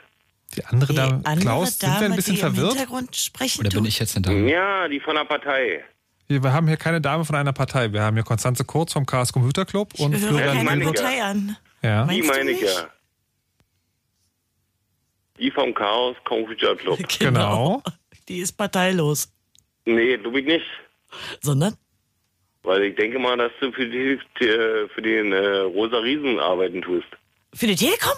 Die 0.55 0.65
andere 0.65 0.93
Dame, 0.93 1.21
Andere 1.23 1.39
Klaus, 1.45 1.79
sind 1.79 1.89
wir 1.89 1.93
Dame, 1.93 2.05
ein 2.05 2.15
bisschen 2.15 2.35
die 2.35 2.41
im 2.41 2.47
verwirrt? 2.53 2.73
Hintergrund 2.73 3.15
sprechen 3.15 3.59
Oder 3.61 3.69
bin 3.69 3.79
tut? 3.79 3.87
ich 3.87 3.99
jetzt 3.99 4.15
eine 4.15 4.25
Dame? 4.25 4.49
Ja, 4.51 4.87
die 4.87 4.99
von 4.99 5.15
der 5.15 5.25
Partei. 5.25 5.83
Wir 6.31 6.43
wir 6.43 6.53
haben 6.53 6.67
hier 6.67 6.77
keine 6.77 7.01
Dame 7.01 7.25
von 7.25 7.35
einer 7.35 7.51
Partei. 7.51 7.91
Wir 7.91 8.03
haben 8.03 8.15
hier 8.15 8.23
Konstanze 8.23 8.63
Kurz 8.63 8.93
vom 8.93 9.05
Chaos 9.05 9.33
Computer 9.33 9.65
Club 9.65 9.93
und 9.99 10.15
Ich 10.15 10.21
höre 10.21 10.29
Florian 10.29 10.65
keine. 10.65 10.85
Partei 10.85 11.23
an. 11.23 11.57
Ja. 11.81 12.05
Die 12.05 12.21
meine 12.21 12.51
ich 12.51 12.61
ja. 12.61 12.89
Die 15.37 15.51
vom 15.51 15.73
Chaos 15.73 16.15
Computer 16.23 16.75
Club. 16.75 16.99
Genau. 17.19 17.83
Die 18.29 18.37
ist 18.39 18.53
parteilos. 18.53 19.29
Nee, 19.85 20.15
du 20.17 20.33
ich 20.37 20.45
nicht. 20.45 20.65
Sondern? 21.41 21.75
Weil 22.63 22.83
ich 22.83 22.95
denke 22.95 23.19
mal, 23.19 23.35
dass 23.35 23.51
du 23.59 23.71
für, 23.73 23.87
die, 23.87 24.19
für 24.37 25.01
den 25.01 25.33
äh, 25.33 25.57
Rosa 25.59 25.97
Riesen 25.97 26.39
arbeiten 26.39 26.81
tust. 26.81 27.07
Für 27.53 27.67
die 27.67 27.75
Telekom? 27.75 28.13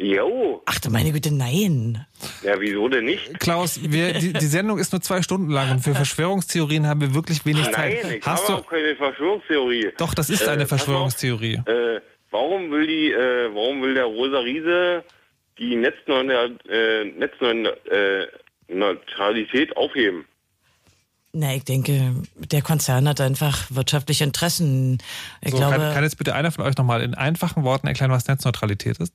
Jo. 0.00 0.62
Ach 0.66 0.78
du 0.78 0.90
meine 0.90 1.10
Güte, 1.10 1.34
nein. 1.34 2.06
Ja, 2.44 2.60
wieso 2.60 2.88
denn 2.88 3.06
nicht? 3.06 3.40
Klaus, 3.40 3.80
wir, 3.82 4.12
die, 4.12 4.32
die 4.32 4.46
Sendung 4.46 4.78
ist 4.78 4.92
nur 4.92 5.00
zwei 5.00 5.22
Stunden 5.22 5.50
lang 5.50 5.72
und 5.72 5.80
für 5.80 5.94
Verschwörungstheorien 5.94 6.86
haben 6.86 7.00
wir 7.00 7.14
wirklich 7.14 7.44
wenig 7.44 7.64
Zeit. 7.72 8.04
Nein, 8.04 8.14
ich 8.18 8.24
Hast 8.26 8.48
habe 8.48 8.60
du? 8.60 8.64
auch 8.64 8.70
keine 8.70 8.94
Verschwörungstheorie. 8.94 9.90
Doch, 9.98 10.14
das 10.14 10.30
ist 10.30 10.42
Äh, 10.42 10.50
eine 10.50 10.66
pass 10.66 10.72
auf, 10.72 10.78
Verschwörungstheorie. 10.86 11.54
Äh, 11.66 12.00
warum 12.30 12.70
will 12.70 12.86
die, 12.86 13.10
äh, 13.10 13.52
warum 13.52 13.82
will 13.82 13.94
der 13.94 14.04
Rosa 14.04 14.38
Riese 14.38 15.02
die 15.58 15.74
Netzneutralität 15.74 16.64
äh, 16.70 17.04
Netzneutralität 18.68 19.76
aufheben? 19.76 20.24
Na, 21.32 21.54
ich 21.54 21.64
denke, 21.64 22.14
der 22.36 22.62
Konzern 22.62 23.06
hat 23.08 23.20
einfach 23.20 23.66
wirtschaftliche 23.70 24.24
Interessen. 24.24 24.98
Ich 25.42 25.50
So, 25.50 25.58
glaube, 25.58 25.76
kann, 25.76 25.94
kann 25.94 26.02
jetzt 26.04 26.16
bitte 26.18 26.34
einer 26.34 26.50
von 26.50 26.64
euch 26.64 26.76
nochmal 26.76 27.02
in 27.02 27.14
einfachen 27.14 27.64
Worten 27.64 27.86
erklären, 27.86 28.10
was 28.10 28.26
Netzneutralität 28.28 28.98
ist? 28.98 29.12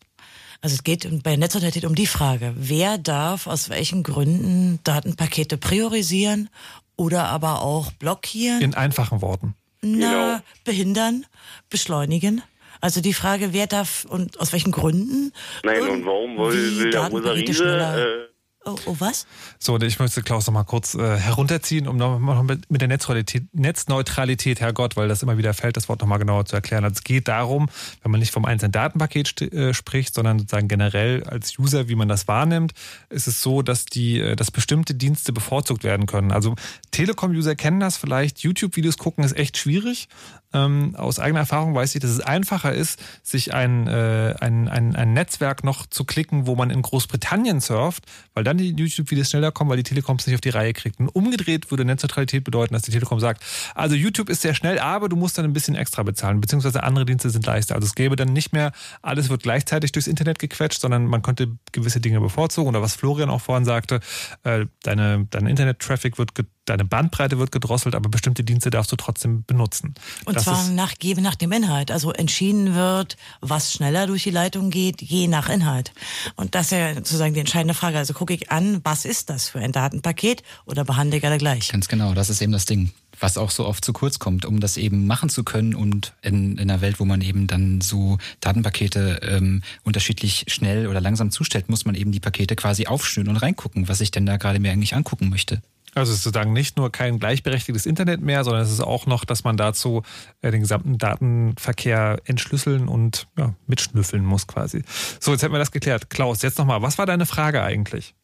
Also 0.63 0.75
es 0.75 0.83
geht 0.83 1.23
bei 1.23 1.35
Netzneutralität 1.35 1.83
um 1.83 1.93
die 1.93 2.07
Frage, 2.07 2.53
wer 2.55 2.97
darf 2.97 3.47
aus 3.47 3.69
welchen 3.69 4.01
Gründen 4.01 4.79
Datenpakete 4.85 5.57
priorisieren 5.57 6.49
oder 6.95 7.25
aber 7.25 7.61
auch 7.61 7.91
blockieren, 7.91 8.61
In 8.61 8.73
einfachen 8.73 9.21
Worten. 9.21 9.55
na, 9.81 10.41
behindern, 10.63 11.25
beschleunigen. 11.69 12.41
Also 12.79 13.01
die 13.01 13.13
Frage, 13.13 13.51
wer 13.51 13.67
darf 13.67 14.05
und 14.05 14.39
aus 14.39 14.53
welchen 14.53 14.71
Gründen 14.71 15.33
Nein, 15.63 15.81
und 15.81 16.05
warum 16.05 16.37
will, 16.37 16.79
will 16.79 16.91
der 16.91 17.07
Rosa 17.09 17.31
Riese 17.31 17.53
schneller- 17.53 17.97
äh, 17.97 18.27
Oh, 18.65 18.75
oh 18.85 18.95
was? 18.99 19.27
So, 19.59 19.77
ich 19.77 19.99
möchte 19.99 20.21
Klaus 20.21 20.47
noch 20.47 20.53
mal 20.53 20.63
kurz 20.63 20.95
äh, 20.95 21.17
herunterziehen, 21.17 21.87
um 21.87 21.97
noch 21.97 22.19
mal 22.19 22.43
mit, 22.43 22.65
der 22.69 22.87
Netzneutralität, 22.87 23.43
Netzneutralität, 23.53 24.61
Herrgott, 24.61 24.95
weil 24.95 25.09
das 25.09 25.21
immer 25.21 25.37
wieder 25.37 25.53
fällt, 25.53 25.75
das 25.75 25.89
Wort 25.89 25.99
noch 25.99 26.07
mal 26.07 26.17
genauer 26.17 26.45
zu 26.45 26.55
erklären. 26.55 26.85
Also 26.85 26.93
es 26.95 27.03
geht 27.03 27.27
darum, 27.27 27.67
wenn 28.01 28.11
man 28.11 28.19
nicht 28.19 28.31
vom 28.31 28.45
einzelnen 28.45 28.71
Datenpaket 28.71 29.41
äh, 29.41 29.73
spricht, 29.73 30.13
sondern 30.13 30.39
sozusagen 30.39 30.69
generell 30.69 31.23
als 31.25 31.59
User, 31.59 31.89
wie 31.89 31.95
man 31.95 32.07
das 32.07 32.27
wahrnimmt, 32.27 32.73
ist 33.09 33.27
es 33.27 33.41
so, 33.41 33.61
dass 33.61 33.85
die, 33.85 34.19
äh, 34.19 34.35
dass 34.35 34.49
bestimmte 34.49 34.95
Dienste 34.95 35.33
bevorzugt 35.33 35.83
werden 35.83 36.05
können. 36.05 36.31
Also 36.31 36.55
Telekom-User 36.91 37.55
kennen 37.55 37.81
das 37.81 37.97
vielleicht. 37.97 38.39
YouTube-Videos 38.39 38.97
gucken 38.97 39.25
ist 39.25 39.35
echt 39.35 39.57
schwierig. 39.57 40.07
Ähm, 40.53 40.95
aus 40.95 41.19
eigener 41.19 41.41
Erfahrung 41.41 41.73
weiß 41.73 41.95
ich, 41.95 42.01
dass 42.01 42.11
es 42.11 42.19
einfacher 42.19 42.73
ist, 42.73 42.99
sich 43.23 43.53
ein, 43.53 43.87
äh, 43.87 44.35
ein, 44.39 44.67
ein, 44.67 44.95
ein 44.95 45.13
Netzwerk 45.13 45.63
noch 45.63 45.87
zu 45.87 46.05
klicken, 46.05 46.45
wo 46.47 46.55
man 46.55 46.69
in 46.69 46.81
Großbritannien 46.81 47.59
surft, 47.59 48.05
weil 48.33 48.43
dann 48.43 48.57
die 48.57 48.69
YouTube-Videos 48.69 49.29
schneller 49.31 49.51
kommen, 49.51 49.69
weil 49.69 49.77
die 49.77 49.83
Telekom 49.83 50.17
es 50.17 50.27
nicht 50.27 50.35
auf 50.35 50.41
die 50.41 50.49
Reihe 50.49 50.73
kriegt. 50.73 50.99
Und 50.99 51.09
umgedreht 51.09 51.71
würde 51.71 51.85
Netzneutralität 51.85 52.43
bedeuten, 52.43 52.73
dass 52.73 52.83
die 52.83 52.91
Telekom 52.91 53.19
sagt, 53.19 53.43
also 53.75 53.95
YouTube 53.95 54.29
ist 54.29 54.41
sehr 54.41 54.53
schnell, 54.53 54.79
aber 54.79 55.09
du 55.09 55.15
musst 55.15 55.37
dann 55.37 55.45
ein 55.45 55.53
bisschen 55.53 55.75
extra 55.75 56.03
bezahlen, 56.03 56.39
beziehungsweise 56.41 56.83
andere 56.83 57.05
Dienste 57.05 57.29
sind 57.29 57.45
leichter. 57.45 57.75
Also 57.75 57.85
es 57.87 57.95
gäbe 57.95 58.15
dann 58.15 58.31
nicht 58.33 58.53
mehr, 58.53 58.71
alles 59.01 59.29
wird 59.29 59.43
gleichzeitig 59.43 59.91
durchs 59.91 60.07
Internet 60.07 60.39
gequetscht, 60.39 60.79
sondern 60.81 61.05
man 61.05 61.21
könnte 61.21 61.57
gewisse 61.71 61.99
Dinge 61.99 62.19
bevorzugen. 62.21 62.69
Oder 62.69 62.81
was 62.81 62.95
Florian 62.95 63.29
auch 63.29 63.41
vorhin 63.41 63.65
sagte, 63.65 63.99
äh, 64.43 64.65
deine, 64.83 65.27
dein 65.29 65.47
Internet-Traffic 65.47 66.17
wird, 66.17 66.35
ge- 66.35 66.45
deine 66.65 66.85
Bandbreite 66.85 67.39
wird 67.39 67.51
gedrosselt, 67.51 67.95
aber 67.95 68.09
bestimmte 68.09 68.43
Dienste 68.43 68.69
darfst 68.69 68.91
du 68.91 68.95
trotzdem 68.95 69.43
benutzen. 69.45 69.95
Und 70.25 70.35
Das 70.35 70.43
zwar 70.45 70.67
nach, 70.69 70.95
gebe 70.97 71.21
nach 71.21 71.35
dem 71.35 71.51
Inhalt. 71.51 71.91
Also 71.91 72.11
entschieden 72.13 72.73
wird, 72.73 73.17
was 73.41 73.73
schneller 73.73 74.07
durch 74.07 74.23
die 74.23 74.31
Leitung 74.31 74.69
geht, 74.69 75.01
je 75.01 75.27
nach 75.27 75.49
Inhalt. 75.49 75.91
Und 76.35 76.55
das 76.55 76.67
ist 76.67 76.71
ja 76.71 76.95
sozusagen 76.95 77.33
die 77.33 77.41
entscheidende 77.41 77.73
Frage. 77.73 77.97
Also 77.97 78.13
gucke 78.13 78.33
ich 78.33 78.51
an, 78.51 78.81
was 78.83 79.05
ist 79.05 79.29
das 79.29 79.49
für 79.49 79.59
ein 79.59 79.71
Datenpaket 79.71 80.43
oder 80.65 80.85
behandle 80.85 81.17
ich 81.17 81.25
alle 81.25 81.37
gleich? 81.37 81.69
Ganz 81.69 81.87
genau, 81.87 82.13
das 82.13 82.29
ist 82.29 82.41
eben 82.41 82.53
das 82.53 82.65
Ding, 82.65 82.91
was 83.19 83.37
auch 83.37 83.51
so 83.51 83.65
oft 83.65 83.83
zu 83.83 83.93
kurz 83.93 84.19
kommt, 84.19 84.45
um 84.45 84.59
das 84.59 84.77
eben 84.77 85.05
machen 85.05 85.29
zu 85.29 85.43
können 85.43 85.75
und 85.75 86.13
in, 86.21 86.57
in 86.57 86.69
einer 86.69 86.81
Welt, 86.81 86.99
wo 86.99 87.05
man 87.05 87.21
eben 87.21 87.47
dann 87.47 87.81
so 87.81 88.17
Datenpakete 88.39 89.19
ähm, 89.23 89.63
unterschiedlich 89.83 90.45
schnell 90.47 90.87
oder 90.87 91.01
langsam 91.01 91.31
zustellt, 91.31 91.69
muss 91.69 91.85
man 91.85 91.95
eben 91.95 92.11
die 92.11 92.19
Pakete 92.19 92.55
quasi 92.55 92.87
aufschnüren 92.87 93.29
und 93.29 93.37
reingucken, 93.37 93.87
was 93.87 94.01
ich 94.01 94.11
denn 94.11 94.25
da 94.25 94.37
gerade 94.37 94.59
mir 94.59 94.71
eigentlich 94.71 94.95
angucken 94.95 95.29
möchte. 95.29 95.61
Also 95.95 96.11
es 96.11 96.17
ist 96.19 96.23
sozusagen 96.23 96.53
nicht 96.53 96.77
nur 96.77 96.91
kein 96.91 97.19
gleichberechtigtes 97.19 97.85
Internet 97.85 98.21
mehr, 98.21 98.43
sondern 98.43 98.63
es 98.63 98.71
ist 98.71 98.81
auch 98.81 99.05
noch, 99.05 99.25
dass 99.25 99.43
man 99.43 99.57
dazu 99.57 100.01
äh, 100.41 100.51
den 100.51 100.61
gesamten 100.61 100.97
Datenverkehr 100.97 102.17
entschlüsseln 102.25 102.87
und 102.87 103.27
ja, 103.37 103.53
mitschnüffeln 103.67 104.25
muss 104.25 104.47
quasi. 104.47 104.83
So, 105.19 105.31
jetzt 105.31 105.43
hätten 105.43 105.53
wir 105.53 105.59
das 105.59 105.71
geklärt. 105.71 106.09
Klaus, 106.09 106.41
jetzt 106.41 106.57
nochmal, 106.57 106.81
was 106.81 106.97
war 106.97 107.05
deine 107.05 107.25
Frage 107.25 107.61
eigentlich? 107.61 108.15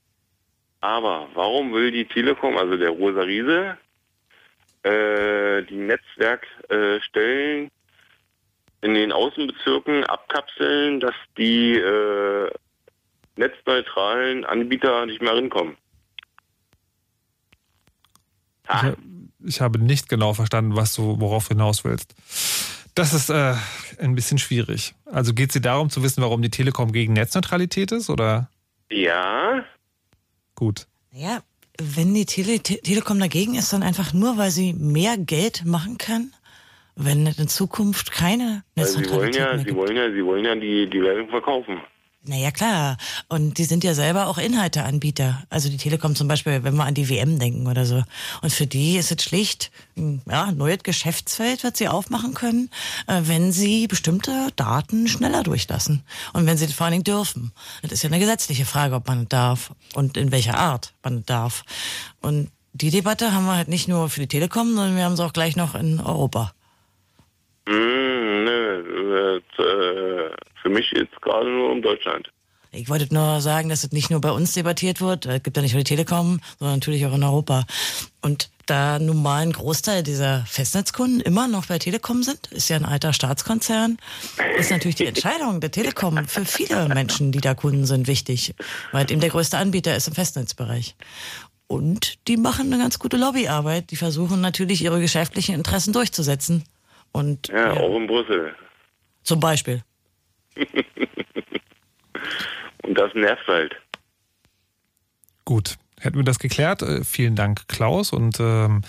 Aber 0.82 1.28
warum 1.34 1.74
will 1.74 1.92
die 1.92 2.06
Telekom, 2.06 2.58
also 2.58 2.78
der 2.78 2.90
Rosa 2.90 3.22
Riese, 3.22 3.78
äh, 4.84 5.64
die 5.64 5.76
Netzwerkstellen 5.76 7.70
in 8.82 8.94
den 8.94 9.12
Außenbezirken 9.12 10.06
abkapseln, 10.06 11.02
dass 11.02 11.16
die 11.38 11.76
äh, 11.76 12.50
netzneutralen 13.36 14.46
Anbieter 14.46 15.06
nicht 15.06 15.22
mehr 15.22 15.36
rinkommen? 15.36 15.76
Ich, 18.70 18.84
hab- 18.84 18.98
ich 19.46 19.62
habe 19.62 19.80
nicht 19.80 20.10
genau 20.10 20.34
verstanden, 20.34 20.76
was 20.76 20.94
du, 20.94 21.20
worauf 21.20 21.48
du 21.48 21.56
hinaus 21.56 21.84
willst. 21.84 22.14
Das 22.96 23.14
ist 23.14 23.30
äh, 23.30 23.56
ein 24.00 24.16
bisschen 24.16 24.38
schwierig. 24.38 24.94
Also 25.06 25.34
geht 25.34 25.50
es 25.50 25.54
dir 25.54 25.62
darum 25.62 25.90
zu 25.90 26.04
wissen, 26.04 26.22
warum 26.22 26.42
die 26.42 26.50
Telekom 26.50 26.92
gegen 26.92 27.14
Netzneutralität 27.14 27.92
ist, 27.92 28.10
oder? 28.10 28.50
Ja, 28.92 29.64
Gut. 30.56 30.88
Ja, 31.14 31.40
wenn 31.82 32.14
die 32.14 32.26
Tele 32.26 32.60
Te 32.60 32.80
Telekom 32.82 33.18
dagegen 33.20 33.56
ist, 33.56 33.72
dann 33.72 33.82
einfach 33.84 34.12
nur, 34.14 34.38
weil 34.38 34.52
sie 34.52 34.74
mehr 34.74 35.18
Geld 35.18 35.64
machen 35.66 35.98
kann, 35.98 36.34
wenn 36.96 37.26
in 37.28 37.48
Zukunft 37.48 38.12
keine 38.12 38.64
weil 38.76 38.86
sie 38.86 38.96
wollen 39.10 39.32
Netzneutralität 39.32 39.40
ja, 39.40 39.48
mehr 39.52 39.60
sie 39.60 39.66
gibt. 39.66 39.78
wollen 39.78 39.96
ja, 39.96 40.12
sie 40.12 40.26
wollen 40.26 40.44
ja 40.46 40.56
die, 40.56 40.90
die 40.90 40.98
Leitung 40.98 41.30
verkaufen. 41.30 41.80
Naja, 42.26 42.52
klar. 42.52 42.98
Und 43.30 43.58
die 43.58 43.64
sind 43.64 43.84
ja 43.86 43.94
selber 43.94 44.28
auch 44.28 44.38
Inhalteanbieter. 44.38 45.44
Also 45.50 45.70
die 45.70 45.78
Telekom 45.78 46.16
zum 46.16 46.28
Beispiel, 46.28 46.64
wenn 46.64 46.76
wir 46.76 46.84
an 46.84 46.94
die 46.94 47.10
WM 47.10 47.40
denken 47.40 47.66
oder 47.66 47.86
so. 47.86 48.04
Und 48.42 48.52
für 48.52 48.68
die 48.68 48.98
ist 48.98 49.12
es 49.12 49.24
schlicht, 49.24 49.72
ein, 49.98 50.22
ja, 50.30 50.52
neues 50.52 50.84
Geschäftsfeld, 50.84 51.64
was 51.64 51.78
sie 51.78 51.88
aufmachen 51.88 52.34
können, 52.34 52.70
äh, 53.08 53.22
wenn 53.24 53.54
sie 53.54 53.88
bestimmte 53.88 54.50
Daten 54.58 55.08
schneller 55.08 55.44
durchlassen. 55.44 56.04
Und 56.34 56.46
wenn 56.46 56.58
sie 56.58 56.66
das 56.66 56.76
vor 56.76 56.86
allen 56.86 56.92
Dingen 56.92 57.04
dürfen. 57.06 57.54
Das 57.84 57.94
ist 57.94 58.04
ja 58.04 58.10
eine 58.10 58.20
gesetzliche 58.20 58.66
Frage, 58.66 58.96
ob 58.96 59.08
man 59.08 59.24
es 59.24 59.30
darf 59.30 59.72
und 59.94 60.18
in 60.18 60.32
welcher 60.32 60.58
Art 60.58 60.94
man 61.04 61.20
es 61.20 61.26
darf. 61.26 61.64
Und 62.20 62.52
die 62.74 62.92
Debatte 62.92 63.34
haben 63.34 63.46
wir 63.46 63.56
halt 63.56 63.70
nicht 63.70 63.88
nur 63.88 64.10
für 64.10 64.20
die 64.20 64.28
Telekom, 64.28 64.76
sondern 64.76 64.98
wir 64.98 65.06
haben 65.06 65.16
sie 65.16 65.24
auch 65.24 65.34
gleich 65.34 65.56
noch 65.56 65.74
in 65.74 66.02
Europa. 66.02 66.54
Hm, 67.68 68.44
ne, 68.44 69.42
äh, 69.58 69.62
äh, 69.62 70.32
für 70.62 70.70
mich 70.70 70.92
jetzt 70.92 71.22
gerade 71.22 71.50
nur 71.50 71.72
um 71.72 71.82
Deutschland. 71.82 72.30
Ich 72.72 72.88
wollte 72.88 73.12
nur 73.12 73.42
sagen, 73.42 73.70
dass 73.70 73.84
es 73.84 73.92
nicht 73.92 74.12
nur 74.12 74.22
bei 74.22 74.32
uns 74.32 74.54
debattiert 74.54 75.02
wird. 75.02 75.26
Es 75.26 75.42
gibt 75.42 75.58
ja 75.58 75.64
nicht 75.64 75.74
nur 75.74 75.84
die 75.84 75.90
Telekom, 75.90 76.40
sondern 76.60 76.78
natürlich 76.78 77.04
auch 77.08 77.16
in 77.16 77.24
Europa. 77.24 77.66
Und 78.22 78.52
da 78.68 79.00
nun 79.00 79.24
mal 79.24 79.42
ein 79.42 79.54
Großteil 79.54 80.04
dieser 80.04 80.46
Festnetzkunden 80.46 81.20
immer 81.22 81.48
noch 81.48 81.66
bei 81.66 81.80
Telekom 81.80 82.22
sind, 82.22 82.46
ist 82.52 82.70
ja 82.70 82.76
ein 82.76 82.86
alter 82.86 83.12
Staatskonzern, 83.14 83.98
ist 84.60 84.70
natürlich 84.70 84.98
die 84.98 85.06
Entscheidung 85.08 85.62
der 85.62 85.72
Telekom 85.72 86.28
für 86.28 86.46
viele 86.46 86.88
Menschen, 86.90 87.32
die 87.32 87.42
da 87.42 87.56
Kunden 87.56 87.88
sind, 87.88 88.06
wichtig, 88.06 88.54
weil 88.92 89.06
es 89.06 89.12
eben 89.12 89.22
der 89.22 89.32
größte 89.32 89.58
Anbieter 89.58 89.96
ist 89.96 90.08
im 90.08 90.14
Festnetzbereich. 90.14 90.96
Und 91.66 92.28
die 92.28 92.38
machen 92.38 92.72
eine 92.72 92.82
ganz 92.82 93.00
gute 93.00 93.18
Lobbyarbeit. 93.18 93.90
Die 93.90 93.96
versuchen 93.96 94.42
natürlich 94.42 94.84
ihre 94.84 95.02
geschäftlichen 95.02 95.56
Interessen 95.56 95.94
durchzusetzen. 95.94 96.64
Und 97.12 97.48
Ja, 97.48 97.74
auch 97.74 97.96
in 97.96 98.06
Brüssel. 98.06 98.56
zum 99.24 99.40
Beispiel. 99.40 99.84
Und 102.84 102.96
das 102.96 103.14
nervt 103.14 103.48
halt. 103.48 103.76
Gut. 105.46 105.78
hätten 106.00 106.18
wir 106.18 106.24
das 106.24 106.40
geklärt. 106.40 106.82
Äh, 106.82 107.04
vielen 107.04 107.36
Dank, 107.36 107.68
Klaus. 107.68 108.14
Und 108.14 108.40
ähm, 108.40 108.82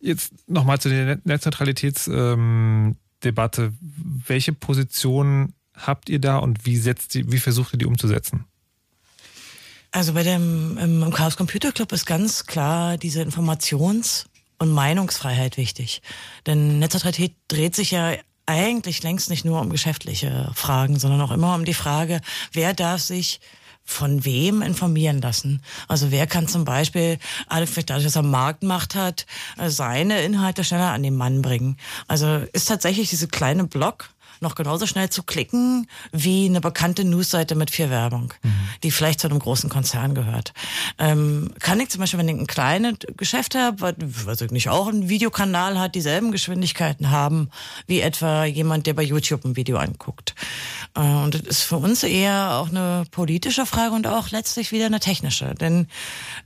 jetzt 0.00 0.32
nochmal 0.48 0.80
zu 0.80 0.88
der 0.88 1.18
Netzneutralitätsdebatte. 1.24 3.62
Ähm, 3.62 3.78
Welche 4.26 4.52
Position 4.52 5.54
habt 5.74 6.08
ihr 6.08 6.20
da 6.20 6.38
und 6.38 6.64
wie, 6.66 6.76
setzt 6.76 7.14
die, 7.14 7.32
wie 7.32 7.38
versucht 7.38 7.74
ihr 7.74 7.78
die 7.78 7.86
umzusetzen? 7.86 8.44
Also 9.90 10.14
bei 10.14 10.22
dem 10.22 10.78
im, 10.78 11.10
Chaos 11.12 11.36
Computer 11.36 11.72
Club 11.72 11.92
ist 11.92 12.06
ganz 12.06 12.46
klar 12.46 12.96
diese 12.96 13.22
Informations- 13.22 14.26
und 14.58 14.72
Meinungsfreiheit 14.72 15.56
wichtig. 15.56 16.02
Denn 16.46 16.78
Netzneutralität 16.78 17.34
dreht 17.48 17.74
sich 17.74 17.90
ja 17.92 18.14
eigentlich 18.46 19.02
längst 19.02 19.30
nicht 19.30 19.44
nur 19.44 19.60
um 19.60 19.70
geschäftliche 19.70 20.50
Fragen, 20.54 20.98
sondern 20.98 21.20
auch 21.20 21.30
immer 21.30 21.54
um 21.54 21.64
die 21.64 21.74
Frage, 21.74 22.20
wer 22.52 22.74
darf 22.74 23.00
sich 23.00 23.40
von 23.84 24.24
wem 24.24 24.62
informieren 24.62 25.20
lassen. 25.20 25.62
Also 25.88 26.10
wer 26.10 26.26
kann 26.26 26.48
zum 26.48 26.64
Beispiel, 26.64 27.18
vielleicht 27.48 27.90
dadurch, 27.90 28.04
dass 28.04 28.16
er 28.16 28.22
Marktmacht 28.22 28.94
hat, 28.94 29.26
seine 29.66 30.22
Inhalte 30.22 30.64
schneller 30.64 30.92
an 30.92 31.02
den 31.02 31.16
Mann 31.16 31.42
bringen. 31.42 31.76
Also 32.08 32.44
ist 32.52 32.68
tatsächlich 32.68 33.10
diese 33.10 33.28
kleine 33.28 33.64
Blog 33.64 34.08
noch 34.40 34.54
genauso 34.54 34.86
schnell 34.86 35.10
zu 35.10 35.22
klicken 35.22 35.86
wie 36.12 36.46
eine 36.46 36.60
bekannte 36.60 37.04
Newsseite 37.04 37.54
mit 37.54 37.70
viel 37.70 37.90
Werbung, 37.90 38.34
mhm. 38.42 38.52
die 38.82 38.90
vielleicht 38.90 39.20
zu 39.20 39.28
einem 39.28 39.38
großen 39.38 39.70
Konzern 39.70 40.14
gehört. 40.14 40.52
Ähm, 40.98 41.52
kann 41.60 41.80
ich 41.80 41.88
zum 41.90 42.00
Beispiel, 42.00 42.18
wenn 42.18 42.28
ich 42.28 42.36
ein 42.36 42.46
kleines 42.46 42.94
Geschäft 43.16 43.54
habe, 43.54 43.94
was 43.98 44.40
nicht 44.50 44.68
auch 44.68 44.88
einen 44.88 45.08
Videokanal 45.08 45.78
hat, 45.78 45.94
dieselben 45.94 46.32
Geschwindigkeiten 46.32 47.10
haben 47.10 47.50
wie 47.86 48.00
etwa 48.00 48.44
jemand, 48.44 48.86
der 48.86 48.94
bei 48.94 49.02
YouTube 49.02 49.44
ein 49.44 49.56
Video 49.56 49.76
anguckt. 49.78 50.34
Äh, 50.94 51.00
und 51.00 51.34
das 51.34 51.42
ist 51.42 51.62
für 51.62 51.76
uns 51.76 52.02
eher 52.02 52.54
auch 52.54 52.68
eine 52.68 53.04
politische 53.10 53.66
Frage 53.66 53.94
und 53.94 54.06
auch 54.06 54.30
letztlich 54.30 54.72
wieder 54.72 54.86
eine 54.86 55.00
technische. 55.00 55.54
Denn 55.54 55.86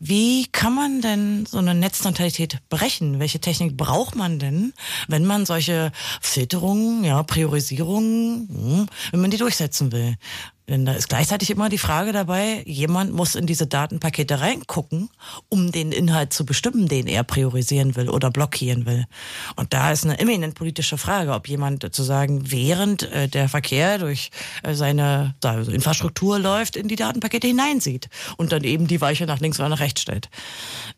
wie 0.01 0.47
kann 0.47 0.75
man 0.75 1.01
denn 1.01 1.47
so 1.47 1.59
eine 1.59 1.75
Netzneutralität 1.75 2.59
brechen? 2.69 3.19
Welche 3.19 3.41
Technik 3.41 3.77
braucht 3.77 4.15
man 4.15 4.39
denn, 4.39 4.73
wenn 5.09 5.25
man 5.25 5.47
solche 5.47 5.93
Filterungen, 6.21 7.05
ja, 7.05 7.23
Priorisierungen 7.23 7.78
Regierung, 7.79 8.49
hm, 8.49 8.87
wenn 9.11 9.21
man 9.21 9.31
die 9.31 9.37
durchsetzen 9.37 9.93
will. 9.93 10.17
Denn 10.69 10.85
da 10.85 10.93
ist 10.93 11.09
gleichzeitig 11.09 11.49
immer 11.49 11.71
die 11.71 11.79
Frage 11.79 12.13
dabei, 12.13 12.63
jemand 12.67 13.15
muss 13.15 13.37
in 13.37 13.47
diese 13.47 13.67
Datenpakete 13.67 14.41
reingucken, 14.41 15.09
um 15.49 15.73
den 15.73 15.93
Inhalt 15.93 16.35
zu 16.35 16.45
bestimmen, 16.45 16.89
den 16.89 17.07
er 17.07 17.25
priorisieren 17.25 17.97
will 17.97 18.11
oder 18.11 18.31
blockieren 18.31 18.85
will. 18.85 19.07
Und 19.57 19.73
da 19.73 19.93
ist 19.93 20.05
eine 20.05 20.19
eminent 20.19 20.57
politische 20.57 20.99
Frage, 20.99 21.33
ob 21.33 21.49
jemand 21.49 21.83
sozusagen 21.83 22.51
während 22.51 23.05
äh, 23.05 23.29
der 23.29 23.49
Verkehr 23.49 23.97
durch 23.97 24.31
äh, 24.63 24.75
seine 24.75 25.35
Infrastruktur 25.43 26.39
läuft, 26.39 26.77
in 26.77 26.89
die 26.89 26.97
Datenpakete 26.97 27.47
hineinsieht 27.47 28.11
und 28.37 28.53
dann 28.53 28.65
eben 28.65 28.87
die 28.87 29.01
Weiche 29.01 29.25
nach 29.25 29.41
links 29.41 29.59
oder 29.59 29.71
nach 29.71 29.81
rechts 29.81 30.03
stellt. 30.03 30.29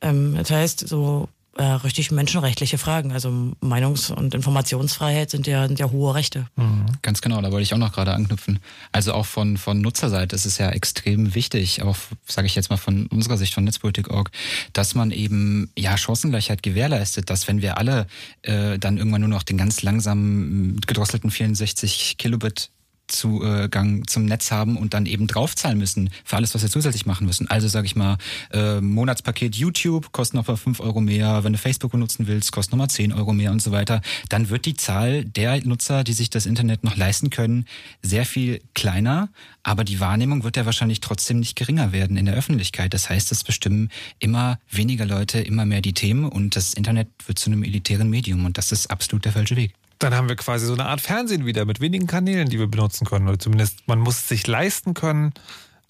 Ähm, 0.01 0.35
das 0.36 0.51
heißt, 0.51 0.89
so 0.89 1.28
äh, 1.56 1.64
richtig 1.64 2.10
menschenrechtliche 2.10 2.78
Fragen. 2.78 3.12
Also 3.12 3.28
Meinungs- 3.60 4.12
und 4.12 4.35
Informationsfreiheit 4.35 5.31
sind 5.31 5.47
ja, 5.47 5.66
sind 5.66 5.78
ja 5.78 5.90
hohe 5.90 6.14
Rechte. 6.14 6.47
Mhm. 6.56 6.86
Ganz 7.02 7.20
genau, 7.20 7.40
da 7.40 7.51
wollte 7.51 7.62
ich 7.62 7.74
auch 7.74 7.78
noch 7.78 7.93
gerade 7.93 8.12
anknüpfen. 8.12 8.60
Also 8.93 9.12
auch 9.14 9.27
von, 9.27 9.56
von 9.56 9.81
Nutzerseite 9.81 10.36
ist 10.36 10.47
es 10.47 10.59
ja 10.59 10.70
extrem 10.70 11.35
wichtig, 11.35 11.82
auch 11.82 11.97
sage 12.27 12.47
ich 12.47 12.55
jetzt 12.55 12.70
mal 12.70 12.77
von 12.77 13.06
unserer 13.06 13.36
Sicht 13.36 13.55
von 13.55 13.64
Netzpolitik.org, 13.64 14.31
dass 14.72 14.94
man 14.94 15.10
eben 15.10 15.70
ja 15.77 15.97
Chancengleichheit 15.97 16.62
gewährleistet, 16.62 17.31
dass 17.31 17.48
wenn 17.48 17.62
wir 17.62 17.78
alle 17.78 18.06
äh, 18.43 18.78
dann 18.78 18.97
irgendwann 18.97 19.22
nur 19.22 19.31
noch 19.31 19.43
den 19.43 19.59
ganz 19.59 19.82
langsamen 19.82 20.81
gedrosselten 20.86 21.31
64 21.31 22.16
Kilobit 22.18 22.70
Zugang 23.11 24.07
zum 24.07 24.24
Netz 24.24 24.51
haben 24.51 24.77
und 24.77 24.95
dann 24.95 25.07
eben 25.07 25.27
draufzahlen 25.27 25.78
müssen 25.78 26.11
für 26.24 26.37
alles, 26.37 26.55
was 26.55 26.62
wir 26.62 26.70
zusätzlich 26.70 27.07
machen 27.07 27.27
müssen. 27.27 27.49
Also 27.49 27.69
sage 27.69 27.87
ich 27.87 27.97
mal, 27.97 28.16
äh, 28.53 28.81
Monatspaket 28.81 29.57
YouTube 29.57 30.12
kostet 30.12 30.35
nochmal 30.35 30.57
5 30.57 30.81
Euro 30.81 31.01
mehr, 31.01 31.45
wenn 31.45 31.53
du 31.53 31.59
Facebook 31.59 31.93
benutzen 31.93 32.27
willst, 32.27 32.53
kostet 32.53 32.73
nochmal 32.73 32.91
10 32.91 33.12
Euro 33.12 33.32
mehr 33.32 33.51
und 33.51 33.61
so 33.61 33.73
weiter. 33.73 34.01
Dann 34.28 34.49
wird 34.49 34.66
die 34.66 34.77
Zahl 34.77 35.24
der 35.24 35.65
Nutzer, 35.65 36.05
die 36.05 36.12
sich 36.12 36.31
das 36.31 36.47
Internet 36.47 36.85
noch 36.85 36.97
leisten 36.97 37.31
können, 37.31 37.66
sehr 38.03 38.24
viel 38.24 38.61
kleiner, 38.74 39.28
aber 39.62 39.85
die 39.85 40.01
Wahrnehmung 40.01 40.45
wird 40.45 40.57
ja 40.57 40.66
wahrscheinlich 40.66 41.01
trotzdem 41.01 41.41
nicht 41.41 41.57
geringer 41.57 41.93
werden 41.93 42.16
in 42.16 42.27
der 42.27 42.35
Öffentlichkeit. 42.35 42.95
Das 42.95 43.11
heißt, 43.11 43.31
es 43.32 43.45
bestimmen 43.45 43.91
immer 44.19 44.59
weniger 44.70 45.07
Leute 45.07 45.41
immer 45.41 45.66
mehr 45.66 45.82
die 45.82 45.95
Themen 45.95 46.24
und 46.27 46.57
das 46.57 46.74
Internet 46.74 47.09
wird 47.27 47.39
zu 47.39 47.51
einem 47.51 47.62
elitären 47.62 48.09
Medium 48.09 48.45
und 48.45 48.59
das 48.59 48.73
ist 48.73 48.91
absolut 48.91 49.24
der 49.24 49.32
falsche 49.32 49.57
Weg. 49.57 49.74
Dann 50.01 50.14
haben 50.14 50.31
wir 50.31 50.36
quasi 50.36 50.64
so 50.64 50.72
eine 50.72 50.86
Art 50.86 51.02
Fernsehen 51.02 51.44
wieder 51.44 51.66
mit 51.66 51.81
wenigen 51.81 52.06
Kanälen, 52.06 52.48
die 52.48 52.59
wir 52.59 52.66
benutzen 52.66 53.06
können. 53.06 53.28
Oder 53.28 53.39
zumindest 53.39 53.86
man 53.86 53.98
muss 53.98 54.18
es 54.18 54.28
sich 54.28 54.47
leisten 54.47 54.94
können, 54.94 55.35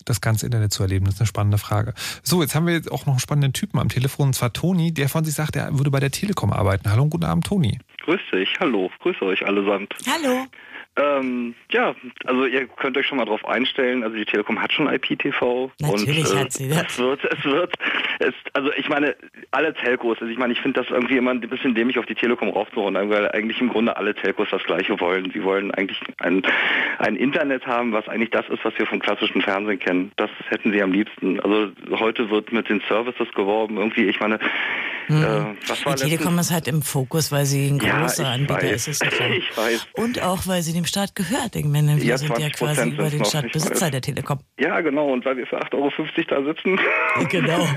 das 0.05 0.21
ganze 0.21 0.47
Internet 0.47 0.73
zu 0.73 0.83
erleben. 0.83 1.05
Das 1.05 1.15
ist 1.15 1.21
eine 1.21 1.29
spannende 1.29 1.59
Frage. 1.59 1.95
So, 2.25 2.43
jetzt 2.43 2.57
haben 2.57 2.67
wir 2.67 2.75
jetzt 2.75 2.91
auch 2.91 3.07
noch 3.07 3.15
einen 3.15 3.21
spannenden 3.21 3.53
Typen 3.53 3.79
am 3.79 3.89
Telefon, 3.89 4.29
und 4.29 4.33
zwar 4.35 4.53
Toni, 4.53 4.93
der 4.93 5.09
von 5.09 5.25
sich 5.25 5.35
sagt, 5.35 5.55
er 5.55 5.79
würde 5.79 5.93
bei 5.93 6.01
der 6.01 6.11
Telekom 6.11 6.53
arbeiten. 6.53 6.91
Hallo 6.91 7.05
und 7.05 7.11
guten 7.11 7.25
Abend, 7.25 7.47
Toni. 7.47 7.79
Grüß 8.05 8.21
dich, 8.33 8.49
hallo, 8.59 8.91
grüße 9.01 9.23
euch 9.23 9.47
allesamt. 9.47 9.95
Hallo. 10.07 10.47
Ähm, 11.01 11.55
ja, 11.71 11.95
also 12.25 12.47
ihr 12.47 12.67
könnt 12.67 12.97
euch 12.97 13.07
schon 13.07 13.19
mal 13.19 13.25
drauf 13.25 13.45
einstellen. 13.47 14.03
Also 14.03 14.17
die 14.17 14.25
Telekom 14.25 14.61
hat 14.61 14.73
schon 14.73 14.93
IPTV. 14.93 15.71
Natürlich 15.81 16.31
und, 16.31 16.37
äh, 16.37 16.41
hat 16.41 16.53
sie 16.53 16.69
das. 16.69 16.83
Es 16.83 16.99
wird, 16.99 17.25
es 17.25 17.45
wird, 17.45 17.75
es, 18.19 18.35
also 18.53 18.71
ich 18.77 18.89
meine, 18.89 19.17
alle 19.51 19.73
Telcos, 19.75 20.19
also 20.21 20.31
ich 20.31 20.39
meine, 20.39 20.53
ich 20.53 20.61
finde 20.61 20.81
das 20.81 20.91
irgendwie 20.91 21.17
immer 21.17 21.31
ein 21.31 21.41
bisschen 21.41 21.75
dämlich 21.75 21.99
auf 21.99 22.07
die 22.07 22.15
Telekom 22.15 22.51
raufzuhauen, 22.51 22.95
weil 22.95 23.31
eigentlich 23.31 23.61
im 23.61 23.69
Grunde 23.69 23.97
alle 23.97 24.15
Telcos 24.15 24.49
das 24.51 24.63
Gleiche 24.65 24.99
wollen. 25.01 25.31
Sie 25.33 25.43
wollen 25.43 25.71
eigentlich 25.73 26.01
ein, 26.19 26.43
ein 26.99 27.17
Internet 27.17 27.67
haben, 27.67 27.93
was 27.93 28.09
eigentlich 28.09 28.31
das 28.31 28.49
ist, 28.49 28.65
was 28.65 28.77
wir 28.79 28.87
vom 28.87 29.01
klassischen 29.01 29.43
Fernsehen 29.43 29.79
kennen. 29.79 30.13
Das 30.17 30.31
hätten 30.49 30.73
sie 30.73 30.83
am 30.83 30.93
liebsten. 30.93 31.41
Also 31.41 31.71
heute 31.99 32.31
wird 32.31 32.53
mit 32.53 32.69
den 32.69 32.83
Services 32.89 33.29
geworben. 33.35 33.79
Irgendwie, 33.79 34.05
ich 34.05 34.21
meine, 34.21 34.39
hm. 35.07 35.23
Äh, 35.23 35.57
was 35.69 35.85
war 35.85 35.95
die 35.95 36.03
Telekom 36.05 36.39
ist 36.39 36.51
halt 36.51 36.69
im 36.69 36.83
Fokus, 36.83 37.33
weil 37.33 37.45
sie 37.47 37.69
ein 37.69 37.79
großer 37.79 38.23
ja, 38.23 38.31
Anbieter 38.33 38.63
weiß. 38.63 38.89
ist. 38.89 39.03
Ist 39.03 39.21
ich 39.37 39.57
weiß. 39.57 39.87
Und 39.95 40.23
auch, 40.23 40.47
weil 40.47 40.63
sie 40.63 40.73
dem 40.73 40.85
Staat 40.85 41.15
gehört. 41.15 41.57
Ich 41.57 41.65
meine, 41.65 41.97
wir 41.97 42.05
ja, 42.05 42.19
sind 42.19 42.39
ja 42.39 42.49
quasi 42.51 42.91
über 42.91 43.09
den 43.09 43.25
Staat 43.25 43.51
Besitzer 43.53 43.91
der 43.91 44.01
Telekom. 44.01 44.41
Ja, 44.59 44.81
genau. 44.81 45.13
Und 45.13 45.25
weil 45.25 45.37
wir 45.37 45.47
für 45.47 45.61
8,50 45.61 45.75
Euro 45.75 45.91
da 46.29 46.45
sitzen. 46.45 46.81
Genau. 47.29 47.69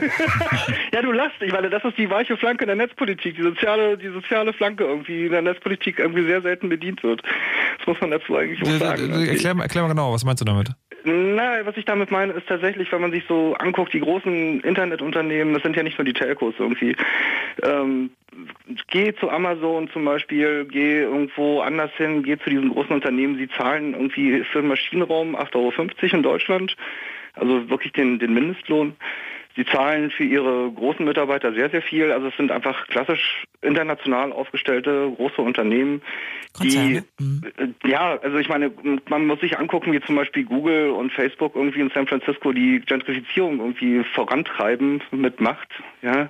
ja, 0.93 1.01
du 1.01 1.11
lachst. 1.11 1.41
Ich 1.41 1.51
meine, 1.51 1.69
das 1.69 1.83
ist 1.83 1.97
die 1.97 2.09
weiche 2.09 2.37
Flanke 2.37 2.65
der 2.65 2.75
Netzpolitik. 2.75 3.35
Die 3.35 3.43
soziale, 3.43 3.97
die 3.97 4.09
soziale 4.09 4.53
Flanke 4.53 4.83
irgendwie 4.83 5.25
in 5.25 5.31
der 5.31 5.41
Netzpolitik 5.41 5.99
irgendwie 5.99 6.25
sehr 6.25 6.41
selten 6.41 6.69
bedient 6.69 7.03
wird. 7.03 7.21
Das 7.79 7.87
muss 7.87 8.01
man 8.01 8.11
dazu 8.11 8.35
eigentlich 8.35 8.61
auch 8.61 8.79
sagen. 8.79 9.11
Erklär, 9.27 9.55
erklär 9.59 9.83
mal 9.83 9.89
genau, 9.89 10.13
was 10.13 10.23
meinst 10.23 10.41
du 10.41 10.45
damit? 10.45 10.71
Na, 11.05 11.65
was 11.65 11.75
ich 11.75 11.83
damit 11.83 12.11
meine, 12.11 12.31
ist 12.33 12.47
tatsächlich, 12.47 12.91
wenn 12.91 13.01
man 13.01 13.11
sich 13.11 13.25
so 13.27 13.55
anguckt, 13.55 13.93
die 13.93 13.99
großen 13.99 14.61
Internetunternehmen, 14.61 15.53
das 15.53 15.63
sind 15.63 15.75
ja 15.75 15.83
nicht 15.83 15.97
nur 15.97 16.05
die 16.05 16.13
Telcos 16.13 16.55
irgendwie. 16.57 16.95
Ähm, 17.61 18.11
geh 18.87 19.13
zu 19.13 19.29
Amazon 19.29 19.89
zum 19.89 20.05
Beispiel, 20.05 20.65
geh 20.65 21.01
irgendwo 21.01 21.59
anders 21.59 21.91
hin, 21.97 22.23
geh 22.23 22.37
zu 22.37 22.49
diesen 22.49 22.69
großen 22.69 22.93
Unternehmen, 22.93 23.37
sie 23.37 23.49
zahlen 23.49 23.93
irgendwie 23.93 24.43
für 24.45 24.61
den 24.61 24.69
Maschinenraum 24.69 25.35
8,50 25.35 25.55
Euro 25.55 26.15
in 26.15 26.23
Deutschland, 26.23 26.77
also 27.33 27.69
wirklich 27.69 27.91
den, 27.91 28.19
den 28.19 28.33
Mindestlohn. 28.33 28.95
Sie 29.55 29.65
zahlen 29.65 30.09
für 30.09 30.23
ihre 30.23 30.71
großen 30.71 31.05
Mitarbeiter 31.05 31.53
sehr, 31.53 31.69
sehr 31.69 31.81
viel. 31.81 32.11
Also 32.11 32.27
es 32.27 32.37
sind 32.37 32.51
einfach 32.51 32.87
klassisch 32.87 33.45
international 33.61 34.31
aufgestellte 34.31 35.11
große 35.15 35.41
Unternehmen, 35.41 36.01
die, 36.61 37.01
mhm. 37.19 37.41
ja, 37.83 38.19
also 38.21 38.37
ich 38.37 38.49
meine, 38.49 38.71
man 39.09 39.25
muss 39.25 39.39
sich 39.39 39.57
angucken, 39.57 39.91
wie 39.91 40.01
zum 40.01 40.15
Beispiel 40.15 40.43
Google 40.43 40.91
und 40.91 41.11
Facebook 41.11 41.55
irgendwie 41.55 41.79
in 41.79 41.89
San 41.93 42.07
Francisco 42.07 42.51
die 42.51 42.79
Gentrifizierung 42.79 43.59
irgendwie 43.59 44.03
vorantreiben 44.13 45.01
mit 45.11 45.41
Macht, 45.41 45.69
ja. 46.01 46.29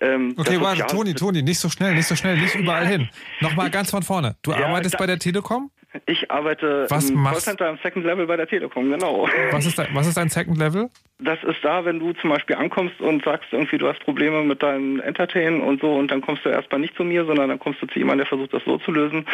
Ähm, 0.00 0.34
okay, 0.36 0.60
warte, 0.60 0.86
Toni, 0.86 1.14
Toni, 1.14 1.42
nicht 1.42 1.58
so 1.58 1.68
schnell, 1.68 1.94
nicht 1.94 2.06
so 2.06 2.16
schnell, 2.16 2.36
nicht 2.36 2.56
überall 2.56 2.86
hin. 2.86 3.08
Nochmal 3.40 3.70
ganz 3.70 3.90
von 3.90 4.02
vorne. 4.02 4.34
Du 4.42 4.50
ja, 4.50 4.66
arbeitest 4.66 4.98
bei 4.98 5.06
der 5.06 5.18
Telekom? 5.20 5.70
Ich 6.06 6.30
arbeite 6.30 6.86
was 6.88 7.10
im 7.10 7.16
machst? 7.16 7.44
Callcenter 7.44 7.70
im 7.70 7.78
Second 7.82 8.04
Level 8.04 8.26
bei 8.26 8.36
der 8.36 8.48
Telekom, 8.48 8.90
genau. 8.90 9.28
Was 9.52 9.64
ist, 9.64 9.78
dein, 9.78 9.88
was 9.92 10.06
ist 10.08 10.16
dein 10.16 10.28
Second 10.28 10.58
Level? 10.58 10.90
Das 11.20 11.38
ist 11.44 11.58
da, 11.62 11.84
wenn 11.84 12.00
du 12.00 12.12
zum 12.14 12.30
Beispiel 12.30 12.56
ankommst 12.56 13.00
und 13.00 13.24
sagst 13.24 13.52
irgendwie, 13.52 13.78
du 13.78 13.88
hast 13.88 14.00
Probleme 14.00 14.42
mit 14.42 14.62
deinem 14.62 15.00
Entertain 15.00 15.60
und 15.60 15.80
so 15.80 15.94
und 15.94 16.10
dann 16.10 16.20
kommst 16.20 16.44
du 16.44 16.48
erstmal 16.48 16.80
nicht 16.80 16.96
zu 16.96 17.04
mir, 17.04 17.24
sondern 17.24 17.48
dann 17.48 17.60
kommst 17.60 17.80
du 17.80 17.86
zu 17.86 17.98
jemandem, 17.98 18.24
der 18.24 18.26
versucht, 18.26 18.52
das 18.52 18.64
so 18.64 18.78
zu 18.78 18.90
lösen. 18.90 19.24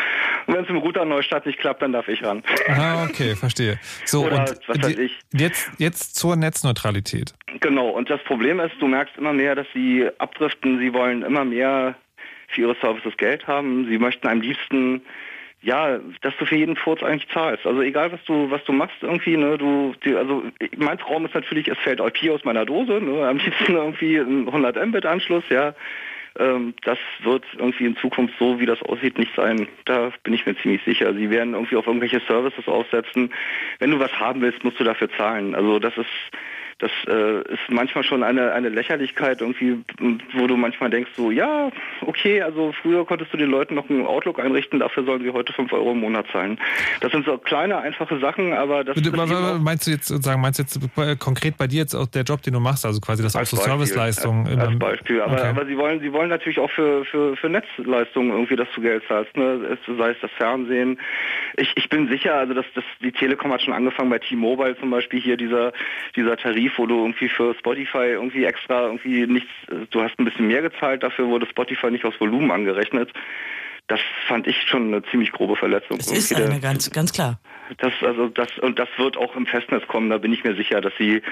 Und 0.47 0.55
wenn 0.55 0.65
es 0.65 0.71
im 0.71 0.77
Router 0.77 1.07
Neustadt 1.07 1.47
nicht 1.47 1.59
klappt, 1.59 1.81
dann 1.81 1.93
darf 1.93 2.09
ich 2.09 2.23
ran. 2.23 2.43
Ah, 2.69 3.05
okay, 3.05 3.35
verstehe. 3.35 3.79
So, 4.05 4.27
Oder, 4.27 4.41
und 4.41 4.61
was 4.67 4.83
weiß 4.83 4.99
ich. 4.99 5.19
Jetzt, 5.33 5.71
jetzt 5.79 6.17
zur 6.17 6.37
Netzneutralität. 6.37 7.35
Genau, 7.61 7.89
und 7.89 8.11
das 8.11 8.23
Problem 8.25 8.61
ist, 8.61 8.75
du 8.81 8.87
merkst 8.87 9.17
immer 9.17 9.33
mehr, 9.33 9.55
dass 9.55 9.67
sie 9.73 10.09
abdriften, 10.19 10.79
sie 10.79 10.93
wollen 10.93 11.23
immer 11.23 11.45
mehr 11.45 11.95
für 12.49 12.63
ihre 12.63 12.77
Services 12.81 13.17
Geld 13.17 13.47
haben, 13.47 13.87
sie 13.89 13.99
möchten 13.99 14.27
am 14.27 14.41
liebsten 14.41 15.03
ja, 15.63 15.99
dass 16.23 16.37
du 16.39 16.47
für 16.47 16.57
jeden 16.57 16.77
Furz 16.77 17.03
eigentlich 17.03 17.31
zahlst. 17.31 17.67
Also 17.67 17.83
egal 17.83 18.13
was 18.13 18.25
du 18.25 18.51
was 18.51 18.65
du 18.65 18.73
machst 18.73 18.97
irgendwie, 19.03 19.37
ne, 19.37 19.59
du 19.59 19.95
die, 20.05 20.15
also 20.15 20.43
mein 20.77 20.99
Traum 20.99 21.27
ist 21.27 21.35
natürlich, 21.35 21.69
es 21.69 21.79
fällt 21.79 22.01
IP 22.01 22.31
aus 22.31 22.45
meiner 22.45 22.65
Dose, 22.65 23.01
ne, 23.01 23.27
am 23.29 23.39
liebsten 23.39 23.75
irgendwie 23.75 24.17
ein 24.17 24.47
100 24.47 24.87
Mbit 24.87 25.07
Anschluss, 25.07 25.45
ja. 25.51 25.75
Ähm, 26.39 26.75
das 26.85 26.99
wird 27.23 27.45
irgendwie 27.59 27.87
in 27.87 27.97
Zukunft 27.97 28.35
so, 28.39 28.61
wie 28.61 28.67
das 28.67 28.81
aussieht, 28.83 29.19
nicht 29.19 29.35
sein. 29.35 29.67
Da 29.85 30.13
bin 30.23 30.33
ich 30.33 30.47
mir 30.47 30.57
ziemlich 30.57 30.83
sicher. 30.85 31.13
Sie 31.13 31.29
werden 31.29 31.55
irgendwie 31.55 31.77
auf 31.77 31.87
irgendwelche 31.87 32.21
Services 32.21 32.69
aufsetzen. 32.69 33.33
Wenn 33.81 33.91
du 33.91 33.99
was 33.99 34.13
haben 34.19 34.41
willst, 34.41 34.63
musst 34.63 34.79
du 34.79 34.85
dafür 34.85 35.11
zahlen. 35.11 35.55
Also 35.57 35.81
das 35.81 35.97
ist 35.99 36.09
das 36.81 36.91
äh, 37.07 37.41
ist 37.43 37.69
manchmal 37.69 38.05
schon 38.05 38.23
eine, 38.23 38.53
eine 38.53 38.69
Lächerlichkeit 38.69 39.41
irgendwie, 39.41 39.79
wo 40.35 40.47
du 40.47 40.57
manchmal 40.57 40.91
denkst 40.91 41.11
so, 41.17 41.31
ja, 41.31 41.71
okay, 42.01 42.43
also 42.43 42.73
früher 42.83 43.05
konntest 43.05 43.33
du 43.33 43.37
den 43.37 43.51
Leuten 43.51 43.75
noch 43.75 43.89
einen 43.89 44.07
Outlook 44.07 44.41
einrichten, 44.41 44.81
dafür 44.81 45.05
sollen 45.05 45.23
sie 45.23 45.31
heute 45.31 45.53
5 45.53 45.73
Euro 45.73 45.93
im 45.93 46.01
Monat 46.01 46.27
zahlen. 46.33 46.59
Das 47.01 47.13
sind 47.13 47.27
so 47.27 47.37
kleine, 47.39 47.79
einfache 47.79 48.19
Sachen, 48.19 48.53
aber 48.53 48.85
das 48.85 48.95
Bitte, 48.95 49.11
Meinst 49.11 49.87
du 49.87 49.91
jetzt 49.91 50.09
sagen, 50.09 50.41
meinst 50.41 50.59
du 50.59 50.63
jetzt 50.63 51.21
konkret 51.21 51.57
bei 51.59 51.67
dir 51.67 51.79
jetzt 51.79 51.95
auch 51.95 52.07
der 52.07 52.23
Job, 52.23 52.43
den 52.43 52.55
du 52.55 52.61
machst, 52.61 52.87
also 52.87 53.01
quasi 53.01 53.23
das 53.23 53.37
auch 53.37 53.45
so 53.45 53.57
Serviceleistungen? 53.57 54.47
Als, 54.47 54.69
als 54.69 54.79
Beispiel. 54.79 55.21
Aber, 55.21 55.35
okay. 55.35 55.49
aber 55.49 55.67
sie 55.67 55.77
wollen, 55.77 56.01
sie 56.01 56.13
wollen 56.13 56.31
natürlich 56.31 56.59
auch 56.59 56.71
für, 56.71 57.05
für, 57.05 57.37
für 57.37 57.49
Netzleistungen 57.49 58.31
irgendwie, 58.31 58.57
dass 58.57 58.69
du 58.75 58.81
Geld 58.81 59.03
zahlst, 59.07 59.37
ne? 59.37 59.79
sei 59.87 60.11
es 60.11 60.17
das 60.21 60.31
Fernsehen. 60.39 60.99
Ich, 61.57 61.73
ich 61.77 61.89
bin 61.89 62.09
sicher, 62.09 62.35
also 62.35 62.55
dass, 62.55 62.67
dass 62.75 62.85
die 63.03 63.13
Telekom 63.13 63.53
hat 63.53 63.63
schon 63.63 63.75
angefangen 63.75 64.11
bei 64.11 64.19
T-Mobile 64.19 64.79
zum 64.79 64.91
Beispiel 64.91 65.21
hier 65.21 65.37
dieser, 65.37 65.73
dieser 66.17 66.37
Tarif, 66.37 66.70
wo 66.77 66.87
du 66.87 66.97
irgendwie 66.97 67.29
für 67.29 67.55
Spotify 67.55 68.09
irgendwie 68.13 68.45
extra 68.45 68.87
irgendwie 68.87 69.27
nichts, 69.27 69.51
du 69.91 70.03
hast 70.03 70.19
ein 70.19 70.25
bisschen 70.25 70.47
mehr 70.47 70.63
gezahlt, 70.63 71.03
dafür 71.03 71.29
wurde 71.29 71.47
Spotify 71.47 71.91
nicht 71.91 72.05
aus 72.05 72.15
Volumen 72.19 72.51
angerechnet. 72.51 73.13
Das 73.89 74.01
fand 74.29 74.47
ich 74.47 74.57
schon 74.69 74.95
eine 74.95 75.03
ziemlich 75.11 75.33
grobe 75.33 75.57
Verletzung. 75.57 75.99
Das 75.99 76.13
ist 76.13 76.33
eine 76.35 76.61
ganz, 76.61 76.91
ganz 76.91 77.13
klar. 77.13 77.41
Das, 77.79 77.93
also 78.03 78.29
das, 78.29 78.49
und 78.61 78.79
das 78.79 78.89
wird 78.99 79.17
auch 79.17 79.35
im 79.37 79.47
Festnetz 79.47 79.87
kommen, 79.87 80.11
da 80.11 80.19
bin 80.19 80.33
ich 80.33 80.43
mir 80.45 80.57
sicher, 80.57 80.81
dass 80.81 80.93
sie, 80.99 81.23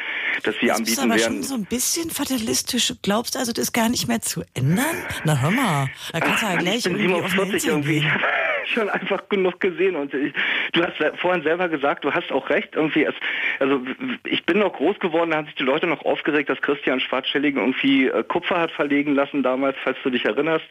dass 0.44 0.55
sie 0.60 0.66
das 0.66 0.78
anbieten 0.78 0.98
ist 0.98 1.05
aber 1.05 1.19
schon 1.19 1.43
so 1.43 1.55
ein 1.55 1.65
bisschen 1.65 2.10
fatalistisch. 2.10 2.94
Glaubst 3.02 3.35
du 3.35 3.39
also, 3.40 3.52
das 3.52 3.73
gar 3.73 3.89
nicht 3.89 4.09
mehr 4.09 4.20
zu 4.20 4.43
ändern? 4.55 4.85
Na 5.24 5.40
hör 5.40 5.51
mal, 5.51 5.89
da 6.12 6.20
kannst 6.20 6.43
du 6.43 6.47
ja 6.47 6.56
gleich 6.56 6.77
ich 6.78 6.85
bin 6.85 6.97
47 6.98 7.69
irgendwie. 7.69 8.02
Habe 8.02 8.24
schon 8.70 8.89
einfach 8.89 9.28
genug 9.28 9.61
gesehen 9.61 9.97
und 9.97 10.15
ich, 10.15 10.32
du 10.73 10.85
hast 10.85 10.97
vorhin 11.19 11.43
selber 11.43 11.69
gesagt, 11.69 12.05
du 12.05 12.12
hast 12.12 12.32
auch 12.32 12.51
recht 12.51 12.74
irgendwie. 12.74 13.05
Es, 13.05 13.15
also 13.59 13.81
ich 14.24 14.45
bin 14.47 14.59
noch 14.59 14.73
groß 14.74 14.99
geworden, 14.99 15.31
da 15.31 15.39
haben 15.39 15.47
sich 15.47 15.57
die 15.57 15.65
Leute 15.65 15.86
noch 15.86 16.05
aufgeregt, 16.05 16.49
dass 16.49 16.61
Christian 16.61 17.01
Schwarzschilling 17.01 17.57
irgendwie 17.57 18.07
äh, 18.07 18.23
Kupfer 18.24 18.61
hat 18.61 18.70
verlegen 18.70 19.15
lassen 19.15 19.43
damals, 19.43 19.77
falls 19.82 19.99
du 20.03 20.11
dich 20.11 20.24
erinnerst 20.24 20.69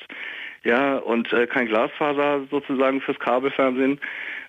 ja, 0.64 0.98
und 0.98 1.32
äh, 1.34 1.48
kein 1.48 1.68
Glasfaser 1.68 2.42
sozusagen 2.52 3.02
fürs 3.02 3.20
Kabelfernsehen. 3.20 4.00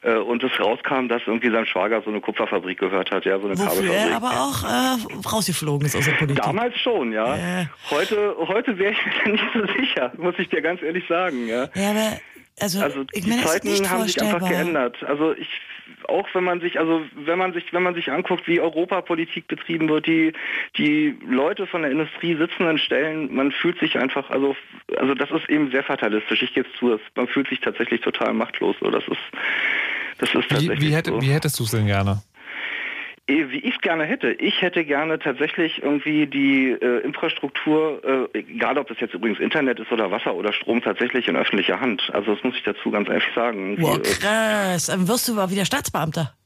Äh, 0.03 0.15
und 0.15 0.43
es 0.45 0.51
rauskam, 0.61 1.09
dass 1.09 1.23
irgendwie 1.27 1.51
sein 1.51 1.66
Schwager 1.66 2.03
so 2.03 2.11
eine 2.11 2.20
Kupferfabrik 2.20 2.79
gehört 2.79 3.11
hat, 3.11 3.25
ja, 3.25 3.39
so 3.39 3.47
eine 3.47 3.59
Wofür 3.59 3.69
Kabelfabrik. 3.69 4.11
er 4.11 4.16
aber 4.16 4.31
auch 4.31 4.65
äh, 4.65 5.29
rausgeflogen 5.29 5.87
ist 5.87 5.97
aus 5.97 6.05
der 6.05 6.12
Politik. 6.12 6.43
Damals 6.43 6.79
schon, 6.79 7.12
ja. 7.12 7.69
Heute, 7.91 8.35
heute 8.39 8.79
wäre 8.79 8.93
ich 8.93 8.99
mir 9.27 9.33
nicht 9.33 9.45
so 9.53 9.66
sicher, 9.79 10.12
muss 10.16 10.35
ich 10.39 10.49
dir 10.49 10.62
ganz 10.62 10.83
ehrlich 10.83 11.05
sagen, 11.09 11.49
ja. 11.49 11.69
Ja, 11.75 11.91
aber 11.91 12.19
also, 12.60 12.80
also 12.80 13.05
ich 13.12 13.24
die 13.24 13.30
meine, 13.30 13.43
Zeiten 13.43 13.90
haben 13.90 14.05
sich 14.05 14.20
einfach 14.20 14.48
geändert. 14.48 15.02
Also 15.05 15.32
ich 15.32 15.48
auch 16.09 16.26
wenn 16.32 16.44
man 16.44 16.60
sich, 16.60 16.78
also 16.78 17.02
wenn 17.14 17.39
man 17.39 17.52
sich, 17.52 17.72
wenn 17.72 17.82
man 17.82 17.94
sich 17.94 18.10
anguckt, 18.10 18.47
wie 18.47 18.60
Europapolitik 18.60 19.47
betrieben 19.47 19.89
wird, 19.89 20.06
die, 20.06 20.32
die 20.76 21.16
Leute 21.28 21.66
von 21.66 21.82
der 21.82 21.90
Industrie 21.90 22.36
sitzen 22.36 22.64
an 22.64 22.78
Stellen, 22.78 23.35
man 23.35 23.52
fühlt 23.52 23.78
sich 23.78 23.98
einfach, 23.98 24.30
also, 24.30 24.56
also 24.97 25.14
das 25.14 25.30
ist 25.30 25.48
eben 25.48 25.70
sehr 25.70 25.82
fatalistisch. 25.82 26.43
Ich 26.43 26.55
gebe 26.55 26.68
es 26.68 26.78
zu, 26.78 26.98
man 27.14 27.28
fühlt 27.28 27.48
sich 27.48 27.60
tatsächlich 27.60 28.01
total 28.01 28.32
machtlos. 28.32 28.76
So, 28.80 28.90
das 28.90 29.05
ist, 29.09 29.18
das 30.18 30.35
ist 30.35 30.48
tatsächlich 30.48 30.80
wie, 30.80 30.89
wie, 30.89 30.94
hätte, 30.94 31.10
so. 31.10 31.20
wie 31.20 31.30
hättest 31.30 31.59
du 31.59 31.64
es 31.64 31.70
denn 31.70 31.86
gerne? 31.86 32.22
Eh, 33.28 33.50
wie 33.50 33.59
ich 33.59 33.74
es 33.74 33.80
gerne 33.82 34.05
hätte. 34.05 34.32
Ich 34.32 34.62
hätte 34.62 34.86
gerne 34.86 35.18
tatsächlich 35.18 35.82
irgendwie 35.82 36.26
die 36.26 36.70
äh, 36.70 37.00
Infrastruktur, 37.05 38.28
äh, 38.32 38.38
egal 38.38 38.78
ob 38.78 38.88
das 38.88 38.98
jetzt 39.00 39.12
übrigens 39.12 39.38
Internet 39.38 39.78
ist 39.78 39.92
oder 39.92 40.10
Wasser 40.10 40.34
oder 40.34 40.50
Strom, 40.55 40.80
tatsächlich 40.80 41.28
in 41.28 41.36
öffentlicher 41.36 41.78
Hand. 41.78 42.10
Also 42.14 42.34
das 42.34 42.42
muss 42.42 42.55
ich 42.56 42.62
dazu 42.62 42.90
ganz 42.90 43.06
ehrlich 43.09 43.28
sagen. 43.34 43.76
Wow, 43.78 44.00
krass. 44.02 44.86
Dann 44.86 45.06
wirst 45.06 45.28
du 45.28 45.34
mal 45.34 45.50
wieder 45.50 45.66
Staatsbeamter. 45.66 46.38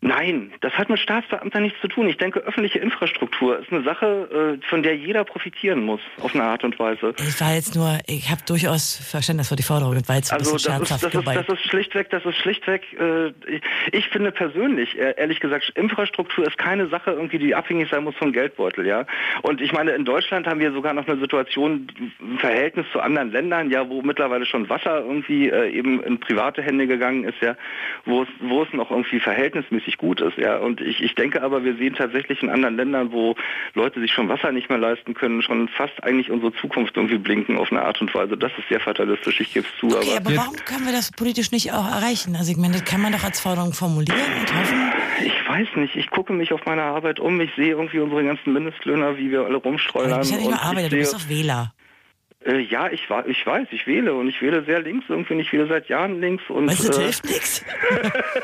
Nein, 0.00 0.52
das 0.60 0.72
hat 0.74 0.88
mit 0.88 0.98
Staatsbeamtern 0.98 1.62
nichts 1.62 1.80
zu 1.80 1.88
tun. 1.88 2.08
Ich 2.08 2.16
denke, 2.16 2.40
öffentliche 2.40 2.78
Infrastruktur 2.78 3.58
ist 3.58 3.72
eine 3.72 3.82
Sache, 3.82 4.58
äh, 4.60 4.66
von 4.68 4.82
der 4.82 4.96
jeder 4.96 5.24
profitieren 5.24 5.84
muss, 5.84 6.00
auf 6.20 6.34
eine 6.34 6.44
Art 6.44 6.64
und 6.64 6.78
Weise. 6.78 7.14
Ich 7.18 7.40
war 7.40 7.54
jetzt 7.54 7.74
nur, 7.74 7.98
ich 8.06 8.30
habe 8.30 8.42
durchaus 8.46 8.96
Verständnis 8.96 9.48
für 9.48 9.56
die 9.56 9.62
Forderung 9.62 9.96
und 9.96 10.08
war 10.08 10.16
jetzt 10.16 10.32
ein 10.32 10.38
also 10.38 10.54
bisschen 10.54 10.72
das 10.80 10.92
ist, 10.92 11.02
das, 11.02 11.14
ist, 11.14 11.26
das 11.26 11.48
ist 11.48 11.64
schlichtweg, 11.66 12.10
das 12.10 12.24
ist 12.24 12.36
schlichtweg, 12.36 12.82
äh, 13.00 13.32
ich, 13.92 14.08
finde 14.08 14.32
persönlich, 14.32 14.98
äh, 14.98 15.14
ehrlich 15.16 15.40
gesagt, 15.40 15.72
Infrastruktur 15.74 16.46
ist 16.46 16.58
keine 16.58 16.88
Sache 16.88 17.12
irgendwie, 17.12 17.38
die 17.38 17.54
abhängig 17.54 17.88
sein 17.90 18.04
muss 18.04 18.14
vom 18.16 18.32
Geldbeutel, 18.32 18.86
ja. 18.86 19.06
Und 19.42 19.60
ich 19.60 19.72
meine, 19.72 19.92
in 19.92 20.04
Deutschland 20.04 20.46
haben 20.46 20.60
wir 20.60 20.72
sogar 20.72 20.92
noch 20.92 21.08
eine 21.08 21.18
Situation 21.18 21.86
im 22.20 22.38
Verhältnis 22.38 22.86
zu 22.92 23.00
anderen 23.00 23.32
Ländern, 23.32 23.70
ja, 23.70 23.88
wo 23.88 24.02
mittlerweile 24.02 24.46
schon 24.46 24.68
Wasser 24.68 25.00
irgendwie 25.00 25.50
eben 25.50 26.02
in 26.02 26.20
private 26.20 26.62
Hände 26.62 26.86
gegangen 26.86 27.24
ist, 27.24 27.40
ja, 27.40 27.56
wo 28.04 28.22
es, 28.22 28.28
wo 28.40 28.62
es 28.62 28.72
noch 28.72 28.90
irgendwie 28.90 29.20
verhältnismäßig 29.20 29.85
richtig 29.86 29.98
gut 29.98 30.20
ist. 30.20 30.36
Ja. 30.36 30.58
Und 30.58 30.80
ich, 30.80 31.02
ich 31.02 31.14
denke 31.14 31.42
aber, 31.42 31.64
wir 31.64 31.76
sehen 31.76 31.94
tatsächlich 31.94 32.42
in 32.42 32.50
anderen 32.50 32.76
Ländern, 32.76 33.12
wo 33.12 33.34
Leute 33.74 34.00
sich 34.00 34.12
schon 34.12 34.28
Wasser 34.28 34.52
nicht 34.52 34.68
mehr 34.68 34.78
leisten 34.78 35.14
können, 35.14 35.42
schon 35.42 35.68
fast 35.68 36.02
eigentlich 36.02 36.30
unsere 36.30 36.52
Zukunft 36.54 36.96
irgendwie 36.96 37.18
blinken 37.18 37.56
auf 37.56 37.70
eine 37.70 37.82
Art 37.82 38.00
und 38.00 38.12
Weise. 38.14 38.36
Das 38.36 38.52
ist 38.58 38.68
sehr 38.68 38.80
fatalistisch, 38.80 39.40
ich 39.40 39.52
gebe 39.52 39.66
es 39.66 39.80
zu. 39.80 39.96
Okay, 39.96 40.16
aber, 40.16 40.30
aber 40.30 40.36
warum 40.36 40.56
können 40.64 40.86
wir 40.86 40.92
das 40.92 41.12
politisch 41.12 41.50
nicht 41.52 41.72
auch 41.72 41.86
erreichen? 41.86 42.36
Also 42.36 42.50
ich 42.50 42.58
meine, 42.58 42.74
das 42.74 42.84
kann 42.84 43.00
man 43.00 43.12
doch 43.12 43.24
als 43.24 43.40
Forderung 43.40 43.72
formulieren 43.72 44.18
und 44.40 44.54
hoffen. 44.54 44.92
Ich 45.24 45.48
weiß 45.48 45.68
nicht. 45.76 45.96
Ich 45.96 46.10
gucke 46.10 46.32
mich 46.32 46.52
auf 46.52 46.64
meine 46.66 46.82
Arbeit 46.82 47.20
um. 47.20 47.40
Ich 47.40 47.50
sehe 47.56 47.70
irgendwie 47.70 48.00
unsere 48.00 48.24
ganzen 48.24 48.52
Mindestlöhner, 48.52 49.16
wie 49.16 49.30
wir 49.30 49.44
alle 49.44 49.56
rumstreuen. 49.56 50.10
Du 50.10 50.18
bist 50.18 50.32
ja 50.32 50.38
nicht 50.38 50.50
nur 50.50 50.60
Arbeiter, 50.62 50.88
du 50.88 50.96
bist 50.96 51.14
doch 51.14 51.28
Wähler. 51.28 51.72
Äh, 52.46 52.60
ja, 52.60 52.88
ich, 52.88 53.08
ich 53.26 53.46
weiß, 53.46 53.66
ich 53.72 53.86
wähle 53.86 54.14
und 54.14 54.28
ich 54.28 54.40
wähle 54.40 54.64
sehr 54.64 54.80
links 54.80 55.06
irgendwie. 55.08 55.40
Ich 55.40 55.52
wähle 55.52 55.66
seit 55.66 55.88
Jahren 55.88 56.20
links. 56.20 56.44
Und, 56.48 56.68
weißt 56.68 56.84
du, 56.84 56.88
das 56.88 56.98
äh, 56.98 57.02
hilft 57.02 57.24
nichts. 57.24 57.64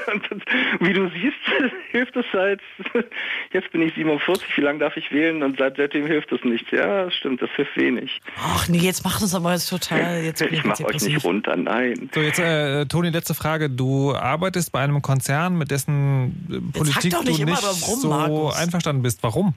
Wie 0.80 0.92
du 0.92 1.08
siehst, 1.10 1.36
hilft 1.90 2.16
es 2.16 2.26
seit, 2.32 2.60
jetzt 3.52 3.70
bin 3.70 3.82
ich 3.82 3.94
47, 3.94 4.48
wie 4.56 4.60
lange 4.60 4.80
darf 4.80 4.96
ich 4.96 5.12
wählen 5.12 5.42
und 5.42 5.58
seit, 5.58 5.76
seitdem 5.76 6.06
hilft 6.06 6.32
es 6.32 6.42
nichts. 6.42 6.70
Ja, 6.72 7.10
stimmt, 7.10 7.42
das 7.42 7.50
hilft 7.50 7.76
wenig. 7.76 8.20
Ach 8.36 8.68
nee, 8.68 8.78
jetzt 8.78 9.04
macht 9.04 9.22
es 9.22 9.34
aber 9.34 9.52
jetzt 9.52 9.68
total. 9.68 10.22
Jetzt 10.24 10.40
ich 10.40 10.64
mache 10.64 10.84
euch 10.84 11.02
nicht 11.02 11.24
runter, 11.24 11.54
nein. 11.56 12.10
So, 12.12 12.20
jetzt, 12.20 12.40
äh, 12.40 12.86
Toni, 12.86 13.10
letzte 13.10 13.34
Frage. 13.34 13.70
Du 13.70 14.14
arbeitest 14.14 14.72
bei 14.72 14.80
einem 14.80 15.00
Konzern, 15.02 15.56
mit 15.56 15.70
dessen 15.70 16.46
äh, 16.50 16.78
Politik 16.78 17.04
nicht 17.24 17.40
du 17.40 17.44
nicht 17.44 17.62
rum, 17.62 18.00
so 18.00 18.08
Markus. 18.08 18.56
einverstanden 18.56 19.02
bist. 19.02 19.22
Warum? 19.22 19.54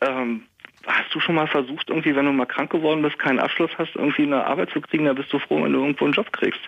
Ähm, 0.00 0.42
hast 0.86 1.14
du 1.14 1.20
schon 1.20 1.34
mal 1.34 1.46
versucht, 1.46 1.88
irgendwie, 1.88 2.14
wenn 2.14 2.24
du 2.24 2.32
mal 2.32 2.46
krank 2.46 2.70
geworden 2.70 3.02
bist, 3.02 3.18
keinen 3.18 3.38
Abschluss 3.38 3.70
hast, 3.78 3.94
irgendwie 3.94 4.22
eine 4.22 4.44
Arbeit 4.44 4.70
zu 4.70 4.80
kriegen, 4.80 5.04
dann 5.04 5.16
bist 5.16 5.32
du 5.32 5.38
froh, 5.38 5.62
wenn 5.62 5.72
du 5.72 5.80
irgendwo 5.80 6.04
einen 6.04 6.14
Job 6.14 6.32
kriegst. 6.32 6.60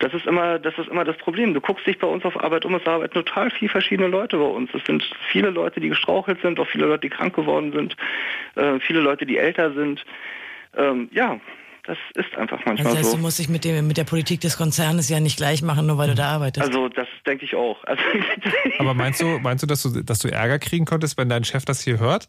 Das 0.00 0.12
ist 0.14 0.26
immer, 0.26 0.58
das 0.58 0.76
ist 0.78 0.88
immer 0.88 1.04
das 1.04 1.16
Problem. 1.16 1.54
Du 1.54 1.60
guckst 1.60 1.86
dich 1.86 1.98
bei 1.98 2.06
uns 2.06 2.24
auf 2.24 2.42
Arbeit 2.42 2.64
um, 2.64 2.74
es 2.74 2.86
arbeiten 2.86 3.14
total 3.14 3.50
viele 3.50 3.70
verschiedene 3.70 4.08
Leute 4.08 4.38
bei 4.38 4.44
uns. 4.44 4.70
Es 4.74 4.84
sind 4.84 5.02
viele 5.30 5.50
Leute, 5.50 5.80
die 5.80 5.88
gestrauchelt 5.88 6.40
sind, 6.42 6.60
auch 6.60 6.68
viele 6.68 6.86
Leute, 6.86 7.08
die 7.08 7.10
krank 7.10 7.34
geworden 7.34 7.72
sind, 7.72 7.96
äh, 8.54 8.78
viele 8.80 9.00
Leute, 9.00 9.26
die 9.26 9.38
älter 9.38 9.72
sind. 9.72 10.04
Ähm, 10.76 11.08
ja, 11.12 11.40
das 11.88 11.96
ist 12.14 12.36
einfach 12.36 12.58
manchmal 12.66 12.92
das 12.92 12.98
heißt, 12.98 13.10
so. 13.12 13.16
du 13.16 13.22
musst 13.22 13.38
dich 13.38 13.48
mit, 13.48 13.64
dem, 13.64 13.86
mit 13.86 13.96
der 13.96 14.04
Politik 14.04 14.42
des 14.42 14.58
Konzernes 14.58 15.08
ja 15.08 15.20
nicht 15.20 15.38
gleich 15.38 15.62
machen, 15.62 15.86
nur 15.86 15.96
weil 15.96 16.08
du 16.08 16.14
da 16.14 16.32
arbeitest. 16.32 16.66
Also 16.66 16.90
das 16.90 17.08
denke 17.26 17.46
ich 17.46 17.54
auch. 17.54 17.82
Also 17.84 18.02
Aber 18.78 18.92
meinst 18.92 19.22
du, 19.22 19.38
meinst 19.38 19.62
du, 19.62 19.66
dass 19.66 19.82
du, 19.82 20.02
dass 20.02 20.18
du 20.18 20.28
Ärger 20.28 20.58
kriegen 20.58 20.84
konntest, 20.84 21.16
wenn 21.16 21.30
dein 21.30 21.44
Chef 21.44 21.64
das 21.64 21.80
hier 21.80 21.98
hört? 21.98 22.28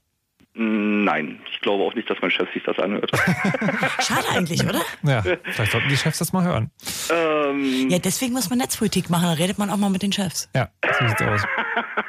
Nein, 0.61 1.39
ich 1.49 1.61
glaube 1.61 1.85
auch 1.85 1.93
nicht, 1.95 2.09
dass 2.09 2.17
mein 2.21 2.31
Chef 2.31 2.51
sich 2.53 2.61
das 2.63 2.77
anhört. 2.79 3.09
Schade 4.01 4.27
eigentlich, 4.35 4.61
oder? 4.65 4.81
Ja, 5.03 5.21
vielleicht 5.21 5.71
sollten 5.71 5.87
die 5.87 5.95
Chefs 5.95 6.17
das 6.17 6.33
mal 6.33 6.43
hören. 6.43 6.69
Ähm, 7.09 7.89
ja, 7.89 7.97
deswegen 7.97 8.33
muss 8.33 8.49
man 8.49 8.59
Netzpolitik 8.59 9.09
machen, 9.09 9.23
da 9.23 9.31
redet 9.31 9.57
man 9.57 9.69
auch 9.69 9.77
mal 9.77 9.89
mit 9.89 10.01
den 10.01 10.11
Chefs. 10.11 10.49
Ja, 10.53 10.67
so 10.99 11.07
sieht's 11.07 11.21
aus. 11.21 11.41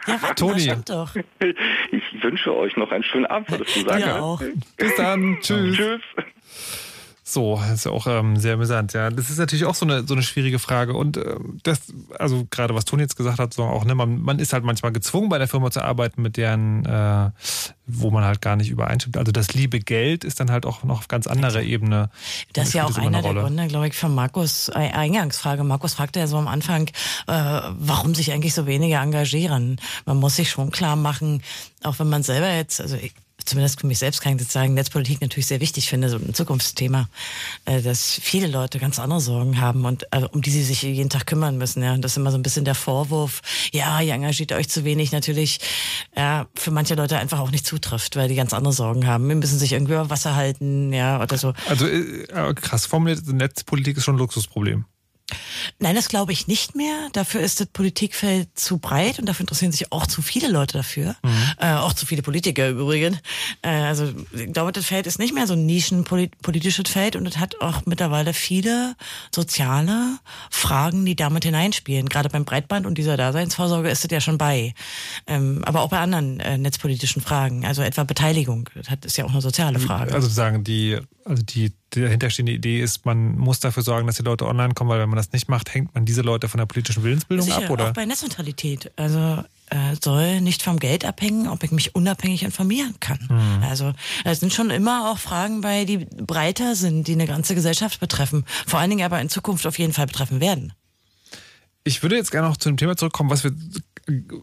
Ja, 0.07 0.17
warte, 0.23 0.35
Toni. 0.35 0.67
Das 0.67 0.85
doch. 0.85 1.15
Ich 1.93 2.23
wünsche 2.23 2.57
euch 2.57 2.75
noch 2.77 2.91
einen 2.91 3.05
schönen 3.05 3.27
Abend, 3.27 3.51
würdest 3.51 3.77
du 3.77 3.81
sagen. 3.83 4.01
Ja, 4.01 4.19
auch. 4.19 4.43
Bis 4.79 4.97
dann. 4.97 5.39
Tschüss. 5.43 5.77
Tschüss. 5.77 6.01
So, 7.33 7.57
das 7.57 7.71
ist 7.71 7.85
ja 7.85 7.93
auch 7.93 8.09
ähm, 8.09 8.37
sehr 8.37 8.55
amüsant, 8.55 8.93
ja. 8.93 9.09
Das 9.09 9.31
ist 9.31 9.39
natürlich 9.39 9.65
auch 9.65 9.77
so 9.77 9.87
eine, 9.87 10.05
so 10.05 10.15
eine 10.15 10.23
schwierige 10.25 10.59
Frage. 10.59 10.95
Und 10.95 11.17
äh, 11.17 11.37
das, 11.63 11.81
also 12.19 12.45
gerade 12.51 12.75
was 12.75 12.85
Toni 12.85 13.03
jetzt 13.03 13.17
gesagt 13.17 13.39
hat, 13.39 13.55
so 13.55 13.63
auch, 13.63 13.85
ne, 13.85 13.95
man, 13.95 14.21
man 14.21 14.41
ist 14.41 14.53
halt 14.53 14.65
manchmal 14.65 14.91
gezwungen, 14.91 15.29
bei 15.29 15.39
der 15.39 15.47
Firma 15.47 15.71
zu 15.71 15.81
arbeiten, 15.81 16.23
mit 16.23 16.37
deren, 16.37 16.85
äh, 16.85 17.31
wo 17.87 18.11
man 18.11 18.25
halt 18.25 18.41
gar 18.41 18.57
nicht 18.57 18.69
übereinstimmt. 18.69 19.17
Also 19.17 19.31
das 19.31 19.55
liebe 19.55 19.79
Geld 19.79 20.25
ist 20.25 20.41
dann 20.41 20.51
halt 20.51 20.67
auch 20.67 20.83
noch 20.83 20.99
auf 20.99 21.09
ganz 21.09 21.29
anderer 21.29 21.63
Ebene. 21.63 22.11
Das 22.53 22.69
ist 22.69 22.75
ja 22.75 22.85
auch 22.85 22.99
einer 22.99 23.23
der 23.23 23.35
Gründe, 23.35 23.69
glaube 23.69 23.87
ich, 23.87 23.95
von 23.95 24.13
Markus 24.13 24.69
Eingangsfrage. 24.71 25.63
Markus 25.63 25.95
fragte 25.95 26.19
ja 26.19 26.27
so 26.27 26.37
am 26.37 26.49
Anfang, 26.49 26.89
äh, 27.29 27.33
warum 27.79 28.17
sich 28.17 28.33
eigentlich 28.33 28.55
so 28.55 28.67
wenige 28.67 28.97
engagieren. 28.97 29.81
Man 30.05 30.17
muss 30.17 30.35
sich 30.35 30.51
schon 30.51 30.73
klar 30.73 30.97
machen, 30.97 31.45
auch 31.85 32.01
wenn 32.01 32.09
man 32.09 32.25
selber 32.25 32.53
jetzt, 32.53 32.81
also 32.81 32.97
ich, 32.97 33.15
zumindest 33.45 33.81
für 33.81 33.87
mich 33.87 33.99
selbst 33.99 34.21
kann 34.21 34.35
ich 34.35 34.41
jetzt 34.41 34.53
sagen, 34.53 34.75
Netzpolitik 34.75 35.21
natürlich 35.21 35.47
sehr 35.47 35.61
wichtig 35.61 35.89
finde, 35.89 36.09
so 36.09 36.17
ein 36.17 36.35
Zukunftsthema, 36.35 37.09
äh, 37.65 37.83
dass 37.83 38.21
viele 38.23 38.47
Leute 38.47 38.79
ganz 38.79 38.99
andere 38.99 39.21
Sorgen 39.21 39.61
haben 39.61 39.85
und 39.85 40.13
also, 40.13 40.29
um 40.31 40.43
die 40.43 40.51
sie 40.51 40.63
sich 40.63 40.83
jeden 40.83 41.11
Tag 41.11 41.27
kümmern 41.27 41.59
müssen. 41.59 41.83
Ja, 41.83 41.95
und 41.95 42.03
das 42.03 42.13
ist 42.13 42.17
immer 42.17 42.31
so 42.31 42.39
ein 42.39 42.43
bisschen 42.43 42.65
der 42.65 42.75
Vorwurf, 42.75 43.43
ja, 43.73 44.01
ihr 44.01 44.15
engagiert 44.15 44.53
euch 44.53 44.69
zu 44.69 44.85
wenig, 44.85 45.13
natürlich 45.13 45.61
ja, 46.17 46.47
für 46.55 46.71
manche 46.71 46.95
Leute 46.95 47.19
einfach 47.19 47.41
auch 47.41 47.51
nicht 47.51 47.67
zutrifft, 47.67 48.17
weil 48.17 48.29
die 48.29 48.35
ganz 48.35 48.53
andere 48.53 48.73
Sorgen 48.73 49.07
haben. 49.07 49.29
Wir 49.29 49.37
müssen 49.37 49.59
sich 49.59 49.73
irgendwie 49.73 49.93
über 49.93 50.11
Wasser 50.11 50.35
halten, 50.35 50.93
ja, 50.93 51.23
oder 51.23 51.39
so. 51.39 51.53
Also 51.69 51.87
äh, 51.87 52.55
krass 52.55 52.87
formuliert, 52.87 53.27
Netzpolitik 53.27 53.97
ist 53.97 54.05
schon 54.05 54.17
ein 54.17 54.19
Luxusproblem. 54.19 54.85
Nein, 55.79 55.95
das 55.95 56.09
glaube 56.09 56.33
ich 56.33 56.47
nicht 56.47 56.75
mehr. 56.75 57.09
Dafür 57.13 57.41
ist 57.41 57.61
das 57.61 57.67
Politikfeld 57.69 58.49
zu 58.55 58.79
breit 58.79 59.19
und 59.19 59.27
dafür 59.27 59.45
interessieren 59.45 59.73
sich 59.73 59.93
auch 59.93 60.07
zu 60.07 60.23
viele 60.23 60.49
Leute 60.49 60.79
dafür. 60.79 61.17
Mhm. 61.23 61.53
Äh, 61.59 61.75
auch 61.75 61.93
zu 61.93 62.07
viele 62.07 62.23
Politiker 62.23 62.69
im 62.69 62.79
Übrigen. 62.79 63.19
Äh, 63.63 63.69
also 63.69 64.13
ich 64.33 64.53
glaube, 64.53 64.73
das 64.73 64.87
Feld 64.87 65.07
ist 65.07 65.19
nicht 65.19 65.35
mehr 65.35 65.47
so 65.47 65.55
ein 65.55 65.67
nischenpolitisches 65.67 66.91
Feld 66.91 67.17
und 67.17 67.27
es 67.27 67.39
hat 67.39 67.61
auch 67.61 67.87
mittlerweile 67.87 68.35
viele 68.35 68.95
soziale 69.35 70.19
Fragen, 70.51 71.05
die 71.05 71.17
damit 71.17 71.45
hineinspielen. 71.45 72.09
Gerade 72.09 72.29
beim 72.29 72.45
Breitband 72.45 72.87
und 72.87 72.99
dieser 72.99 73.17
Daseinsvorsorge 73.17 73.91
ist 73.91 74.05
es 74.05 74.11
ja 74.11 74.21
schon 74.21 74.39
bei. 74.39 74.75
Ähm, 75.27 75.63
aber 75.65 75.83
auch 75.83 75.91
bei 75.91 75.99
anderen 75.99 76.41
äh, 76.41 76.59
netzpolitischen 76.59 77.23
Fragen, 77.23 77.65
also 77.65 77.83
etwa 77.83 78.05
Beteiligung. 78.05 78.69
Das 78.75 78.89
ist 79.05 79.17
ja 79.17 79.25
auch 79.25 79.31
eine 79.31 79.41
soziale 79.41 79.79
Frage. 79.79 80.15
Also 80.15 80.29
sagen 80.29 80.65
die, 80.65 80.99
also 81.31 81.43
die 81.43 81.73
die 81.95 82.03
dahinterstehende 82.03 82.53
Idee 82.53 82.81
ist, 82.81 83.05
man 83.05 83.37
muss 83.37 83.61
dafür 83.61 83.83
sorgen, 83.83 84.07
dass 84.07 84.17
die 84.17 84.23
Leute 84.23 84.47
online 84.47 84.75
kommen, 84.75 84.91
weil 84.91 85.01
wenn 85.01 85.09
man 85.09 85.17
das 85.17 85.33
nicht 85.33 85.49
macht, 85.49 85.75
hängt 85.75 85.95
man 85.95 86.05
diese 86.05 86.23
Leute 86.23 86.49
von 86.49 86.59
der 86.59 86.67
politischen 86.67 87.03
Willensbildung 87.03 87.47
Sicher, 87.47 87.65
ab, 87.65 87.71
oder? 87.71 87.89
Auch 87.89 87.93
bei 87.93 88.05
Netzneutralität. 88.05 88.93
Also 88.97 89.43
äh, 89.71 89.97
soll 90.01 90.41
nicht 90.41 90.63
vom 90.63 90.79
Geld 90.79 91.05
abhängen, 91.05 91.49
ob 91.49 91.65
ich 91.65 91.73
mich 91.73 91.95
unabhängig 91.95 92.43
informieren 92.45 92.95
kann. 93.01 93.19
Mhm. 93.29 93.65
Also 93.65 93.93
es 94.25 94.41
sind 94.41 94.53
schon 94.53 94.71
immer 94.71 95.11
auch 95.11 95.19
Fragen 95.19 95.63
bei, 95.63 95.85
die 95.85 95.99
breiter 95.99 96.77
sind, 96.77 97.09
die 97.09 97.13
eine 97.13 97.27
ganze 97.27 97.55
Gesellschaft 97.55 97.99
betreffen. 97.99 98.45
Vor 98.67 98.79
allen 98.79 98.91
Dingen 98.91 99.05
aber 99.05 99.21
in 99.21 99.29
Zukunft 99.29 99.67
auf 99.67 99.79
jeden 99.79 99.93
Fall 99.93 100.07
betreffen 100.07 100.41
werden. 100.41 100.73
Ich 101.83 102.03
würde 102.03 102.17
jetzt 102.17 102.31
gerne 102.31 102.49
noch 102.49 102.57
zu 102.57 102.69
dem 102.69 102.77
Thema 102.77 102.97
zurückkommen, 102.97 103.31
was 103.31 103.43
wir 103.43 103.53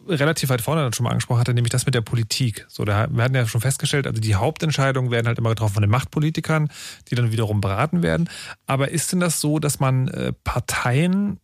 relativ 0.07 0.49
weit 0.49 0.61
vorne 0.61 0.81
dann 0.81 0.93
schon 0.93 1.03
mal 1.03 1.11
angesprochen 1.11 1.39
hatte, 1.39 1.53
nämlich 1.53 1.71
das 1.71 1.85
mit 1.85 1.95
der 1.95 2.01
Politik. 2.01 2.65
So, 2.69 2.85
da, 2.85 3.07
wir 3.09 3.23
hatten 3.23 3.35
ja 3.35 3.45
schon 3.47 3.61
festgestellt, 3.61 4.07
also 4.07 4.19
die 4.19 4.35
Hauptentscheidungen 4.35 5.11
werden 5.11 5.27
halt 5.27 5.37
immer 5.37 5.49
getroffen 5.49 5.75
von 5.75 5.81
den 5.81 5.91
Machtpolitikern, 5.91 6.69
die 7.09 7.15
dann 7.15 7.31
wiederum 7.31 7.61
beraten 7.61 8.01
werden. 8.01 8.29
Aber 8.65 8.89
ist 8.91 9.11
denn 9.11 9.19
das 9.19 9.39
so, 9.39 9.59
dass 9.59 9.79
man 9.79 10.07
äh, 10.09 10.33
Parteien 10.43 11.39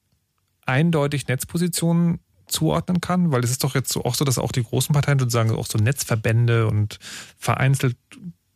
eindeutig 0.66 1.28
Netzpositionen 1.28 2.20
zuordnen 2.48 3.02
kann? 3.02 3.32
Weil 3.32 3.44
es 3.44 3.52
ist 3.52 3.64
doch 3.64 3.76
jetzt 3.76 3.92
so, 3.92 4.04
auch 4.06 4.16
so, 4.16 4.26
dass 4.26 4.38
auch 4.38 4.52
die 4.52 4.64
großen 4.64 4.94
Parteien 4.94 5.20
sozusagen 5.20 5.52
auch 5.52 5.68
so 5.68 5.78
Netzverbände 5.78 6.68
und 6.68 7.00
vereinzelt 7.38 7.98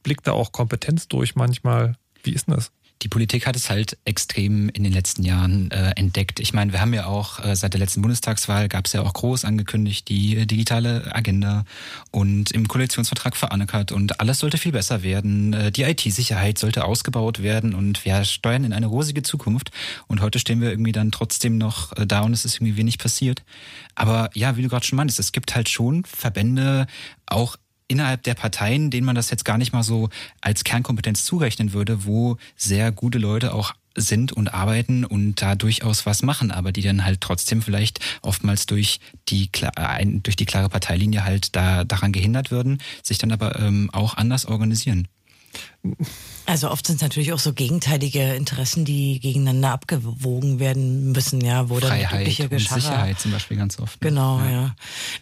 blickt 0.04 0.26
da 0.26 0.32
auch 0.32 0.52
Kompetenz 0.54 1.08
durch 1.08 1.36
manchmal. 1.36 1.96
Wie 2.24 2.32
ist 2.32 2.48
denn 2.48 2.56
das? 2.56 2.72
Die 3.02 3.08
Politik 3.08 3.46
hat 3.46 3.56
es 3.56 3.70
halt 3.70 3.98
extrem 4.06 4.70
in 4.70 4.84
den 4.84 4.92
letzten 4.92 5.24
Jahren 5.24 5.70
äh, 5.72 5.92
entdeckt. 5.96 6.40
Ich 6.40 6.54
meine, 6.54 6.72
wir 6.72 6.82
haben 6.82 6.94
ja 6.94 7.06
auch 7.06 7.44
äh, 7.44 7.56
seit 7.56 7.74
der 7.74 7.80
letzten 7.80 8.02
Bundestagswahl 8.02 8.68
gab 8.70 8.86
es 8.86 8.94
ja 8.94 9.02
auch 9.02 9.14
groß 9.14 9.46
angekündigt 9.46 10.10
die 10.10 10.38
äh, 10.38 10.46
digitale 10.46 11.16
Agenda 11.16 11.66
und 12.12 12.52
im 12.52 12.68
Koalitionsvertrag 12.68 13.36
verankert 13.36 13.92
und 13.92 14.20
alles 14.20 14.40
sollte 14.40 14.58
viel 14.58 14.72
besser 14.72 15.04
werden. 15.04 15.54
Äh, 15.54 15.72
die 15.72 15.84
IT-Sicherheit 15.84 16.58
sollte 16.58 16.86
ausgebaut 16.86 17.44
werden 17.44 17.76
und 17.76 18.04
wir 18.04 18.24
steuern 18.26 18.64
in 18.64 18.74
eine 18.74 18.88
rosige 18.88 19.22
Zukunft. 19.22 19.72
Und 20.08 20.22
heute 20.22 20.40
stehen 20.40 20.62
wir 20.62 20.70
irgendwie 20.70 20.92
dann 20.92 21.12
trotzdem 21.12 21.58
noch 21.58 21.96
äh, 21.98 22.08
da 22.08 22.22
und 22.22 22.34
es 22.34 22.46
ist 22.46 22.56
irgendwie 22.56 22.78
wenig 22.78 22.98
passiert. 22.98 23.44
Aber 23.96 24.30
ja, 24.34 24.58
wie 24.58 24.64
du 24.64 24.70
gerade 24.70 24.86
schon 24.86 24.98
meinst, 24.98 25.20
es 25.20 25.32
gibt 25.32 25.56
halt 25.56 25.70
schon 25.70 26.04
Verbände, 26.06 26.88
auch 27.28 27.58
innerhalb 27.88 28.24
der 28.24 28.34
Parteien, 28.34 28.90
denen 28.90 29.06
man 29.06 29.16
das 29.16 29.30
jetzt 29.30 29.46
gar 29.46 29.58
nicht 29.58 29.74
mal 29.74 29.84
so 29.84 30.10
als 30.42 30.64
Kernkompetenz 30.64 31.26
zurechnen 31.26 31.74
würde, 31.74 32.06
wo 32.06 32.38
sehr 32.56 32.92
gute 32.92 33.18
Leute 33.18 33.54
auch 33.54 33.74
sind 33.96 34.32
und 34.32 34.54
arbeiten 34.54 35.04
und 35.04 35.42
da 35.42 35.56
durchaus 35.56 36.06
was 36.06 36.22
machen, 36.22 36.52
aber 36.52 36.72
die 36.72 36.84
dann 36.84 37.04
halt 37.04 37.20
trotzdem 37.20 37.62
vielleicht 37.62 38.00
oftmals 38.22 38.68
durch 38.68 39.00
die 39.28 39.50
durch 39.52 40.36
die 40.36 40.46
klare 40.46 40.70
Parteilinie 40.70 41.24
halt 41.24 41.56
da 41.56 41.84
daran 41.84 42.12
gehindert 42.12 42.52
würden, 42.52 42.80
sich 43.02 43.18
dann 43.18 43.32
aber 43.32 43.60
ähm, 43.60 43.90
auch 43.92 44.16
anders 44.16 44.46
organisieren. 44.46 45.08
Also 46.48 46.72
oft 46.72 46.88
sind 46.88 46.96
es 46.96 47.02
natürlich 47.02 47.34
auch 47.34 47.40
so 47.40 47.52
gegenteilige 47.52 48.34
Interessen, 48.34 48.86
die 48.86 49.20
gegeneinander 49.20 49.74
abgewogen 49.74 50.60
werden 50.60 51.12
müssen, 51.12 51.42
ja, 51.42 51.70
wo 51.70 51.76
Freiheit 51.76 52.10
dann 52.10 52.22
übliche 52.22 52.48
und 52.48 52.60
Sicherheit 52.60 53.20
zum 53.20 53.32
Beispiel 53.32 53.58
ganz 53.58 53.78
oft. 53.80 54.02
Ne? 54.02 54.10
Genau, 54.10 54.40
ja. 54.40 54.50
ja. 54.50 54.76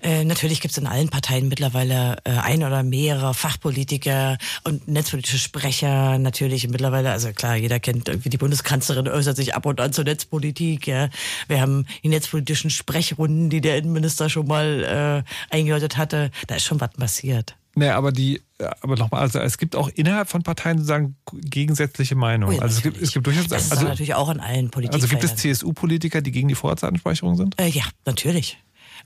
Äh, 0.04 0.24
natürlich 0.24 0.62
gibt 0.62 0.74
es 0.74 0.78
in 0.78 0.86
allen 0.86 1.10
Parteien 1.10 1.48
mittlerweile 1.48 2.18
äh, 2.26 2.30
ein 2.30 2.64
oder 2.64 2.84
mehrere 2.84 3.34
Fachpolitiker 3.34 4.38
und 4.66 4.88
netzpolitische 4.88 5.40
Sprecher 5.40 6.20
natürlich 6.20 6.68
mittlerweile. 6.68 7.10
Also 7.10 7.34
klar, 7.34 7.56
jeder 7.56 7.80
kennt 7.80 8.08
irgendwie 8.08 8.30
die 8.30 8.38
Bundeskanzlerin 8.38 9.08
äußert 9.08 9.36
sich 9.36 9.56
ab 9.56 9.66
und 9.66 9.82
an 9.82 9.94
zur 9.94 10.04
Netzpolitik. 10.04 10.86
Ja, 10.86 11.10
wir 11.48 11.60
haben 11.60 11.88
die 12.04 12.10
netzpolitischen 12.10 12.70
Sprechrunden, 12.70 13.50
die 13.50 13.62
der 13.62 13.78
Innenminister 13.78 14.30
schon 14.30 14.46
mal 14.46 15.24
äh, 15.52 15.56
eingeläutet 15.56 15.98
hatte. 15.98 16.30
Da 16.46 16.56
ist 16.56 16.66
schon 16.66 16.80
was 16.80 16.92
passiert. 16.92 17.56
Naja, 17.76 17.98
aber 17.98 18.12
die, 18.12 18.42
aber 18.82 18.96
nochmal, 18.96 19.22
also 19.22 19.40
es 19.40 19.58
gibt 19.58 19.76
auch 19.76 19.90
innerhalb 19.90 20.30
von 20.30 20.44
Parteien 20.44 20.78
sozusagen 20.78 21.18
gegensätzliche 21.32 22.16
Meinungen. 22.16 22.54
Oh 22.54 22.58
ja, 22.58 22.62
also 22.62 22.78
es 22.78 22.84
gibt, 22.84 23.02
es 23.02 23.12
gibt 23.12 23.28
durchaus. 23.28 23.48
Das 23.48 23.66
ist 23.66 23.72
also, 23.72 23.84
natürlich 23.84 24.14
auch 24.14 24.30
in 24.30 24.40
allen 24.40 24.72
Politikern. 24.72 24.96
Also 24.96 25.08
gibt 25.08 25.24
es 25.24 25.36
CSU-Politiker, 25.36 26.22
die 26.22 26.32
gegen 26.32 26.48
die 26.48 26.56
Vorratsdatenspeicherung 26.56 27.36
sind? 27.36 27.60
Äh, 27.60 27.68
ja, 27.68 27.84
natürlich. 28.06 28.58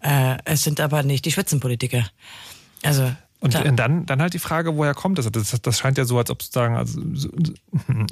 Äh, 0.02 0.38
es 0.46 0.64
sind 0.64 0.80
aber 0.80 1.02
nicht 1.02 1.26
die 1.26 1.32
Spitzenpolitiker. 1.32 2.08
Also 2.84 3.12
und 3.42 3.52
Klar. 3.52 3.72
dann, 3.72 4.06
dann 4.06 4.22
halt 4.22 4.34
die 4.34 4.40
Frage, 4.40 4.76
woher 4.76 4.94
kommt 4.94 5.18
das? 5.18 5.32
das? 5.32 5.62
Das 5.62 5.80
scheint 5.80 5.98
ja 5.98 6.04
so, 6.04 6.18
als 6.18 6.30
ob 6.30 6.44
sozusagen, 6.44 6.76
also, 6.76 7.02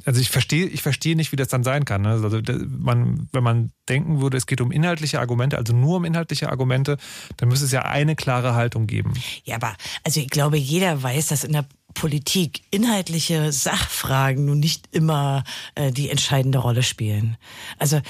also 0.06 0.22
ich 0.22 0.30
verstehe, 0.30 0.68
ich 0.68 0.82
verstehe 0.82 1.18
nicht, 1.18 1.34
wie 1.34 1.36
das 1.36 1.50
dann 1.50 1.64
sein 1.64 1.84
kann. 1.84 2.04
Ne? 2.04 2.12
Also 2.12 2.40
man, 2.80 3.28
wenn 3.34 3.44
man 3.44 3.72
denken 3.90 4.22
würde, 4.22 4.38
es 4.38 4.46
geht 4.46 4.62
um 4.62 4.72
inhaltliche 4.72 5.20
Argumente, 5.20 5.58
also 5.58 5.74
nur 5.74 5.98
um 5.98 6.06
inhaltliche 6.06 6.50
Argumente, 6.50 6.98
dann 7.36 7.50
müsste 7.50 7.66
es 7.66 7.74
ja 7.74 7.82
eine 7.82 8.16
klare 8.16 8.56
Haltung 8.56 8.88
geben. 8.88 9.14
Ja, 9.44 9.56
aber 9.56 9.76
also 10.06 10.22
ich 10.22 10.30
glaube, 10.30 10.58
jeder 10.58 11.04
weiß, 11.04 11.28
dass 11.28 11.44
in 11.44 11.52
der 11.52 11.66
Politik 11.94 12.62
inhaltliche 12.70 13.52
Sachfragen 13.52 14.46
nun 14.46 14.60
nicht 14.60 14.88
immer 14.92 15.44
äh, 15.76 15.92
die 15.92 16.10
entscheidende 16.10 16.60
Rolle 16.60 16.84
spielen. 16.84 17.38
Also 17.80 18.02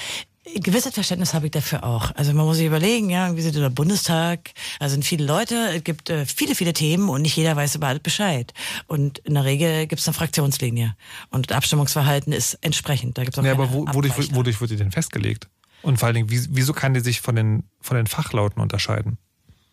gewisses 0.54 0.94
Verständnis 0.94 1.34
habe 1.34 1.46
ich 1.46 1.52
dafür 1.52 1.84
auch. 1.84 2.14
Also 2.14 2.32
man 2.32 2.46
muss 2.46 2.56
sich 2.56 2.66
überlegen, 2.66 3.10
ja, 3.10 3.34
wie 3.36 3.40
sieht 3.40 3.54
der 3.54 3.70
Bundestag? 3.70 4.50
Da 4.80 4.88
sind 4.88 5.04
viele 5.04 5.24
Leute, 5.24 5.54
es 5.74 5.84
gibt 5.84 6.10
äh, 6.10 6.26
viele, 6.26 6.54
viele 6.54 6.72
Themen 6.72 7.08
und 7.08 7.22
nicht 7.22 7.36
jeder 7.36 7.56
weiß 7.56 7.74
über 7.76 7.88
alles 7.88 8.02
Bescheid. 8.02 8.52
Und 8.86 9.18
in 9.18 9.34
der 9.34 9.44
Regel 9.44 9.86
gibt 9.86 10.00
es 10.00 10.08
eine 10.08 10.14
Fraktionslinie. 10.14 10.96
Und 11.30 11.50
das 11.50 11.56
Abstimmungsverhalten 11.56 12.32
ist 12.32 12.58
entsprechend. 12.60 13.18
Da 13.18 13.24
gibt's 13.24 13.38
auch 13.38 13.44
ja, 13.44 13.52
aber 13.52 13.72
wo, 13.72 13.86
wodurch, 13.92 14.34
wodurch 14.34 14.60
wird 14.60 14.70
die 14.70 14.76
denn 14.76 14.90
festgelegt? 14.90 15.48
Und 15.82 15.98
vor 15.98 16.08
allen 16.08 16.14
Dingen, 16.14 16.28
wieso 16.30 16.72
kann 16.72 16.94
die 16.94 17.00
sich 17.00 17.20
von 17.20 17.36
den, 17.36 17.64
von 17.80 17.96
den 17.96 18.06
Fachlauten 18.06 18.60
unterscheiden? 18.60 19.18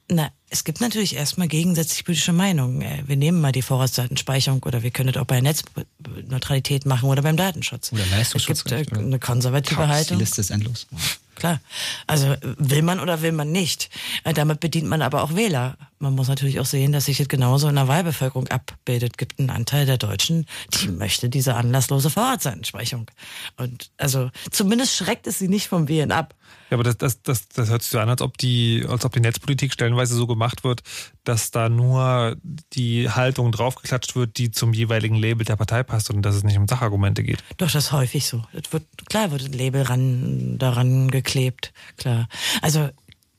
Na, 0.08 0.30
es 0.50 0.64
gibt 0.64 0.82
natürlich 0.82 1.16
erstmal 1.16 1.48
gegensätzliche 1.48 2.04
politische 2.04 2.34
Meinungen. 2.34 2.82
Äh, 2.82 3.04
wir 3.08 3.16
nehmen 3.16 3.42
mal 3.42 3.52
die 3.52 3.64
Vorratsdatenspeicherung 3.64 4.62
oder 4.64 4.84
wir 4.84 4.92
können 4.92 5.12
das 5.12 5.22
auch 5.22 5.26
bei 5.26 5.42
Netzneutralität 5.42 6.86
machen 6.86 7.10
oder 7.10 7.24
beim 7.24 7.38
Datenschutz. 7.38 7.92
Oder 7.92 8.06
Leistungsschutz. 8.12 8.60
Es 8.60 8.64
gibt 8.64 8.92
äh, 8.92 8.98
eine 8.98 9.20
konservative 9.20 9.76
Krass, 9.76 9.90
Haltung. 9.90 10.18
Die 10.18 10.24
Liste 10.24 10.42
ist 10.42 10.52
endlos. 10.52 10.88
Klar. 11.36 11.60
Also 12.08 12.36
will 12.42 12.82
man 12.82 13.00
oder 13.00 13.22
will 13.22 13.32
man 13.32 13.52
nicht. 13.52 13.90
Äh, 14.24 14.34
damit 14.34 14.60
bedient 14.60 14.88
man 14.88 15.02
aber 15.02 15.24
auch 15.24 15.36
Wähler. 15.36 15.78
Man 16.00 16.16
muss 16.16 16.28
natürlich 16.28 16.60
auch 16.60 16.66
sehen, 16.66 16.92
dass 16.92 17.06
sich 17.06 17.18
das 17.18 17.28
genauso 17.28 17.68
in 17.68 17.76
der 17.76 17.88
Wahlbevölkerung 17.88 18.48
abbildet. 18.48 19.18
Gibt 19.18 19.40
einen 19.40 19.50
Anteil 19.50 19.86
der 19.86 19.98
Deutschen, 19.98 20.46
die 20.74 20.90
möchte 20.90 21.30
diese 21.30 21.56
anlasslose 21.56 22.10
Vorratsdatenspeicherung. 22.10 23.10
Und 23.58 23.92
also 23.98 24.32
zumindest 24.52 24.96
schreckt 24.96 25.28
es 25.28 25.40
sie 25.40 25.48
nicht 25.48 25.68
vom 25.68 25.88
Wählen 25.88 26.12
ab. 26.12 26.34
Ja, 26.70 26.76
aber 26.76 26.84
das, 26.84 26.98
das, 26.98 27.22
das, 27.22 27.48
das 27.50 27.70
hört 27.70 27.84
sich 27.84 27.92
so 27.92 28.00
an, 28.00 28.10
als 28.10 28.22
ob 28.22 28.38
die, 28.38 28.86
als 28.88 29.06
ob 29.06 29.14
die 29.14 29.20
Netzpolitik 29.20 29.74
stellenweise 29.74 30.16
so 30.16 30.26
gemacht 30.26 30.64
wird, 30.64 30.82
dass 31.28 31.52
da 31.52 31.70
nur 31.70 32.38
die 32.74 33.10
Haltung 33.10 33.52
draufgeklatscht 33.52 34.16
wird, 34.16 34.38
die 34.38 34.52
zum 34.52 34.74
jeweiligen 34.74 35.16
Label 35.16 35.46
der 35.46 35.56
Partei 35.56 35.84
passt 35.84 36.10
und 36.10 36.22
dass 36.22 36.36
es 36.36 36.44
nicht 36.44 36.58
um 36.58 36.68
Sachargumente 36.68 37.24
geht. 37.24 37.44
Doch, 37.58 37.72
das 37.72 37.86
ist 37.86 37.92
häufig 37.92 38.26
so. 38.26 38.44
Wird, 38.52 38.88
klar 39.10 39.32
wird 39.32 39.44
ein 39.44 39.54
Label 39.54 39.84
ran, 39.84 40.58
daran 40.58 41.12
geklebt, 41.12 41.74
klar. 41.98 42.28
Also 42.62 42.90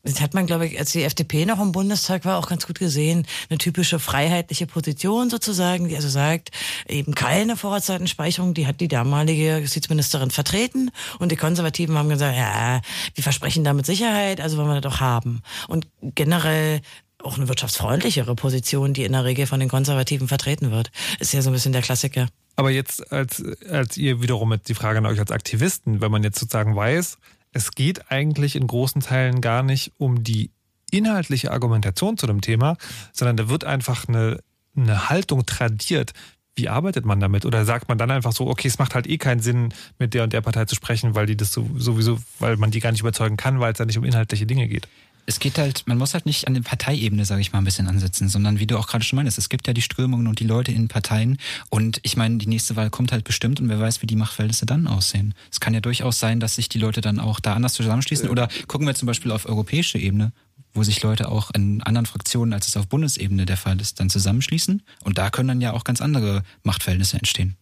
das 0.06 0.20
hat 0.20 0.34
man, 0.34 0.46
glaube 0.46 0.66
ich, 0.66 0.78
als 0.78 0.92
die 0.92 1.02
FDP 1.02 1.46
noch 1.46 1.60
im 1.60 1.72
Bundestag 1.72 2.24
war, 2.24 2.38
auch 2.38 2.48
ganz 2.48 2.66
gut 2.66 2.78
gesehen. 2.78 3.26
Eine 3.50 3.58
typische 3.58 3.98
freiheitliche 3.98 4.66
Position 4.66 5.30
sozusagen, 5.30 5.88
die 5.88 5.96
also 5.96 6.08
sagt, 6.08 6.50
eben 6.86 7.14
keine 7.14 7.56
Vorratsdatenspeicherung, 7.56 8.54
die 8.54 8.66
hat 8.66 8.80
die 8.80 8.88
damalige 8.88 9.58
Justizministerin 9.58 10.30
vertreten. 10.30 10.90
Und 11.18 11.32
die 11.32 11.36
Konservativen 11.36 11.98
haben 11.98 12.08
gesagt, 12.08 12.36
ja, 12.36 12.80
wir 13.14 13.24
versprechen 13.24 13.64
damit 13.64 13.86
Sicherheit, 13.86 14.40
also 14.40 14.56
wollen 14.56 14.68
wir 14.68 14.80
das 14.80 14.92
doch 14.92 15.00
haben. 15.00 15.42
Und 15.66 15.88
generell 16.00 16.82
auch 17.22 17.36
eine 17.36 17.48
wirtschaftsfreundlichere 17.48 18.34
Position, 18.34 18.94
die 18.94 19.04
in 19.04 19.12
der 19.12 19.24
Regel 19.24 19.46
von 19.46 19.60
den 19.60 19.68
Konservativen 19.68 20.28
vertreten 20.28 20.70
wird. 20.70 20.90
Ist 21.18 21.32
ja 21.32 21.42
so 21.42 21.50
ein 21.50 21.52
bisschen 21.52 21.72
der 21.72 21.82
Klassiker. 21.82 22.28
Aber 22.56 22.70
jetzt 22.70 23.12
als, 23.12 23.42
als 23.70 23.96
ihr 23.96 24.22
wiederum 24.22 24.48
mit 24.48 24.68
die 24.68 24.74
Frage 24.74 24.98
an 24.98 25.06
euch 25.06 25.20
als 25.20 25.30
Aktivisten, 25.30 26.00
wenn 26.00 26.10
man 26.10 26.22
jetzt 26.22 26.38
sozusagen 26.38 26.74
weiß, 26.74 27.18
es 27.52 27.72
geht 27.72 28.10
eigentlich 28.10 28.56
in 28.56 28.66
großen 28.66 29.02
Teilen 29.02 29.40
gar 29.40 29.62
nicht 29.62 29.92
um 29.98 30.22
die 30.22 30.50
inhaltliche 30.90 31.50
Argumentation 31.50 32.16
zu 32.16 32.26
dem 32.26 32.40
Thema, 32.40 32.76
sondern 33.12 33.36
da 33.36 33.48
wird 33.48 33.64
einfach 33.64 34.08
eine, 34.08 34.40
eine 34.76 35.08
Haltung 35.08 35.44
tradiert. 35.46 36.12
Wie 36.54 36.68
arbeitet 36.68 37.04
man 37.04 37.20
damit? 37.20 37.44
Oder 37.44 37.64
sagt 37.64 37.88
man 37.88 37.98
dann 37.98 38.10
einfach 38.10 38.32
so, 38.32 38.46
okay, 38.46 38.68
es 38.68 38.78
macht 38.78 38.94
halt 38.94 39.06
eh 39.06 39.18
keinen 39.18 39.40
Sinn, 39.40 39.74
mit 39.98 40.14
der 40.14 40.22
und 40.22 40.32
der 40.32 40.40
Partei 40.40 40.64
zu 40.64 40.74
sprechen, 40.74 41.14
weil 41.14 41.26
die 41.26 41.36
das 41.36 41.52
sowieso, 41.52 42.18
weil 42.38 42.56
man 42.56 42.70
die 42.70 42.80
gar 42.80 42.92
nicht 42.92 43.00
überzeugen 43.00 43.36
kann, 43.36 43.60
weil 43.60 43.72
es 43.72 43.78
da 43.78 43.84
nicht 43.84 43.98
um 43.98 44.04
inhaltliche 44.04 44.46
Dinge 44.46 44.68
geht? 44.68 44.88
Es 45.28 45.40
geht 45.40 45.58
halt, 45.58 45.82
man 45.86 45.98
muss 45.98 46.14
halt 46.14 46.24
nicht 46.24 46.46
an 46.46 46.54
der 46.54 46.62
Parteiebene, 46.62 47.24
sage 47.24 47.40
ich 47.40 47.52
mal, 47.52 47.58
ein 47.58 47.64
bisschen 47.64 47.88
ansetzen, 47.88 48.28
sondern 48.28 48.60
wie 48.60 48.66
du 48.66 48.78
auch 48.78 48.86
gerade 48.86 49.04
schon 49.04 49.16
meinst, 49.16 49.38
es 49.38 49.48
gibt 49.48 49.66
ja 49.66 49.72
die 49.72 49.82
Strömungen 49.82 50.28
und 50.28 50.38
die 50.38 50.46
Leute 50.46 50.70
in 50.70 50.86
Parteien 50.86 51.38
und 51.68 51.98
ich 52.02 52.16
meine, 52.16 52.38
die 52.38 52.46
nächste 52.46 52.76
Wahl 52.76 52.90
kommt 52.90 53.10
halt 53.10 53.24
bestimmt 53.24 53.60
und 53.60 53.68
wer 53.68 53.80
weiß, 53.80 54.02
wie 54.02 54.06
die 54.06 54.14
Machtverhältnisse 54.14 54.66
dann 54.66 54.86
aussehen. 54.86 55.34
Es 55.50 55.58
kann 55.58 55.74
ja 55.74 55.80
durchaus 55.80 56.20
sein, 56.20 56.38
dass 56.38 56.54
sich 56.54 56.68
die 56.68 56.78
Leute 56.78 57.00
dann 57.00 57.18
auch 57.18 57.40
da 57.40 57.54
anders 57.54 57.74
zusammenschließen 57.74 58.28
oder 58.28 58.48
gucken 58.68 58.86
wir 58.86 58.94
zum 58.94 59.06
Beispiel 59.06 59.32
auf 59.32 59.46
europäische 59.46 59.98
Ebene, 59.98 60.32
wo 60.74 60.84
sich 60.84 61.02
Leute 61.02 61.28
auch 61.28 61.50
in 61.52 61.82
anderen 61.82 62.06
Fraktionen, 62.06 62.52
als 62.52 62.68
es 62.68 62.76
auf 62.76 62.86
Bundesebene 62.86 63.46
der 63.46 63.56
Fall 63.56 63.80
ist, 63.80 63.98
dann 63.98 64.10
zusammenschließen 64.10 64.82
und 65.02 65.18
da 65.18 65.30
können 65.30 65.48
dann 65.48 65.60
ja 65.60 65.72
auch 65.72 65.82
ganz 65.82 66.00
andere 66.00 66.44
Machtverhältnisse 66.62 67.16
entstehen. 67.16 67.56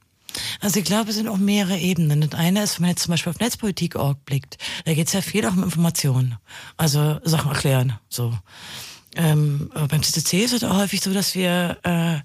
Also 0.61 0.81
ich 0.81 0.85
glaube, 0.85 1.11
es 1.11 1.17
sind 1.17 1.29
auch 1.29 1.37
mehrere 1.37 1.79
Ebenen. 1.79 2.21
Das 2.21 2.39
eine 2.39 2.63
ist, 2.63 2.79
wenn 2.79 2.83
man 2.83 2.91
jetzt 2.91 3.03
zum 3.03 3.13
Beispiel 3.13 3.31
auf 3.31 3.41
Netzpolitik.org 3.41 4.25
blickt, 4.25 4.59
da 4.85 4.95
geht 4.95 5.07
es 5.07 5.13
ja 5.13 5.21
viel 5.21 5.47
auch 5.47 5.53
um 5.53 5.63
Informationen. 5.63 6.37
Also 6.77 7.21
Sachen 7.25 7.51
erklären. 7.51 7.99
So. 8.09 8.35
Ähm, 9.17 9.71
beim 9.73 10.03
CCC 10.03 10.45
ist 10.45 10.53
es 10.53 10.65
auch 10.65 10.77
häufig 10.77 11.01
so, 11.01 11.13
dass 11.13 11.35
wir, 11.35 11.79
äh, 11.85 12.19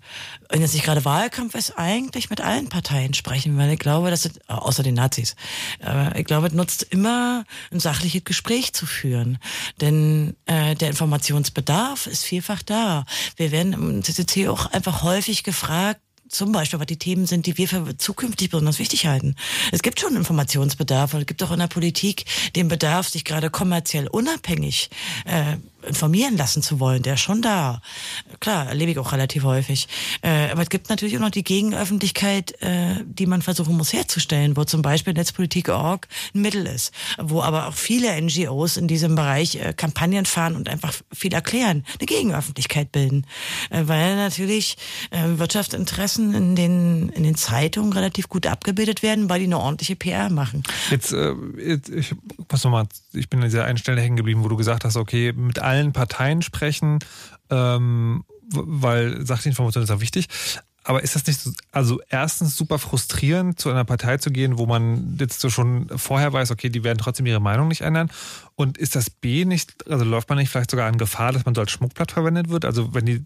wenn 0.49 0.61
jetzt 0.61 0.73
nicht 0.73 0.86
gerade 0.86 1.06
Wahlkampf 1.06 1.53
ist, 1.53 1.77
eigentlich 1.77 2.30
mit 2.30 2.41
allen 2.41 2.69
Parteien 2.69 3.14
sprechen, 3.14 3.57
weil 3.57 3.72
ich 3.72 3.80
glaube, 3.80 4.10
dass 4.10 4.26
es, 4.26 4.40
außer 4.48 4.81
den 4.81 4.95
Nazis, 4.95 5.36
äh, 5.86 6.19
ich 6.19 6.26
glaube, 6.26 6.48
es 6.48 6.53
nutzt 6.53 6.84
immer 6.84 7.45
ein 7.72 7.80
sachliches 7.80 8.23
Gespräch 8.23 8.73
zu 8.73 8.86
führen. 8.86 9.38
Denn 9.81 10.36
äh, 10.48 10.73
der 10.76 10.90
Informationsbedarf 10.90 12.07
ist 12.07 12.23
vielfach 12.23 12.64
da. 12.64 13.06
Wir 13.36 13.52
werden 13.52 13.73
im 13.73 14.03
CCC 14.03 14.48
auch 14.48 14.65
einfach 14.72 15.03
häufig 15.03 15.44
gefragt, 15.44 16.02
zum 16.30 16.52
Beispiel, 16.52 16.80
was 16.80 16.88
die 16.88 16.98
Themen 16.98 17.26
sind, 17.26 17.46
die 17.46 17.58
wir 17.58 17.68
für 17.68 17.98
zukünftig 17.98 18.50
besonders 18.50 18.80
wichtig 18.80 19.08
halten. 19.08 19.36
Es 19.72 19.82
gibt 19.82 20.00
schon 20.00 20.16
Informationsbedarf 20.16 21.14
und 21.14 21.22
es 21.22 21.26
gibt 21.26 21.44
auch 21.44 21.52
in 21.52 21.60
der 21.60 21.68
Politik 21.68 22.26
den 22.56 22.68
Bedarf, 22.68 23.10
sich 23.10 23.26
gerade 23.26 23.50
kommerziell 23.50 24.08
unabhängig 24.08 24.90
äh, 25.26 25.58
informieren 25.88 26.38
lassen 26.38 26.62
zu 26.62 26.80
wollen, 26.80 27.04
der 27.04 27.16
ist 27.16 27.22
schon 27.22 27.42
da. 27.42 27.82
Klar, 28.40 28.68
erlebe 28.68 28.92
ich 28.92 29.00
auch 29.00 29.12
relativ 29.12 29.44
häufig. 29.44 29.88
Äh, 30.22 30.50
aber 30.52 30.62
es 30.62 30.70
gibt 30.70 30.90
natürlich 30.90 31.16
auch 31.18 31.22
noch 31.22 31.30
die 31.30 31.44
Gegenöffentlichkeit, 31.44 32.62
äh, 32.62 32.96
die 33.06 33.26
man 33.26 33.42
versuchen 33.42 33.76
muss 33.78 33.94
herzustellen, 33.94 34.58
wo 34.58 34.64
zum 34.64 34.82
Beispiel 34.82 35.14
Netzpolitik.org 35.14 36.08
ein 36.34 36.42
Mittel 36.42 36.66
ist, 36.66 36.94
wo 37.18 37.42
aber 37.42 37.68
auch 37.68 37.74
viele 37.74 38.20
NGOs 38.22 38.78
in 38.78 38.88
diesem 38.88 39.16
Bereich 39.16 39.56
äh, 39.56 39.74
Kampagnen 39.74 40.26
fahren 40.26 40.56
und 40.56 40.70
einfach 40.70 40.94
viel 41.14 41.34
erklären, 41.34 41.86
eine 42.00 42.06
Gegenöffentlichkeit 42.06 42.92
bilden. 42.92 43.26
Äh, 43.70 43.84
weil 43.86 44.16
natürlich 44.16 44.78
äh, 45.12 45.38
Wirtschaftsinteressen 45.38 46.34
in 46.34 46.56
den, 46.56 47.10
in 47.10 47.24
den 47.24 47.36
Zeitungen 47.36 47.94
relativ 47.94 48.30
gut 48.30 48.48
abgebildet 48.48 49.04
werden, 49.04 49.30
weil 49.30 49.40
die 49.40 49.46
eine 49.46 49.60
ordentliche 49.60 49.96
PR 49.96 50.30
machen. 50.30 50.64
Jetzt, 50.92 51.14
äh, 51.14 51.34
jetzt 51.58 51.90
ich, 51.90 52.14
was 52.50 52.64
nochmal, 52.64 52.88
ich 53.14 53.30
bin 53.30 53.40
an 53.40 53.46
dieser 53.46 53.66
einen 53.66 53.78
Stelle 53.78 54.02
hängen 54.02 54.18
geblieben, 54.18 54.44
wo 54.44 54.48
du 54.48 54.58
gesagt 54.58 54.84
hast, 54.84 54.98
okay, 54.98 55.32
mit 55.34 55.60
allen 55.60 55.79
Parteien 55.88 56.42
sprechen, 56.42 57.00
ähm, 57.50 58.24
weil 58.52 59.26
Sachinformation 59.26 59.84
ist 59.84 59.92
auch 59.92 60.02
wichtig. 60.02 60.28
Aber 60.84 61.04
ist 61.04 61.16
das 61.16 61.28
nicht 61.28 61.40
so, 61.40 61.52
also 61.72 62.02
erstens 62.10 62.56
super 62.56 62.80
frustrierend, 62.80 63.60
zu 63.60 63.70
einer 63.70 63.86
Partei 63.86 64.18
zu 64.18 64.32
gehen, 64.32 64.58
wo 64.58 64.66
man 64.66 65.18
jetzt 65.20 65.40
so 65.40 65.50
schon 65.50 65.88
vorher 65.96 66.32
weiß, 66.34 66.52
okay, 66.52 66.70
die 66.70 66.84
werden 66.84 66.98
trotzdem 66.98 67.26
ihre 67.26 67.42
Meinung 67.42 67.68
nicht 67.68 67.82
ändern? 67.82 68.10
Und 68.60 68.77
ist 68.77 68.98
das 68.98 69.10
B 69.10 69.45
nicht, 69.45 69.90
also 69.90 70.03
läuft 70.03 70.27
man 70.27 70.38
nicht 70.38 70.49
vielleicht 70.49 70.72
sogar 70.72 70.86
an 70.86 70.98
Gefahr, 70.98 71.31
dass 71.31 71.45
man 71.45 71.56
so 71.56 71.61
als 71.61 71.72
Schmuckblatt 71.72 72.11
verwendet 72.11 72.49
wird? 72.49 72.65
Also 72.65 72.94
wenn 72.94 73.06
die 73.06 73.23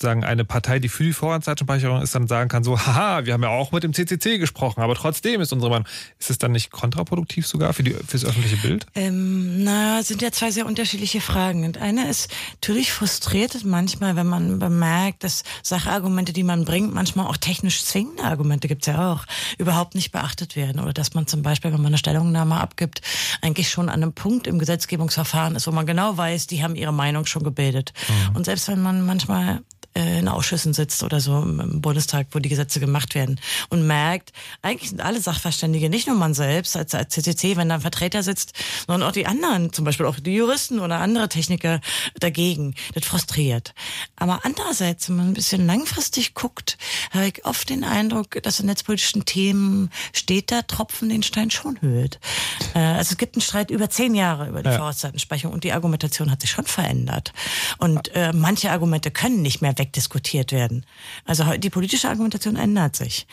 sagen, 0.00 0.24
eine 0.24 0.44
Partei, 0.44 0.78
die 0.78 0.88
für 0.88 1.04
die 1.04 1.12
Vorratsdatenspeicherung 1.12 2.02
ist, 2.02 2.14
dann 2.14 2.26
sagen 2.26 2.48
kann 2.48 2.64
so, 2.64 2.78
haha, 2.78 3.24
wir 3.24 3.32
haben 3.32 3.42
ja 3.42 3.48
auch 3.48 3.72
mit 3.72 3.82
dem 3.82 3.92
CCC 3.92 4.38
gesprochen, 4.38 4.80
aber 4.80 4.94
trotzdem 4.94 5.40
ist 5.40 5.52
unsere 5.52 5.70
Meinung. 5.70 5.88
Ist 6.18 6.30
es 6.30 6.38
dann 6.38 6.52
nicht 6.52 6.70
kontraproduktiv 6.70 7.46
sogar 7.46 7.72
für, 7.72 7.82
die, 7.82 7.92
für 7.92 8.12
das 8.12 8.24
öffentliche 8.24 8.56
Bild? 8.56 8.86
Ähm, 8.94 9.64
na, 9.64 10.02
sind 10.02 10.22
ja 10.22 10.32
zwei 10.32 10.50
sehr 10.50 10.66
unterschiedliche 10.66 11.20
Fragen. 11.20 11.64
Und 11.64 11.78
eine 11.78 12.08
ist, 12.08 12.30
natürlich 12.54 12.92
frustriert 12.92 13.54
es 13.54 13.64
manchmal, 13.64 14.16
wenn 14.16 14.26
man 14.26 14.58
bemerkt, 14.58 15.24
dass 15.24 15.44
Sachargumente, 15.62 16.32
die 16.32 16.42
man 16.42 16.64
bringt, 16.64 16.94
manchmal 16.94 17.26
auch 17.26 17.36
technisch 17.36 17.84
zwingende 17.84 18.24
Argumente 18.24 18.68
gibt's 18.68 18.86
ja 18.86 19.12
auch, 19.12 19.24
überhaupt 19.58 19.94
nicht 19.94 20.12
beachtet 20.12 20.56
werden. 20.56 20.80
Oder 20.80 20.92
dass 20.92 21.14
man 21.14 21.26
zum 21.26 21.42
Beispiel, 21.42 21.72
wenn 21.72 21.80
man 21.80 21.88
eine 21.88 21.98
Stellungnahme 21.98 22.60
abgibt, 22.60 23.00
eigentlich 23.40 23.68
schon 23.70 23.88
an 23.88 24.02
einem 24.02 24.12
Punkt 24.12 24.46
im 24.46 24.58
Gesetzgebungsverfahren 24.76 25.56
ist, 25.56 25.66
wo 25.66 25.72
man 25.72 25.86
genau 25.86 26.16
weiß, 26.16 26.46
die 26.46 26.62
haben 26.62 26.76
ihre 26.76 26.92
Meinung 26.92 27.24
schon 27.24 27.42
gebildet. 27.42 27.92
Mhm. 28.08 28.36
Und 28.36 28.44
selbst 28.44 28.68
wenn 28.68 28.82
man 28.82 29.04
manchmal 29.04 29.62
in 29.96 30.28
Ausschüssen 30.28 30.74
sitzt 30.74 31.02
oder 31.02 31.20
so 31.20 31.40
im 31.40 31.80
Bundestag, 31.80 32.28
wo 32.32 32.38
die 32.38 32.48
Gesetze 32.48 32.80
gemacht 32.80 33.14
werden 33.14 33.40
und 33.70 33.86
merkt, 33.86 34.32
eigentlich 34.62 34.90
sind 34.90 35.00
alle 35.00 35.20
Sachverständige, 35.20 35.88
nicht 35.88 36.06
nur 36.06 36.16
man 36.16 36.34
selbst 36.34 36.76
als, 36.76 36.94
als 36.94 37.14
CCC, 37.14 37.56
wenn 37.56 37.68
da 37.68 37.76
ein 37.76 37.80
Vertreter 37.80 38.22
sitzt, 38.22 38.52
sondern 38.86 39.08
auch 39.08 39.12
die 39.12 39.26
anderen, 39.26 39.72
zum 39.72 39.84
Beispiel 39.84 40.06
auch 40.06 40.20
die 40.20 40.34
Juristen 40.34 40.80
oder 40.80 41.00
andere 41.00 41.28
Techniker 41.28 41.80
dagegen. 42.20 42.74
Das 42.94 43.06
frustriert. 43.06 43.74
Aber 44.16 44.40
andererseits, 44.44 45.08
wenn 45.08 45.16
man 45.16 45.26
ein 45.28 45.34
bisschen 45.34 45.66
langfristig 45.66 46.34
guckt, 46.34 46.76
habe 47.10 47.28
ich 47.28 47.44
oft 47.44 47.70
den 47.70 47.84
Eindruck, 47.84 48.42
dass 48.42 48.60
in 48.60 48.66
netzpolitischen 48.66 49.24
Themen 49.24 49.90
steht 50.12 50.52
da 50.52 50.62
Tropfen 50.62 51.08
den 51.08 51.22
Stein 51.22 51.50
schon 51.50 51.80
höhlt. 51.80 52.20
Äh, 52.74 52.78
also 52.78 53.12
es 53.12 53.18
gibt 53.18 53.36
einen 53.36 53.42
Streit 53.42 53.70
über 53.70 53.88
zehn 53.88 54.14
Jahre 54.14 54.48
über 54.48 54.62
die 54.62 54.68
ja. 54.68 54.76
Vorratsdatenspeicherung 54.76 55.54
und 55.54 55.64
die 55.64 55.72
Argumentation 55.72 56.30
hat 56.30 56.40
sich 56.40 56.50
schon 56.50 56.66
verändert. 56.66 57.32
Und 57.78 58.14
äh, 58.14 58.32
manche 58.32 58.70
Argumente 58.70 59.10
können 59.10 59.42
nicht 59.42 59.62
mehr 59.62 59.76
weg 59.78 59.85
wegdiskutiert 59.86 60.52
werden. 60.52 60.84
Also 61.24 61.44
die 61.56 61.70
politische 61.70 62.08
Argumentation 62.08 62.56
ändert 62.56 62.96
sich. 62.96 63.26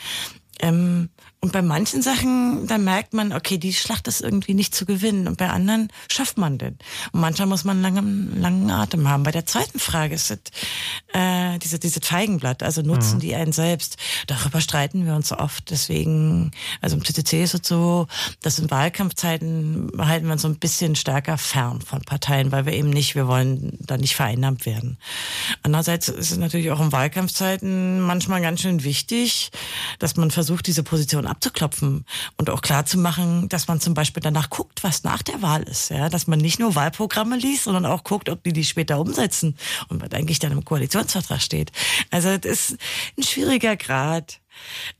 Ähm, 0.59 1.09
und 1.43 1.51
bei 1.51 1.61
manchen 1.61 2.01
Sachen, 2.01 2.67
da 2.67 2.77
merkt 2.77 3.13
man, 3.13 3.33
okay, 3.33 3.57
die 3.57 3.73
Schlacht 3.73 4.07
ist 4.07 4.21
irgendwie 4.21 4.53
nicht 4.53 4.73
zu 4.73 4.85
gewinnen. 4.85 5.27
Und 5.27 5.37
bei 5.37 5.49
anderen 5.49 5.89
schafft 6.09 6.37
man 6.37 6.57
den. 6.57 6.77
Und 7.11 7.19
manchmal 7.19 7.49
muss 7.49 7.65
man 7.65 7.83
einen 7.83 7.95
langen, 7.95 8.41
langen 8.41 8.71
Atem 8.71 9.09
haben. 9.09 9.23
Bei 9.23 9.31
der 9.31 9.45
zweiten 9.45 9.77
Frage 9.77 10.15
ist 10.15 10.31
es, 10.31 10.39
äh, 11.11 11.59
diese, 11.59 11.79
diese 11.79 11.99
Feigenblatt, 11.99 12.63
also 12.63 12.81
nutzen 12.81 13.15
mhm. 13.15 13.19
die 13.19 13.35
einen 13.35 13.51
selbst. 13.51 13.97
Darüber 14.27 14.61
streiten 14.61 15.05
wir 15.05 15.15
uns 15.15 15.33
oft. 15.33 15.69
Deswegen, 15.69 16.51
also 16.79 16.95
im 16.95 17.03
CCC 17.03 17.43
ist 17.43 17.55
es 17.55 17.67
so, 17.67 18.07
dass 18.41 18.57
in 18.57 18.71
Wahlkampfzeiten 18.71 19.91
halten 19.97 20.27
wir 20.27 20.31
uns 20.31 20.43
so 20.43 20.47
ein 20.47 20.59
bisschen 20.59 20.95
stärker 20.95 21.37
fern 21.37 21.81
von 21.81 22.03
Parteien, 22.03 22.53
weil 22.53 22.65
wir 22.65 22.71
eben 22.71 22.89
nicht, 22.89 23.15
wir 23.15 23.27
wollen 23.27 23.77
da 23.81 23.97
nicht 23.97 24.15
vereinnahmt 24.15 24.65
werden. 24.65 24.97
Andererseits 25.61 26.07
ist 26.07 26.31
es 26.31 26.37
natürlich 26.37 26.71
auch 26.71 26.79
in 26.79 26.93
Wahlkampfzeiten 26.93 27.99
manchmal 27.99 28.39
ganz 28.39 28.61
schön 28.61 28.85
wichtig, 28.85 29.51
dass 29.99 30.15
man 30.15 30.31
versucht, 30.31 30.67
diese 30.67 30.83
Position 30.83 31.32
abzuklopfen 31.33 32.05
und 32.37 32.49
auch 32.49 32.61
klar 32.61 32.85
zu 32.85 32.97
machen, 32.97 33.49
dass 33.49 33.67
man 33.67 33.79
zum 33.79 33.93
Beispiel 33.93 34.21
danach 34.21 34.49
guckt, 34.49 34.83
was 34.83 35.03
nach 35.03 35.21
der 35.21 35.41
Wahl 35.41 35.63
ist. 35.63 35.89
Ja? 35.89 36.09
Dass 36.09 36.27
man 36.27 36.39
nicht 36.39 36.59
nur 36.59 36.75
Wahlprogramme 36.75 37.37
liest, 37.37 37.65
sondern 37.65 37.85
auch 37.85 38.03
guckt, 38.03 38.29
ob 38.29 38.43
die 38.43 38.53
die 38.53 38.63
später 38.63 38.99
umsetzen 38.99 39.57
und 39.89 40.01
was 40.01 40.11
eigentlich 40.11 40.39
dann 40.39 40.51
im 40.51 40.63
Koalitionsvertrag 40.63 41.41
steht. 41.41 41.71
Also 42.11 42.37
das 42.37 42.71
ist 42.71 42.77
ein 43.17 43.23
schwieriger 43.23 43.75
Grad. 43.75 44.39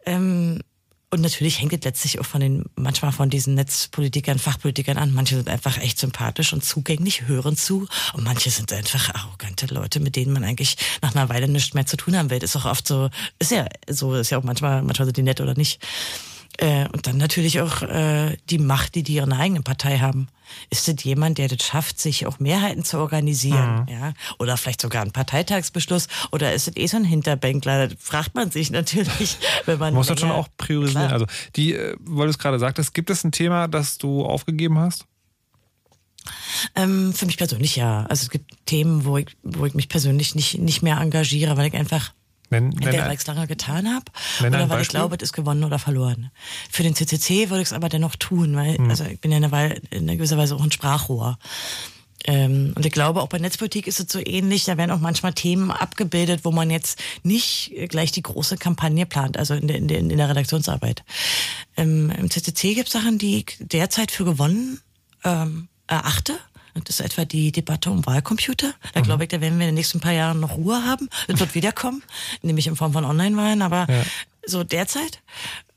Ähm, 0.05 0.61
und 1.14 1.22
natürlich 1.22 1.61
hängt 1.61 1.73
es 1.73 1.84
letztlich 1.84 2.19
auch 2.19 2.26
von 2.26 2.41
den, 2.41 2.65
manchmal 2.76 3.11
von 3.11 3.30
diesen 3.30 3.53
Netzpolitikern, 3.53 4.40
Fachpolitikern 4.40 4.98
an. 4.98 5.14
Manche 5.14 5.35
sind 5.35 5.48
einfach 5.48 5.77
echt 5.77 5.99
sympathisch 5.99 6.53
und 6.53 6.65
zugänglich, 6.65 7.27
hören 7.27 7.56
zu. 7.56 7.88
Und 8.14 8.23
manche 8.23 8.49
sind 8.49 8.73
einfach 8.73 9.14
arrogante 9.14 9.68
Leute, 9.68 9.99
mit 9.99 10.15
denen 10.15 10.34
man 10.34 10.44
eigentlich 10.44 10.76
nach 11.03 11.15
einer 11.15 11.30
Weile 11.30 11.48
nichts 11.48 11.76
mehr 11.76 11.85
zu 11.85 11.98
tun 11.98 12.18
haben 12.18 12.31
will. 12.31 12.41
Ist 12.41 12.56
auch 12.56 12.65
oft 12.65 12.88
so, 12.88 13.11
ist 13.38 13.52
ja 13.52 13.68
so, 13.88 14.15
ist 14.15 14.31
ja 14.31 14.40
auch 14.40 14.44
manchmal, 14.44 14.81
manchmal 14.81 15.06
sind 15.06 15.18
die 15.18 15.22
nett 15.22 15.40
oder 15.40 15.53
nicht. 15.53 15.80
Äh, 16.57 16.88
und 16.89 17.07
dann 17.07 17.17
natürlich 17.17 17.61
auch 17.61 17.81
äh, 17.81 18.38
die 18.49 18.59
Macht, 18.59 18.95
die 18.95 19.03
die 19.03 19.15
ihre 19.15 19.31
eigene 19.35 19.61
Partei 19.61 19.99
haben. 19.99 20.27
Ist 20.69 20.88
das 20.88 21.03
jemand, 21.03 21.39
der 21.39 21.47
das 21.47 21.65
schafft, 21.65 21.99
sich 21.99 22.27
auch 22.27 22.39
Mehrheiten 22.39 22.84
zu 22.84 22.99
organisieren? 22.99 23.85
Mhm. 23.88 23.88
Ja? 23.88 24.13
Oder 24.38 24.55
vielleicht 24.57 24.81
sogar 24.81 25.01
einen 25.01 25.11
Parteitagsbeschluss? 25.11 26.07
Oder 26.31 26.53
ist 26.53 26.67
das 26.67 26.77
eh 26.77 26.85
so 26.85 26.97
ein 26.97 27.05
Hinterbänkler? 27.05 27.88
Das 27.88 27.97
fragt 27.99 28.35
man 28.35 28.51
sich 28.51 28.69
natürlich, 28.69 29.38
wenn 29.65 29.80
man. 29.80 29.95
Muss 29.95 30.07
das 30.07 30.19
schon 30.19 30.31
auch 30.31 30.47
priorisieren. 30.57 31.07
Klar. 31.07 31.13
Also, 31.13 31.25
die, 31.55 31.73
äh, 31.73 31.95
weil 32.01 32.27
du 32.27 32.31
es 32.31 32.38
gerade 32.38 32.59
sagtest, 32.59 32.93
gibt 32.93 33.09
es 33.09 33.23
ein 33.23 33.31
Thema, 33.31 33.67
das 33.67 33.97
du 33.97 34.23
aufgegeben 34.23 34.77
hast? 34.77 35.05
Ähm, 36.75 37.13
für 37.13 37.25
mich 37.25 37.38
persönlich 37.38 37.75
ja. 37.75 38.05
Also 38.05 38.23
es 38.23 38.30
gibt 38.30 38.65
Themen, 38.65 39.05
wo 39.05 39.17
ich, 39.17 39.35
wo 39.43 39.65
ich 39.65 39.73
mich 39.73 39.89
persönlich 39.89 40.35
nicht, 40.35 40.59
nicht 40.59 40.81
mehr 40.81 40.97
engagiere, 40.97 41.57
weil 41.57 41.67
ich 41.67 41.73
einfach 41.73 42.13
Nenn, 42.53 42.69
nenn 42.69 42.91
der, 42.91 43.05
weil 43.05 43.13
ich 43.13 43.19
es 43.19 43.27
lange 43.27 43.47
getan 43.47 43.93
habe 43.93 44.05
oder 44.45 44.69
weil 44.69 44.81
ich 44.81 44.89
glaube, 44.89 45.15
es 45.15 45.23
ist 45.23 45.34
gewonnen 45.34 45.63
oder 45.63 45.80
verloren. 45.80 46.31
Für 46.71 46.84
den 46.84 46.95
CCC 46.95 47.49
würde 47.49 47.61
ich 47.61 47.69
es 47.69 47.73
aber 47.73 47.89
dennoch 47.89 48.15
tun, 48.15 48.55
weil 48.55 48.77
hm. 48.77 48.89
also 48.89 49.03
ich 49.05 49.19
bin 49.19 49.31
ja 49.31 49.38
in 49.38 49.45
einer, 49.45 49.75
in 49.91 50.03
einer 50.03 50.15
gewisser 50.15 50.38
Weise 50.38 50.55
auch 50.55 50.63
ein 50.63 50.71
Sprachrohr. 50.71 51.38
Ähm, 52.25 52.73
und 52.75 52.85
ich 52.85 52.91
glaube, 52.91 53.21
auch 53.21 53.27
bei 53.27 53.39
Netzpolitik 53.39 53.88
ist 53.88 53.99
es 53.99 54.11
so 54.11 54.19
ähnlich. 54.23 54.65
Da 54.65 54.77
werden 54.77 54.91
auch 54.91 54.99
manchmal 54.99 55.34
Themen 55.34 55.71
abgebildet, 55.71 56.41
wo 56.43 56.51
man 56.51 56.69
jetzt 56.69 57.01
nicht 57.23 57.73
gleich 57.89 58.11
die 58.11 58.21
große 58.21 58.57
Kampagne 58.57 59.05
plant, 59.05 59.38
also 59.38 59.53
in 59.55 59.67
der, 59.67 59.77
in 59.77 59.88
der, 59.88 59.99
in 59.99 60.09
der 60.09 60.30
Redaktionsarbeit. 60.30 61.03
Ähm, 61.75 62.11
Im 62.11 62.30
CCC 62.30 62.75
gibt 62.75 62.88
es 62.88 62.93
Sachen, 62.93 63.17
die 63.17 63.39
ich 63.39 63.57
derzeit 63.59 64.11
für 64.11 64.25
gewonnen 64.25 64.80
ähm, 65.23 65.67
erachte 65.88 66.39
das 66.74 67.00
ist 67.00 67.06
etwa 67.06 67.26
die 67.26 67.52
Debatte 67.52 67.91
um 67.91 68.06
Wahlcomputer. 68.06 68.74
Da 68.94 69.00
mhm. 69.00 69.04
glaube 69.04 69.24
ich, 69.24 69.30
da 69.30 69.41
werden 69.41 69.60
wir 69.60 69.66
in 69.66 69.70
den 69.70 69.76
nächsten 69.76 70.00
paar 70.00 70.12
Jahren 70.12 70.40
noch 70.40 70.58
Ruhe 70.58 70.84
haben. 70.84 71.10
Es 71.28 71.40
wird 71.40 71.56
wiederkommen, 71.56 72.04
nämlich 72.41 72.68
in 72.68 72.76
Form 72.76 72.94
von 72.94 73.06
Online-Wahlen. 73.06 73.62
Aber 73.62 73.88
ja. 73.90 74.04
so 74.45 74.64
derzeit, 74.64 75.22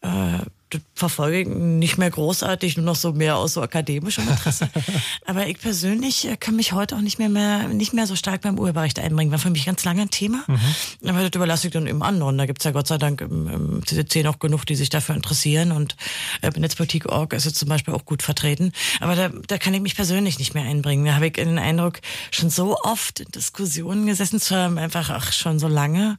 äh, 0.02 0.08
das 0.08 0.46
verfolge 0.94 1.40
ich 1.40 1.48
nicht 1.48 1.98
mehr 1.98 2.10
großartig, 2.10 2.76
nur 2.76 2.86
noch 2.86 2.96
so 2.96 3.12
mehr 3.12 3.36
aus 3.36 3.54
so 3.54 3.62
akademischem 3.62 4.28
Interesse. 4.28 4.68
Aber 5.26 5.46
ich 5.46 5.58
persönlich 5.58 6.28
äh, 6.28 6.36
kann 6.36 6.56
mich 6.56 6.72
heute 6.72 6.96
auch 6.96 7.00
nicht 7.00 7.18
mehr, 7.18 7.28
mehr 7.28 7.68
nicht 7.68 7.92
mehr 7.92 8.06
so 8.06 8.16
stark 8.16 8.42
beim 8.42 8.58
Urheberrecht 8.58 8.98
einbringen. 8.98 9.30
War 9.32 9.38
für 9.38 9.50
mich 9.50 9.66
ganz 9.66 9.84
lange 9.84 10.02
ein 10.02 10.10
Thema. 10.10 10.44
Mhm. 10.46 11.08
Aber 11.08 11.22
das 11.22 11.30
überlasse 11.34 11.68
ich 11.68 11.72
dann 11.72 11.86
eben 11.86 12.02
anderen. 12.02 12.38
Da 12.38 12.46
gibt's 12.46 12.64
ja 12.64 12.70
Gott 12.70 12.86
sei 12.86 12.98
Dank 12.98 13.20
im, 13.20 13.48
im 13.48 13.86
CCC 13.86 14.22
noch 14.22 14.38
genug, 14.38 14.64
die 14.66 14.76
sich 14.76 14.88
dafür 14.88 15.14
interessieren. 15.14 15.72
Und 15.72 15.96
äh, 16.42 16.50
Netzpolitik.org 16.50 17.32
ist 17.32 17.44
jetzt 17.44 17.58
zum 17.58 17.68
Beispiel 17.68 17.94
auch 17.94 18.04
gut 18.04 18.22
vertreten. 18.22 18.72
Aber 19.00 19.16
da, 19.16 19.28
da 19.28 19.58
kann 19.58 19.74
ich 19.74 19.80
mich 19.80 19.96
persönlich 19.96 20.38
nicht 20.38 20.54
mehr 20.54 20.64
einbringen. 20.64 21.04
Da 21.04 21.14
habe 21.14 21.26
ich 21.26 21.34
den 21.34 21.58
Eindruck, 21.58 22.00
schon 22.30 22.50
so 22.50 22.78
oft 22.82 23.20
in 23.20 23.30
Diskussionen 23.32 24.06
gesessen 24.06 24.40
zu 24.40 24.56
haben, 24.56 24.78
einfach 24.78 25.10
ach, 25.10 25.32
schon 25.32 25.58
so 25.58 25.68
lange. 25.68 26.18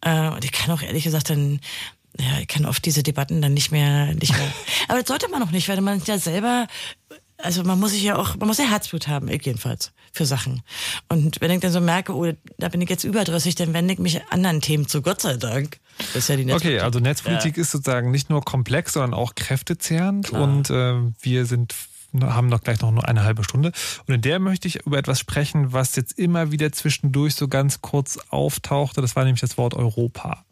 Äh, 0.00 0.28
und 0.28 0.44
ich 0.44 0.52
kann 0.52 0.70
auch 0.70 0.82
ehrlich 0.82 1.04
gesagt 1.04 1.30
dann 1.30 1.60
ja, 2.18 2.40
ich 2.40 2.48
kann 2.48 2.66
oft 2.66 2.84
diese 2.84 3.02
Debatten 3.02 3.42
dann 3.42 3.54
nicht 3.54 3.70
mehr, 3.70 4.14
nicht 4.14 4.32
mehr. 4.32 4.52
Aber 4.88 4.98
das 4.98 5.08
sollte 5.08 5.28
man 5.28 5.42
auch 5.42 5.50
nicht, 5.50 5.68
weil 5.68 5.80
man 5.80 6.02
ja 6.06 6.18
selber, 6.18 6.66
also 7.38 7.62
man 7.64 7.78
muss 7.78 7.92
sich 7.92 8.02
ja 8.02 8.16
auch, 8.16 8.36
man 8.36 8.48
muss 8.48 8.58
ja 8.58 8.64
Herzblut 8.64 9.08
haben, 9.08 9.28
ich 9.28 9.44
jedenfalls, 9.44 9.92
für 10.12 10.26
Sachen. 10.26 10.62
Und 11.08 11.40
wenn 11.40 11.50
ich 11.50 11.60
dann 11.60 11.72
so 11.72 11.80
merke, 11.80 12.14
oh, 12.14 12.32
da 12.58 12.68
bin 12.68 12.80
ich 12.80 12.88
jetzt 12.88 13.04
überdrüssig, 13.04 13.54
dann 13.54 13.74
wende 13.74 13.94
ich 13.94 14.00
mich 14.00 14.20
anderen 14.30 14.60
Themen 14.60 14.88
zu, 14.88 15.02
Gott 15.02 15.20
sei 15.20 15.36
Dank. 15.36 15.78
Das 15.98 16.16
ist 16.16 16.28
ja 16.28 16.36
die 16.36 16.44
Netzpolitik. 16.44 16.78
Okay, 16.78 16.84
also 16.84 17.00
Netzpolitik 17.00 17.56
ja. 17.56 17.62
ist 17.62 17.70
sozusagen 17.70 18.10
nicht 18.10 18.30
nur 18.30 18.42
komplex, 18.42 18.94
sondern 18.94 19.14
auch 19.14 19.34
kräftezehrend. 19.34 20.28
Klar. 20.28 20.42
Und 20.42 20.70
äh, 20.70 20.94
wir 21.20 21.46
sind 21.46 21.74
haben 22.22 22.48
noch 22.48 22.62
gleich 22.62 22.80
noch 22.80 22.92
nur 22.92 23.06
eine 23.06 23.24
halbe 23.24 23.44
Stunde. 23.44 23.72
Und 24.06 24.14
in 24.14 24.22
der 24.22 24.38
möchte 24.38 24.68
ich 24.68 24.86
über 24.86 24.96
etwas 24.96 25.20
sprechen, 25.20 25.74
was 25.74 25.96
jetzt 25.96 26.18
immer 26.18 26.50
wieder 26.50 26.72
zwischendurch 26.72 27.34
so 27.34 27.48
ganz 27.48 27.82
kurz 27.82 28.18
auftauchte. 28.30 29.02
Das 29.02 29.16
war 29.16 29.24
nämlich 29.24 29.42
das 29.42 29.58
Wort 29.58 29.74
Europa. 29.74 30.45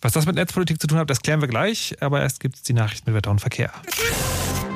Was 0.00 0.12
das 0.12 0.26
mit 0.26 0.36
Netzpolitik 0.36 0.80
zu 0.80 0.86
tun 0.86 0.98
hat, 0.98 1.10
das 1.10 1.20
klären 1.20 1.40
wir 1.40 1.48
gleich. 1.48 1.96
Aber 2.00 2.20
erst 2.20 2.40
gibt 2.40 2.56
es 2.56 2.62
die 2.62 2.72
Nachrichten 2.72 3.10
mit 3.10 3.16
Wetter 3.16 3.30
und 3.30 3.40
Verkehr. 3.40 3.72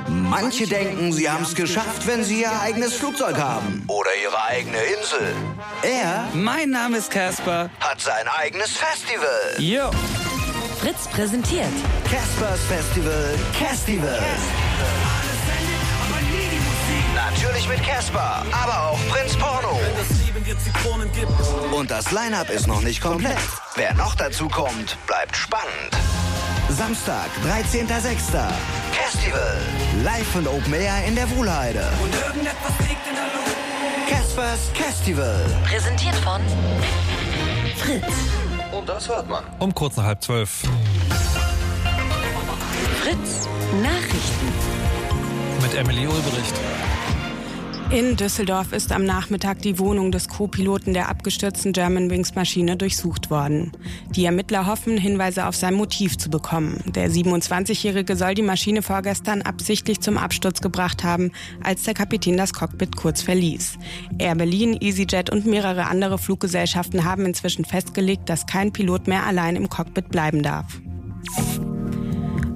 Manche 0.09 0.67
denken, 0.67 1.13
sie 1.13 1.31
haben 1.31 1.45
es 1.45 1.55
geschafft, 1.55 2.07
wenn 2.07 2.25
sie 2.25 2.41
ihr 2.43 2.61
eigenes 2.61 2.95
Flugzeug 2.95 3.37
haben. 3.37 3.85
Oder 3.87 4.11
ihre 4.23 4.43
eigene 4.45 4.79
Insel. 4.79 5.35
Er, 5.83 6.29
mein 6.35 6.71
Name 6.71 6.99
ist 6.99 7.11
Casper, 7.11 7.71
hat 7.81 8.01
sein 8.01 8.27
eigenes 8.29 8.71
Festival. 8.71 9.57
Jo. 9.59 9.91
Fritz 10.81 11.09
präsentiert 11.09 11.67
Caspers 12.11 12.61
Festival, 12.65 13.35
Castival. 13.59 14.19
Natürlich 17.33 17.69
mit 17.69 17.83
Casper, 17.85 18.45
aber 18.51 18.91
auch 18.91 18.99
Prinz 19.09 19.37
Porno. 19.37 19.79
Und 21.73 21.91
das 21.91 22.11
Line-Up 22.11 22.51
ist 22.51 22.67
noch 22.67 22.81
nicht 22.81 23.01
komplett. 23.01 23.39
Wer 23.77 23.95
noch 23.95 24.17
dazu 24.17 24.49
kommt, 24.49 24.97
bleibt 25.07 25.37
spannend. 25.37 25.97
Samstag, 26.69 27.29
13.06. 27.47 28.49
Festival. 28.93 29.59
Live 30.03 30.35
und 30.35 30.49
Open 30.49 30.75
Air 30.75 31.05
in 31.07 31.15
der 31.15 31.31
Wuhlheide. 31.31 31.85
Und 32.03 32.13
irgendetwas 32.15 32.79
liegt 32.81 33.07
in 33.09 33.15
der 33.15 33.25
Luft. 33.25 33.57
Caspers 34.09 34.71
Festival. 34.75 35.45
Präsentiert 35.65 36.17
von 36.17 36.41
Fritz. 37.77 38.13
Und 38.73 38.89
das 38.89 39.09
hört 39.09 39.29
man. 39.29 39.45
Um 39.61 39.73
kurz 39.73 39.97
nach 39.97 40.05
halb 40.05 40.23
zwölf. 40.23 40.63
Fritz 43.03 43.49
Nachrichten. 43.81 44.53
Mit 45.63 45.75
Emily 45.75 46.07
Ulbricht. 46.07 46.55
In 47.91 48.17
Düsseldorf 48.17 48.73
ist 48.73 48.93
am 48.93 49.05
Nachmittag 49.05 49.63
die 49.63 49.81
Wohnung 49.81 50.13
des 50.13 50.29
Co-Piloten 50.29 50.95
der 50.95 51.09
abgestürzten 51.09 51.73
Germanwings 51.73 52.37
Maschine 52.37 52.77
durchsucht 52.77 53.31
worden. 53.31 53.73
Die 54.15 54.25
Ermittler 54.25 54.67
hoffen, 54.67 54.97
Hinweise 54.97 55.45
auf 55.47 55.57
sein 55.57 55.75
Motiv 55.75 56.17
zu 56.17 56.31
bekommen. 56.31 56.85
Der 56.95 57.11
27-Jährige 57.11 58.15
soll 58.15 58.35
die 58.35 58.43
Maschine 58.43 58.83
vorgestern 58.83 59.43
absichtlich 59.43 59.99
zum 59.99 60.19
Absturz 60.19 60.61
gebracht 60.61 61.03
haben, 61.03 61.33
als 61.65 61.83
der 61.83 61.95
Kapitän 61.95 62.37
das 62.37 62.53
Cockpit 62.53 62.95
kurz 62.95 63.23
verließ. 63.23 63.77
Air 64.19 64.37
Berlin, 64.37 64.79
EasyJet 64.81 65.29
und 65.29 65.47
mehrere 65.47 65.87
andere 65.87 66.19
Fluggesellschaften 66.19 67.05
haben 67.05 67.27
inzwischen 67.27 67.65
festgelegt, 67.65 68.29
dass 68.29 68.47
kein 68.47 68.73
Pilot 68.73 69.09
mehr 69.09 69.27
allein 69.27 69.57
im 69.57 69.69
Cockpit 69.69 70.11
bleiben 70.11 70.45
darf. 70.45 70.81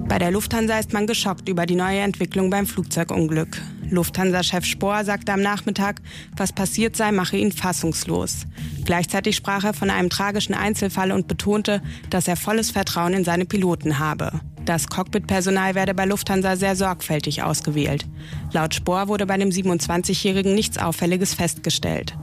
Bei 0.07 0.17
der 0.17 0.31
Lufthansa 0.31 0.79
ist 0.79 0.93
man 0.93 1.07
geschockt 1.07 1.49
über 1.49 1.65
die 1.65 1.75
neue 1.75 1.99
Entwicklung 1.99 2.49
beim 2.49 2.65
Flugzeugunglück. 2.65 3.61
Lufthansa-Chef 3.89 4.65
Spohr 4.65 5.03
sagte 5.03 5.33
am 5.33 5.41
Nachmittag, 5.41 6.01
was 6.35 6.53
passiert 6.53 6.95
sei, 6.95 7.11
mache 7.11 7.37
ihn 7.37 7.51
fassungslos. 7.51 8.45
Gleichzeitig 8.83 9.35
sprach 9.35 9.63
er 9.63 9.73
von 9.73 9.89
einem 9.89 10.09
tragischen 10.09 10.53
Einzelfall 10.53 11.11
und 11.11 11.27
betonte, 11.27 11.81
dass 12.09 12.27
er 12.27 12.35
volles 12.35 12.71
Vertrauen 12.71 13.13
in 13.13 13.23
seine 13.23 13.45
Piloten 13.45 13.99
habe. 13.99 14.39
Das 14.65 14.87
Cockpitpersonal 14.87 15.75
werde 15.75 15.93
bei 15.93 16.05
Lufthansa 16.05 16.55
sehr 16.55 16.75
sorgfältig 16.75 17.43
ausgewählt. 17.43 18.07
Laut 18.51 18.73
Spohr 18.73 19.07
wurde 19.07 19.27
bei 19.27 19.37
dem 19.37 19.49
27-Jährigen 19.49 20.55
nichts 20.55 20.79
Auffälliges 20.79 21.35
festgestellt. 21.35 22.15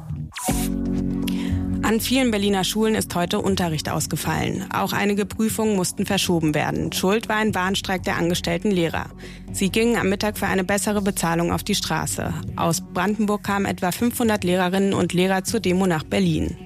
An 1.92 2.00
vielen 2.00 2.30
Berliner 2.30 2.64
Schulen 2.64 2.94
ist 2.94 3.14
heute 3.14 3.38
Unterricht 3.38 3.90
ausgefallen. 3.90 4.64
Auch 4.72 4.94
einige 4.94 5.26
Prüfungen 5.26 5.76
mussten 5.76 6.06
verschoben 6.06 6.54
werden. 6.54 6.90
Schuld 6.90 7.28
war 7.28 7.36
ein 7.36 7.54
Warnstreik 7.54 8.02
der 8.02 8.16
angestellten 8.16 8.70
Lehrer. 8.70 9.10
Sie 9.52 9.68
gingen 9.68 9.98
am 9.98 10.08
Mittag 10.08 10.38
für 10.38 10.46
eine 10.46 10.64
bessere 10.64 11.02
Bezahlung 11.02 11.52
auf 11.52 11.64
die 11.64 11.74
Straße. 11.74 12.32
Aus 12.56 12.80
Brandenburg 12.80 13.42
kamen 13.42 13.66
etwa 13.66 13.92
500 13.92 14.42
Lehrerinnen 14.42 14.94
und 14.94 15.12
Lehrer 15.12 15.44
zur 15.44 15.60
Demo 15.60 15.86
nach 15.86 16.02
Berlin. 16.02 16.56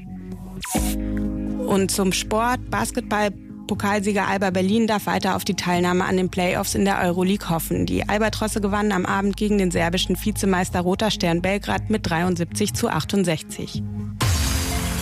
Und 1.66 1.90
zum 1.90 2.12
Sport, 2.12 2.70
Basketball, 2.70 3.32
Pokalsieger 3.66 4.28
Alba 4.28 4.50
Berlin 4.50 4.86
darf 4.86 5.06
weiter 5.06 5.34
auf 5.34 5.44
die 5.44 5.56
Teilnahme 5.56 6.04
an 6.04 6.18
den 6.18 6.28
Playoffs 6.28 6.76
in 6.76 6.84
der 6.84 7.00
Euroleague 7.00 7.50
hoffen. 7.50 7.84
Die 7.84 8.08
Albatrosse 8.08 8.60
gewannen 8.60 8.92
am 8.92 9.04
Abend 9.04 9.36
gegen 9.36 9.58
den 9.58 9.72
serbischen 9.72 10.16
Vizemeister 10.24 10.82
Roter 10.82 11.10
Stern 11.10 11.42
Belgrad 11.42 11.90
mit 11.90 12.08
73 12.08 12.74
zu 12.74 12.88
68. 12.88 13.82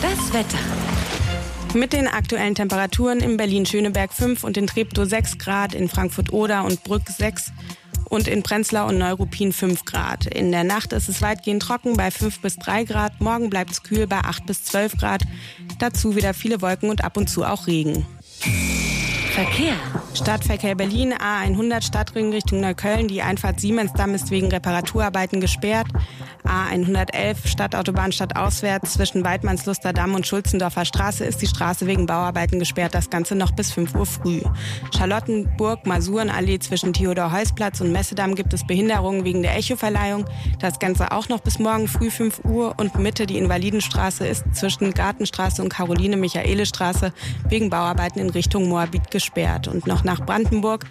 Das 0.02 0.32
Wetter. 0.32 0.58
Mit 1.74 1.92
den 1.92 2.06
aktuellen 2.06 2.54
Temperaturen 2.54 3.20
in 3.20 3.36
Berlin-Schöneberg 3.36 4.12
5 4.12 4.44
und 4.44 4.56
in 4.56 4.66
Treptow 4.66 5.08
6 5.08 5.38
Grad, 5.38 5.74
in 5.74 5.88
Frankfurt-Oder 5.88 6.64
und 6.64 6.84
Brück 6.84 7.08
6 7.08 7.52
und 8.08 8.28
in 8.28 8.42
Prenzlau 8.42 8.88
und 8.88 8.98
Neuruppin 8.98 9.52
5 9.52 9.84
Grad. 9.84 10.26
In 10.26 10.52
der 10.52 10.64
Nacht 10.64 10.92
ist 10.92 11.08
es 11.08 11.20
weitgehend 11.20 11.62
trocken 11.62 11.96
bei 11.96 12.10
5 12.10 12.40
bis 12.40 12.56
3 12.56 12.84
Grad. 12.84 13.20
Morgen 13.20 13.50
bleibt 13.50 13.72
es 13.72 13.82
kühl 13.82 14.06
bei 14.06 14.18
8 14.18 14.46
bis 14.46 14.64
12 14.64 14.96
Grad. 14.98 15.22
Dazu 15.78 16.14
wieder 16.14 16.34
viele 16.34 16.62
Wolken 16.62 16.90
und 16.90 17.02
ab 17.02 17.16
und 17.16 17.28
zu 17.28 17.44
auch 17.44 17.66
Regen. 17.66 18.06
Verkehr. 19.34 19.74
Stadtverkehr 20.14 20.76
Berlin, 20.76 21.12
A100 21.12 21.82
Stadtring 21.82 22.32
Richtung 22.32 22.60
Neukölln. 22.60 23.08
Die 23.08 23.20
Einfahrt 23.20 23.58
Siemensdamm 23.58 24.14
ist 24.14 24.30
wegen 24.30 24.46
Reparaturarbeiten 24.46 25.40
gesperrt. 25.40 25.88
A111 26.44 27.48
Stadtautobahn 27.48 28.12
stadtauswärts 28.12 28.92
zwischen 28.92 29.24
Weidmannsluster 29.24 29.92
Damm 29.92 30.14
und 30.14 30.24
Schulzendorfer 30.24 30.84
Straße 30.84 31.24
ist 31.24 31.42
die 31.42 31.48
Straße 31.48 31.86
wegen 31.86 32.06
Bauarbeiten 32.06 32.60
gesperrt. 32.60 32.94
Das 32.94 33.10
Ganze 33.10 33.34
noch 33.34 33.50
bis 33.50 33.72
5 33.72 33.96
Uhr 33.96 34.06
früh. 34.06 34.40
Charlottenburg, 34.96 35.84
Masurenallee 35.84 36.60
zwischen 36.60 36.92
Theodor-Heuss-Platz 36.92 37.80
und 37.80 37.90
Messedamm 37.90 38.36
gibt 38.36 38.52
es 38.52 38.64
Behinderungen 38.64 39.24
wegen 39.24 39.42
der 39.42 39.56
Echo-Verleihung. 39.56 40.26
Das 40.60 40.78
Ganze 40.78 41.10
auch 41.10 41.28
noch 41.28 41.40
bis 41.40 41.58
morgen 41.58 41.88
früh 41.88 42.10
5 42.10 42.44
Uhr. 42.44 42.74
Und 42.76 42.96
Mitte 43.00 43.26
die 43.26 43.38
Invalidenstraße 43.38 44.26
ist 44.26 44.44
zwischen 44.54 44.94
Gartenstraße 44.94 45.60
und 45.60 45.70
Caroline-Michaele-Straße 45.70 47.12
wegen 47.48 47.68
Bauarbeiten 47.68 48.20
in 48.20 48.30
Richtung 48.30 48.68
Moabit 48.68 49.10
gesperrt. 49.10 49.23
Und 49.68 49.86
noch 49.86 50.04
nach 50.04 50.24
Brandenburg. 50.24 50.84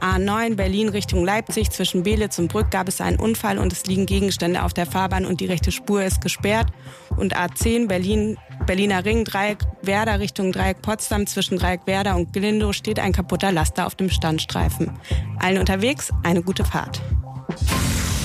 A9 0.00 0.54
Berlin 0.56 0.88
Richtung 0.88 1.24
Leipzig 1.24 1.70
zwischen 1.70 2.02
Belitz 2.02 2.38
und 2.38 2.48
Brück 2.48 2.70
gab 2.70 2.88
es 2.88 3.00
einen 3.00 3.18
Unfall 3.18 3.58
und 3.58 3.72
es 3.72 3.86
liegen 3.86 4.06
Gegenstände 4.06 4.62
auf 4.62 4.72
der 4.72 4.86
Fahrbahn 4.86 5.24
und 5.26 5.40
die 5.40 5.46
rechte 5.46 5.72
Spur 5.72 6.02
ist 6.02 6.20
gesperrt. 6.20 6.68
Und 7.16 7.36
A10 7.36 7.88
Berlin, 7.88 8.38
Berliner 8.66 9.04
Ring, 9.04 9.24
Dreieck 9.24 9.58
Werder 9.82 10.20
Richtung 10.20 10.52
Dreieck 10.52 10.82
Potsdam 10.82 11.26
zwischen 11.26 11.58
Dreieck 11.58 11.86
Werder 11.86 12.16
und 12.16 12.32
Glindow 12.32 12.72
steht 12.72 12.98
ein 12.98 13.12
kaputter 13.12 13.52
Laster 13.52 13.86
auf 13.86 13.94
dem 13.94 14.10
Standstreifen. 14.10 14.92
Allen 15.38 15.58
unterwegs 15.58 16.10
eine 16.22 16.42
gute 16.42 16.64
Fahrt. 16.64 17.00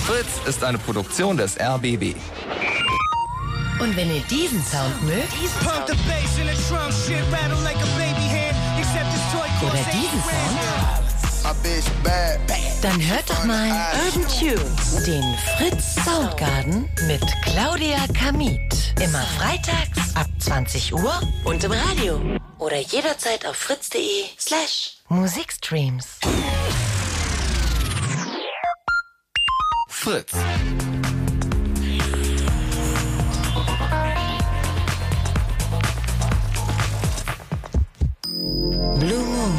Fritz 0.04 0.46
ist 0.46 0.62
eine 0.62 0.78
Produktion 0.78 1.36
des 1.36 1.58
RBB. 1.58 2.14
Und 3.78 3.94
wenn 3.94 4.08
ihr 4.08 4.22
diesen 4.30 4.62
Sound 4.62 5.02
mögt, 5.02 5.32
oder 9.62 9.82
diesen 9.92 10.22
Sound, 10.22 11.06
dann 12.82 13.00
hört 13.08 13.30
doch 13.30 13.44
mal 13.44 13.70
Urban 14.06 14.28
Tunes, 14.28 15.04
den 15.04 15.22
Fritz 15.56 15.94
Soundgarden 16.04 16.88
mit 17.06 17.22
Claudia 17.42 17.98
Kamit. 18.18 18.60
Immer 19.00 19.22
freitags 19.38 20.14
ab 20.14 20.26
20 20.38 20.92
Uhr 20.94 21.20
und 21.44 21.64
im 21.64 21.72
Radio. 21.72 22.20
Oder 22.58 22.78
jederzeit 22.78 23.46
auf 23.46 23.56
fritz.de 23.56 24.24
slash 24.38 24.98
Musikstreams. 25.08 26.18
Fritz. 29.88 30.32
Blue 38.70 39.24
Moon. 39.24 39.52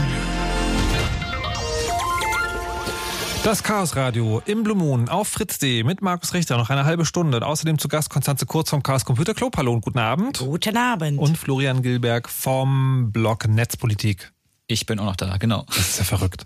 Das 3.43 3.63
Chaos 3.63 3.95
Radio 3.95 4.41
im 4.45 4.63
Blue 4.63 4.75
Moon 4.75 5.07
auf 5.07 5.29
Fritz.de 5.29 5.83
mit 5.83 6.01
Markus 6.01 6.33
Richter 6.33 6.57
noch 6.57 6.69
eine 6.69 6.83
halbe 6.83 7.05
Stunde. 7.05 7.37
Und 7.37 7.43
außerdem 7.43 7.77
zu 7.77 7.87
Gast 7.87 8.09
Konstanze 8.09 8.45
Kurz 8.45 8.69
vom 8.69 8.83
Chaos 8.83 9.05
Computer 9.05 9.33
Club. 9.33 9.55
Hallo 9.55 9.71
und 9.71 9.81
guten 9.81 9.99
Abend. 9.99 10.39
Guten 10.39 10.75
Abend. 10.75 11.19
Und 11.19 11.37
Florian 11.37 11.81
Gilberg 11.81 12.27
vom 12.27 13.11
Blog 13.13 13.47
Netzpolitik. 13.47 14.33
Ich 14.69 14.85
bin 14.85 14.99
auch 14.99 15.05
noch 15.05 15.15
da, 15.15 15.37
genau. 15.37 15.63
Das 15.67 15.77
ist 15.91 15.99
ja 15.99 16.03
verrückt. 16.03 16.43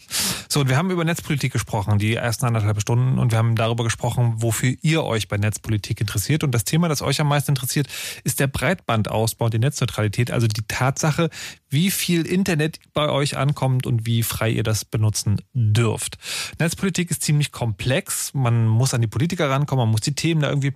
So, 0.48 0.60
und 0.60 0.70
wir 0.70 0.78
haben 0.78 0.92
über 0.92 1.04
Netzpolitik 1.04 1.52
gesprochen, 1.52 1.98
die 1.98 2.14
ersten 2.14 2.46
anderthalb 2.46 2.80
Stunden, 2.80 3.18
und 3.18 3.32
wir 3.32 3.40
haben 3.40 3.56
darüber 3.56 3.84
gesprochen, 3.84 4.36
wofür 4.38 4.76
ihr 4.84 5.04
euch 5.04 5.28
bei 5.28 5.38
Netzpolitik 5.38 6.00
interessiert. 6.00 6.44
Und 6.44 6.52
das 6.52 6.64
Thema, 6.64 6.88
das 6.88 7.02
euch 7.02 7.20
am 7.20 7.28
meisten 7.28 7.52
interessiert, 7.52 7.88
ist 8.24 8.40
der 8.40 8.46
Breitbandausbau 8.46 9.50
die 9.50 9.58
Netzneutralität, 9.58 10.30
also 10.30 10.46
die 10.46 10.62
Tatsache, 10.68 11.32
wie 11.70 11.90
viel 11.90 12.28
Internet 12.28 12.80
bei 12.94 13.10
euch 13.10 13.38
ankommt 13.38 13.88
und 13.88 14.06
wie 14.06 14.22
frei 14.22 14.52
ihr 14.52 14.64
das 14.64 14.86
benutzen 14.86 15.42
dürft. 15.54 16.20
Netzpolitik 16.60 17.10
ist 17.10 17.24
ziemlich 17.24 17.52
komplex. 17.52 18.36
Man 18.36 18.68
muss 18.68 18.94
an 18.94 19.02
die 19.02 19.08
Politiker 19.08 19.50
rankommen, 19.50 19.86
man 19.86 19.92
muss 19.92 20.02
die 20.02 20.14
Themen 20.14 20.42
da 20.42 20.50
irgendwie 20.50 20.72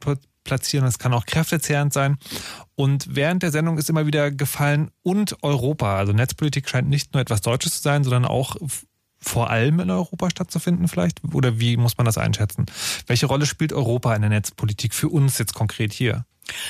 platzieren. 0.45 0.85
Das 0.85 0.97
kann 0.97 1.13
auch 1.13 1.25
kräftezehrend 1.25 1.91
sein. 1.91 2.17
Und 2.75 3.13
während 3.13 3.43
der 3.43 3.51
Sendung 3.51 3.77
ist 3.77 3.89
immer 3.89 4.05
wieder 4.05 4.31
gefallen 4.31 4.91
und 5.03 5.43
Europa. 5.43 5.97
Also 5.97 6.13
Netzpolitik 6.13 6.69
scheint 6.69 6.87
nicht 6.87 7.13
nur 7.13 7.21
etwas 7.21 7.41
Deutsches 7.41 7.75
zu 7.77 7.81
sein, 7.81 8.05
sondern 8.05 8.23
auch 8.23 8.55
vor 9.19 9.49
allem 9.49 9.79
in 9.79 9.89
Europa 9.89 10.29
stattzufinden 10.29 10.87
vielleicht? 10.87 11.21
Oder 11.33 11.59
wie 11.59 11.77
muss 11.77 11.97
man 11.97 12.05
das 12.05 12.17
einschätzen? 12.17 12.65
Welche 13.07 13.25
Rolle 13.25 13.45
spielt 13.45 13.73
Europa 13.73 14.15
in 14.15 14.21
der 14.21 14.29
Netzpolitik 14.29 14.93
für 14.93 15.09
uns 15.09 15.37
jetzt 15.37 15.53
konkret 15.53 15.91
hier? 15.91 16.25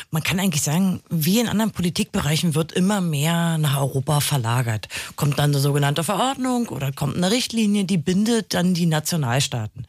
Man 0.10 0.24
kann 0.24 0.40
eigentlich 0.40 0.62
sagen, 0.62 1.02
wie 1.10 1.42
in 1.42 1.50
anderen 1.50 1.72
Politikbereichen 1.72 2.56
wird 2.56 2.72
immer 2.72 3.02
mehr 3.02 3.58
nach 3.58 3.78
Europa 3.78 4.22
verlagert. 4.22 4.88
Kommt 5.18 5.38
dann 5.38 5.52
eine 5.52 5.60
sogenannte 5.60 6.04
Verordnung 6.04 6.70
oder 6.70 6.94
kommt 6.94 7.18
eine 7.18 7.30
Richtlinie, 7.30 7.84
die 7.84 7.98
bindet 7.98 8.54
dann 8.54 8.74
die 8.74 8.86
Nationalstaaten. 8.86 9.86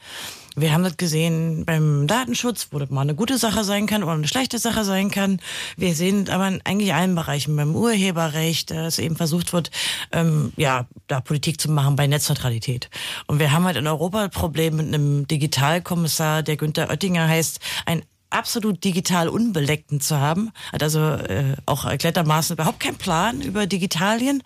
Wir 0.59 0.73
haben 0.73 0.85
das 0.85 0.97
gesehen 0.97 1.67
beim 1.67 2.07
Datenschutz, 2.07 2.69
wo 2.71 2.79
das 2.79 2.89
mal 2.89 3.03
eine 3.03 3.15
gute 3.15 3.37
Sache 3.37 3.63
sein 3.63 3.87
kann 3.87 4.03
oder 4.03 4.13
eine 4.13 4.27
schlechte 4.27 4.59
Sache 4.59 4.85
sein 4.85 5.11
kann. 5.11 5.39
Wir 5.77 5.95
sehen 5.95 6.31
aber 6.31 6.49
in 6.49 6.63
eigentlich 6.65 6.95
allen 6.95 7.15
Bereichen, 7.15 7.55
beim 7.57 7.77
Urheberrecht, 7.77 8.71
dass 8.71 8.99
eben 8.99 9.17
versucht 9.17 9.53
wird, 9.53 9.71
ähm, 10.13 10.55
ja, 10.57 10.87
da 11.09 11.21
Politik 11.21 11.61
zu 11.61 11.71
machen 11.71 11.95
bei 11.95 12.07
Netzneutralität. 12.07 12.89
Und 13.27 13.39
wir 13.39 13.53
haben 13.53 13.67
halt 13.67 13.77
in 13.77 13.87
Europa 13.87 14.25
ein 14.25 14.31
Problem 14.31 14.77
mit 14.77 14.87
einem 14.87 15.29
Digitalkommissar, 15.29 16.43
der 16.43 16.57
Günther 16.57 16.89
Oettinger 16.89 17.29
heißt, 17.29 17.61
ein 17.85 18.03
absolut 18.31 18.83
digital 18.83 19.29
Unbeleckten 19.29 20.01
zu 20.01 20.19
haben. 20.19 20.53
Hat 20.73 20.83
also 20.83 21.01
äh, 21.01 21.57
auch 21.67 21.85
erklärtermaßen 21.85 22.57
überhaupt 22.57 22.81
keinen 22.81 22.97
Plan 22.97 23.43
über 23.43 23.67
Digitalien. 23.67 24.43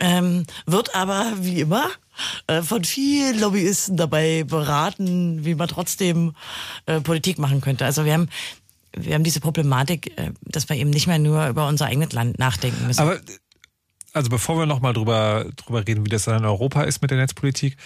Ähm, 0.00 0.44
wird 0.66 0.94
aber 0.94 1.32
wie 1.36 1.60
immer 1.60 1.90
äh, 2.46 2.62
von 2.62 2.84
vielen 2.84 3.40
Lobbyisten 3.40 3.96
dabei 3.96 4.44
beraten, 4.44 5.44
wie 5.44 5.54
man 5.54 5.68
trotzdem 5.68 6.34
äh, 6.86 7.00
Politik 7.00 7.38
machen 7.38 7.60
könnte. 7.60 7.84
Also 7.84 8.04
wir 8.04 8.12
haben 8.12 8.28
wir 8.96 9.14
haben 9.14 9.24
diese 9.24 9.40
Problematik, 9.40 10.16
äh, 10.18 10.30
dass 10.42 10.68
wir 10.68 10.76
eben 10.76 10.90
nicht 10.90 11.06
mehr 11.06 11.18
nur 11.18 11.48
über 11.48 11.68
unser 11.68 11.86
eigenes 11.86 12.12
Land 12.12 12.38
nachdenken 12.38 12.86
müssen. 12.86 13.00
Aber 13.00 13.18
also 14.12 14.30
bevor 14.30 14.56
wir 14.58 14.66
nochmal 14.66 14.92
drüber, 14.92 15.46
drüber 15.56 15.86
reden, 15.86 16.06
wie 16.06 16.10
das 16.10 16.24
dann 16.24 16.38
in 16.38 16.44
Europa 16.44 16.82
ist 16.82 17.02
mit 17.02 17.10
der 17.10 17.18
Netzpolitik, 17.18 17.76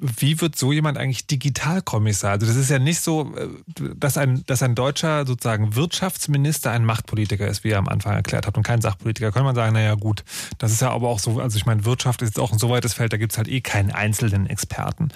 wie 0.00 0.40
wird 0.40 0.56
so 0.56 0.72
jemand 0.72 0.98
eigentlich 0.98 1.26
Digitalkommissar? 1.26 2.32
Also 2.32 2.46
das 2.46 2.56
ist 2.56 2.70
ja 2.70 2.78
nicht 2.78 3.00
so, 3.00 3.34
äh, 3.36 3.48
dass 3.96 4.16
ein, 4.16 4.44
dass 4.46 4.62
ein 4.62 4.74
deutscher 4.74 5.26
sozusagen 5.26 5.76
Wirtschaftsminister 5.76 6.70
ein 6.70 6.84
Machtpolitiker 6.84 7.46
ist, 7.46 7.64
wie 7.64 7.70
er 7.70 7.78
am 7.78 7.88
Anfang 7.88 8.14
erklärt 8.14 8.46
hat, 8.46 8.56
und 8.56 8.62
kein 8.62 8.80
Sachpolitiker. 8.80 9.32
Könnte 9.32 9.44
man 9.44 9.54
sagen, 9.54 9.74
naja 9.74 9.94
gut, 9.94 10.24
das 10.58 10.72
ist 10.72 10.80
ja 10.80 10.90
aber 10.90 11.08
auch 11.08 11.18
so, 11.18 11.40
also 11.40 11.56
ich 11.56 11.66
meine, 11.66 11.84
Wirtschaft 11.84 12.22
ist 12.22 12.38
auch 12.38 12.52
ein 12.52 12.58
so 12.58 12.70
weites 12.70 12.94
Feld, 12.94 13.12
da 13.12 13.16
gibt 13.16 13.32
es 13.32 13.38
halt 13.38 13.48
eh 13.48 13.60
keinen 13.60 13.90
einzelnen 13.90 14.46
Experten. 14.46 15.10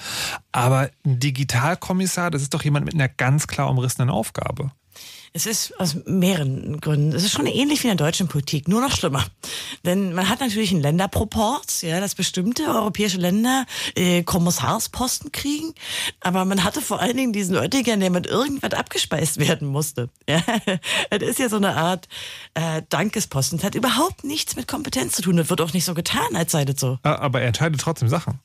Aber 0.52 0.90
ein 1.04 1.18
Digitalkommissar, 1.18 2.30
das 2.30 2.42
ist 2.42 2.54
doch 2.54 2.62
jemand 2.62 2.84
mit 2.84 2.94
einer 2.94 3.08
ganz 3.08 3.46
klar 3.46 3.70
umrissenen 3.70 4.10
Aufgabe. 4.10 4.70
Es 5.36 5.46
ist 5.46 5.80
aus 5.80 5.96
mehreren 6.06 6.80
Gründen. 6.80 7.12
Es 7.12 7.24
ist 7.24 7.32
schon 7.32 7.46
ähnlich 7.46 7.82
wie 7.82 7.88
in 7.88 7.96
der 7.96 8.06
deutschen 8.06 8.28
Politik, 8.28 8.68
nur 8.68 8.80
noch 8.80 8.92
schlimmer. 8.92 9.24
Denn 9.84 10.14
man 10.14 10.28
hat 10.28 10.38
natürlich 10.38 10.70
einen 10.70 10.80
Länderproporz, 10.80 11.82
ja, 11.82 11.98
dass 11.98 12.14
bestimmte 12.14 12.62
europäische 12.68 13.18
Länder 13.18 13.66
äh, 13.96 14.22
Kommissarsposten 14.22 15.32
kriegen. 15.32 15.74
Aber 16.20 16.44
man 16.44 16.62
hatte 16.62 16.80
vor 16.80 17.00
allen 17.00 17.16
Dingen 17.16 17.32
diesen 17.32 17.56
Oettinger, 17.56 17.96
der 17.96 18.10
mit 18.10 18.28
irgendwas 18.28 18.74
abgespeist 18.74 19.38
werden 19.38 19.66
musste. 19.66 20.08
Ja, 20.28 20.40
das 21.10 21.28
ist 21.28 21.38
ja 21.40 21.48
so 21.48 21.56
eine 21.56 21.76
Art 21.76 22.06
äh, 22.54 22.82
Dankesposten. 22.88 23.58
Das 23.58 23.66
hat 23.66 23.74
überhaupt 23.74 24.22
nichts 24.22 24.54
mit 24.54 24.68
Kompetenz 24.68 25.14
zu 25.14 25.22
tun. 25.22 25.36
Das 25.36 25.50
wird 25.50 25.60
auch 25.60 25.72
nicht 25.72 25.84
so 25.84 25.94
getan, 25.94 26.34
als 26.34 26.52
sei 26.52 26.64
das 26.64 26.78
so. 26.78 26.98
Aber 27.02 27.40
er 27.40 27.48
entscheidet 27.48 27.80
trotzdem 27.80 28.08
Sachen. 28.08 28.38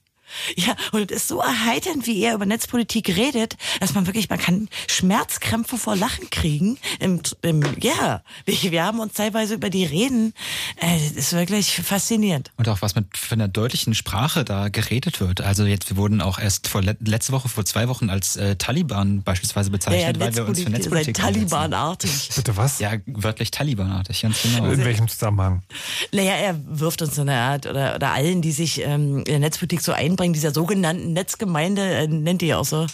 Ja, 0.55 0.75
und 0.91 1.11
es 1.11 1.23
ist 1.23 1.27
so 1.27 1.39
erheiternd, 1.39 2.07
wie 2.07 2.21
er 2.23 2.33
über 2.33 2.45
Netzpolitik 2.45 3.09
redet, 3.15 3.57
dass 3.79 3.93
man 3.93 4.05
wirklich, 4.07 4.29
man 4.29 4.39
kann 4.39 4.69
Schmerzkrämpfe 4.87 5.77
vor 5.77 5.95
Lachen 5.95 6.29
kriegen. 6.29 6.77
Im, 6.99 7.21
im, 7.41 7.63
ja, 7.79 8.21
wir, 8.45 8.71
wir 8.71 8.83
haben 8.83 8.99
uns 8.99 9.13
teilweise 9.13 9.55
über 9.55 9.69
die 9.69 9.85
Reden. 9.85 10.33
Äh, 10.77 10.97
das 10.99 11.11
ist 11.11 11.33
wirklich 11.33 11.75
faszinierend. 11.75 12.51
Und 12.57 12.69
auch 12.69 12.81
was 12.81 12.95
mit 12.95 13.17
für 13.17 13.35
einer 13.35 13.47
deutlichen 13.47 13.93
Sprache 13.93 14.43
da 14.45 14.69
geredet 14.69 15.19
wird. 15.19 15.41
Also 15.41 15.65
jetzt, 15.65 15.89
wir 15.89 15.97
wurden 15.97 16.21
auch 16.21 16.39
erst 16.39 16.67
vor 16.67 16.81
letzte 16.81 17.33
Woche, 17.33 17.49
vor 17.49 17.65
zwei 17.65 17.87
Wochen 17.87 18.09
als 18.09 18.35
äh, 18.35 18.55
Taliban 18.55 19.23
beispielsweise 19.23 19.71
bezeichnet, 19.71 20.17
ja, 20.17 20.25
ja, 20.25 20.27
weil 20.27 20.35
wir 20.35 20.47
uns 20.47 20.61
für 20.61 20.69
Netzpolitik 20.69 21.15
Talibanartig. 21.15 22.29
Bitte 22.35 22.57
was? 22.57 22.79
Ja, 22.79 22.93
wörtlich 23.05 23.51
Talibanartig, 23.51 24.21
ganz 24.21 24.41
genau. 24.41 24.65
In 24.69 24.83
welchem 24.83 25.07
Zusammenhang? 25.07 25.63
Naja, 26.11 26.33
er 26.33 26.55
wirft 26.67 27.01
uns 27.01 27.15
so 27.15 27.21
eine 27.21 27.35
Art, 27.35 27.65
oder, 27.65 27.95
oder 27.95 28.11
allen, 28.11 28.41
die 28.41 28.51
sich 28.51 28.81
ähm, 28.81 29.19
in 29.19 29.25
der 29.25 29.39
Netzpolitik 29.39 29.81
so 29.81 29.91
ein 29.91 30.15
Einbringen 30.19 30.33
dieser 30.33 30.53
sogenannten 30.53 31.13
Netzgemeinde, 31.13 31.81
äh, 31.81 32.07
nennt 32.07 32.41
die 32.41 32.53
auch 32.53 32.65
so, 32.65 32.87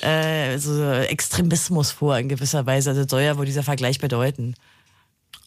äh, 0.00 0.58
so 0.58 0.80
Extremismus 0.84 1.90
vor 1.90 2.16
in 2.16 2.28
gewisser 2.28 2.66
Weise. 2.66 2.90
Also 2.90 3.04
soll 3.08 3.22
ja 3.22 3.36
wohl 3.36 3.46
dieser 3.46 3.64
Vergleich 3.64 3.98
bedeuten. 3.98 4.54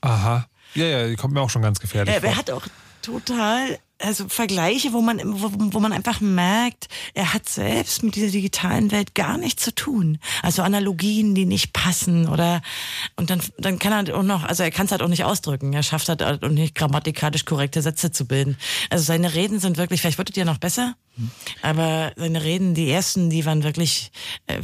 Aha. 0.01 0.45
Ja, 0.75 0.85
ja, 0.85 1.07
die 1.07 1.15
kommt 1.15 1.33
mir 1.33 1.41
auch 1.41 1.49
schon 1.49 1.61
ganz 1.61 1.79
gefährlich. 1.79 2.13
Er, 2.13 2.21
er 2.21 2.35
hat 2.35 2.51
auch 2.51 2.63
total 3.01 3.79
also 4.03 4.27
Vergleiche, 4.27 4.93
wo 4.93 5.01
man, 5.01 5.19
wo, 5.23 5.51
wo 5.53 5.79
man 5.79 5.93
einfach 5.93 6.21
merkt, 6.21 6.87
er 7.13 7.33
hat 7.33 7.47
selbst 7.47 8.03
mit 8.03 8.15
dieser 8.15 8.31
digitalen 8.31 8.91
Welt 8.91 9.15
gar 9.15 9.37
nichts 9.37 9.63
zu 9.63 9.73
tun. 9.73 10.17
Also 10.41 10.63
Analogien, 10.63 11.35
die 11.35 11.45
nicht 11.45 11.73
passen 11.73 12.27
oder 12.27 12.61
und 13.15 13.29
dann, 13.29 13.41
dann 13.57 13.79
kann 13.79 14.07
er 14.07 14.15
auch 14.15 14.23
noch, 14.23 14.43
also 14.43 14.63
er 14.63 14.71
kann 14.71 14.85
es 14.85 14.91
halt 14.91 15.01
auch 15.01 15.07
nicht 15.07 15.23
ausdrücken. 15.23 15.73
Er 15.73 15.83
schafft 15.83 16.09
halt 16.09 16.23
auch 16.23 16.41
nicht 16.49 16.75
grammatikalisch 16.75 17.45
korrekte 17.45 17.81
Sätze 17.81 18.11
zu 18.11 18.25
bilden. 18.25 18.57
Also 18.89 19.03
seine 19.03 19.33
Reden 19.33 19.59
sind 19.59 19.77
wirklich, 19.77 20.01
vielleicht 20.01 20.17
wird 20.17 20.31
es 20.31 20.35
ja 20.35 20.45
noch 20.45 20.57
besser, 20.57 20.95
aber 21.61 22.13
seine 22.15 22.43
Reden, 22.43 22.73
die 22.73 22.89
ersten, 22.89 23.29
die 23.29 23.45
waren 23.45 23.63
wirklich, 23.63 24.11
äh, 24.47 24.61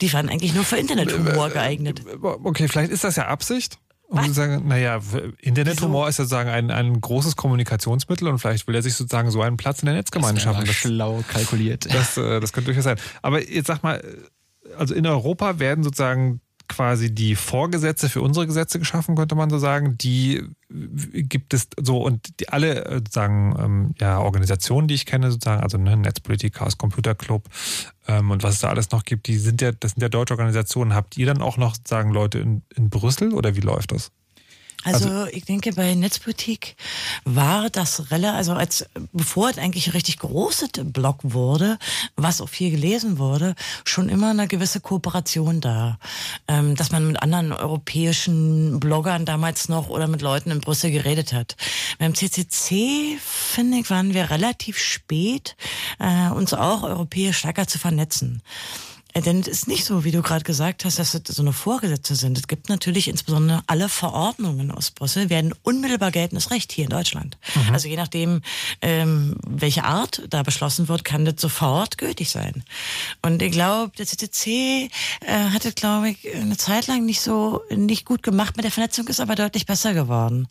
die 0.00 0.12
waren 0.12 0.28
eigentlich 0.28 0.54
nur 0.54 0.64
für 0.64 0.76
Internethumor 0.76 1.50
geeignet. 1.50 2.02
Okay, 2.22 2.68
vielleicht 2.68 2.90
ist 2.90 3.04
das 3.04 3.16
ja 3.16 3.26
Absicht. 3.26 3.78
Und 4.12 4.28
Was? 4.28 4.34
sagen, 4.34 4.68
naja, 4.68 5.00
Internethumor 5.40 6.06
ist 6.06 6.16
sozusagen 6.16 6.50
ein, 6.50 6.70
ein 6.70 7.00
großes 7.00 7.34
Kommunikationsmittel 7.34 8.28
und 8.28 8.38
vielleicht 8.38 8.66
will 8.66 8.74
er 8.74 8.82
sich 8.82 8.92
sozusagen 8.92 9.30
so 9.30 9.40
einen 9.40 9.56
Platz 9.56 9.80
in 9.80 9.86
der 9.86 9.94
Netzgemeinde 9.94 10.34
das 10.34 10.42
schaffen. 10.42 10.66
Das 10.66 10.74
schlau 10.74 11.24
kalkuliert. 11.26 11.86
Das, 11.86 12.18
äh, 12.18 12.38
das 12.38 12.52
könnte 12.52 12.66
durchaus 12.66 12.84
sein. 12.84 12.98
Aber 13.22 13.42
jetzt 13.42 13.68
sag 13.68 13.82
mal, 13.82 14.04
also 14.76 14.94
in 14.94 15.06
Europa 15.06 15.58
werden 15.58 15.82
sozusagen 15.82 16.41
quasi 16.68 17.14
die 17.14 17.36
Vorgesetze 17.36 18.08
für 18.08 18.22
unsere 18.22 18.46
Gesetze 18.46 18.78
geschaffen, 18.78 19.16
könnte 19.16 19.34
man 19.34 19.50
so 19.50 19.58
sagen. 19.58 19.96
Die 19.98 20.42
gibt 20.68 21.54
es 21.54 21.68
so 21.80 22.02
und 22.02 22.40
die, 22.40 22.48
alle 22.48 22.84
äh, 22.84 22.94
sozusagen 22.94 23.54
ähm, 23.58 23.94
ja, 24.00 24.18
Organisationen, 24.18 24.88
die 24.88 24.94
ich 24.94 25.06
kenne, 25.06 25.30
sozusagen, 25.30 25.62
also 25.62 25.78
ne, 25.78 25.96
Netzpolitik, 25.96 26.54
Chaos 26.54 26.78
Computer 26.78 27.14
Club 27.14 27.48
ähm, 28.08 28.30
und 28.30 28.42
was 28.42 28.54
es 28.54 28.60
da 28.60 28.68
alles 28.68 28.90
noch 28.90 29.04
gibt, 29.04 29.26
die 29.26 29.36
sind 29.36 29.60
ja, 29.60 29.72
das 29.72 29.92
sind 29.92 30.02
ja 30.02 30.08
deutsche 30.08 30.34
Organisationen. 30.34 30.94
Habt 30.94 31.16
ihr 31.16 31.26
dann 31.26 31.42
auch 31.42 31.56
noch 31.56 31.74
sozusagen 31.74 32.10
Leute 32.10 32.38
in, 32.38 32.62
in 32.74 32.90
Brüssel 32.90 33.32
oder 33.34 33.56
wie 33.56 33.60
läuft 33.60 33.92
das? 33.92 34.10
Also, 34.84 35.08
also, 35.08 35.26
ich 35.32 35.44
denke, 35.44 35.72
bei 35.72 35.94
Netzpolitik 35.94 36.76
war 37.24 37.70
das 37.70 38.10
relativ, 38.10 38.36
also 38.36 38.52
als 38.52 38.86
bevor 39.12 39.50
es 39.50 39.58
eigentlich 39.58 39.88
ein 39.88 39.92
richtig 39.92 40.18
großes 40.18 40.70
Blog 40.84 41.18
wurde, 41.22 41.78
was 42.16 42.40
auch 42.40 42.48
viel 42.48 42.70
gelesen 42.70 43.18
wurde, 43.18 43.54
schon 43.84 44.08
immer 44.08 44.30
eine 44.30 44.48
gewisse 44.48 44.80
Kooperation 44.80 45.60
da. 45.60 45.98
Ähm, 46.48 46.74
dass 46.76 46.90
man 46.90 47.06
mit 47.06 47.22
anderen 47.22 47.52
europäischen 47.52 48.80
Bloggern 48.80 49.24
damals 49.24 49.68
noch 49.68 49.88
oder 49.88 50.08
mit 50.08 50.22
Leuten 50.22 50.50
in 50.50 50.60
Brüssel 50.60 50.90
geredet 50.90 51.32
hat. 51.32 51.56
Beim 51.98 52.14
CCC, 52.14 53.18
finde 53.20 53.78
ich, 53.78 53.90
waren 53.90 54.14
wir 54.14 54.30
relativ 54.30 54.78
spät, 54.78 55.56
äh, 55.98 56.30
uns 56.30 56.54
auch 56.54 56.82
europäisch 56.82 57.38
stärker 57.38 57.66
zu 57.66 57.78
vernetzen. 57.78 58.42
Denn 59.14 59.40
es 59.40 59.48
ist 59.48 59.68
nicht 59.68 59.84
so, 59.84 60.04
wie 60.04 60.10
du 60.10 60.22
gerade 60.22 60.44
gesagt 60.44 60.84
hast, 60.84 60.98
dass 60.98 61.14
es 61.14 61.22
so 61.26 61.42
eine 61.42 61.52
Vorgesetzte 61.52 62.14
sind. 62.14 62.38
Es 62.38 62.48
gibt 62.48 62.68
natürlich 62.68 63.08
insbesondere 63.08 63.62
alle 63.66 63.88
Verordnungen 63.88 64.70
aus 64.70 64.90
Brüssel 64.90 65.28
werden 65.28 65.54
unmittelbar 65.62 66.10
geltendes 66.10 66.50
Recht 66.50 66.72
hier 66.72 66.84
in 66.84 66.90
Deutschland. 66.90 67.36
Mhm. 67.54 67.74
Also 67.74 67.88
je 67.88 67.96
nachdem, 67.96 68.40
ähm, 68.80 69.36
welche 69.46 69.84
Art 69.84 70.22
da 70.30 70.42
beschlossen 70.42 70.88
wird, 70.88 71.04
kann 71.04 71.24
das 71.24 71.34
sofort 71.38 71.98
gültig 71.98 72.30
sein. 72.30 72.64
Und 73.20 73.42
ich 73.42 73.52
glaube, 73.52 73.92
der 73.98 74.06
CCC 74.06 74.90
äh, 75.20 75.50
hat 75.50 75.64
es, 75.64 75.74
glaube 75.74 76.10
ich, 76.10 76.34
eine 76.34 76.56
Zeit 76.56 76.86
lang 76.86 77.04
nicht 77.04 77.20
so 77.20 77.62
nicht 77.70 78.06
gut 78.06 78.22
gemacht 78.22 78.56
mit 78.56 78.64
der 78.64 78.72
Vernetzung, 78.72 79.08
ist 79.08 79.20
aber 79.20 79.34
deutlich 79.34 79.66
besser 79.66 79.92
geworden. 79.94 80.48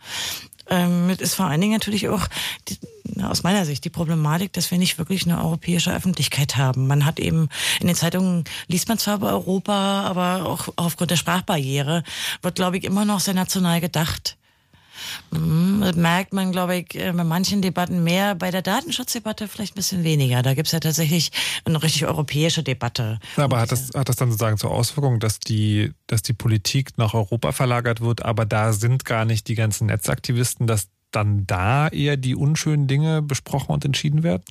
Ähm, 0.72 1.10
ist 1.10 1.36
vor 1.36 1.48
allen 1.48 1.60
Dingen 1.60 1.74
natürlich 1.74 2.08
auch 2.08 2.28
die, 2.70 2.78
aus 3.22 3.44
meiner 3.44 3.66
Sicht 3.66 3.84
die 3.84 3.90
Problematik, 3.90 4.54
dass 4.54 4.72
wir 4.72 4.78
nicht 4.78 4.98
wirklich 4.98 5.26
eine 5.26 5.44
europäische 5.44 5.94
Öffentlichkeit 5.94 6.56
haben. 6.56 6.88
Man 6.88 7.06
hat 7.06 7.20
eben 7.20 7.50
in 7.82 7.88
den 7.88 7.96
Zeitungen 7.96 8.46
liest 8.68 8.88
man 8.88 8.98
zwar 8.98 9.16
über 9.16 9.32
Europa, 9.32 10.04
aber 10.04 10.46
auch 10.46 10.70
aufgrund 10.78 11.12
der 11.12 11.18
Sprachbarriere 11.18 12.04
wird, 12.42 12.56
glaube 12.56 12.78
ich, 12.78 12.86
immer 12.86 13.04
noch 13.04 13.20
sehr 13.20 13.34
national 13.34 13.82
gedacht. 13.82 14.38
Mhm, 15.32 15.82
das 15.82 15.96
merkt 15.96 16.34
man, 16.34 16.52
glaube 16.52 16.78
ich, 16.78 16.96
äh, 16.96 17.12
bei 17.12 17.24
manchen 17.24 17.62
Debatten 17.62 18.04
mehr, 18.04 18.36
bei 18.36 18.52
der 18.52 18.62
Datenschutzdebatte 18.62 19.48
vielleicht 19.48 19.74
ein 19.74 19.76
bisschen 19.76 20.04
weniger. 20.04 20.42
Da 20.42 20.54
gibt 20.54 20.68
es 20.68 20.72
ja 20.72 20.80
tatsächlich 20.80 21.32
eine 21.66 21.82
richtig 21.82 22.06
europäische 22.06 22.64
Debatte. 22.64 23.20
Aber 23.38 23.60
hat 23.60 23.72
das, 23.72 23.92
hat 23.96 24.10
das 24.10 24.16
dann 24.16 24.30
sozusagen 24.30 24.58
zur 24.58 24.72
Auswirkung, 24.72 25.20
dass 25.20 25.40
die, 25.40 25.94
dass 26.08 26.22
die 26.22 26.34
Politik 26.34 26.98
nach 26.98 27.14
Europa 27.14 27.52
verlagert 27.52 28.02
wird, 28.02 28.24
aber 28.24 28.46
da 28.46 28.74
sind 28.74 29.06
gar 29.06 29.26
nicht 29.26 29.48
die 29.48 29.56
ganzen 29.56 29.88
Netzaktivisten, 29.88 30.68
dass 30.68 30.90
dann 31.12 31.46
da 31.46 31.88
eher 31.90 32.18
die 32.18 32.36
unschönen 32.36 32.88
Dinge 32.88 33.22
besprochen 33.22 33.72
und 33.72 33.86
entschieden 33.86 34.24
werden? 34.24 34.44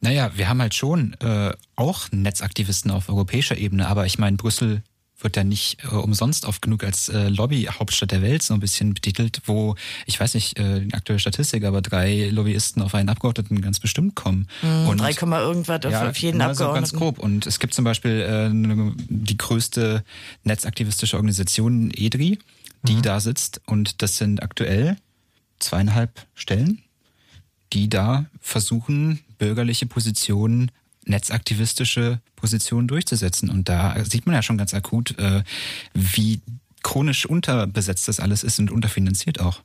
Naja, 0.00 0.30
wir 0.34 0.48
haben 0.48 0.60
halt 0.60 0.74
schon 0.74 1.14
äh, 1.20 1.52
auch 1.74 2.10
Netzaktivisten 2.12 2.90
auf 2.90 3.08
europäischer 3.08 3.56
Ebene, 3.56 3.88
aber 3.88 4.04
ich 4.06 4.18
meine, 4.18 4.36
Brüssel 4.36 4.82
wird 5.18 5.36
ja 5.36 5.44
nicht 5.44 5.78
äh, 5.84 5.94
umsonst 5.94 6.44
oft 6.44 6.62
genug 6.62 6.84
als 6.84 7.08
äh, 7.08 7.28
Lobby-Hauptstadt 7.28 8.10
der 8.10 8.22
Welt 8.22 8.42
so 8.42 8.54
ein 8.54 8.60
bisschen 8.60 8.94
betitelt, 8.94 9.40
wo, 9.46 9.74
ich 10.04 10.20
weiß 10.20 10.34
nicht, 10.34 10.58
äh, 10.58 10.80
die 10.80 10.94
aktuelle 10.94 11.18
Statistik, 11.18 11.64
aber 11.64 11.80
drei 11.80 12.28
Lobbyisten 12.30 12.82
auf 12.82 12.94
einen 12.94 13.08
Abgeordneten 13.08 13.60
ganz 13.60 13.80
bestimmt 13.80 14.14
kommen. 14.14 14.46
Mhm, 14.62 14.88
und 14.88 15.00
3, 15.00 15.12
irgendwas 15.40 15.80
ja, 15.84 16.08
auf 16.08 16.16
jeden 16.18 16.40
Abgeordneten. 16.40 16.56
So 16.56 16.72
ganz 16.72 16.92
grob. 16.92 17.18
Und 17.18 17.46
es 17.46 17.58
gibt 17.58 17.74
zum 17.74 17.84
Beispiel 17.84 18.20
äh, 18.20 18.94
die 19.08 19.36
größte 19.36 20.04
netzaktivistische 20.44 21.16
Organisation, 21.16 21.90
EDRI, 21.94 22.38
die 22.82 22.94
mhm. 22.94 23.02
da 23.02 23.20
sitzt. 23.20 23.60
Und 23.66 24.02
das 24.02 24.18
sind 24.18 24.42
aktuell 24.42 24.96
zweieinhalb 25.58 26.26
Stellen, 26.34 26.82
die 27.72 27.88
da 27.88 28.26
versuchen, 28.40 29.20
bürgerliche 29.38 29.86
Positionen 29.86 30.70
netzaktivistische 31.06 32.20
Positionen 32.36 32.88
durchzusetzen. 32.88 33.48
Und 33.50 33.68
da 33.68 34.04
sieht 34.04 34.26
man 34.26 34.34
ja 34.34 34.42
schon 34.42 34.58
ganz 34.58 34.74
akut, 34.74 35.18
äh, 35.18 35.42
wie 35.94 36.40
chronisch 36.82 37.26
unterbesetzt 37.26 38.08
das 38.08 38.20
alles 38.20 38.44
ist 38.44 38.58
und 38.58 38.70
unterfinanziert 38.70 39.40
auch. 39.40 39.62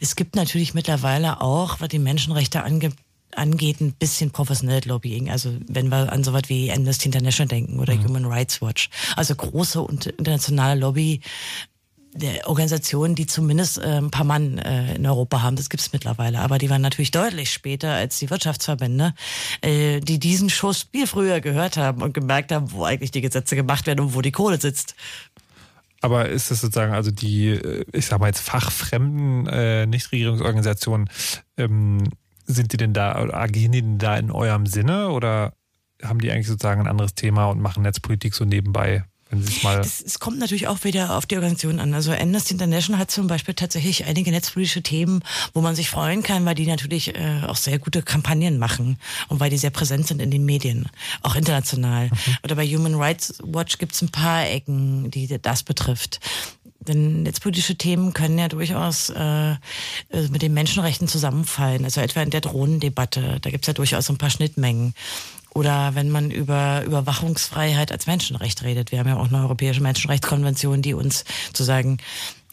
Es 0.00 0.16
gibt 0.16 0.36
natürlich 0.36 0.74
mittlerweile 0.74 1.40
auch, 1.40 1.80
was 1.80 1.88
die 1.88 1.98
Menschenrechte 1.98 2.62
angeht, 2.62 2.92
angeht, 3.34 3.80
ein 3.80 3.92
bisschen 3.92 4.30
professionelles 4.30 4.84
Lobbying. 4.84 5.30
Also 5.30 5.56
wenn 5.66 5.88
wir 5.88 6.12
an 6.12 6.22
so 6.22 6.32
was 6.32 6.48
wie 6.48 6.70
Amnesty 6.70 7.06
International 7.06 7.48
denken 7.48 7.80
oder 7.80 7.94
mhm. 7.94 8.04
Human 8.04 8.24
Rights 8.26 8.60
Watch. 8.60 8.90
Also 9.16 9.34
große 9.34 9.80
und 9.80 10.06
internationale 10.06 10.78
Lobby 10.78 11.20
Organisationen, 12.44 13.14
die 13.14 13.26
zumindest 13.26 13.78
äh, 13.78 13.98
ein 13.98 14.10
paar 14.10 14.24
Mann 14.24 14.58
äh, 14.58 14.96
in 14.96 15.06
Europa 15.06 15.42
haben, 15.42 15.56
das 15.56 15.70
gibt 15.70 15.80
es 15.80 15.92
mittlerweile, 15.92 16.40
aber 16.40 16.58
die 16.58 16.68
waren 16.68 16.82
natürlich 16.82 17.10
deutlich 17.10 17.50
später 17.50 17.94
als 17.94 18.18
die 18.18 18.28
Wirtschaftsverbände, 18.28 19.14
äh, 19.62 20.00
die 20.00 20.18
diesen 20.18 20.50
Schuss 20.50 20.88
viel 20.92 21.06
früher 21.06 21.40
gehört 21.40 21.76
haben 21.76 22.02
und 22.02 22.12
gemerkt 22.12 22.52
haben, 22.52 22.70
wo 22.72 22.84
eigentlich 22.84 23.12
die 23.12 23.22
Gesetze 23.22 23.56
gemacht 23.56 23.86
werden 23.86 24.00
und 24.00 24.14
wo 24.14 24.20
die 24.20 24.32
Kohle 24.32 24.60
sitzt. 24.60 24.94
Aber 26.02 26.28
ist 26.28 26.50
das 26.50 26.60
sozusagen, 26.60 26.92
also 26.92 27.10
die, 27.10 27.48
äh, 27.48 27.84
ich 27.92 28.06
sag 28.06 28.20
mal 28.20 28.26
jetzt 28.26 28.40
fachfremden 28.40 29.46
äh, 29.46 29.86
Nichtregierungsorganisationen, 29.86 31.08
ähm, 31.56 32.10
sind 32.44 32.72
die 32.72 32.76
denn 32.76 32.92
da, 32.92 33.14
agieren 33.32 33.72
die 33.72 33.82
denn 33.82 33.98
da 33.98 34.16
in 34.16 34.30
eurem 34.30 34.66
Sinne 34.66 35.10
oder 35.10 35.54
haben 36.02 36.20
die 36.20 36.30
eigentlich 36.30 36.48
sozusagen 36.48 36.82
ein 36.82 36.88
anderes 36.88 37.14
Thema 37.14 37.46
und 37.46 37.60
machen 37.60 37.84
Netzpolitik 37.84 38.34
so 38.34 38.44
nebenbei? 38.44 39.04
Wenn 39.32 39.42
Sie 39.42 39.56
es 39.56 39.62
mal. 39.62 39.80
Es, 39.80 40.18
kommt 40.18 40.38
natürlich 40.38 40.68
auch 40.68 40.84
wieder 40.84 41.16
auf 41.16 41.24
die 41.24 41.36
Organisation 41.36 41.80
an. 41.80 41.94
Also 41.94 42.12
Amnesty 42.12 42.52
International 42.52 43.00
hat 43.00 43.10
zum 43.10 43.28
Beispiel 43.28 43.54
tatsächlich 43.54 44.04
einige 44.04 44.30
netzpolitische 44.30 44.82
Themen, 44.82 45.24
wo 45.54 45.62
man 45.62 45.74
sich 45.74 45.88
freuen 45.88 46.22
kann, 46.22 46.44
weil 46.44 46.54
die 46.54 46.66
natürlich 46.66 47.14
äh, 47.14 47.40
auch 47.46 47.56
sehr 47.56 47.78
gute 47.78 48.02
Kampagnen 48.02 48.58
machen 48.58 48.98
und 49.28 49.40
weil 49.40 49.48
die 49.48 49.56
sehr 49.56 49.70
präsent 49.70 50.06
sind 50.06 50.20
in 50.20 50.30
den 50.30 50.44
Medien, 50.44 50.90
auch 51.22 51.34
international. 51.34 52.08
Mhm. 52.08 52.36
Oder 52.44 52.56
bei 52.56 52.66
Human 52.66 52.94
Rights 52.94 53.38
Watch 53.42 53.78
gibt 53.78 53.94
es 53.94 54.02
ein 54.02 54.10
paar 54.10 54.46
Ecken, 54.46 55.10
die 55.10 55.26
das 55.40 55.62
betrifft. 55.62 56.20
Denn 56.80 57.22
netzpolitische 57.22 57.76
Themen 57.76 58.12
können 58.12 58.38
ja 58.38 58.48
durchaus 58.48 59.08
äh, 59.10 59.52
äh, 59.52 59.56
mit 60.30 60.42
den 60.42 60.52
Menschenrechten 60.52 61.08
zusammenfallen. 61.08 61.84
Also 61.84 62.00
etwa 62.00 62.22
in 62.22 62.30
der 62.30 62.40
Drohnendebatte, 62.40 63.38
da 63.40 63.50
gibt 63.50 63.64
es 63.64 63.68
ja 63.68 63.72
durchaus 63.72 64.10
ein 64.10 64.18
paar 64.18 64.30
Schnittmengen. 64.30 64.94
Oder 65.54 65.94
wenn 65.94 66.10
man 66.10 66.30
über 66.30 66.82
Überwachungsfreiheit 66.84 67.92
als 67.92 68.06
Menschenrecht 68.06 68.62
redet. 68.62 68.90
Wir 68.90 68.98
haben 68.98 69.08
ja 69.08 69.16
auch 69.16 69.28
eine 69.28 69.42
europäische 69.42 69.82
Menschenrechtskonvention, 69.82 70.82
die 70.82 70.94
uns 70.94 71.24
zu 71.52 71.62
sagen, 71.62 71.98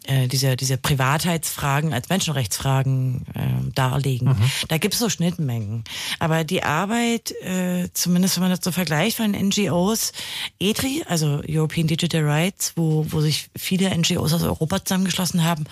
äh, 0.03 0.27
diese, 0.27 0.55
diese 0.55 0.77
Privatheitsfragen 0.77 1.93
als 1.93 2.09
Menschenrechtsfragen 2.09 3.26
äh, 3.35 3.71
darlegen. 3.73 4.30
Mhm. 4.30 4.51
Da 4.67 4.77
gibt 4.77 4.95
es 4.95 4.99
so 4.99 5.09
Schnittmengen. 5.09 5.84
Aber 6.19 6.43
die 6.43 6.63
Arbeit, 6.63 7.31
äh, 7.43 7.89
zumindest 7.93 8.35
wenn 8.35 8.43
man 8.43 8.51
das 8.51 8.61
so 8.63 8.71
vergleicht 8.71 9.17
von 9.17 9.31
NGOs, 9.31 10.11
ETRI, 10.59 11.03
also 11.07 11.41
European 11.47 11.88
Digital 11.88 12.23
Rights, 12.23 12.73
wo, 12.76 13.05
wo 13.09 13.21
sich 13.21 13.49
viele 13.55 13.95
NGOs 13.95 14.34
aus 14.34 14.43
Europa 14.43 14.84
zusammengeschlossen 14.84 15.43
haben, 15.43 15.65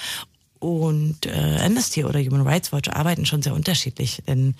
und 0.59 1.25
äh, 1.25 1.59
Amnesty 1.63 2.03
oder 2.03 2.19
Human 2.19 2.41
Rights 2.41 2.71
Watch 2.71 2.89
arbeiten 2.89 3.27
schon 3.27 3.43
sehr 3.43 3.53
unterschiedlich, 3.53 4.23
denn 4.27 4.55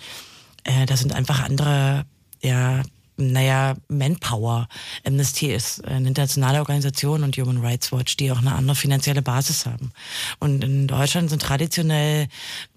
äh, 0.64 0.86
da 0.86 0.96
sind 0.96 1.12
einfach 1.12 1.42
andere 1.42 2.06
ja, 2.42 2.84
naja, 3.18 3.76
Manpower. 3.88 4.68
Amnesty 5.04 5.48
ist 5.48 5.84
eine 5.86 6.08
internationale 6.08 6.60
Organisation 6.60 7.24
und 7.24 7.36
Human 7.38 7.58
Rights 7.58 7.92
Watch, 7.92 8.16
die 8.16 8.32
auch 8.32 8.38
eine 8.38 8.54
andere 8.54 8.76
finanzielle 8.76 9.24
Basis 9.24 9.66
haben. 9.66 9.92
Und 10.40 10.64
in 10.64 10.88
Deutschland 10.88 11.32
sind 11.32 11.42
traditionell 11.42 12.28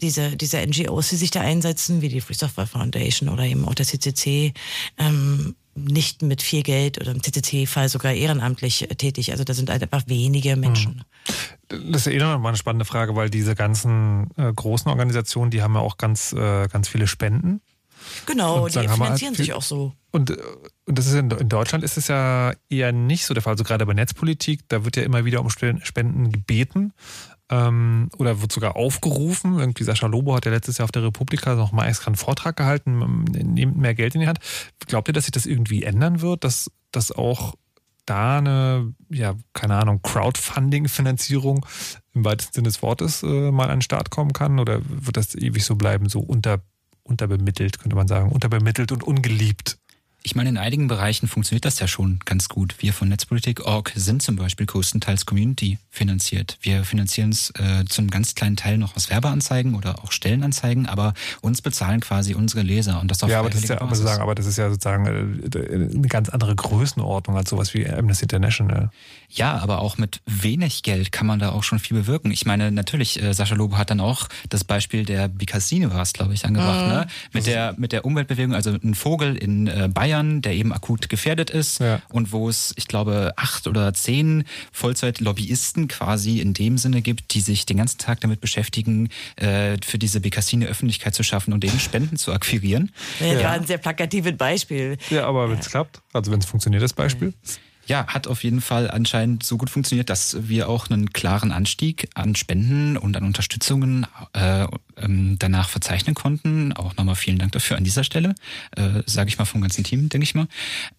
diese, 0.00 0.36
diese 0.36 0.66
NGOs, 0.66 1.10
die 1.10 1.16
sich 1.16 1.30
da 1.30 1.42
einsetzen, 1.42 2.00
wie 2.00 2.08
die 2.08 2.22
Free 2.22 2.34
Software 2.34 2.66
Foundation 2.66 3.28
oder 3.28 3.44
eben 3.44 3.66
auch 3.68 3.74
der 3.74 3.86
CCC, 3.86 4.54
ähm, 4.96 5.54
nicht 5.74 6.22
mit 6.22 6.42
viel 6.42 6.62
Geld 6.62 7.00
oder 7.00 7.12
im 7.12 7.22
CCC-Fall 7.22 7.88
sogar 7.88 8.12
ehrenamtlich 8.12 8.88
tätig. 8.96 9.32
Also 9.32 9.44
da 9.44 9.54
sind 9.54 9.70
halt 9.70 9.82
einfach 9.82 10.02
wenige 10.06 10.56
Menschen. 10.56 11.04
Hm. 11.68 11.92
Das 11.92 12.06
ist 12.06 12.12
eh 12.12 12.18
noch 12.18 12.38
mal 12.38 12.48
eine 12.48 12.56
spannende 12.56 12.84
Frage, 12.84 13.14
weil 13.14 13.30
diese 13.30 13.54
ganzen 13.54 14.30
äh, 14.36 14.52
großen 14.52 14.90
Organisationen, 14.90 15.50
die 15.50 15.62
haben 15.62 15.74
ja 15.74 15.80
auch 15.80 15.96
ganz, 15.98 16.32
äh, 16.32 16.66
ganz 16.68 16.88
viele 16.88 17.06
Spenden. 17.06 17.60
Genau, 18.26 18.68
die 18.68 18.88
finanzieren 18.88 19.34
sich 19.34 19.52
auch 19.52 19.62
so. 19.62 19.92
Und, 20.10 20.30
und 20.86 20.98
das 20.98 21.06
ist 21.06 21.14
in, 21.14 21.30
in, 21.30 21.48
Deutschland 21.48 21.84
ist 21.84 21.96
es 21.96 22.08
ja 22.08 22.52
eher 22.68 22.92
nicht 22.92 23.26
so 23.26 23.34
der 23.34 23.42
Fall. 23.42 23.52
Also 23.52 23.64
gerade 23.64 23.86
bei 23.86 23.94
Netzpolitik, 23.94 24.68
da 24.68 24.84
wird 24.84 24.96
ja 24.96 25.02
immer 25.02 25.24
wieder 25.24 25.40
um 25.40 25.50
Spenden 25.50 26.32
gebeten 26.32 26.92
ähm, 27.50 28.08
oder 28.18 28.40
wird 28.40 28.52
sogar 28.52 28.76
aufgerufen. 28.76 29.58
Irgendwie 29.58 29.84
Sascha 29.84 30.06
Lobo 30.06 30.34
hat 30.34 30.46
ja 30.46 30.52
letztes 30.52 30.78
Jahr 30.78 30.84
auf 30.84 30.92
der 30.92 31.04
Republika 31.04 31.54
noch 31.54 31.72
mal 31.72 31.88
extra 31.88 32.06
einen 32.06 32.16
Vortrag 32.16 32.56
gehalten, 32.56 33.24
nehmt 33.24 33.76
mehr 33.76 33.94
Geld 33.94 34.14
in 34.14 34.22
die 34.22 34.28
Hand. 34.28 34.38
Glaubt 34.86 35.08
ihr, 35.08 35.14
dass 35.14 35.24
sich 35.24 35.32
das 35.32 35.46
irgendwie 35.46 35.82
ändern 35.82 36.20
wird, 36.20 36.44
dass, 36.44 36.70
dass 36.90 37.12
auch 37.12 37.54
da 38.06 38.38
eine, 38.38 38.92
ja, 39.08 39.34
keine 39.52 39.76
Ahnung, 39.76 40.00
Crowdfunding-Finanzierung 40.02 41.64
im 42.14 42.24
weitesten 42.24 42.54
Sinne 42.54 42.68
des 42.68 42.82
Wortes 42.82 43.22
äh, 43.22 43.50
mal 43.50 43.70
an 43.70 43.76
den 43.76 43.82
Start 43.82 44.10
kommen 44.10 44.32
kann? 44.32 44.58
Oder 44.58 44.80
wird 44.84 45.16
das 45.16 45.34
ewig 45.34 45.64
so 45.64 45.76
bleiben, 45.76 46.08
so 46.08 46.20
unter 46.20 46.60
unterbemittelt, 47.02 47.78
könnte 47.78 47.97
man 47.97 48.09
sagen, 48.09 48.31
unterbemittelt 48.31 48.93
und 48.93 49.02
ungeliebt. 49.02 49.80
Ich 50.22 50.34
meine, 50.34 50.51
in 50.51 50.59
einigen 50.59 50.86
Bereichen 50.86 51.28
funktioniert 51.28 51.64
das 51.64 51.78
ja 51.78 51.88
schon 51.88 52.18
ganz 52.26 52.51
gut. 52.51 52.74
Wir 52.78 52.92
von 52.92 53.09
Netzpolitik.org 53.09 53.92
sind 53.94 54.22
zum 54.22 54.36
Beispiel 54.36 54.66
größtenteils 54.66 55.24
Community 55.24 55.78
finanziert. 55.88 56.59
Wir 56.60 56.84
finanzieren 56.84 57.30
es 57.30 57.51
äh, 57.59 57.86
zum 57.88 58.10
ganz 58.10 58.34
kleinen 58.34 58.56
Teil 58.56 58.76
noch 58.76 58.97
aus 58.97 59.09
Werbeanzeigen 59.09 59.74
oder 59.74 60.05
auch 60.05 60.12
Stellenanzeigen, 60.12 60.86
aber 60.86 61.14
uns 61.40 61.62
bezahlen 61.62 62.01
quasi 62.01 62.34
unsere 62.34 62.60
Leser 62.60 63.01
und 63.01 63.10
das 63.10 63.22
auf 63.22 63.30
Ja, 63.30 63.40
aber 63.40 63.48
das 63.48 63.62
ist 63.62 63.70
ja, 63.70 63.80
aber, 63.80 63.94
sagen, 63.94 64.22
aber 64.22 64.34
das 64.34 64.44
ist 64.44 64.59
ja 64.59 64.68
sozusagen 64.68 65.06
äh, 65.06 65.74
eine 65.74 66.09
ganz 66.09 66.28
andere 66.28 66.55
Größenordnung 66.55 67.36
als 67.38 67.48
sowas 67.48 67.72
wie 67.72 67.88
Amnesty 67.88 68.24
International. 68.24 68.90
Ja, 69.30 69.56
aber 69.59 69.80
auch 69.80 69.97
mit 69.97 70.20
wenig 70.26 70.82
Geld 70.82 71.12
kann 71.12 71.26
man 71.26 71.38
da 71.38 71.51
auch 71.51 71.62
schon 71.62 71.78
viel 71.78 71.97
bewirken. 71.97 72.30
Ich 72.30 72.44
meine, 72.44 72.70
natürlich, 72.70 73.22
äh, 73.22 73.32
Sascha 73.32 73.55
Lobo 73.55 73.78
hat 73.78 73.90
dann 73.90 74.01
auch 74.01 74.28
das 74.48 74.64
Beispiel 74.64 75.05
der 75.05 75.28
Bicasine 75.28 75.94
war 75.94 76.02
es, 76.02 76.12
glaube 76.12 76.34
ich, 76.34 76.44
angebracht, 76.44 76.82
mhm. 76.82 76.92
ne? 76.92 77.06
Mit 77.32 77.47
der, 77.47 77.74
mit 77.78 77.92
der 77.92 78.05
Umweltbewegung, 78.05 78.55
also 78.55 78.70
ein 78.70 78.94
Vogel 78.94 79.36
in 79.36 79.66
äh, 79.66 79.88
Bayern, 79.92 80.09
der 80.10 80.52
eben 80.52 80.72
akut 80.72 81.08
gefährdet 81.08 81.50
ist 81.50 81.80
ja. 81.80 82.02
und 82.10 82.32
wo 82.32 82.48
es, 82.48 82.72
ich 82.76 82.88
glaube, 82.88 83.32
acht 83.36 83.66
oder 83.66 83.94
zehn 83.94 84.44
Vollzeit-Lobbyisten 84.72 85.88
quasi 85.88 86.40
in 86.40 86.52
dem 86.52 86.78
Sinne 86.78 87.02
gibt, 87.02 87.34
die 87.34 87.40
sich 87.40 87.66
den 87.66 87.76
ganzen 87.76 87.98
Tag 87.98 88.20
damit 88.20 88.40
beschäftigen, 88.40 89.08
äh, 89.36 89.76
für 89.84 89.98
diese 89.98 90.20
Bicasine 90.20 90.66
Öffentlichkeit 90.66 91.14
zu 91.14 91.22
schaffen 91.22 91.52
und 91.52 91.64
eben 91.64 91.78
Spenden 91.78 92.16
zu 92.16 92.32
akquirieren. 92.32 92.90
Ja, 93.20 93.26
ja. 93.26 93.42
war 93.44 93.52
ein 93.52 93.66
sehr 93.66 93.78
plakatives 93.78 94.36
Beispiel. 94.36 94.98
Ja, 95.10 95.26
aber 95.26 95.50
wenn 95.50 95.58
es 95.58 95.70
klappt, 95.70 96.02
also 96.12 96.32
wenn 96.32 96.40
es 96.40 96.46
funktioniert, 96.46 96.82
das 96.82 96.92
Beispiel. 96.92 97.32
Ja, 97.90 98.06
hat 98.06 98.28
auf 98.28 98.44
jeden 98.44 98.60
Fall 98.60 98.88
anscheinend 98.88 99.42
so 99.42 99.58
gut 99.58 99.68
funktioniert, 99.68 100.10
dass 100.10 100.48
wir 100.48 100.68
auch 100.68 100.88
einen 100.88 101.12
klaren 101.12 101.50
Anstieg 101.50 102.08
an 102.14 102.36
Spenden 102.36 102.96
und 102.96 103.16
an 103.16 103.24
Unterstützungen 103.24 104.06
äh, 104.32 104.64
ähm, 104.96 105.34
danach 105.40 105.68
verzeichnen 105.68 106.14
konnten. 106.14 106.72
Auch 106.72 106.96
nochmal 106.96 107.16
vielen 107.16 107.38
Dank 107.38 107.50
dafür 107.50 107.76
an 107.76 107.82
dieser 107.82 108.04
Stelle, 108.04 108.36
äh, 108.76 109.02
sage 109.06 109.28
ich 109.28 109.38
mal 109.38 109.44
vom 109.44 109.60
ganzen 109.60 109.82
Team, 109.82 110.08
denke 110.08 110.22
ich 110.22 110.36
mal. 110.36 110.46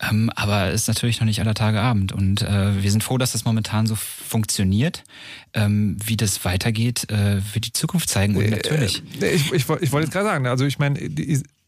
Ähm, 0.01 0.29
aber 0.35 0.67
es 0.67 0.81
ist 0.81 0.87
natürlich 0.89 1.21
noch 1.21 1.25
nicht 1.25 1.39
aller 1.39 1.53
Tage 1.53 1.79
Abend 1.79 2.11
und 2.11 2.41
äh, 2.41 2.83
wir 2.83 2.91
sind 2.91 3.05
froh, 3.05 3.17
dass 3.17 3.31
das 3.31 3.45
momentan 3.45 3.87
so 3.87 3.95
funktioniert. 3.95 5.05
Ähm, 5.53 5.95
wie 6.03 6.17
das 6.17 6.43
weitergeht, 6.43 7.09
äh, 7.09 7.41
wird 7.53 7.67
die 7.67 7.73
Zukunft 7.73 8.09
zeigen 8.09 8.35
und 8.35 8.49
natürlich. 8.49 9.01
Äh, 9.21 9.31
ich, 9.31 9.53
ich, 9.53 9.61
ich 9.61 9.67
wollte 9.67 10.07
jetzt 10.07 10.11
gerade 10.11 10.25
sagen, 10.25 10.45
also 10.45 10.65
ich 10.65 10.77
meine, 10.77 10.99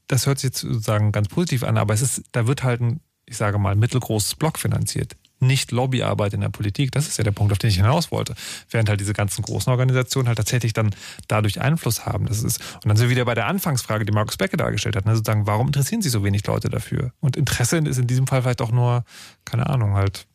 das 0.07 0.27
hört 0.27 0.39
sich 0.39 0.49
jetzt 0.49 0.59
sozusagen 0.59 1.13
ganz 1.13 1.29
positiv 1.29 1.63
an, 1.63 1.77
aber 1.77 1.93
es 1.93 2.01
ist, 2.01 2.23
da 2.33 2.45
wird 2.45 2.63
halt 2.63 2.81
ein, 2.81 2.99
ich 3.34 3.38
sage 3.38 3.57
mal, 3.57 3.76
mittelgroßes 3.76 4.35
Block 4.35 4.57
finanziert 4.57 5.15
nicht 5.43 5.72
Lobbyarbeit 5.72 6.34
in 6.34 6.41
der 6.41 6.49
Politik. 6.49 6.91
Das 6.91 7.07
ist 7.07 7.18
ja 7.18 7.23
der 7.23 7.31
Punkt, 7.31 7.51
auf 7.51 7.57
den 7.57 7.69
ich 7.69 7.76
hinaus 7.76 8.11
wollte. 8.11 8.34
Während 8.69 8.89
halt 8.89 8.99
diese 8.99 9.14
ganzen 9.14 9.43
großen 9.43 9.69
Organisationen 9.72 10.27
halt 10.27 10.38
tatsächlich 10.38 10.73
dann 10.73 10.95
dadurch 11.27 11.61
Einfluss 11.61 12.05
haben. 12.05 12.26
Das 12.26 12.41
ist, 12.41 12.61
und 12.76 12.88
dann 12.88 12.97
sind 12.97 13.07
wir 13.07 13.11
wieder 13.11 13.26
bei 13.26 13.35
der 13.35 13.47
Anfangsfrage, 13.47 14.05
die 14.05 14.14
Markus 14.14 14.38
Becke 14.38 14.57
dargestellt 14.57 14.95
hat. 14.95 15.05
Ne? 15.05 15.15
Sozusagen, 15.15 15.45
warum 15.45 15.68
interessieren 15.68 16.01
sich 16.01 16.11
so 16.11 16.23
wenig 16.23 16.45
Leute 16.47 16.69
dafür? 16.69 17.11
Und 17.19 17.35
Interesse 17.35 17.77
ist 17.77 17.99
in 17.99 18.07
diesem 18.07 18.27
Fall 18.27 18.41
vielleicht 18.41 18.61
auch 18.61 18.72
nur, 18.72 19.03
keine 19.45 19.68
Ahnung, 19.68 19.95
halt 19.95 20.26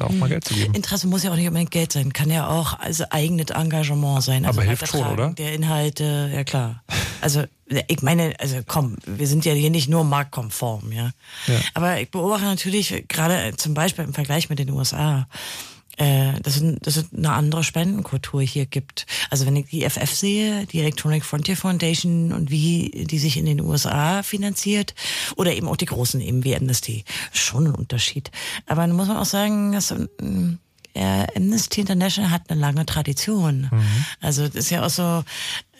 da 0.00 0.06
auch 0.06 0.12
mal 0.12 0.28
Geld 0.28 0.44
zu 0.44 0.54
geben. 0.54 0.74
Interesse 0.74 1.06
muss 1.06 1.22
ja 1.22 1.30
auch 1.30 1.36
nicht 1.36 1.46
unbedingt 1.46 1.70
Geld 1.70 1.92
sein, 1.92 2.12
kann 2.12 2.30
ja 2.30 2.48
auch 2.48 2.78
also 2.78 3.04
eigenes 3.10 3.50
Engagement 3.50 4.22
sein. 4.22 4.44
Also 4.44 4.60
Aber 4.60 4.68
hilft 4.68 4.88
schon, 4.88 5.06
oder? 5.06 5.30
Der 5.30 5.52
Inhalte, 5.52 6.30
ja 6.32 6.44
klar. 6.44 6.82
Also 7.20 7.44
ich 7.86 8.02
meine, 8.02 8.34
also 8.38 8.56
komm, 8.66 8.96
wir 9.06 9.26
sind 9.26 9.44
ja 9.44 9.52
hier 9.52 9.70
nicht 9.70 9.88
nur 9.88 10.04
marktkonform, 10.04 10.92
ja. 10.92 11.10
ja. 11.46 11.60
Aber 11.74 12.00
ich 12.00 12.10
beobachte 12.10 12.44
natürlich 12.44 13.04
gerade 13.08 13.54
zum 13.56 13.74
Beispiel 13.74 14.04
im 14.04 14.14
Vergleich 14.14 14.48
mit 14.48 14.58
den 14.58 14.70
USA, 14.70 15.28
äh, 16.00 16.40
dass, 16.42 16.62
dass 16.80 16.96
es 16.96 17.12
eine 17.14 17.32
andere 17.32 17.62
Spendenkultur 17.62 18.40
hier 18.40 18.64
gibt. 18.64 19.06
Also 19.28 19.44
wenn 19.44 19.54
ich 19.56 19.66
die 19.66 19.88
FF 19.88 20.10
sehe, 20.10 20.64
die 20.64 20.80
Electronic 20.80 21.26
Frontier 21.26 21.58
Foundation 21.58 22.32
und 22.32 22.50
wie 22.50 23.04
die 23.06 23.18
sich 23.18 23.36
in 23.36 23.44
den 23.44 23.60
USA 23.60 24.22
finanziert 24.22 24.94
oder 25.36 25.52
eben 25.52 25.68
auch 25.68 25.76
die 25.76 25.84
großen 25.84 26.22
eben 26.22 26.42
wie 26.42 26.56
Amnesty, 26.56 27.04
schon 27.32 27.66
ein 27.66 27.74
Unterschied. 27.74 28.30
Aber 28.66 28.80
dann 28.80 28.96
muss 28.96 29.08
man 29.08 29.18
auch 29.18 29.26
sagen, 29.26 29.72
dass 29.72 29.94
äh, 30.94 31.26
Amnesty 31.36 31.82
International 31.82 32.30
hat 32.30 32.48
eine 32.48 32.58
lange 32.58 32.86
Tradition. 32.86 33.68
Mhm. 33.70 34.04
Also 34.22 34.46
das 34.46 34.54
ist 34.54 34.70
ja 34.70 34.86
auch 34.86 34.90
so 34.90 35.22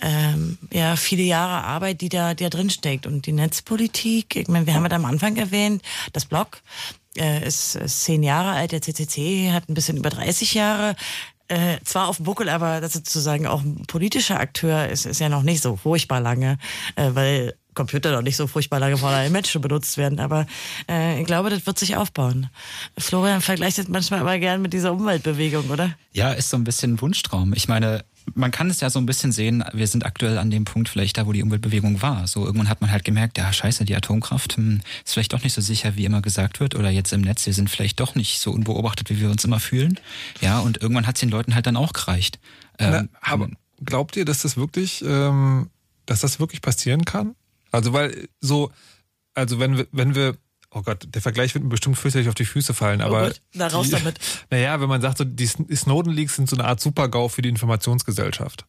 ähm, 0.03 0.59
ja 0.71 0.97
viele 0.97 1.23
Jahre 1.23 1.65
Arbeit, 1.65 2.03
die 2.03 2.11
da, 2.11 2.35
die 2.35 2.45
da 2.45 2.51
drin 2.51 2.69
steckt 2.69 3.07
und 3.07 3.25
die 3.25 3.33
Netzpolitik. 3.33 4.37
Ich 4.37 4.49
meine, 4.49 4.67
wir 4.67 4.75
haben 4.75 4.85
ja 4.85 4.91
am 4.91 5.07
Anfang 5.07 5.37
erwähnt, 5.37 5.83
das 6.13 6.27
Blog 6.27 6.61
äh, 7.17 7.47
ist, 7.47 7.77
ist 7.77 8.03
zehn 8.03 8.23
Jahre 8.23 8.51
alt, 8.53 8.73
der 8.73 8.83
CCC 8.83 9.53
hat 9.53 9.69
ein 9.69 9.75
bisschen 9.75 9.97
über 9.97 10.11
30 10.11 10.55
Jahre. 10.55 10.97
Äh, 11.49 11.79
zwar 11.85 12.07
auf 12.07 12.19
dem 12.19 12.27
Buckel, 12.27 12.49
aber 12.49 12.81
das 12.81 12.93
sozusagen 12.93 13.47
auch 13.49 13.63
ein 13.63 13.83
politischer 13.87 14.39
Akteur 14.39 14.89
ist, 14.89 15.05
ist 15.05 15.21
ja 15.21 15.29
noch 15.29 15.43
nicht 15.43 15.63
so 15.63 15.77
furchtbar 15.77 16.21
lange, 16.21 16.59
äh, 16.95 17.11
weil 17.13 17.55
Computer 17.75 18.13
noch 18.13 18.23
nicht 18.23 18.37
so 18.37 18.47
furchtbar 18.47 18.79
lange 18.79 18.97
von 18.97 19.09
einem 19.09 19.33
Menschen 19.33 19.61
benutzt 19.61 19.97
werden. 19.97 20.21
Aber 20.21 20.47
äh, 20.89 21.21
ich 21.21 21.27
glaube, 21.27 21.51
das 21.51 21.67
wird 21.67 21.79
sich 21.79 21.97
aufbauen. 21.97 22.51
Florian 22.99 23.41
vergleicht 23.41 23.79
es 23.79 23.89
manchmal 23.89 24.21
aber 24.21 24.39
gern 24.39 24.63
mit 24.63 24.73
dieser 24.73 24.93
Umweltbewegung, 24.93 25.71
oder? 25.71 25.95
Ja, 26.13 26.33
ist 26.33 26.51
so 26.51 26.57
ein 26.57 26.65
bisschen 26.65 27.01
Wunschtraum. 27.01 27.53
Ich 27.53 27.69
meine, 27.69 28.05
man 28.35 28.51
kann 28.51 28.71
es 28.71 28.81
ja 28.81 28.91
so 28.91 28.99
ein 28.99 29.07
bisschen 29.07 29.33
sehen, 29.33 29.65
wir 29.73 29.87
sind 29.87 30.05
aktuell 30.05 30.39
an 30.39 30.51
dem 30.51 30.65
Punkt 30.65 30.89
vielleicht 30.89 31.19
da, 31.19 31.27
wo 31.27 31.33
die 31.33 31.43
Umweltbewegung 31.43 32.03
war. 32.03 32.27
So 32.27 32.45
irgendwann 32.45 32.69
hat 32.69 32.81
man 32.81 32.91
halt 32.91 33.05
gemerkt, 33.05 33.39
ja 33.39 33.53
scheiße, 33.53 33.85
die 33.85 33.95
Atomkraft 33.95 34.57
hm, 34.57 34.81
ist 35.05 35.13
vielleicht 35.13 35.33
doch 35.33 35.43
nicht 35.43 35.53
so 35.53 35.61
sicher, 35.61 35.97
wie 35.97 36.05
immer 36.05 36.23
gesagt 36.23 36.61
wird. 36.61 36.75
Oder 36.75 36.91
jetzt 36.91 37.13
im 37.13 37.21
Netz, 37.21 37.47
wir 37.47 37.55
sind 37.55 37.71
vielleicht 37.71 38.01
doch 38.01 38.15
nicht 38.15 38.41
so 38.41 38.51
unbeobachtet, 38.51 39.11
wie 39.11 39.21
wir 39.21 39.31
uns 39.31 39.45
immer 39.45 39.61
fühlen. 39.61 39.99
Ja, 40.41 40.61
und 40.61 40.81
irgendwann 40.81 41.07
hat 41.07 41.17
es 41.17 41.21
den 41.21 41.31
Leuten 41.31 41.55
halt 41.55 41.67
dann 41.67 41.77
auch 41.77 41.93
gereicht. 41.93 42.39
Ähm, 42.79 43.09
Na, 43.13 43.19
aber 43.21 43.51
glaubt 43.85 44.17
ihr, 44.17 44.25
dass 44.25 44.43
das 44.43 44.57
wirklich, 44.57 45.03
ähm, 45.07 45.71
dass 46.07 46.21
das 46.21 46.41
wirklich 46.41 46.63
passieren 46.63 47.05
kann? 47.05 47.35
Also 47.73 47.93
weil 47.93 48.29
so, 48.41 48.71
also 49.35 49.59
wenn 49.59 49.77
wir, 49.77 49.87
wenn 49.93 50.15
wir 50.15 50.37
oh 50.73 50.83
Gott, 50.83 51.07
der 51.09 51.23
Vergleich 51.23 51.55
wird 51.55 51.65
mir 51.65 51.71
bestimmt 51.71 51.99
fürchterlich 51.99 52.29
auf 52.29 52.35
die 52.35 52.45
Füße 52.45 52.75
fallen, 52.75 53.01
aber. 53.01 53.29
Oh 53.29 53.33
Na 53.55 53.69
raus 53.69 53.87
die, 53.87 53.93
damit. 53.93 54.19
Naja, 54.51 54.81
wenn 54.81 54.89
man 54.89 55.01
sagt, 55.01 55.19
so, 55.19 55.25
die 55.25 55.47
Snowden-Leaks 55.47 56.37
sind 56.37 56.49
so 56.49 56.57
eine 56.57 56.65
Art 56.65 56.81
Super-GAU 56.81 57.29
für 57.29 57.43
die 57.43 57.49
Informationsgesellschaft. 57.49 58.65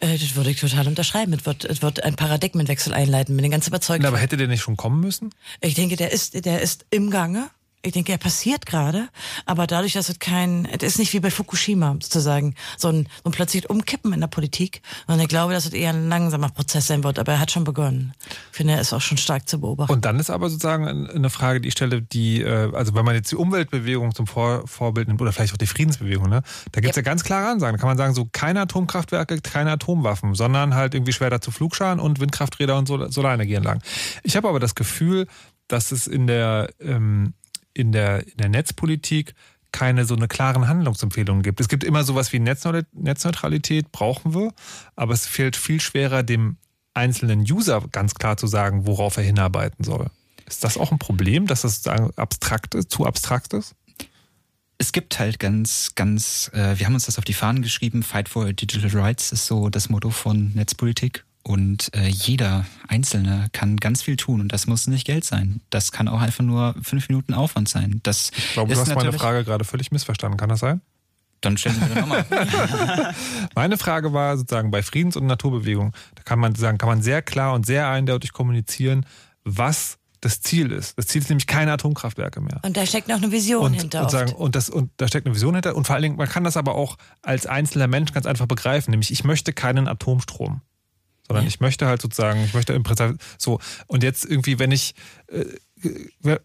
Äh, 0.00 0.18
das 0.18 0.34
würde 0.34 0.50
ich 0.50 0.60
total 0.60 0.86
unterschreiben. 0.86 1.32
Es 1.32 1.46
wird, 1.46 1.64
es 1.64 1.82
wird 1.82 2.02
einen 2.02 2.16
Paradigmenwechsel 2.16 2.92
einleiten, 2.92 3.36
bin 3.36 3.44
ich 3.44 3.50
ganz 3.50 3.66
überzeugt. 3.66 4.02
Na, 4.02 4.08
aber 4.08 4.18
hätte 4.18 4.36
der 4.36 4.48
nicht 4.48 4.62
schon 4.62 4.76
kommen 4.76 5.00
müssen? 5.00 5.34
Ich 5.60 5.74
denke, 5.74 5.96
der 5.96 6.12
ist, 6.12 6.44
der 6.44 6.62
ist 6.62 6.86
im 6.90 7.10
Gange 7.10 7.50
ich 7.82 7.92
denke, 7.92 8.12
er 8.12 8.18
passiert 8.18 8.66
gerade, 8.66 9.08
aber 9.46 9.66
dadurch, 9.66 9.92
dass 9.92 10.08
es 10.08 10.18
kein, 10.18 10.66
es 10.66 10.82
ist 10.82 10.98
nicht 10.98 11.12
wie 11.12 11.20
bei 11.20 11.30
Fukushima 11.30 11.92
sozusagen, 11.92 12.54
so 12.76 12.88
ein, 12.88 13.08
so 13.22 13.30
ein 13.30 13.32
plötzlich 13.32 13.70
Umkippen 13.70 14.12
in 14.12 14.20
der 14.20 14.26
Politik. 14.26 14.82
Und 15.06 15.20
ich 15.20 15.28
glaube, 15.28 15.52
dass 15.52 15.64
es 15.64 15.72
eher 15.72 15.90
ein 15.90 16.08
langsamer 16.08 16.48
Prozess 16.48 16.88
sein 16.88 17.04
wird, 17.04 17.18
aber 17.18 17.32
er 17.32 17.40
hat 17.40 17.52
schon 17.52 17.64
begonnen. 17.64 18.14
Ich 18.50 18.56
finde, 18.56 18.74
er 18.74 18.80
ist 18.80 18.92
auch 18.92 19.00
schon 19.00 19.16
stark 19.16 19.48
zu 19.48 19.60
beobachten. 19.60 19.92
Und 19.92 20.04
dann 20.04 20.18
ist 20.18 20.28
aber 20.30 20.50
sozusagen 20.50 21.08
eine 21.08 21.30
Frage, 21.30 21.60
die 21.60 21.68
ich 21.68 21.74
stelle, 21.74 22.02
die, 22.02 22.42
äh, 22.42 22.72
also 22.74 22.94
wenn 22.94 23.04
man 23.04 23.14
jetzt 23.14 23.30
die 23.30 23.36
Umweltbewegung 23.36 24.14
zum 24.14 24.26
Vor 24.26 24.66
Vorbild 24.66 25.06
nimmt 25.06 25.20
oder 25.20 25.32
vielleicht 25.32 25.52
auch 25.52 25.58
die 25.58 25.66
Friedensbewegung, 25.66 26.28
ne, 26.28 26.42
da 26.72 26.80
gibt 26.80 26.90
es 26.90 26.96
ja. 26.96 27.02
ja 27.02 27.04
ganz 27.04 27.22
klare 27.22 27.48
Ansagen. 27.48 27.76
Da 27.76 27.80
kann 27.80 27.88
man 27.88 27.96
sagen, 27.96 28.14
so 28.14 28.28
keine 28.30 28.60
Atomkraftwerke, 28.62 29.40
keine 29.40 29.70
Atomwaffen, 29.70 30.34
sondern 30.34 30.74
halt 30.74 30.94
irgendwie 30.94 31.12
Schwerter 31.12 31.40
zu 31.40 31.52
Flugscharen 31.52 32.00
und 32.00 32.18
Windkrafträder 32.18 32.76
und 32.76 32.86
Solarenergie 32.86 33.54
entlang. 33.54 33.80
Ich 34.24 34.36
habe 34.36 34.48
aber 34.48 34.58
das 34.58 34.74
Gefühl, 34.74 35.28
dass 35.68 35.92
es 35.92 36.06
in 36.06 36.26
der 36.26 36.70
ähm, 36.80 37.34
in 37.78 37.92
der, 37.92 38.26
in 38.26 38.36
der 38.36 38.48
Netzpolitik 38.48 39.34
keine 39.72 40.04
so 40.04 40.14
eine 40.14 40.28
klaren 40.28 40.66
Handlungsempfehlungen 40.66 41.42
gibt. 41.42 41.60
Es 41.60 41.68
gibt 41.68 41.84
immer 41.84 42.02
sowas 42.02 42.32
wie 42.32 42.38
Netzneutralität, 42.40 43.92
brauchen 43.92 44.34
wir, 44.34 44.52
aber 44.96 45.12
es 45.12 45.26
fehlt 45.26 45.56
viel 45.56 45.80
schwerer, 45.80 46.22
dem 46.22 46.56
einzelnen 46.94 47.40
User 47.40 47.84
ganz 47.92 48.14
klar 48.14 48.36
zu 48.36 48.46
sagen, 48.46 48.86
worauf 48.86 49.16
er 49.16 49.22
hinarbeiten 49.22 49.84
soll. 49.84 50.10
Ist 50.46 50.64
das 50.64 50.78
auch 50.78 50.90
ein 50.90 50.98
Problem, 50.98 51.46
dass 51.46 51.62
das 51.62 51.86
abstrakt 51.86 52.74
ist, 52.74 52.90
zu 52.90 53.06
abstrakt 53.06 53.52
ist? 53.52 53.74
Es 54.78 54.92
gibt 54.92 55.18
halt 55.18 55.38
ganz, 55.38 55.92
ganz, 55.96 56.50
äh, 56.54 56.78
wir 56.78 56.86
haben 56.86 56.94
uns 56.94 57.06
das 57.06 57.18
auf 57.18 57.24
die 57.24 57.34
Fahnen 57.34 57.62
geschrieben, 57.62 58.02
Fight 58.02 58.28
for 58.28 58.52
Digital 58.52 58.90
Rights 58.90 59.32
ist 59.32 59.46
so 59.46 59.68
das 59.68 59.88
Motto 59.88 60.10
von 60.10 60.52
Netzpolitik. 60.54 61.24
Und 61.48 61.94
äh, 61.94 62.08
jeder 62.08 62.66
Einzelne 62.88 63.48
kann 63.54 63.78
ganz 63.78 64.02
viel 64.02 64.18
tun 64.18 64.42
und 64.42 64.52
das 64.52 64.66
muss 64.66 64.86
nicht 64.86 65.06
Geld 65.06 65.24
sein. 65.24 65.62
Das 65.70 65.92
kann 65.92 66.06
auch 66.06 66.20
einfach 66.20 66.44
nur 66.44 66.74
fünf 66.82 67.08
Minuten 67.08 67.32
Aufwand 67.32 67.70
sein. 67.70 68.00
Das 68.02 68.32
ich 68.36 68.52
glaube, 68.52 68.74
du 68.74 68.78
hast 68.78 68.94
meine 68.94 69.14
Frage 69.14 69.44
gerade 69.44 69.64
völlig 69.64 69.90
missverstanden. 69.90 70.36
Kann 70.36 70.50
das 70.50 70.60
sein? 70.60 70.82
Dann 71.40 71.56
stellen 71.56 71.76
Sie 71.76 71.94
mir 71.94 72.02
nochmal. 72.02 72.26
Meine 73.54 73.78
Frage 73.78 74.12
war 74.12 74.36
sozusagen 74.36 74.70
bei 74.70 74.82
Friedens- 74.82 75.16
und 75.16 75.24
Naturbewegung, 75.24 75.94
da 76.16 76.22
kann 76.22 76.38
man 76.38 76.54
sagen, 76.54 76.76
kann 76.76 76.90
man 76.90 77.00
sehr 77.00 77.22
klar 77.22 77.54
und 77.54 77.64
sehr 77.64 77.88
eindeutig 77.88 78.34
kommunizieren, 78.34 79.06
was 79.42 79.96
das 80.20 80.42
Ziel 80.42 80.70
ist. 80.70 80.98
Das 80.98 81.06
Ziel 81.06 81.22
ist 81.22 81.30
nämlich 81.30 81.46
keine 81.46 81.72
Atomkraftwerke 81.72 82.42
mehr. 82.42 82.60
Und 82.62 82.76
da 82.76 82.84
steckt 82.84 83.08
noch 83.08 83.16
eine 83.16 83.32
Vision 83.32 83.64
und, 83.64 83.72
hinter. 83.72 84.02
Und, 84.02 84.10
sagen, 84.10 84.32
und, 84.32 84.54
das, 84.54 84.68
und 84.68 84.90
da 84.98 85.08
steckt 85.08 85.26
eine 85.26 85.34
Vision 85.34 85.54
hinter. 85.54 85.76
Und 85.76 85.86
vor 85.86 85.94
allen 85.94 86.02
Dingen, 86.02 86.16
man 86.16 86.28
kann 86.28 86.44
das 86.44 86.58
aber 86.58 86.74
auch 86.74 86.98
als 87.22 87.46
einzelner 87.46 87.86
Mensch 87.86 88.12
ganz 88.12 88.26
einfach 88.26 88.46
begreifen. 88.46 88.90
Nämlich, 88.90 89.10
ich 89.10 89.24
möchte 89.24 89.54
keinen 89.54 89.88
Atomstrom 89.88 90.60
sondern 91.28 91.44
ja. 91.44 91.48
ich 91.48 91.60
möchte 91.60 91.86
halt 91.86 92.02
sozusagen, 92.02 92.42
ich 92.44 92.54
möchte 92.54 92.72
im 92.72 92.82
Prinzip 92.82 93.20
so. 93.36 93.60
Und 93.86 94.02
jetzt 94.02 94.24
irgendwie, 94.24 94.58
wenn 94.58 94.72
ich, 94.72 94.94
äh, 95.28 95.44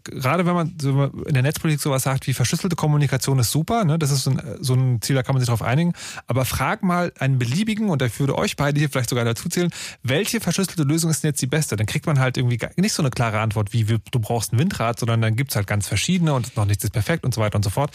gerade 0.03 0.45
wenn 0.45 0.53
man 0.53 0.77
in 1.26 1.34
der 1.34 1.41
Netzpolitik 1.41 1.81
sowas 1.81 2.03
sagt 2.03 2.27
wie 2.27 2.34
verschlüsselte 2.34 2.76
Kommunikation 2.76 3.39
ist 3.39 3.51
super, 3.51 3.84
ne? 3.84 3.97
das 3.97 4.11
ist 4.11 4.26
so 4.26 4.31
ein, 4.31 4.41
so 4.60 4.76
ein 4.76 5.01
Ziel, 5.01 5.15
da 5.15 5.23
kann 5.23 5.34
man 5.34 5.39
sich 5.39 5.49
drauf 5.49 5.64
einigen, 5.64 5.93
aber 6.27 6.45
frag 6.45 6.84
mal 6.84 7.11
einen 7.18 7.39
beliebigen, 7.39 7.89
und 7.89 8.01
ich 8.01 8.19
würde 8.19 8.38
euch 8.38 8.55
beide 8.55 8.77
hier 8.80 8.89
vielleicht 8.89 9.10
sogar 9.10 9.26
dazu 9.26 9.49
zählen, 9.49 9.72
welche 10.03 10.39
verschlüsselte 10.39 10.84
Lösung 10.84 11.10
ist 11.10 11.23
denn 11.23 11.30
jetzt 11.30 11.41
die 11.41 11.47
beste? 11.47 11.76
Dann 11.76 11.88
kriegt 11.88 12.05
man 12.05 12.19
halt 12.19 12.38
irgendwie 12.38 12.60
nicht 12.76 12.93
so 12.93 13.01
eine 13.01 13.10
klare 13.10 13.39
Antwort 13.39 13.73
wie 13.73 13.84
du 13.85 14.19
brauchst 14.19 14.53
ein 14.53 14.60
Windrad, 14.60 14.99
sondern 14.99 15.22
dann 15.22 15.35
gibt's 15.35 15.55
halt 15.55 15.65
ganz 15.65 15.88
verschiedene 15.88 16.34
und 16.34 16.55
noch 16.55 16.65
nichts 16.65 16.84
ist 16.84 16.91
perfekt 16.91 17.23
und 17.23 17.34
so 17.34 17.41
weiter 17.41 17.55
und 17.55 17.64
so 17.64 17.69
fort. 17.69 17.91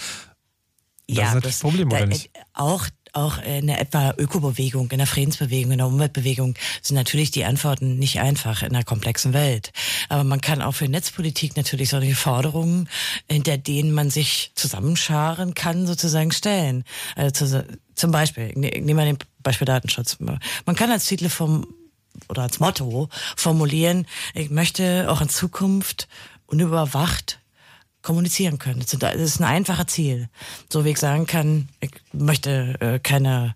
Das 1.09 1.17
ja, 1.17 1.29
ist 1.29 1.35
natürlich 1.35 1.55
das 1.55 1.63
Problem, 1.63 1.91
oder 1.91 2.07
nicht? 2.07 2.31
Auch 2.53 2.87
auch 3.19 3.43
in 3.43 3.67
der 3.67 3.81
etwa 3.81 4.15
Ökobewegung, 4.17 4.91
in 4.91 4.99
der 4.99 5.07
Friedensbewegung, 5.07 5.73
in 5.73 5.79
der 5.79 5.87
Umweltbewegung 5.87 6.55
sind 6.83 6.95
natürlich 6.95 7.31
die 7.31 7.45
Antworten 7.45 7.99
nicht 7.99 8.21
einfach 8.21 8.63
in 8.63 8.75
einer 8.75 8.85
komplexen 8.85 9.33
Welt. 9.33 9.73
Aber 10.09 10.25
man 10.25 10.41
kann 10.41 10.63
auch 10.63 10.73
für 10.73 10.89
Netzpolitik 10.89 11.57
natürlich 11.57 11.91
solche 11.91 12.15
Forderungen, 12.15 12.89
hinter 13.31 13.59
denen 13.59 13.93
man 13.93 14.11
sich 14.11 14.53
zusammenscharen 14.55 15.55
kann, 15.55 15.87
sozusagen 15.87 16.33
stellen. 16.33 16.85
Also 17.17 17.63
zum 17.95 18.11
Beispiel, 18.11 18.51
ich 18.51 18.57
nehme 18.57 18.95
mal 18.95 19.07
den 19.07 19.19
Beispiel 19.43 19.67
Datenschutz. 19.67 20.19
Man 20.21 20.77
kann 20.77 20.91
als 20.91 21.07
Titel 21.07 21.29
vom 21.29 21.67
oder 22.29 22.43
als 22.43 22.59
Motto 22.59 23.09
formulieren, 23.37 24.07
ich 24.35 24.51
möchte 24.51 25.07
auch 25.09 25.21
in 25.21 25.29
Zukunft 25.29 26.09
unüberwacht 26.47 27.38
kommunizieren 28.09 28.57
können. 28.57 28.81
Das 28.81 28.95
ist 28.95 29.39
ein 29.39 29.45
einfaches 29.45 29.89
Ziel. 29.89 30.31
So 30.73 30.87
wie 30.87 30.93
ich 30.93 30.99
sagen 30.99 31.27
kann, 31.27 31.69
ich 31.81 31.91
möchte 32.15 32.75
äh, 32.81 32.99
keine 33.01 33.55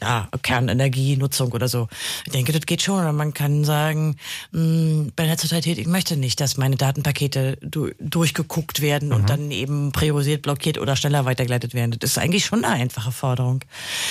ja, 0.00 0.26
Kernenergienutzung 0.42 1.52
oder 1.52 1.68
so. 1.68 1.86
Ich 2.24 2.32
denke, 2.32 2.52
das 2.52 2.64
geht 2.64 2.80
schon. 2.80 2.98
Oder 2.98 3.12
man 3.12 3.34
kann 3.34 3.64
sagen, 3.64 4.16
mh, 4.52 4.60
hm, 4.60 5.12
bei 5.14 5.26
Netzneutralität, 5.26 5.76
ich 5.76 5.86
möchte 5.86 6.16
nicht, 6.16 6.40
dass 6.40 6.56
meine 6.56 6.76
Datenpakete 6.76 7.58
du 7.60 7.90
durchgeguckt 8.00 8.80
werden 8.80 9.10
mhm. 9.10 9.14
und 9.14 9.28
dann 9.28 9.50
eben 9.50 9.92
priorisiert, 9.92 10.40
blockiert 10.40 10.78
oder 10.78 10.96
schneller 10.96 11.26
weitergeleitet 11.26 11.74
werden. 11.74 11.94
Das 11.98 12.12
ist 12.12 12.18
eigentlich 12.18 12.46
schon 12.46 12.64
eine 12.64 12.72
einfache 12.72 13.12
Forderung. 13.12 13.60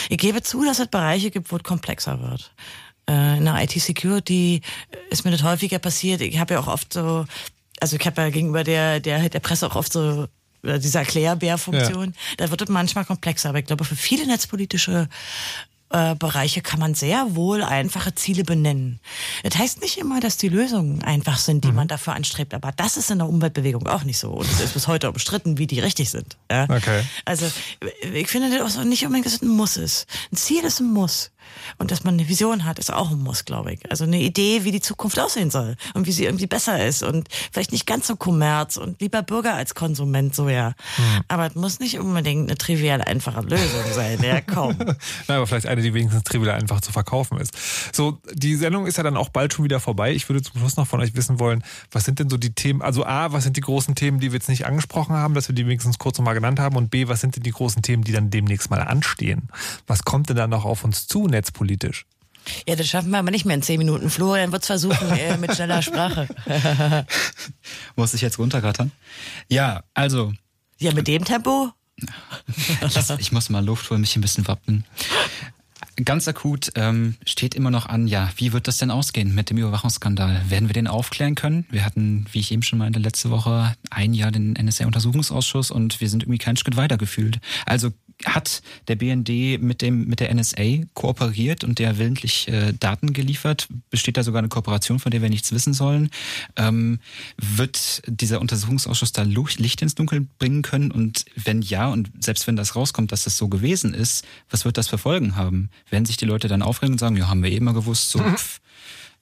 Ich 0.08 0.20
gebe 0.20 0.44
zu, 0.44 0.64
dass 0.66 0.78
es 0.78 0.88
Bereiche 0.88 1.32
gibt, 1.32 1.52
wo 1.52 1.56
es 1.56 1.64
komplexer 1.64 2.22
wird. 2.22 2.54
Äh, 3.10 3.40
in 3.40 3.46
der 3.46 3.60
IT-Security 3.64 4.62
ist 5.10 5.26
mir 5.26 5.32
das 5.32 5.42
häufiger 5.42 5.80
passiert. 5.80 6.22
Ich 6.22 6.38
habe 6.38 6.54
ja 6.54 6.60
auch 6.60 6.68
oft 6.68 6.94
so, 6.94 7.26
also 7.80 7.96
ich 7.96 8.06
habe 8.06 8.22
ja 8.22 8.30
gegenüber 8.30 8.64
der, 8.64 9.00
der, 9.00 9.30
der 9.30 9.40
Presse 9.40 9.68
auch 9.68 9.76
oft 9.76 9.94
so 9.94 10.28
diese 10.64 10.98
Erklärbärfunktion. 11.00 12.06
Ja. 12.06 12.46
Da 12.46 12.50
wird 12.50 12.62
es 12.62 12.70
manchmal 12.70 13.06
komplexer. 13.06 13.50
Aber 13.50 13.60
ich 13.60 13.66
glaube, 13.66 13.86
für 13.86 13.96
viele 13.96 14.26
netzpolitische 14.26 15.08
äh, 15.90 16.16
Bereiche 16.16 16.62
kann 16.62 16.80
man 16.80 16.96
sehr 16.96 17.36
wohl 17.36 17.64
einfache 17.64 18.14
Ziele 18.14 18.44
benennen. 18.44 19.00
Das 19.44 19.58
heißt 19.58 19.82
nicht 19.82 19.98
immer, 19.98 20.20
dass 20.20 20.38
die 20.38 20.50
Lösungen 20.50 21.04
einfach 21.04 21.38
sind, 21.38 21.64
die 21.64 21.70
mhm. 21.70 21.76
man 21.76 21.88
dafür 21.88 22.14
anstrebt, 22.14 22.54
aber 22.54 22.74
das 22.74 22.98
ist 22.98 23.10
in 23.10 23.20
der 23.20 23.30
Umweltbewegung 23.30 23.88
auch 23.88 24.04
nicht 24.04 24.18
so. 24.18 24.32
Und 24.32 24.52
es 24.52 24.60
ist 24.60 24.74
bis 24.74 24.88
heute 24.88 25.10
umstritten, 25.10 25.58
wie 25.58 25.68
die 25.68 25.80
richtig 25.80 26.10
sind. 26.10 26.36
Ja? 26.52 26.64
Okay. 26.64 27.04
Also 27.24 27.50
ich 28.14 28.28
finde 28.28 28.58
das 28.58 28.78
auch 28.78 28.84
nicht 28.84 29.06
unbedingt, 29.06 29.28
dass 29.28 29.36
es 29.36 29.42
ein 29.42 29.48
Muss 29.48 29.78
ist. 29.78 30.08
Ein 30.32 30.36
Ziel 30.36 30.64
ist 30.66 30.82
ein 30.82 30.92
Muss. 30.92 31.32
Und 31.78 31.92
dass 31.92 32.04
man 32.04 32.16
eine 32.16 32.28
Vision 32.28 32.66
hat, 32.66 32.80
ist 32.80 32.92
auch 32.92 33.12
ein 33.12 33.20
Muss, 33.20 33.46
glaube 33.46 33.74
ich. 33.74 33.92
Also 33.92 34.04
eine 34.04 34.20
Idee, 34.20 34.64
wie 34.64 34.72
die 34.72 34.82
Zukunft 34.82 35.20
aussehen 35.20 35.50
soll 35.50 35.76
und 35.94 36.08
wie 36.08 36.12
sie 36.12 36.26
irgendwie 36.26 36.48
besser 36.48 36.86
ist 36.86 37.04
und 37.04 37.28
vielleicht 37.52 37.72
nicht 37.72 37.86
ganz 37.86 38.08
so 38.08 38.16
Kommerz 38.16 38.78
und 38.78 39.02
lieber 39.02 39.22
Bürger 39.22 39.54
als 39.54 39.76
Konsument 39.76 40.36
so 40.36 40.50
ja. 40.50 40.74
Hm. 40.96 41.24
Aber 41.28 41.48
es 41.48 41.56
muss 41.56 41.80
nicht 41.80 42.00
unbedingt 42.00 42.50
eine 42.50 42.58
trivial 42.58 43.02
einfache 43.02 43.42
Lösung 43.42 43.84
sein. 43.94 44.20
Ja, 44.22 44.42
kaum. 44.42 44.76
Na, 45.28 45.38
aber 45.38 45.48
vielleicht 45.48 45.68
eine, 45.68 45.82
die 45.82 45.94
wenigstens 45.94 46.24
trivial 46.24 46.56
einfach 46.56 46.82
zu 46.82 46.92
verkaufen 46.92 47.40
ist. 47.40 47.54
So, 47.94 48.20
die 48.34 48.56
Sendung 48.56 48.88
ist 48.88 48.98
ja 48.98 49.04
dann 49.04 49.18
auch 49.18 49.30
bald 49.30 49.54
schon 49.54 49.66
wieder 49.66 49.80
vorbei. 49.80 50.14
Ich 50.14 50.28
würde 50.30 50.42
zum 50.42 50.60
Schluss 50.60 50.78
noch 50.78 50.88
von 50.88 51.02
euch 51.02 51.16
wissen 51.16 51.40
wollen, 51.40 51.64
was 51.92 52.06
sind 52.06 52.20
denn 52.20 52.30
so 52.30 52.38
die 52.38 52.54
Themen, 52.54 52.82
also 52.82 53.06
A, 53.06 53.32
was 53.32 53.44
sind 53.44 53.58
die 53.58 53.62
großen 53.62 53.96
Themen, 53.96 54.20
die 54.20 54.32
wir 54.32 54.38
jetzt 54.38 54.50
nicht 54.50 54.66
angesprochen 54.66 55.16
haben, 55.16 55.34
dass 55.34 55.48
wir 55.48 55.56
die 55.56 55.66
wenigstens 55.66 56.00
kurz 56.00 56.18
nochmal 56.18 56.34
genannt 56.34 56.60
haben 56.60 56.76
und 56.76 56.90
B, 56.90 57.08
was 57.08 57.22
sind 57.22 57.36
denn 57.36 57.44
die 57.44 57.52
großen 57.52 57.82
Themen, 57.82 58.04
die 58.04 58.12
dann 58.12 58.30
demnächst 58.30 58.70
mal 58.70 58.82
anstehen? 58.82 59.50
Was 59.86 60.04
kommt 60.04 60.30
denn 60.30 60.38
da 60.38 60.48
noch 60.48 60.66
auf 60.66 60.84
uns 60.84 61.08
zu, 61.08 61.28
netzpolitisch? 61.38 62.06
Ja, 62.68 62.76
das 62.76 62.88
schaffen 62.88 63.12
wir 63.12 63.20
aber 63.20 63.32
nicht 63.32 63.46
mehr 63.46 63.56
in 63.56 63.62
zehn 63.62 63.78
Minuten. 63.78 64.10
Florian 64.10 64.52
wird 64.52 64.64
es 64.64 64.68
versuchen 64.68 65.12
äh, 65.12 65.38
mit 65.38 65.54
schneller 65.54 65.82
Sprache. 65.82 66.28
Muss 67.96 68.14
ich 68.14 68.22
jetzt 68.22 68.40
runterrattern? 68.40 68.92
Ja, 69.50 69.84
also. 69.94 70.34
Ja, 70.80 70.94
mit 70.94 71.08
dem 71.08 71.26
Tempo? 71.26 71.72
ich 73.18 73.32
muss 73.32 73.50
mal 73.50 73.66
Luft 73.66 73.90
holen, 73.90 74.02
mich 74.02 74.16
ein 74.16 74.22
bisschen 74.22 74.48
wappnen. 74.48 74.86
Ganz 76.06 76.28
akut 76.28 76.72
ähm, 76.76 77.16
steht 77.26 77.56
immer 77.56 77.72
noch 77.72 77.88
an, 77.88 78.08
ja, 78.08 78.30
wie 78.36 78.54
wird 78.54 78.68
das 78.68 78.78
denn 78.78 78.92
ausgehen 78.92 79.34
mit 79.34 79.50
dem 79.50 79.58
Überwachungsskandal? 79.58 80.44
Werden 80.48 80.70
wir 80.70 80.74
den 80.74 80.88
aufklären 80.88 81.34
können? 81.34 81.66
Wir 81.72 81.84
hatten, 81.84 82.28
wie 82.32 82.40
ich 82.40 82.52
eben 82.52 82.62
schon 82.62 82.78
meinte, 82.78 83.00
letzte 83.00 83.32
Woche 83.32 83.76
ein 83.90 84.14
Jahr 84.14 84.32
den 84.32 84.54
NSA-Untersuchungsausschuss 84.54 85.72
und 85.72 86.00
wir 86.00 86.08
sind 86.08 86.24
irgendwie 86.24 86.38
keinen 86.38 86.58
Schritt 86.58 86.78
weiter 86.78 86.98
gefühlt. 86.98 87.40
Also 87.66 87.92
hat 88.26 88.62
der 88.88 88.96
BND 88.96 89.62
mit 89.62 89.82
dem 89.82 90.08
mit 90.08 90.20
der 90.20 90.34
NSA 90.34 90.86
kooperiert 90.94 91.64
und 91.64 91.78
der 91.78 91.98
willentlich 91.98 92.48
äh, 92.48 92.74
Daten 92.74 93.14
geliefert? 93.14 93.68
Besteht 93.90 94.18
da 94.18 94.24
sogar 94.24 94.40
eine 94.40 94.50
Kooperation, 94.50 95.00
von 95.00 95.12
der 95.12 95.22
wir 95.22 95.30
nichts 95.30 95.52
wissen 95.52 95.74
sollen? 95.74 96.10
Ähm, 96.56 97.00
wird 97.38 98.02
dieser 98.08 98.42
Untersuchungsausschuss 98.42 99.12
da 99.12 99.24
Licht 99.24 99.82
ins 99.82 99.96
Dunkel 99.96 100.28
bringen 100.40 100.64
können? 100.64 100.92
Und 100.92 101.26
wenn 101.36 101.62
ja, 101.62 101.88
und 101.90 102.10
selbst 102.20 102.48
wenn 102.48 102.56
das 102.56 102.76
rauskommt, 102.76 103.12
dass 103.12 103.24
das 103.24 103.38
so 103.38 103.50
gewesen 103.50 103.94
ist, 103.94 104.26
was 104.50 104.66
wird 104.66 104.78
das 104.78 104.88
für 104.88 104.98
Folgen 104.98 105.36
haben? 105.36 105.70
Werden 105.90 106.06
sich 106.06 106.18
die 106.18 106.26
Leute 106.26 106.48
dann 106.48 106.62
aufregen 106.62 106.94
und 106.94 107.00
sagen, 107.00 107.16
ja, 107.16 107.28
haben 107.28 107.44
wir 107.44 107.52
eh 107.52 107.60
mal 107.60 107.74
gewusst, 107.74 108.12
so 108.12 108.20
pff, 108.20 108.60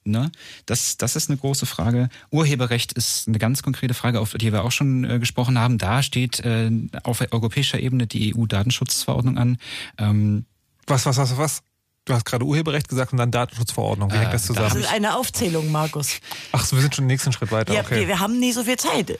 Ne? 0.06 0.30
Das, 0.66 0.96
das 0.96 1.16
ist 1.16 1.28
eine 1.28 1.36
große 1.36 1.66
Frage. 1.66 2.08
Urheberrecht 2.30 2.92
ist 2.92 3.26
eine 3.26 3.38
ganz 3.38 3.62
konkrete 3.62 3.92
Frage, 3.92 4.20
auf 4.20 4.34
die 4.34 4.52
wir 4.52 4.64
auch 4.64 4.70
schon 4.70 5.04
äh, 5.04 5.18
gesprochen 5.18 5.58
haben. 5.58 5.78
Da 5.78 6.02
steht 6.02 6.40
äh, 6.40 6.70
auf 7.02 7.20
europäischer 7.32 7.80
Ebene 7.80 8.06
die 8.06 8.34
EU-Datenschutzverordnung 8.34 9.36
an. 9.36 9.58
Ähm, 9.98 10.46
was, 10.86 11.06
was, 11.06 11.16
was, 11.16 11.36
was? 11.36 11.62
Du 12.04 12.14
hast 12.14 12.24
gerade 12.24 12.44
Urheberrecht 12.44 12.88
gesagt 12.88 13.10
und 13.12 13.18
dann 13.18 13.32
Datenschutzverordnung. 13.32 14.12
Wie 14.12 14.14
äh, 14.14 14.20
hängt 14.20 14.32
das 14.32 14.46
zusammen? 14.46 14.68
Das 14.68 14.78
ist 14.78 14.92
eine 14.92 15.16
Aufzählung, 15.16 15.72
Markus. 15.72 16.20
Ach 16.52 16.64
so, 16.64 16.76
wir 16.76 16.82
sind 16.82 16.94
schon 16.94 17.04
den 17.04 17.08
nächsten 17.08 17.32
Schritt 17.32 17.50
weiter. 17.50 17.74
Ja, 17.74 17.80
okay. 17.80 18.00
wir, 18.00 18.08
wir 18.08 18.20
haben 18.20 18.38
nie 18.38 18.52
so 18.52 18.62
viel 18.62 18.76
Zeit. 18.76 19.18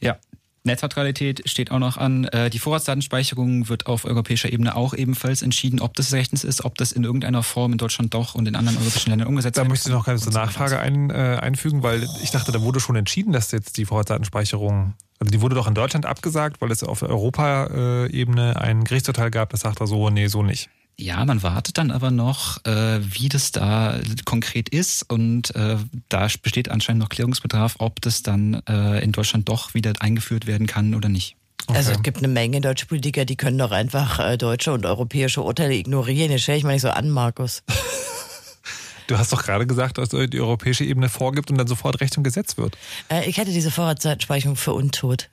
Ja, 0.00 0.18
Netzneutralität 0.66 1.48
steht 1.48 1.70
auch 1.70 1.78
noch 1.78 1.96
an. 1.96 2.24
Äh, 2.24 2.50
die 2.50 2.58
Vorratsdatenspeicherung 2.58 3.68
wird 3.68 3.86
auf 3.86 4.04
europäischer 4.04 4.52
Ebene 4.52 4.76
auch 4.76 4.94
ebenfalls 4.94 5.42
entschieden, 5.42 5.80
ob 5.80 5.94
das 5.94 6.12
rechtens 6.12 6.44
ist, 6.44 6.64
ob 6.64 6.76
das 6.76 6.92
in 6.92 7.04
irgendeiner 7.04 7.42
Form 7.42 7.72
in 7.72 7.78
Deutschland 7.78 8.12
doch 8.12 8.34
und 8.34 8.46
in 8.46 8.54
anderen 8.56 8.78
europäischen 8.78 9.10
Ländern 9.10 9.28
umgesetzt 9.28 9.56
wird. 9.56 9.66
Da 9.66 9.68
möchte 9.68 9.88
ich 9.88 9.94
noch 9.94 10.04
keine 10.04 10.18
so 10.18 10.30
Nachfrage 10.30 10.78
ein, 10.78 11.10
äh, 11.10 11.38
einfügen, 11.40 11.82
weil 11.82 12.06
ich 12.22 12.30
dachte, 12.30 12.52
da 12.52 12.60
wurde 12.60 12.80
schon 12.80 12.96
entschieden, 12.96 13.32
dass 13.32 13.50
jetzt 13.52 13.76
die 13.78 13.86
Vorratsdatenspeicherung, 13.86 14.94
also 15.18 15.30
die 15.30 15.40
wurde 15.40 15.54
doch 15.54 15.66
in 15.66 15.74
Deutschland 15.74 16.04
abgesagt, 16.04 16.60
weil 16.60 16.70
es 16.70 16.82
auf 16.82 17.02
Europaebene 17.02 18.60
ein 18.60 18.84
Gerichtsurteil 18.84 19.30
gab, 19.30 19.50
das 19.50 19.60
sagt 19.60 19.78
so, 19.86 20.10
nee, 20.10 20.26
so 20.26 20.42
nicht. 20.42 20.68
Ja, 20.98 21.22
man 21.26 21.42
wartet 21.42 21.76
dann 21.76 21.90
aber 21.90 22.10
noch, 22.10 22.64
äh, 22.64 23.00
wie 23.02 23.28
das 23.28 23.52
da 23.52 24.00
konkret 24.24 24.70
ist 24.70 25.02
und 25.10 25.54
äh, 25.54 25.76
da 26.08 26.28
besteht 26.42 26.70
anscheinend 26.70 27.02
noch 27.02 27.10
Klärungsbedarf, 27.10 27.76
ob 27.78 28.00
das 28.00 28.22
dann 28.22 28.62
äh, 28.66 29.04
in 29.04 29.12
Deutschland 29.12 29.46
doch 29.48 29.74
wieder 29.74 29.92
eingeführt 30.00 30.46
werden 30.46 30.66
kann 30.66 30.94
oder 30.94 31.10
nicht. 31.10 31.36
Okay. 31.66 31.76
Also 31.76 31.92
es 31.92 32.02
gibt 32.02 32.18
eine 32.18 32.28
Menge 32.28 32.62
deutsche 32.62 32.86
Politiker, 32.86 33.26
die 33.26 33.36
können 33.36 33.58
doch 33.58 33.72
einfach 33.72 34.20
äh, 34.20 34.38
deutsche 34.38 34.72
und 34.72 34.86
europäische 34.86 35.42
Urteile 35.42 35.74
ignorieren. 35.74 36.30
Jetzt 36.30 36.44
stelle 36.44 36.58
ich 36.58 36.64
mal 36.64 36.72
nicht 36.72 36.82
so 36.82 36.90
an, 36.90 37.10
Markus. 37.10 37.62
Du 39.08 39.16
hast 39.16 39.32
doch 39.32 39.44
gerade 39.44 39.68
gesagt, 39.68 39.98
dass 39.98 40.08
die 40.08 40.40
europäische 40.40 40.84
Ebene 40.84 41.08
vorgibt 41.08 41.50
und 41.52 41.58
dann 41.58 41.68
sofort 41.68 42.00
Recht 42.00 42.16
und 42.18 42.24
Gesetz 42.24 42.56
wird. 42.56 42.76
Äh, 43.08 43.28
ich 43.28 43.36
hätte 43.38 43.52
diese 43.52 43.70
Vorratsdatenspeicherung 43.70 44.56
für 44.56 44.72
untot. 44.72 45.28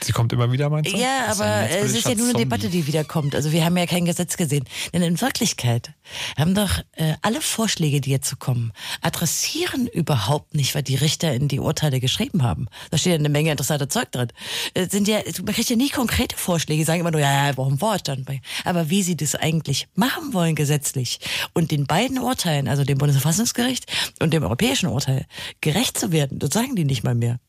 Sie 0.00 0.12
kommt 0.12 0.32
immer 0.32 0.50
wieder, 0.52 0.70
meinst 0.70 0.92
du? 0.92 0.96
Ja, 0.96 1.26
aber 1.28 1.68
es 1.70 1.92
ist 1.92 2.08
ja 2.08 2.14
nur 2.14 2.28
eine 2.28 2.38
Debatte, 2.38 2.68
die 2.68 2.86
wiederkommt. 2.86 3.34
Also 3.34 3.52
wir 3.52 3.64
haben 3.64 3.76
ja 3.76 3.86
kein 3.86 4.04
Gesetz 4.04 4.36
gesehen. 4.36 4.64
Denn 4.92 5.02
in 5.02 5.20
Wirklichkeit 5.20 5.92
haben 6.36 6.54
doch 6.54 6.78
äh, 6.92 7.14
alle 7.22 7.40
Vorschläge, 7.40 8.00
die 8.00 8.10
jetzt 8.10 8.28
so 8.28 8.36
kommen, 8.36 8.72
adressieren 9.02 9.86
überhaupt 9.86 10.54
nicht, 10.54 10.74
was 10.74 10.84
die 10.84 10.94
Richter 10.94 11.32
in 11.34 11.48
die 11.48 11.60
Urteile 11.60 12.00
geschrieben 12.00 12.42
haben. 12.42 12.66
Da 12.90 12.98
steht 12.98 13.12
ja 13.12 13.18
eine 13.18 13.28
Menge 13.28 13.50
interessanter 13.50 13.88
Zeug 13.88 14.12
drin. 14.12 14.28
Äh, 14.74 14.88
sind 14.88 15.08
ja, 15.08 15.20
man 15.44 15.54
kriegt 15.54 15.70
ja 15.70 15.76
nie 15.76 15.90
konkrete 15.90 16.36
Vorschläge, 16.36 16.84
sagen 16.84 17.00
immer 17.00 17.10
nur, 17.10 17.20
ja, 17.20 17.32
ja, 17.32 17.46
wir 17.46 17.54
brauchen 17.54 17.78
Vorstand 17.78 18.24
bei. 18.24 18.40
Aber 18.64 18.90
wie 18.90 19.02
sie 19.02 19.16
das 19.16 19.34
eigentlich 19.34 19.88
machen 19.94 20.32
wollen 20.32 20.54
gesetzlich 20.54 21.20
und 21.54 21.70
den 21.70 21.86
beiden 21.86 22.18
Urteilen, 22.18 22.68
also 22.68 22.84
dem 22.84 22.98
Bundesverfassungsgericht 22.98 23.86
und 24.20 24.32
dem 24.32 24.42
europäischen 24.42 24.88
Urteil, 24.88 25.26
gerecht 25.60 25.98
zu 25.98 26.12
werden, 26.12 26.38
das 26.38 26.50
sagen 26.50 26.76
die 26.76 26.84
nicht 26.84 27.02
mal 27.04 27.14
mehr. 27.14 27.40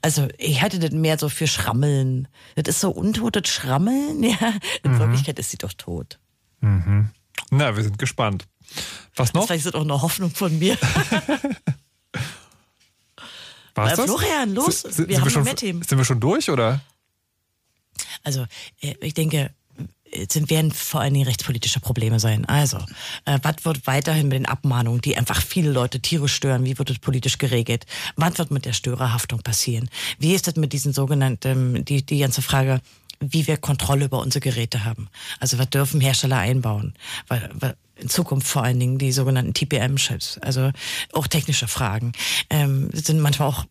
Also 0.00 0.28
ich 0.38 0.62
hatte 0.62 0.78
das 0.78 0.90
mehr 0.92 1.18
so 1.18 1.28
für 1.28 1.46
Schrammeln. 1.46 2.28
Das 2.54 2.76
ist 2.76 2.80
so 2.80 2.90
untotes 2.90 3.48
Schrammeln, 3.48 4.22
ja. 4.24 4.54
In 4.82 4.92
mhm. 4.92 4.98
Wirklichkeit 4.98 5.38
ist 5.38 5.50
sie 5.50 5.58
doch 5.58 5.72
tot. 5.72 6.18
Mhm. 6.60 7.10
Na, 7.50 7.76
wir 7.76 7.82
sind 7.82 7.98
gespannt. 7.98 8.46
Was 9.14 9.34
noch? 9.34 9.46
Vielleicht 9.46 9.66
ist 9.66 9.74
das 9.74 9.80
auch 9.80 9.84
eine 9.84 10.00
Hoffnung 10.00 10.30
von 10.30 10.58
mir. 10.58 10.78
Was 13.74 13.98
äh, 13.98 14.02
Florian, 14.04 14.54
los, 14.54 14.82
sind, 14.82 15.08
wir 15.08 15.16
haben 15.16 15.24
wir 15.24 15.30
schon, 15.30 15.44
mehr 15.44 15.56
Themen. 15.56 15.82
Sind 15.82 15.96
wir 15.96 16.04
schon 16.04 16.20
durch, 16.20 16.50
oder? 16.50 16.82
Also, 18.22 18.46
äh, 18.80 18.94
ich 19.00 19.14
denke, 19.14 19.54
sind, 20.30 20.50
werden 20.50 20.72
vor 20.72 21.00
allen 21.00 21.14
Dingen 21.14 21.26
rechtspolitische 21.26 21.80
Probleme 21.80 22.20
sein. 22.20 22.44
Also, 22.44 22.78
äh, 23.24 23.38
was 23.42 23.64
wird 23.64 23.86
weiterhin 23.86 24.28
mit 24.28 24.38
den 24.38 24.46
Abmahnungen, 24.46 25.00
die 25.00 25.16
einfach 25.16 25.40
viele 25.40 25.70
Leute 25.70 26.00
tierisch 26.00 26.34
stören, 26.34 26.64
wie 26.64 26.78
wird 26.78 26.90
das 26.90 26.98
politisch 26.98 27.38
geregelt? 27.38 27.86
Was 28.16 28.38
wird 28.38 28.50
mit 28.50 28.64
der 28.64 28.72
Störerhaftung 28.72 29.40
passieren? 29.42 29.88
Wie 30.18 30.34
ist 30.34 30.46
das 30.46 30.56
mit 30.56 30.72
diesen 30.72 30.92
sogenannten, 30.92 31.84
die, 31.84 32.04
die 32.04 32.18
ganze 32.18 32.42
Frage, 32.42 32.80
wie 33.20 33.46
wir 33.46 33.56
Kontrolle 33.56 34.06
über 34.06 34.20
unsere 34.20 34.40
Geräte 34.40 34.84
haben? 34.84 35.08
Also, 35.40 35.58
was 35.58 35.70
dürfen 35.70 36.00
Hersteller 36.00 36.38
einbauen? 36.38 36.94
Weil, 37.28 37.50
weil 37.54 37.76
in 37.96 38.08
Zukunft 38.08 38.48
vor 38.48 38.64
allen 38.64 38.80
Dingen 38.80 38.98
die 38.98 39.12
sogenannten 39.12 39.54
TPM-Chips, 39.54 40.38
also 40.38 40.70
auch 41.12 41.26
technische 41.26 41.68
Fragen, 41.68 42.12
ähm, 42.50 42.90
sind 42.92 43.20
manchmal 43.20 43.48
auch 43.48 43.64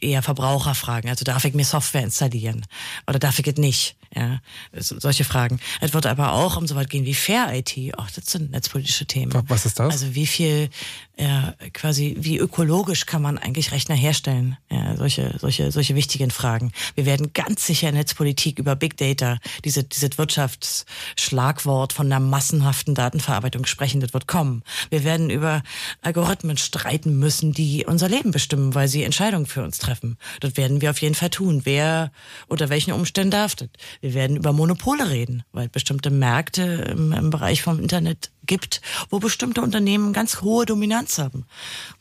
eher 0.00 0.22
Verbraucherfragen. 0.22 1.10
Also 1.10 1.24
darf 1.24 1.44
ich 1.44 1.54
mir 1.54 1.64
Software 1.64 2.02
installieren 2.02 2.64
oder 3.06 3.18
darf 3.18 3.38
ich 3.38 3.46
es 3.46 3.56
nicht? 3.56 3.96
Ja, 4.14 4.40
solche 4.74 5.24
Fragen. 5.24 5.58
Es 5.80 5.94
wird 5.94 6.04
aber 6.04 6.32
auch 6.32 6.58
um 6.58 6.66
so 6.66 6.74
weit 6.74 6.90
gehen 6.90 7.06
wie 7.06 7.14
Fair 7.14 7.48
IT. 7.54 7.74
Auch 7.96 8.10
das 8.10 8.26
sind 8.26 8.50
netzpolitische 8.50 9.06
Themen. 9.06 9.32
Was 9.48 9.64
ist 9.64 9.78
das? 9.78 9.90
Also 9.90 10.14
wie 10.14 10.26
viel, 10.26 10.68
ja, 11.18 11.54
quasi, 11.74 12.16
wie 12.18 12.38
ökologisch 12.38 13.04
kann 13.04 13.20
man 13.20 13.36
eigentlich 13.36 13.70
Rechner 13.72 13.94
herstellen? 13.94 14.56
Ja, 14.70 14.96
solche, 14.96 15.36
solche, 15.38 15.70
solche 15.70 15.94
wichtigen 15.94 16.30
Fragen. 16.30 16.72
Wir 16.94 17.04
werden 17.04 17.32
ganz 17.34 17.66
sicher 17.66 17.90
in 17.90 17.96
Netzpolitik 17.96 18.58
über 18.58 18.76
Big 18.76 18.96
Data, 18.96 19.38
diese, 19.64 19.84
dieses 19.84 20.16
Wirtschaftsschlagwort 20.16 21.92
von 21.92 22.06
einer 22.06 22.18
massenhaften 22.18 22.94
Datenverarbeitung 22.94 23.66
sprechen. 23.66 24.00
Das 24.00 24.14
wird 24.14 24.26
kommen. 24.26 24.62
Wir 24.88 25.04
werden 25.04 25.28
über 25.28 25.62
Algorithmen 26.00 26.56
streiten 26.56 27.18
müssen, 27.18 27.52
die 27.52 27.84
unser 27.86 28.08
Leben 28.08 28.30
bestimmen, 28.30 28.74
weil 28.74 28.88
sie 28.88 29.02
Entscheidungen 29.02 29.46
für 29.46 29.62
uns 29.62 29.78
treffen. 29.78 30.16
Das 30.40 30.56
werden 30.56 30.80
wir 30.80 30.90
auf 30.90 31.02
jeden 31.02 31.14
Fall 31.14 31.30
tun. 31.30 31.62
Wer 31.64 32.10
unter 32.48 32.70
welchen 32.70 32.92
Umständen 32.92 33.32
darf 33.32 33.54
das? 33.54 33.68
Wir 34.00 34.14
werden 34.14 34.36
über 34.36 34.52
Monopole 34.54 35.10
reden, 35.10 35.42
weil 35.52 35.68
bestimmte 35.68 36.10
Märkte 36.10 36.62
im, 36.90 37.12
im 37.12 37.30
Bereich 37.30 37.62
vom 37.62 37.78
Internet 37.78 38.30
gibt, 38.46 38.80
wo 39.10 39.18
bestimmte 39.18 39.62
Unternehmen 39.62 40.12
ganz 40.12 40.40
hohe 40.40 40.66
Dominanz 40.66 41.18
haben. 41.18 41.44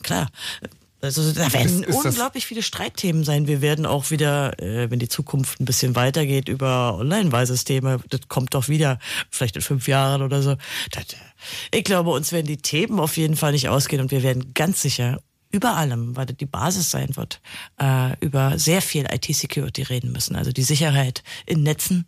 Klar. 0.04 0.28
Also 1.04 1.32
da 1.34 1.52
werden 1.52 1.82
Ist- 1.84 1.90
ist 1.90 2.06
unglaublich 2.06 2.46
viele 2.46 2.62
Streitthemen 2.62 3.24
sein. 3.24 3.48
Wir 3.48 3.62
werden 3.62 3.88
auch 3.88 4.12
wieder, 4.12 4.60
äh, 4.62 4.92
wenn 4.92 5.00
die 5.00 5.10
Zukunft 5.10 5.60
ein 5.60 5.66
bisschen 5.66 5.96
weitergeht, 5.96 6.48
über 6.48 6.96
Online-Wahlsysteme, 7.00 8.00
das 8.10 8.22
kommt 8.28 8.54
doch 8.54 8.68
wieder, 8.68 9.00
vielleicht 9.32 9.56
in 9.56 9.64
fünf 9.64 9.88
Jahren 9.88 10.22
oder 10.22 10.44
so. 10.44 10.58
Das, 10.92 11.06
äh, 11.06 11.78
ich 11.78 11.84
glaube, 11.86 12.12
uns 12.12 12.32
werden 12.32 12.46
die 12.46 12.58
Themen 12.58 13.00
auf 13.00 13.18
jeden 13.18 13.36
Fall 13.36 13.52
nicht 13.54 13.68
ausgehen 13.68 14.00
und 14.00 14.12
wir 14.12 14.22
werden 14.22 14.54
ganz 14.54 14.84
sicher 14.84 15.20
über 15.50 15.76
allem, 15.76 16.16
weil 16.16 16.28
das 16.28 16.38
die 16.38 16.46
Basis 16.46 16.92
sein 16.92 17.16
wird, 17.18 17.42
äh, 17.82 18.16
über 18.24 18.60
sehr 18.60 18.82
viel 18.84 19.06
IT-Security 19.12 19.82
reden 19.82 20.12
müssen. 20.12 20.36
Also 20.36 20.52
die 20.52 20.64
Sicherheit 20.64 21.24
in 21.48 21.64
Netzen, 21.64 22.06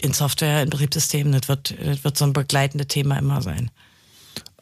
in 0.00 0.12
Software, 0.12 0.62
in 0.62 0.70
Betriebssystemen, 0.70 1.32
das 1.32 1.48
wird, 1.48 1.74
das 1.84 2.04
wird 2.04 2.16
so 2.16 2.24
ein 2.24 2.32
begleitendes 2.32 2.88
Thema 2.88 3.18
immer 3.18 3.42
sein. 3.42 3.70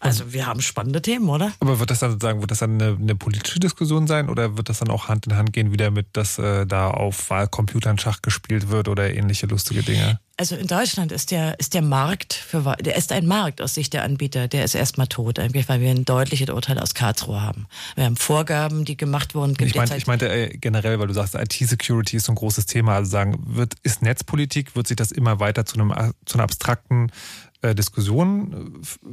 Also 0.00 0.32
wir 0.32 0.46
haben 0.46 0.60
spannende 0.62 1.02
Themen, 1.02 1.28
oder? 1.28 1.52
Aber 1.60 1.78
wird 1.78 1.90
das 1.90 1.98
dann 2.00 2.10
sozusagen, 2.12 2.40
wird 2.40 2.50
das 2.50 2.58
dann 2.60 2.80
eine, 2.80 2.96
eine 3.00 3.14
politische 3.14 3.60
Diskussion 3.60 4.06
sein 4.06 4.28
oder 4.30 4.56
wird 4.56 4.68
das 4.68 4.78
dann 4.78 4.88
auch 4.88 5.08
Hand 5.08 5.26
in 5.26 5.36
Hand 5.36 5.52
gehen 5.52 5.72
wieder 5.72 5.90
mit, 5.90 6.06
dass 6.14 6.38
äh, 6.38 6.66
da 6.66 6.90
auf 6.90 7.28
Wahlcomputern 7.30 7.98
Schach 7.98 8.22
gespielt 8.22 8.70
wird 8.70 8.88
oder 8.88 9.12
ähnliche 9.14 9.46
lustige 9.46 9.82
Dinge? 9.82 10.18
Also 10.38 10.56
in 10.56 10.66
Deutschland 10.68 11.12
ist 11.12 11.32
der, 11.32 11.60
ist 11.60 11.74
der 11.74 11.82
Markt 11.82 12.32
für, 12.32 12.74
der 12.80 12.96
ist 12.96 13.12
ein 13.12 13.26
Markt 13.26 13.60
aus 13.60 13.74
Sicht 13.74 13.92
der 13.92 14.04
Anbieter, 14.04 14.48
der 14.48 14.64
ist 14.64 14.74
erstmal 14.74 15.06
tot, 15.06 15.38
eigentlich, 15.38 15.68
weil 15.68 15.82
wir 15.82 15.90
ein 15.90 16.06
deutliches 16.06 16.48
Urteil 16.48 16.78
aus 16.78 16.94
Karlsruhe 16.94 17.42
haben. 17.42 17.66
Wir 17.94 18.04
haben 18.04 18.16
Vorgaben, 18.16 18.86
die 18.86 18.96
gemacht 18.96 19.34
wurden. 19.34 19.52
Ich, 19.60 19.74
mein, 19.74 19.84
derzeit- 19.84 19.98
ich 19.98 20.06
meinte 20.06 20.30
äh, 20.30 20.56
generell, 20.56 20.98
weil 20.98 21.08
du 21.08 21.12
sagst, 21.12 21.34
IT-Security 21.34 22.16
ist 22.16 22.24
so 22.24 22.32
ein 22.32 22.36
großes 22.36 22.64
Thema. 22.64 22.94
Also 22.94 23.10
sagen, 23.10 23.38
wird, 23.44 23.74
ist 23.82 24.00
Netzpolitik, 24.00 24.74
wird 24.76 24.86
sich 24.86 24.96
das 24.96 25.12
immer 25.12 25.40
weiter 25.40 25.66
zu, 25.66 25.74
einem, 25.78 25.92
zu 26.24 26.36
einer 26.38 26.44
abstrakten 26.44 27.12
äh, 27.60 27.74
Diskussion 27.74 28.80
äh, 28.82 29.08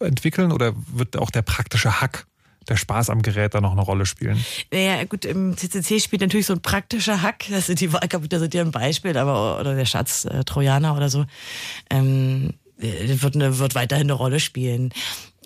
entwickeln 0.00 0.52
oder 0.52 0.74
wird 0.92 1.16
auch 1.16 1.30
der 1.30 1.42
praktische 1.42 2.00
Hack, 2.00 2.26
der 2.68 2.76
Spaß 2.76 3.10
am 3.10 3.22
Gerät 3.22 3.54
da 3.54 3.60
noch 3.60 3.72
eine 3.72 3.80
Rolle 3.80 4.06
spielen? 4.06 4.42
Naja, 4.72 5.04
gut, 5.04 5.24
im 5.24 5.56
CCC 5.56 6.00
spielt 6.00 6.22
natürlich 6.22 6.46
so 6.46 6.54
ein 6.54 6.62
praktischer 6.62 7.22
Hack. 7.22 7.44
Das 7.50 7.66
sind 7.66 7.80
die 7.80 7.92
Wahlcomputer 7.92 8.38
sind 8.38 8.54
ja 8.54 8.62
ein 8.62 8.70
Beispiel, 8.70 9.16
aber 9.16 9.60
oder 9.60 9.74
der 9.74 9.86
Schatz 9.86 10.24
äh, 10.24 10.44
Trojaner 10.44 10.96
oder 10.96 11.08
so. 11.08 11.24
Ähm, 11.90 12.54
äh, 12.80 13.20
wird, 13.20 13.34
eine, 13.34 13.58
wird 13.58 13.74
weiterhin 13.74 14.06
eine 14.06 14.12
Rolle 14.12 14.40
spielen. 14.40 14.92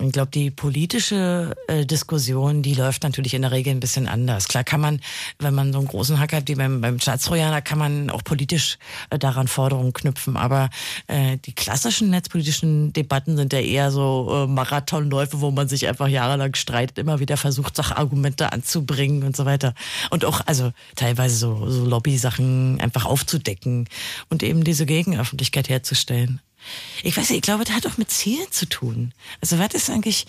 Ich 0.05 0.13
glaube, 0.13 0.33
die 0.33 0.51
politische 0.51 1.55
äh, 1.69 1.87
Diskussion, 1.87 2.63
die 2.63 2.75
läuft 2.75 3.05
natürlich 3.05 3.35
in 3.35 3.43
der 3.43 3.53
Regel 3.53 3.73
ein 3.73 3.79
bisschen 3.79 4.09
anders. 4.09 4.49
Klar 4.49 4.65
kann 4.65 4.81
man, 4.81 5.01
wenn 5.39 5.55
man 5.55 5.73
so 5.73 5.79
einen 5.79 5.87
großen 5.87 6.19
Hack 6.19 6.33
hat 6.33 6.49
wie 6.49 6.57
beim, 6.57 6.81
beim 6.81 6.99
Staatstrojaner, 6.99 7.63
kann 7.63 7.79
man 7.79 8.11
auch 8.11 8.25
politisch 8.25 8.79
äh, 9.11 9.19
daran 9.19 9.47
Forderungen 9.47 9.93
knüpfen. 9.93 10.37
Aber 10.37 10.71
äh, 11.07 11.37
die 11.39 11.55
klassischen 11.55 12.11
netzpolitischen 12.11 12.93
Debatten 12.93 13.37
sind 13.37 13.53
ja 13.53 13.61
eher 13.61 13.93
so 13.93 14.29
äh, 14.45 14.47
Marathonläufe, 14.49 15.41
wo 15.41 15.53
man 15.53 15.69
sich 15.69 15.87
einfach 15.87 16.09
jahrelang 16.09 16.57
streitet, 16.57 16.99
immer 16.99 17.21
wieder 17.21 17.37
versucht, 17.37 17.77
Sachargumente 17.77 18.53
anzubringen 18.53 19.23
und 19.23 19.37
so 19.37 19.45
weiter. 19.45 19.73
Und 20.11 20.25
auch, 20.25 20.41
also 20.47 20.73
teilweise 20.97 21.37
so, 21.37 21.71
so 21.71 21.85
Lobby-Sachen 21.85 22.81
einfach 22.81 23.07
aufzudecken 23.07 23.89
und 24.31 24.43
eben 24.43 24.65
diese 24.65 24.85
Gegenöffentlichkeit 24.85 25.69
herzustellen. 25.69 26.41
Ich 27.03 27.17
weiß 27.17 27.31
nicht, 27.31 27.39
ich 27.39 27.43
glaube, 27.43 27.65
das 27.65 27.75
hat 27.75 27.87
auch 27.87 27.99
mit 27.99 28.11
Zielen 28.11 28.47
zu 28.51 28.67
tun. 28.69 29.13
Also 29.41 29.59
was 29.59 29.75
ist 29.75 29.91
eigentlich, 29.91 30.27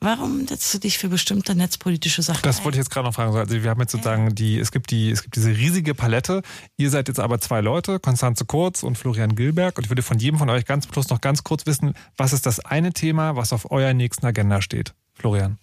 warum 0.00 0.46
setzt 0.46 0.72
du 0.74 0.78
dich 0.78 0.98
für 0.98 1.08
bestimmte 1.08 1.54
netzpolitische 1.54 2.22
Sachen 2.22 2.42
Das 2.42 2.58
ein? 2.58 2.64
wollte 2.64 2.76
ich 2.76 2.80
jetzt 2.84 2.90
gerade 2.90 3.06
noch 3.06 3.14
fragen. 3.14 3.34
Also 3.36 3.62
wir 3.62 3.70
haben 3.70 3.80
jetzt 3.80 3.92
sozusagen 3.92 4.34
die, 4.34 4.58
es 4.58 4.72
gibt 4.72 4.90
die, 4.90 5.10
es 5.10 5.22
gibt 5.22 5.36
diese 5.36 5.50
riesige 5.50 5.94
Palette. 5.94 6.42
Ihr 6.76 6.90
seid 6.90 7.08
jetzt 7.08 7.20
aber 7.20 7.40
zwei 7.40 7.60
Leute, 7.60 7.98
Konstanze 7.98 8.44
Kurz 8.44 8.82
und 8.82 8.96
Florian 8.98 9.34
Gilberg. 9.36 9.78
Und 9.78 9.84
ich 9.84 9.90
würde 9.90 10.02
von 10.02 10.18
jedem 10.18 10.38
von 10.38 10.50
euch 10.50 10.64
ganz 10.64 10.86
Schluss 10.92 11.08
noch 11.08 11.20
ganz 11.20 11.44
kurz 11.44 11.66
wissen, 11.66 11.94
was 12.16 12.32
ist 12.32 12.46
das 12.46 12.60
eine 12.60 12.92
Thema, 12.92 13.36
was 13.36 13.52
auf 13.52 13.70
eurer 13.70 13.94
nächsten 13.94 14.26
Agenda 14.26 14.60
steht? 14.62 14.94
Florian. 15.14 15.58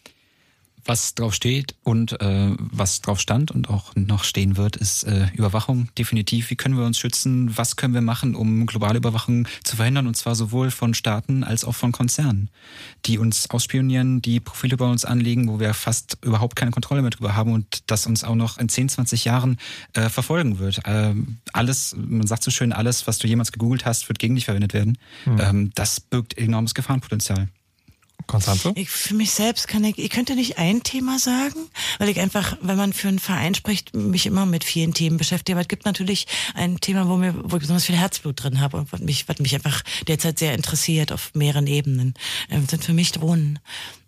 Was 0.85 1.15
drauf 1.15 1.33
steht 1.33 1.75
und 1.83 2.19
äh, 2.21 2.55
was 2.57 3.01
drauf 3.01 3.19
stand 3.19 3.51
und 3.51 3.69
auch 3.69 3.95
noch 3.95 4.25
stehen 4.25 4.57
wird, 4.57 4.75
ist 4.75 5.03
äh, 5.03 5.27
Überwachung. 5.33 5.87
Definitiv. 5.97 6.49
Wie 6.49 6.55
können 6.55 6.77
wir 6.77 6.85
uns 6.85 6.99
schützen? 6.99 7.55
Was 7.57 7.77
können 7.77 7.93
wir 7.93 8.01
machen, 8.01 8.35
um 8.35 8.65
globale 8.65 8.97
Überwachung 8.97 9.47
zu 9.63 9.77
verhindern? 9.77 10.07
Und 10.07 10.17
zwar 10.17 10.35
sowohl 10.35 10.71
von 10.71 10.93
Staaten 10.93 11.43
als 11.43 11.63
auch 11.63 11.75
von 11.75 11.93
Konzernen, 11.93 12.49
die 13.05 13.17
uns 13.17 13.49
ausspionieren, 13.49 14.21
die 14.21 14.41
Profile 14.41 14.75
bei 14.75 14.85
uns 14.85 15.05
anlegen, 15.05 15.47
wo 15.47 15.59
wir 15.59 15.73
fast 15.73 16.17
überhaupt 16.21 16.57
keine 16.57 16.71
Kontrolle 16.71 17.01
mehr 17.01 17.11
drüber 17.11 17.35
haben 17.35 17.53
und 17.53 17.83
das 17.87 18.05
uns 18.05 18.25
auch 18.25 18.35
noch 18.35 18.57
in 18.57 18.67
10, 18.67 18.89
20 18.89 19.23
Jahren 19.23 19.57
äh, 19.93 20.09
verfolgen 20.09 20.59
wird. 20.59 20.81
Ähm, 20.85 21.37
alles, 21.53 21.95
man 21.97 22.27
sagt 22.27 22.43
so 22.43 22.51
schön, 22.51 22.73
alles, 22.73 23.07
was 23.07 23.19
du 23.19 23.27
jemals 23.27 23.53
gegoogelt 23.53 23.85
hast, 23.85 24.09
wird 24.09 24.19
gegen 24.19 24.35
dich 24.35 24.45
verwendet 24.45 24.73
werden. 24.73 24.97
Hm. 25.23 25.39
Ähm, 25.39 25.71
das 25.75 26.01
birgt 26.01 26.37
enormes 26.37 26.73
Gefahrenpotenzial. 26.73 27.47
Konstanze? 28.27 28.71
Ich, 28.75 28.89
für 28.89 29.13
mich 29.13 29.31
selbst 29.31 29.67
kann 29.67 29.83
ich, 29.83 29.97
ich 29.97 30.09
könnte 30.09 30.35
nicht 30.35 30.57
ein 30.57 30.83
Thema 30.83 31.19
sagen, 31.19 31.59
weil 31.99 32.09
ich 32.09 32.19
einfach, 32.19 32.57
wenn 32.61 32.77
man 32.77 32.93
für 32.93 33.09
einen 33.09 33.19
Verein 33.19 33.53
spricht, 33.53 33.95
mich 33.95 34.25
immer 34.25 34.45
mit 34.45 34.63
vielen 34.63 34.93
Themen 34.93 35.17
beschäftige. 35.17 35.55
Aber 35.55 35.61
es 35.61 35.67
gibt 35.67 35.85
natürlich 35.85 36.27
ein 36.53 36.79
Thema, 36.79 37.07
wo, 37.07 37.17
mir, 37.17 37.35
wo 37.35 37.57
ich 37.57 37.61
besonders 37.61 37.85
viel 37.85 37.97
Herzblut 37.97 38.41
drin 38.41 38.59
habe 38.61 38.77
und 38.77 38.91
was 38.93 39.01
mich, 39.01 39.27
was 39.27 39.39
mich 39.39 39.53
einfach 39.55 39.83
derzeit 40.07 40.39
sehr 40.39 40.53
interessiert 40.53 41.11
auf 41.11 41.31
mehreren 41.33 41.67
Ebenen, 41.67 42.13
ähm, 42.49 42.67
sind 42.67 42.83
für 42.83 42.93
mich 42.93 43.11
Drohnen. 43.11 43.59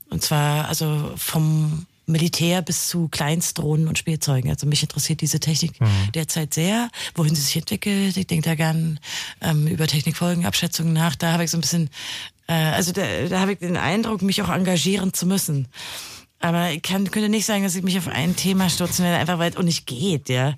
Und 0.10 0.23
zwar 0.23 0.69
also 0.69 1.11
vom 1.18 1.86
Militär 2.07 2.61
bis 2.61 2.88
zu 2.88 3.07
Kleinstdrohnen 3.07 3.88
und 3.88 3.98
Spielzeugen. 3.98 4.49
Also 4.52 4.68
mich 4.68 4.84
interessiert 4.84 5.22
diese 5.22 5.40
Technik 5.40 5.82
Mhm. 5.82 6.11
derzeit 6.14 6.53
sehr, 6.53 6.90
wohin 7.15 7.34
sie 7.34 7.41
sich 7.41 7.57
entwickelt. 7.57 8.15
Ich 8.15 8.27
denke 8.27 8.48
da 8.48 8.56
gern 8.56 8.99
ähm, 9.41 9.68
über 9.68 9.88
Technikfolgenabschätzungen 9.88 10.94
nach. 10.94 11.15
Da 11.15 11.32
habe 11.32 11.44
ich 11.44 11.52
so 11.52 11.57
ein 11.57 11.61
bisschen, 11.61 11.90
also 12.53 12.91
da, 12.91 13.01
da 13.30 13.39
habe 13.39 13.53
ich 13.53 13.59
den 13.59 13.77
Eindruck, 13.77 14.22
mich 14.22 14.41
auch 14.41 14.49
engagieren 14.49 15.13
zu 15.13 15.26
müssen. 15.26 15.67
Aber 16.39 16.72
ich 16.72 16.81
kann, 16.84 17.09
könnte 17.09 17.30
nicht 17.30 17.45
sagen, 17.45 17.63
dass 17.63 17.76
ich 17.76 17.81
mich 17.81 17.97
auf 17.97 18.07
ein 18.07 18.35
Thema 18.35 18.69
stürzen 18.69 19.03
werde, 19.03 19.17
einfach 19.17 19.39
weil 19.39 19.49
es 19.51 19.57
auch 19.57 19.63
nicht 19.63 19.88
geht, 19.88 20.30
ja. 20.30 20.53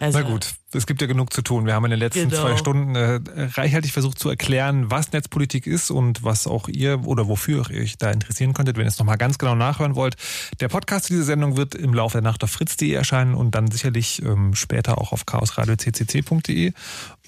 Also, 0.00 0.18
Na 0.18 0.24
gut, 0.28 0.54
es 0.72 0.86
gibt 0.86 1.00
ja 1.00 1.06
genug 1.06 1.32
zu 1.32 1.42
tun. 1.42 1.64
Wir 1.66 1.74
haben 1.74 1.84
in 1.84 1.92
den 1.92 2.00
letzten 2.00 2.28
Genau. 2.30 2.42
zwei 2.42 2.56
Stunden 2.56 2.96
äh, 2.96 3.20
reichhaltig 3.36 3.92
versucht 3.92 4.18
zu 4.18 4.30
erklären, 4.30 4.90
was 4.90 5.12
Netzpolitik 5.12 5.68
ist 5.68 5.92
und 5.92 6.24
was 6.24 6.48
auch 6.48 6.66
ihr 6.66 7.06
oder 7.06 7.28
wofür 7.28 7.70
ihr 7.70 7.82
euch 7.82 7.98
da 7.98 8.10
interessieren 8.10 8.52
könntet, 8.52 8.76
wenn 8.78 8.84
ihr 8.84 8.88
es 8.88 8.98
nochmal 8.98 9.18
ganz 9.18 9.38
genau 9.38 9.54
nachhören 9.54 9.94
wollt. 9.94 10.16
Der 10.60 10.68
Podcast 10.68 11.04
zu 11.04 11.12
dieser 11.12 11.26
Sendung 11.26 11.56
wird 11.56 11.76
im 11.76 11.94
Laufe 11.94 12.14
der 12.14 12.22
Nacht 12.22 12.42
auf 12.42 12.50
fritz.de 12.50 12.90
erscheinen 12.90 13.34
und 13.34 13.54
dann 13.54 13.70
sicherlich 13.70 14.22
ähm, 14.22 14.56
später 14.56 14.98
auch 14.98 15.12
auf 15.12 15.24
chaosradio.ccc.de. 15.26 16.72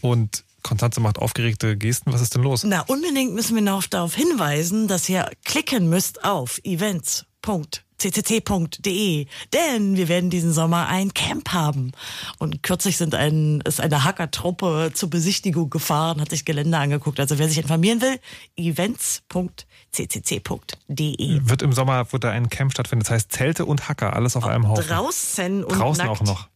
Und 0.00 0.42
Konstanze 0.64 0.98
macht 1.00 1.20
aufgeregte 1.20 1.76
Gesten. 1.76 2.12
Was 2.12 2.20
ist 2.20 2.34
denn 2.34 2.42
los? 2.42 2.64
Na, 2.64 2.80
unbedingt 2.80 3.34
müssen 3.34 3.54
wir 3.54 3.62
noch 3.62 3.84
darauf 3.84 4.16
hinweisen, 4.16 4.88
dass 4.88 5.08
ihr 5.08 5.30
klicken 5.44 5.88
müsst 5.88 6.24
auf 6.24 6.58
events.ccc.de, 6.64 9.26
denn 9.52 9.96
wir 9.96 10.08
werden 10.08 10.30
diesen 10.30 10.52
Sommer 10.52 10.88
ein 10.88 11.14
Camp 11.14 11.52
haben. 11.52 11.92
Und 12.38 12.62
kürzlich 12.62 12.96
sind 12.96 13.14
ein, 13.14 13.60
ist 13.60 13.80
eine 13.80 14.04
Hackertruppe 14.04 14.92
zur 14.94 15.10
Besichtigung 15.10 15.68
gefahren, 15.70 16.20
hat 16.20 16.30
sich 16.30 16.44
Gelände 16.46 16.78
angeguckt. 16.78 17.20
Also 17.20 17.38
wer 17.38 17.48
sich 17.48 17.58
informieren 17.58 18.00
will, 18.00 18.18
events.ccc.de. 18.56 21.40
Wird 21.44 21.62
im 21.62 21.72
Sommer 21.74 22.10
wird 22.10 22.24
da 22.24 22.30
ein 22.30 22.48
Camp 22.48 22.72
stattfinden. 22.72 23.04
Das 23.04 23.10
heißt 23.10 23.30
Zelte 23.30 23.66
und 23.66 23.86
Hacker, 23.88 24.14
alles 24.14 24.34
auf 24.34 24.46
einem 24.46 24.66
Haufen. 24.66 24.88
Draußen 24.88 25.62
und 25.62 25.78
Draußen 25.78 26.06
nackt. 26.06 26.22
auch 26.22 26.26
noch. 26.26 26.48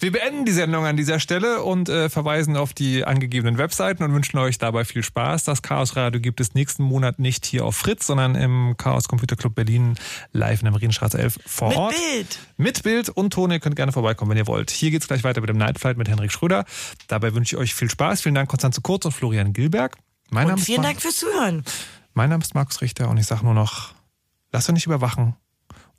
Wir 0.00 0.12
beenden 0.12 0.44
die 0.44 0.52
Sendung 0.52 0.84
an 0.86 0.96
dieser 0.96 1.18
Stelle 1.18 1.62
und 1.62 1.88
äh, 1.88 2.08
verweisen 2.08 2.56
auf 2.56 2.72
die 2.72 3.04
angegebenen 3.04 3.58
Webseiten 3.58 4.02
und 4.04 4.12
wünschen 4.14 4.38
euch 4.38 4.58
dabei 4.58 4.84
viel 4.84 5.02
Spaß. 5.02 5.44
Das 5.44 5.62
Chaos 5.62 5.96
Radio 5.96 6.20
gibt 6.20 6.40
es 6.40 6.54
nächsten 6.54 6.82
Monat 6.84 7.18
nicht 7.18 7.44
hier 7.44 7.64
auf 7.64 7.76
Fritz, 7.76 8.06
sondern 8.06 8.34
im 8.36 8.76
Chaos 8.76 9.08
Computer 9.08 9.36
Club 9.36 9.54
Berlin 9.54 9.96
live 10.32 10.60
in 10.60 10.64
der 10.66 10.72
Marienstraße 10.72 11.18
11 11.18 11.38
vor 11.46 11.68
Mit 11.70 11.76
Ort. 11.78 11.94
Bild. 12.12 12.38
Mit 12.56 12.82
Bild 12.84 13.08
und 13.08 13.32
Ton. 13.32 13.50
Ihr 13.50 13.60
könnt 13.60 13.76
gerne 13.76 13.92
vorbeikommen, 13.92 14.30
wenn 14.30 14.38
ihr 14.38 14.46
wollt. 14.46 14.70
Hier 14.70 14.90
geht's 14.90 15.08
gleich 15.08 15.24
weiter 15.24 15.40
mit 15.40 15.50
dem 15.50 15.56
Night 15.58 15.78
Flight 15.78 15.96
mit 15.96 16.08
Henrik 16.08 16.30
Schröder. 16.32 16.64
Dabei 17.08 17.34
wünsche 17.34 17.56
ich 17.56 17.60
euch 17.60 17.74
viel 17.74 17.90
Spaß. 17.90 18.22
Vielen 18.22 18.34
Dank, 18.36 18.48
Konstanze 18.48 18.80
Kurz 18.82 19.04
und 19.04 19.12
Florian 19.12 19.52
Gilberg. 19.52 19.96
Mein, 20.30 20.44
Name 20.44 20.52
Und 20.54 20.58
ist 20.60 20.66
vielen 20.66 20.82
Mar- 20.82 20.90
Dank 20.90 21.02
fürs 21.02 21.16
Zuhören. 21.16 21.64
mein 22.14 22.30
Name 22.30 22.42
ist 22.42 22.54
Markus 22.54 22.80
Richter 22.80 23.08
und 23.08 23.16
ich 23.18 23.26
sage 23.26 23.44
nur 23.44 23.54
noch, 23.54 23.92
lasst 24.52 24.68
euch 24.68 24.74
nicht 24.74 24.86
überwachen 24.86 25.34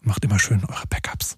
und 0.02 0.08
macht 0.08 0.24
immer 0.26 0.40
schön 0.40 0.64
eure 0.66 0.88
Backups. 0.90 1.38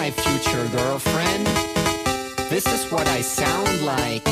My 0.00 0.10
future 0.10 0.66
girlfriend. 0.68 1.46
This 2.48 2.64
is 2.66 2.90
what 2.90 3.06
I 3.06 3.20
sound 3.20 3.82
like. 3.82 4.22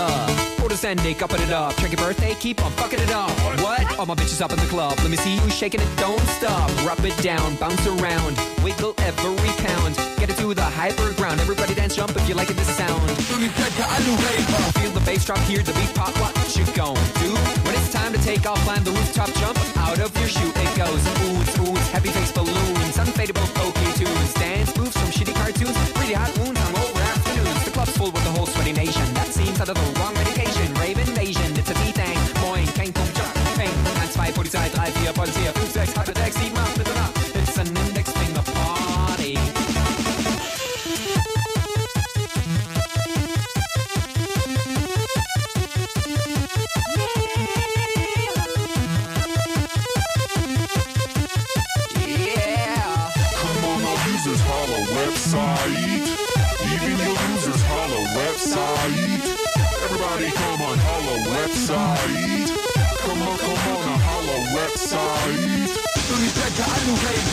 Uh, 0.00 0.62
orders 0.62 0.84
ending, 0.84 1.22
upping 1.22 1.42
it 1.42 1.52
up. 1.52 1.76
Check 1.76 1.92
your 1.92 2.00
birthday, 2.00 2.34
keep 2.40 2.64
on 2.64 2.72
fucking 2.80 2.98
it 2.98 3.10
up. 3.10 3.28
What? 3.60 3.98
All 3.98 4.06
my 4.06 4.14
bitches 4.14 4.40
up 4.40 4.52
in 4.52 4.58
the 4.58 4.70
club. 4.74 4.96
Let 5.00 5.10
me 5.10 5.18
see 5.18 5.34
you 5.34 5.50
shaking 5.50 5.82
it, 5.82 5.90
don't 5.98 6.26
stop. 6.38 6.66
Rub 6.86 7.04
it 7.04 7.14
down, 7.22 7.56
bounce 7.56 7.86
around, 7.86 8.40
wiggle 8.64 8.94
every 9.08 9.52
pound. 9.66 9.96
Get 10.16 10.30
it 10.30 10.38
to 10.38 10.54
the 10.54 10.68
hyper 10.80 11.12
ground. 11.12 11.42
Everybody 11.42 11.74
dance, 11.74 11.94
jump 11.94 12.16
if 12.16 12.26
you 12.26 12.34
like 12.34 12.48
it, 12.48 12.56
this 12.56 12.74
sound. 12.74 13.02
Feel 14.80 14.92
the 14.92 15.02
bass 15.04 15.26
drop, 15.26 15.40
hear 15.40 15.62
the 15.62 15.74
beat 15.74 15.94
pop. 15.94 16.16
What 16.22 16.32
you 16.56 16.64
gon' 16.72 16.96
do? 17.20 17.30
When 17.66 17.74
it's 17.74 17.92
time 17.92 18.14
to 18.14 18.20
take 18.24 18.46
off, 18.46 18.58
climb 18.64 18.82
the 18.82 18.92
rooftop, 18.92 19.30
jump 19.34 19.58
out 19.76 19.98
of 20.00 20.16
your 20.16 20.28
shoe. 20.28 20.52
It 20.56 20.72
goes 20.74 21.04
oohs, 21.20 21.52
oohs, 21.60 21.86
heavy 21.92 22.08
face 22.08 22.32
balloons, 22.32 22.96
unfadable 22.96 23.48
pokey 23.52 23.92
tunes, 23.98 24.34
dance 24.34 24.72
cartoons, 25.64 25.96
really 25.96 26.14
hot 26.14 26.38
wounds 26.38 26.60
on 26.60 26.74
over 26.76 27.00
afternoons. 27.00 27.64
The 27.64 27.70
club's 27.70 27.96
full 27.96 28.10
with 28.10 28.24
the 28.24 28.30
whole 28.30 28.46
sweaty 28.46 28.72
nation. 28.72 29.02
That 29.14 29.28
seems 29.28 29.60
out 29.60 29.68
of 29.68 29.76
the 29.76 30.00
I 66.52 66.58
got 66.58 66.86
no 66.86 67.31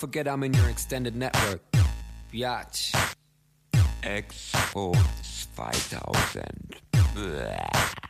forget 0.00 0.26
I'm 0.26 0.42
in 0.42 0.54
your 0.54 0.70
extended 0.70 1.14
network. 1.14 1.60
Biatch. 2.32 2.96
Expos 4.02 4.96
2000. 5.54 6.80
Blah. 7.14 8.09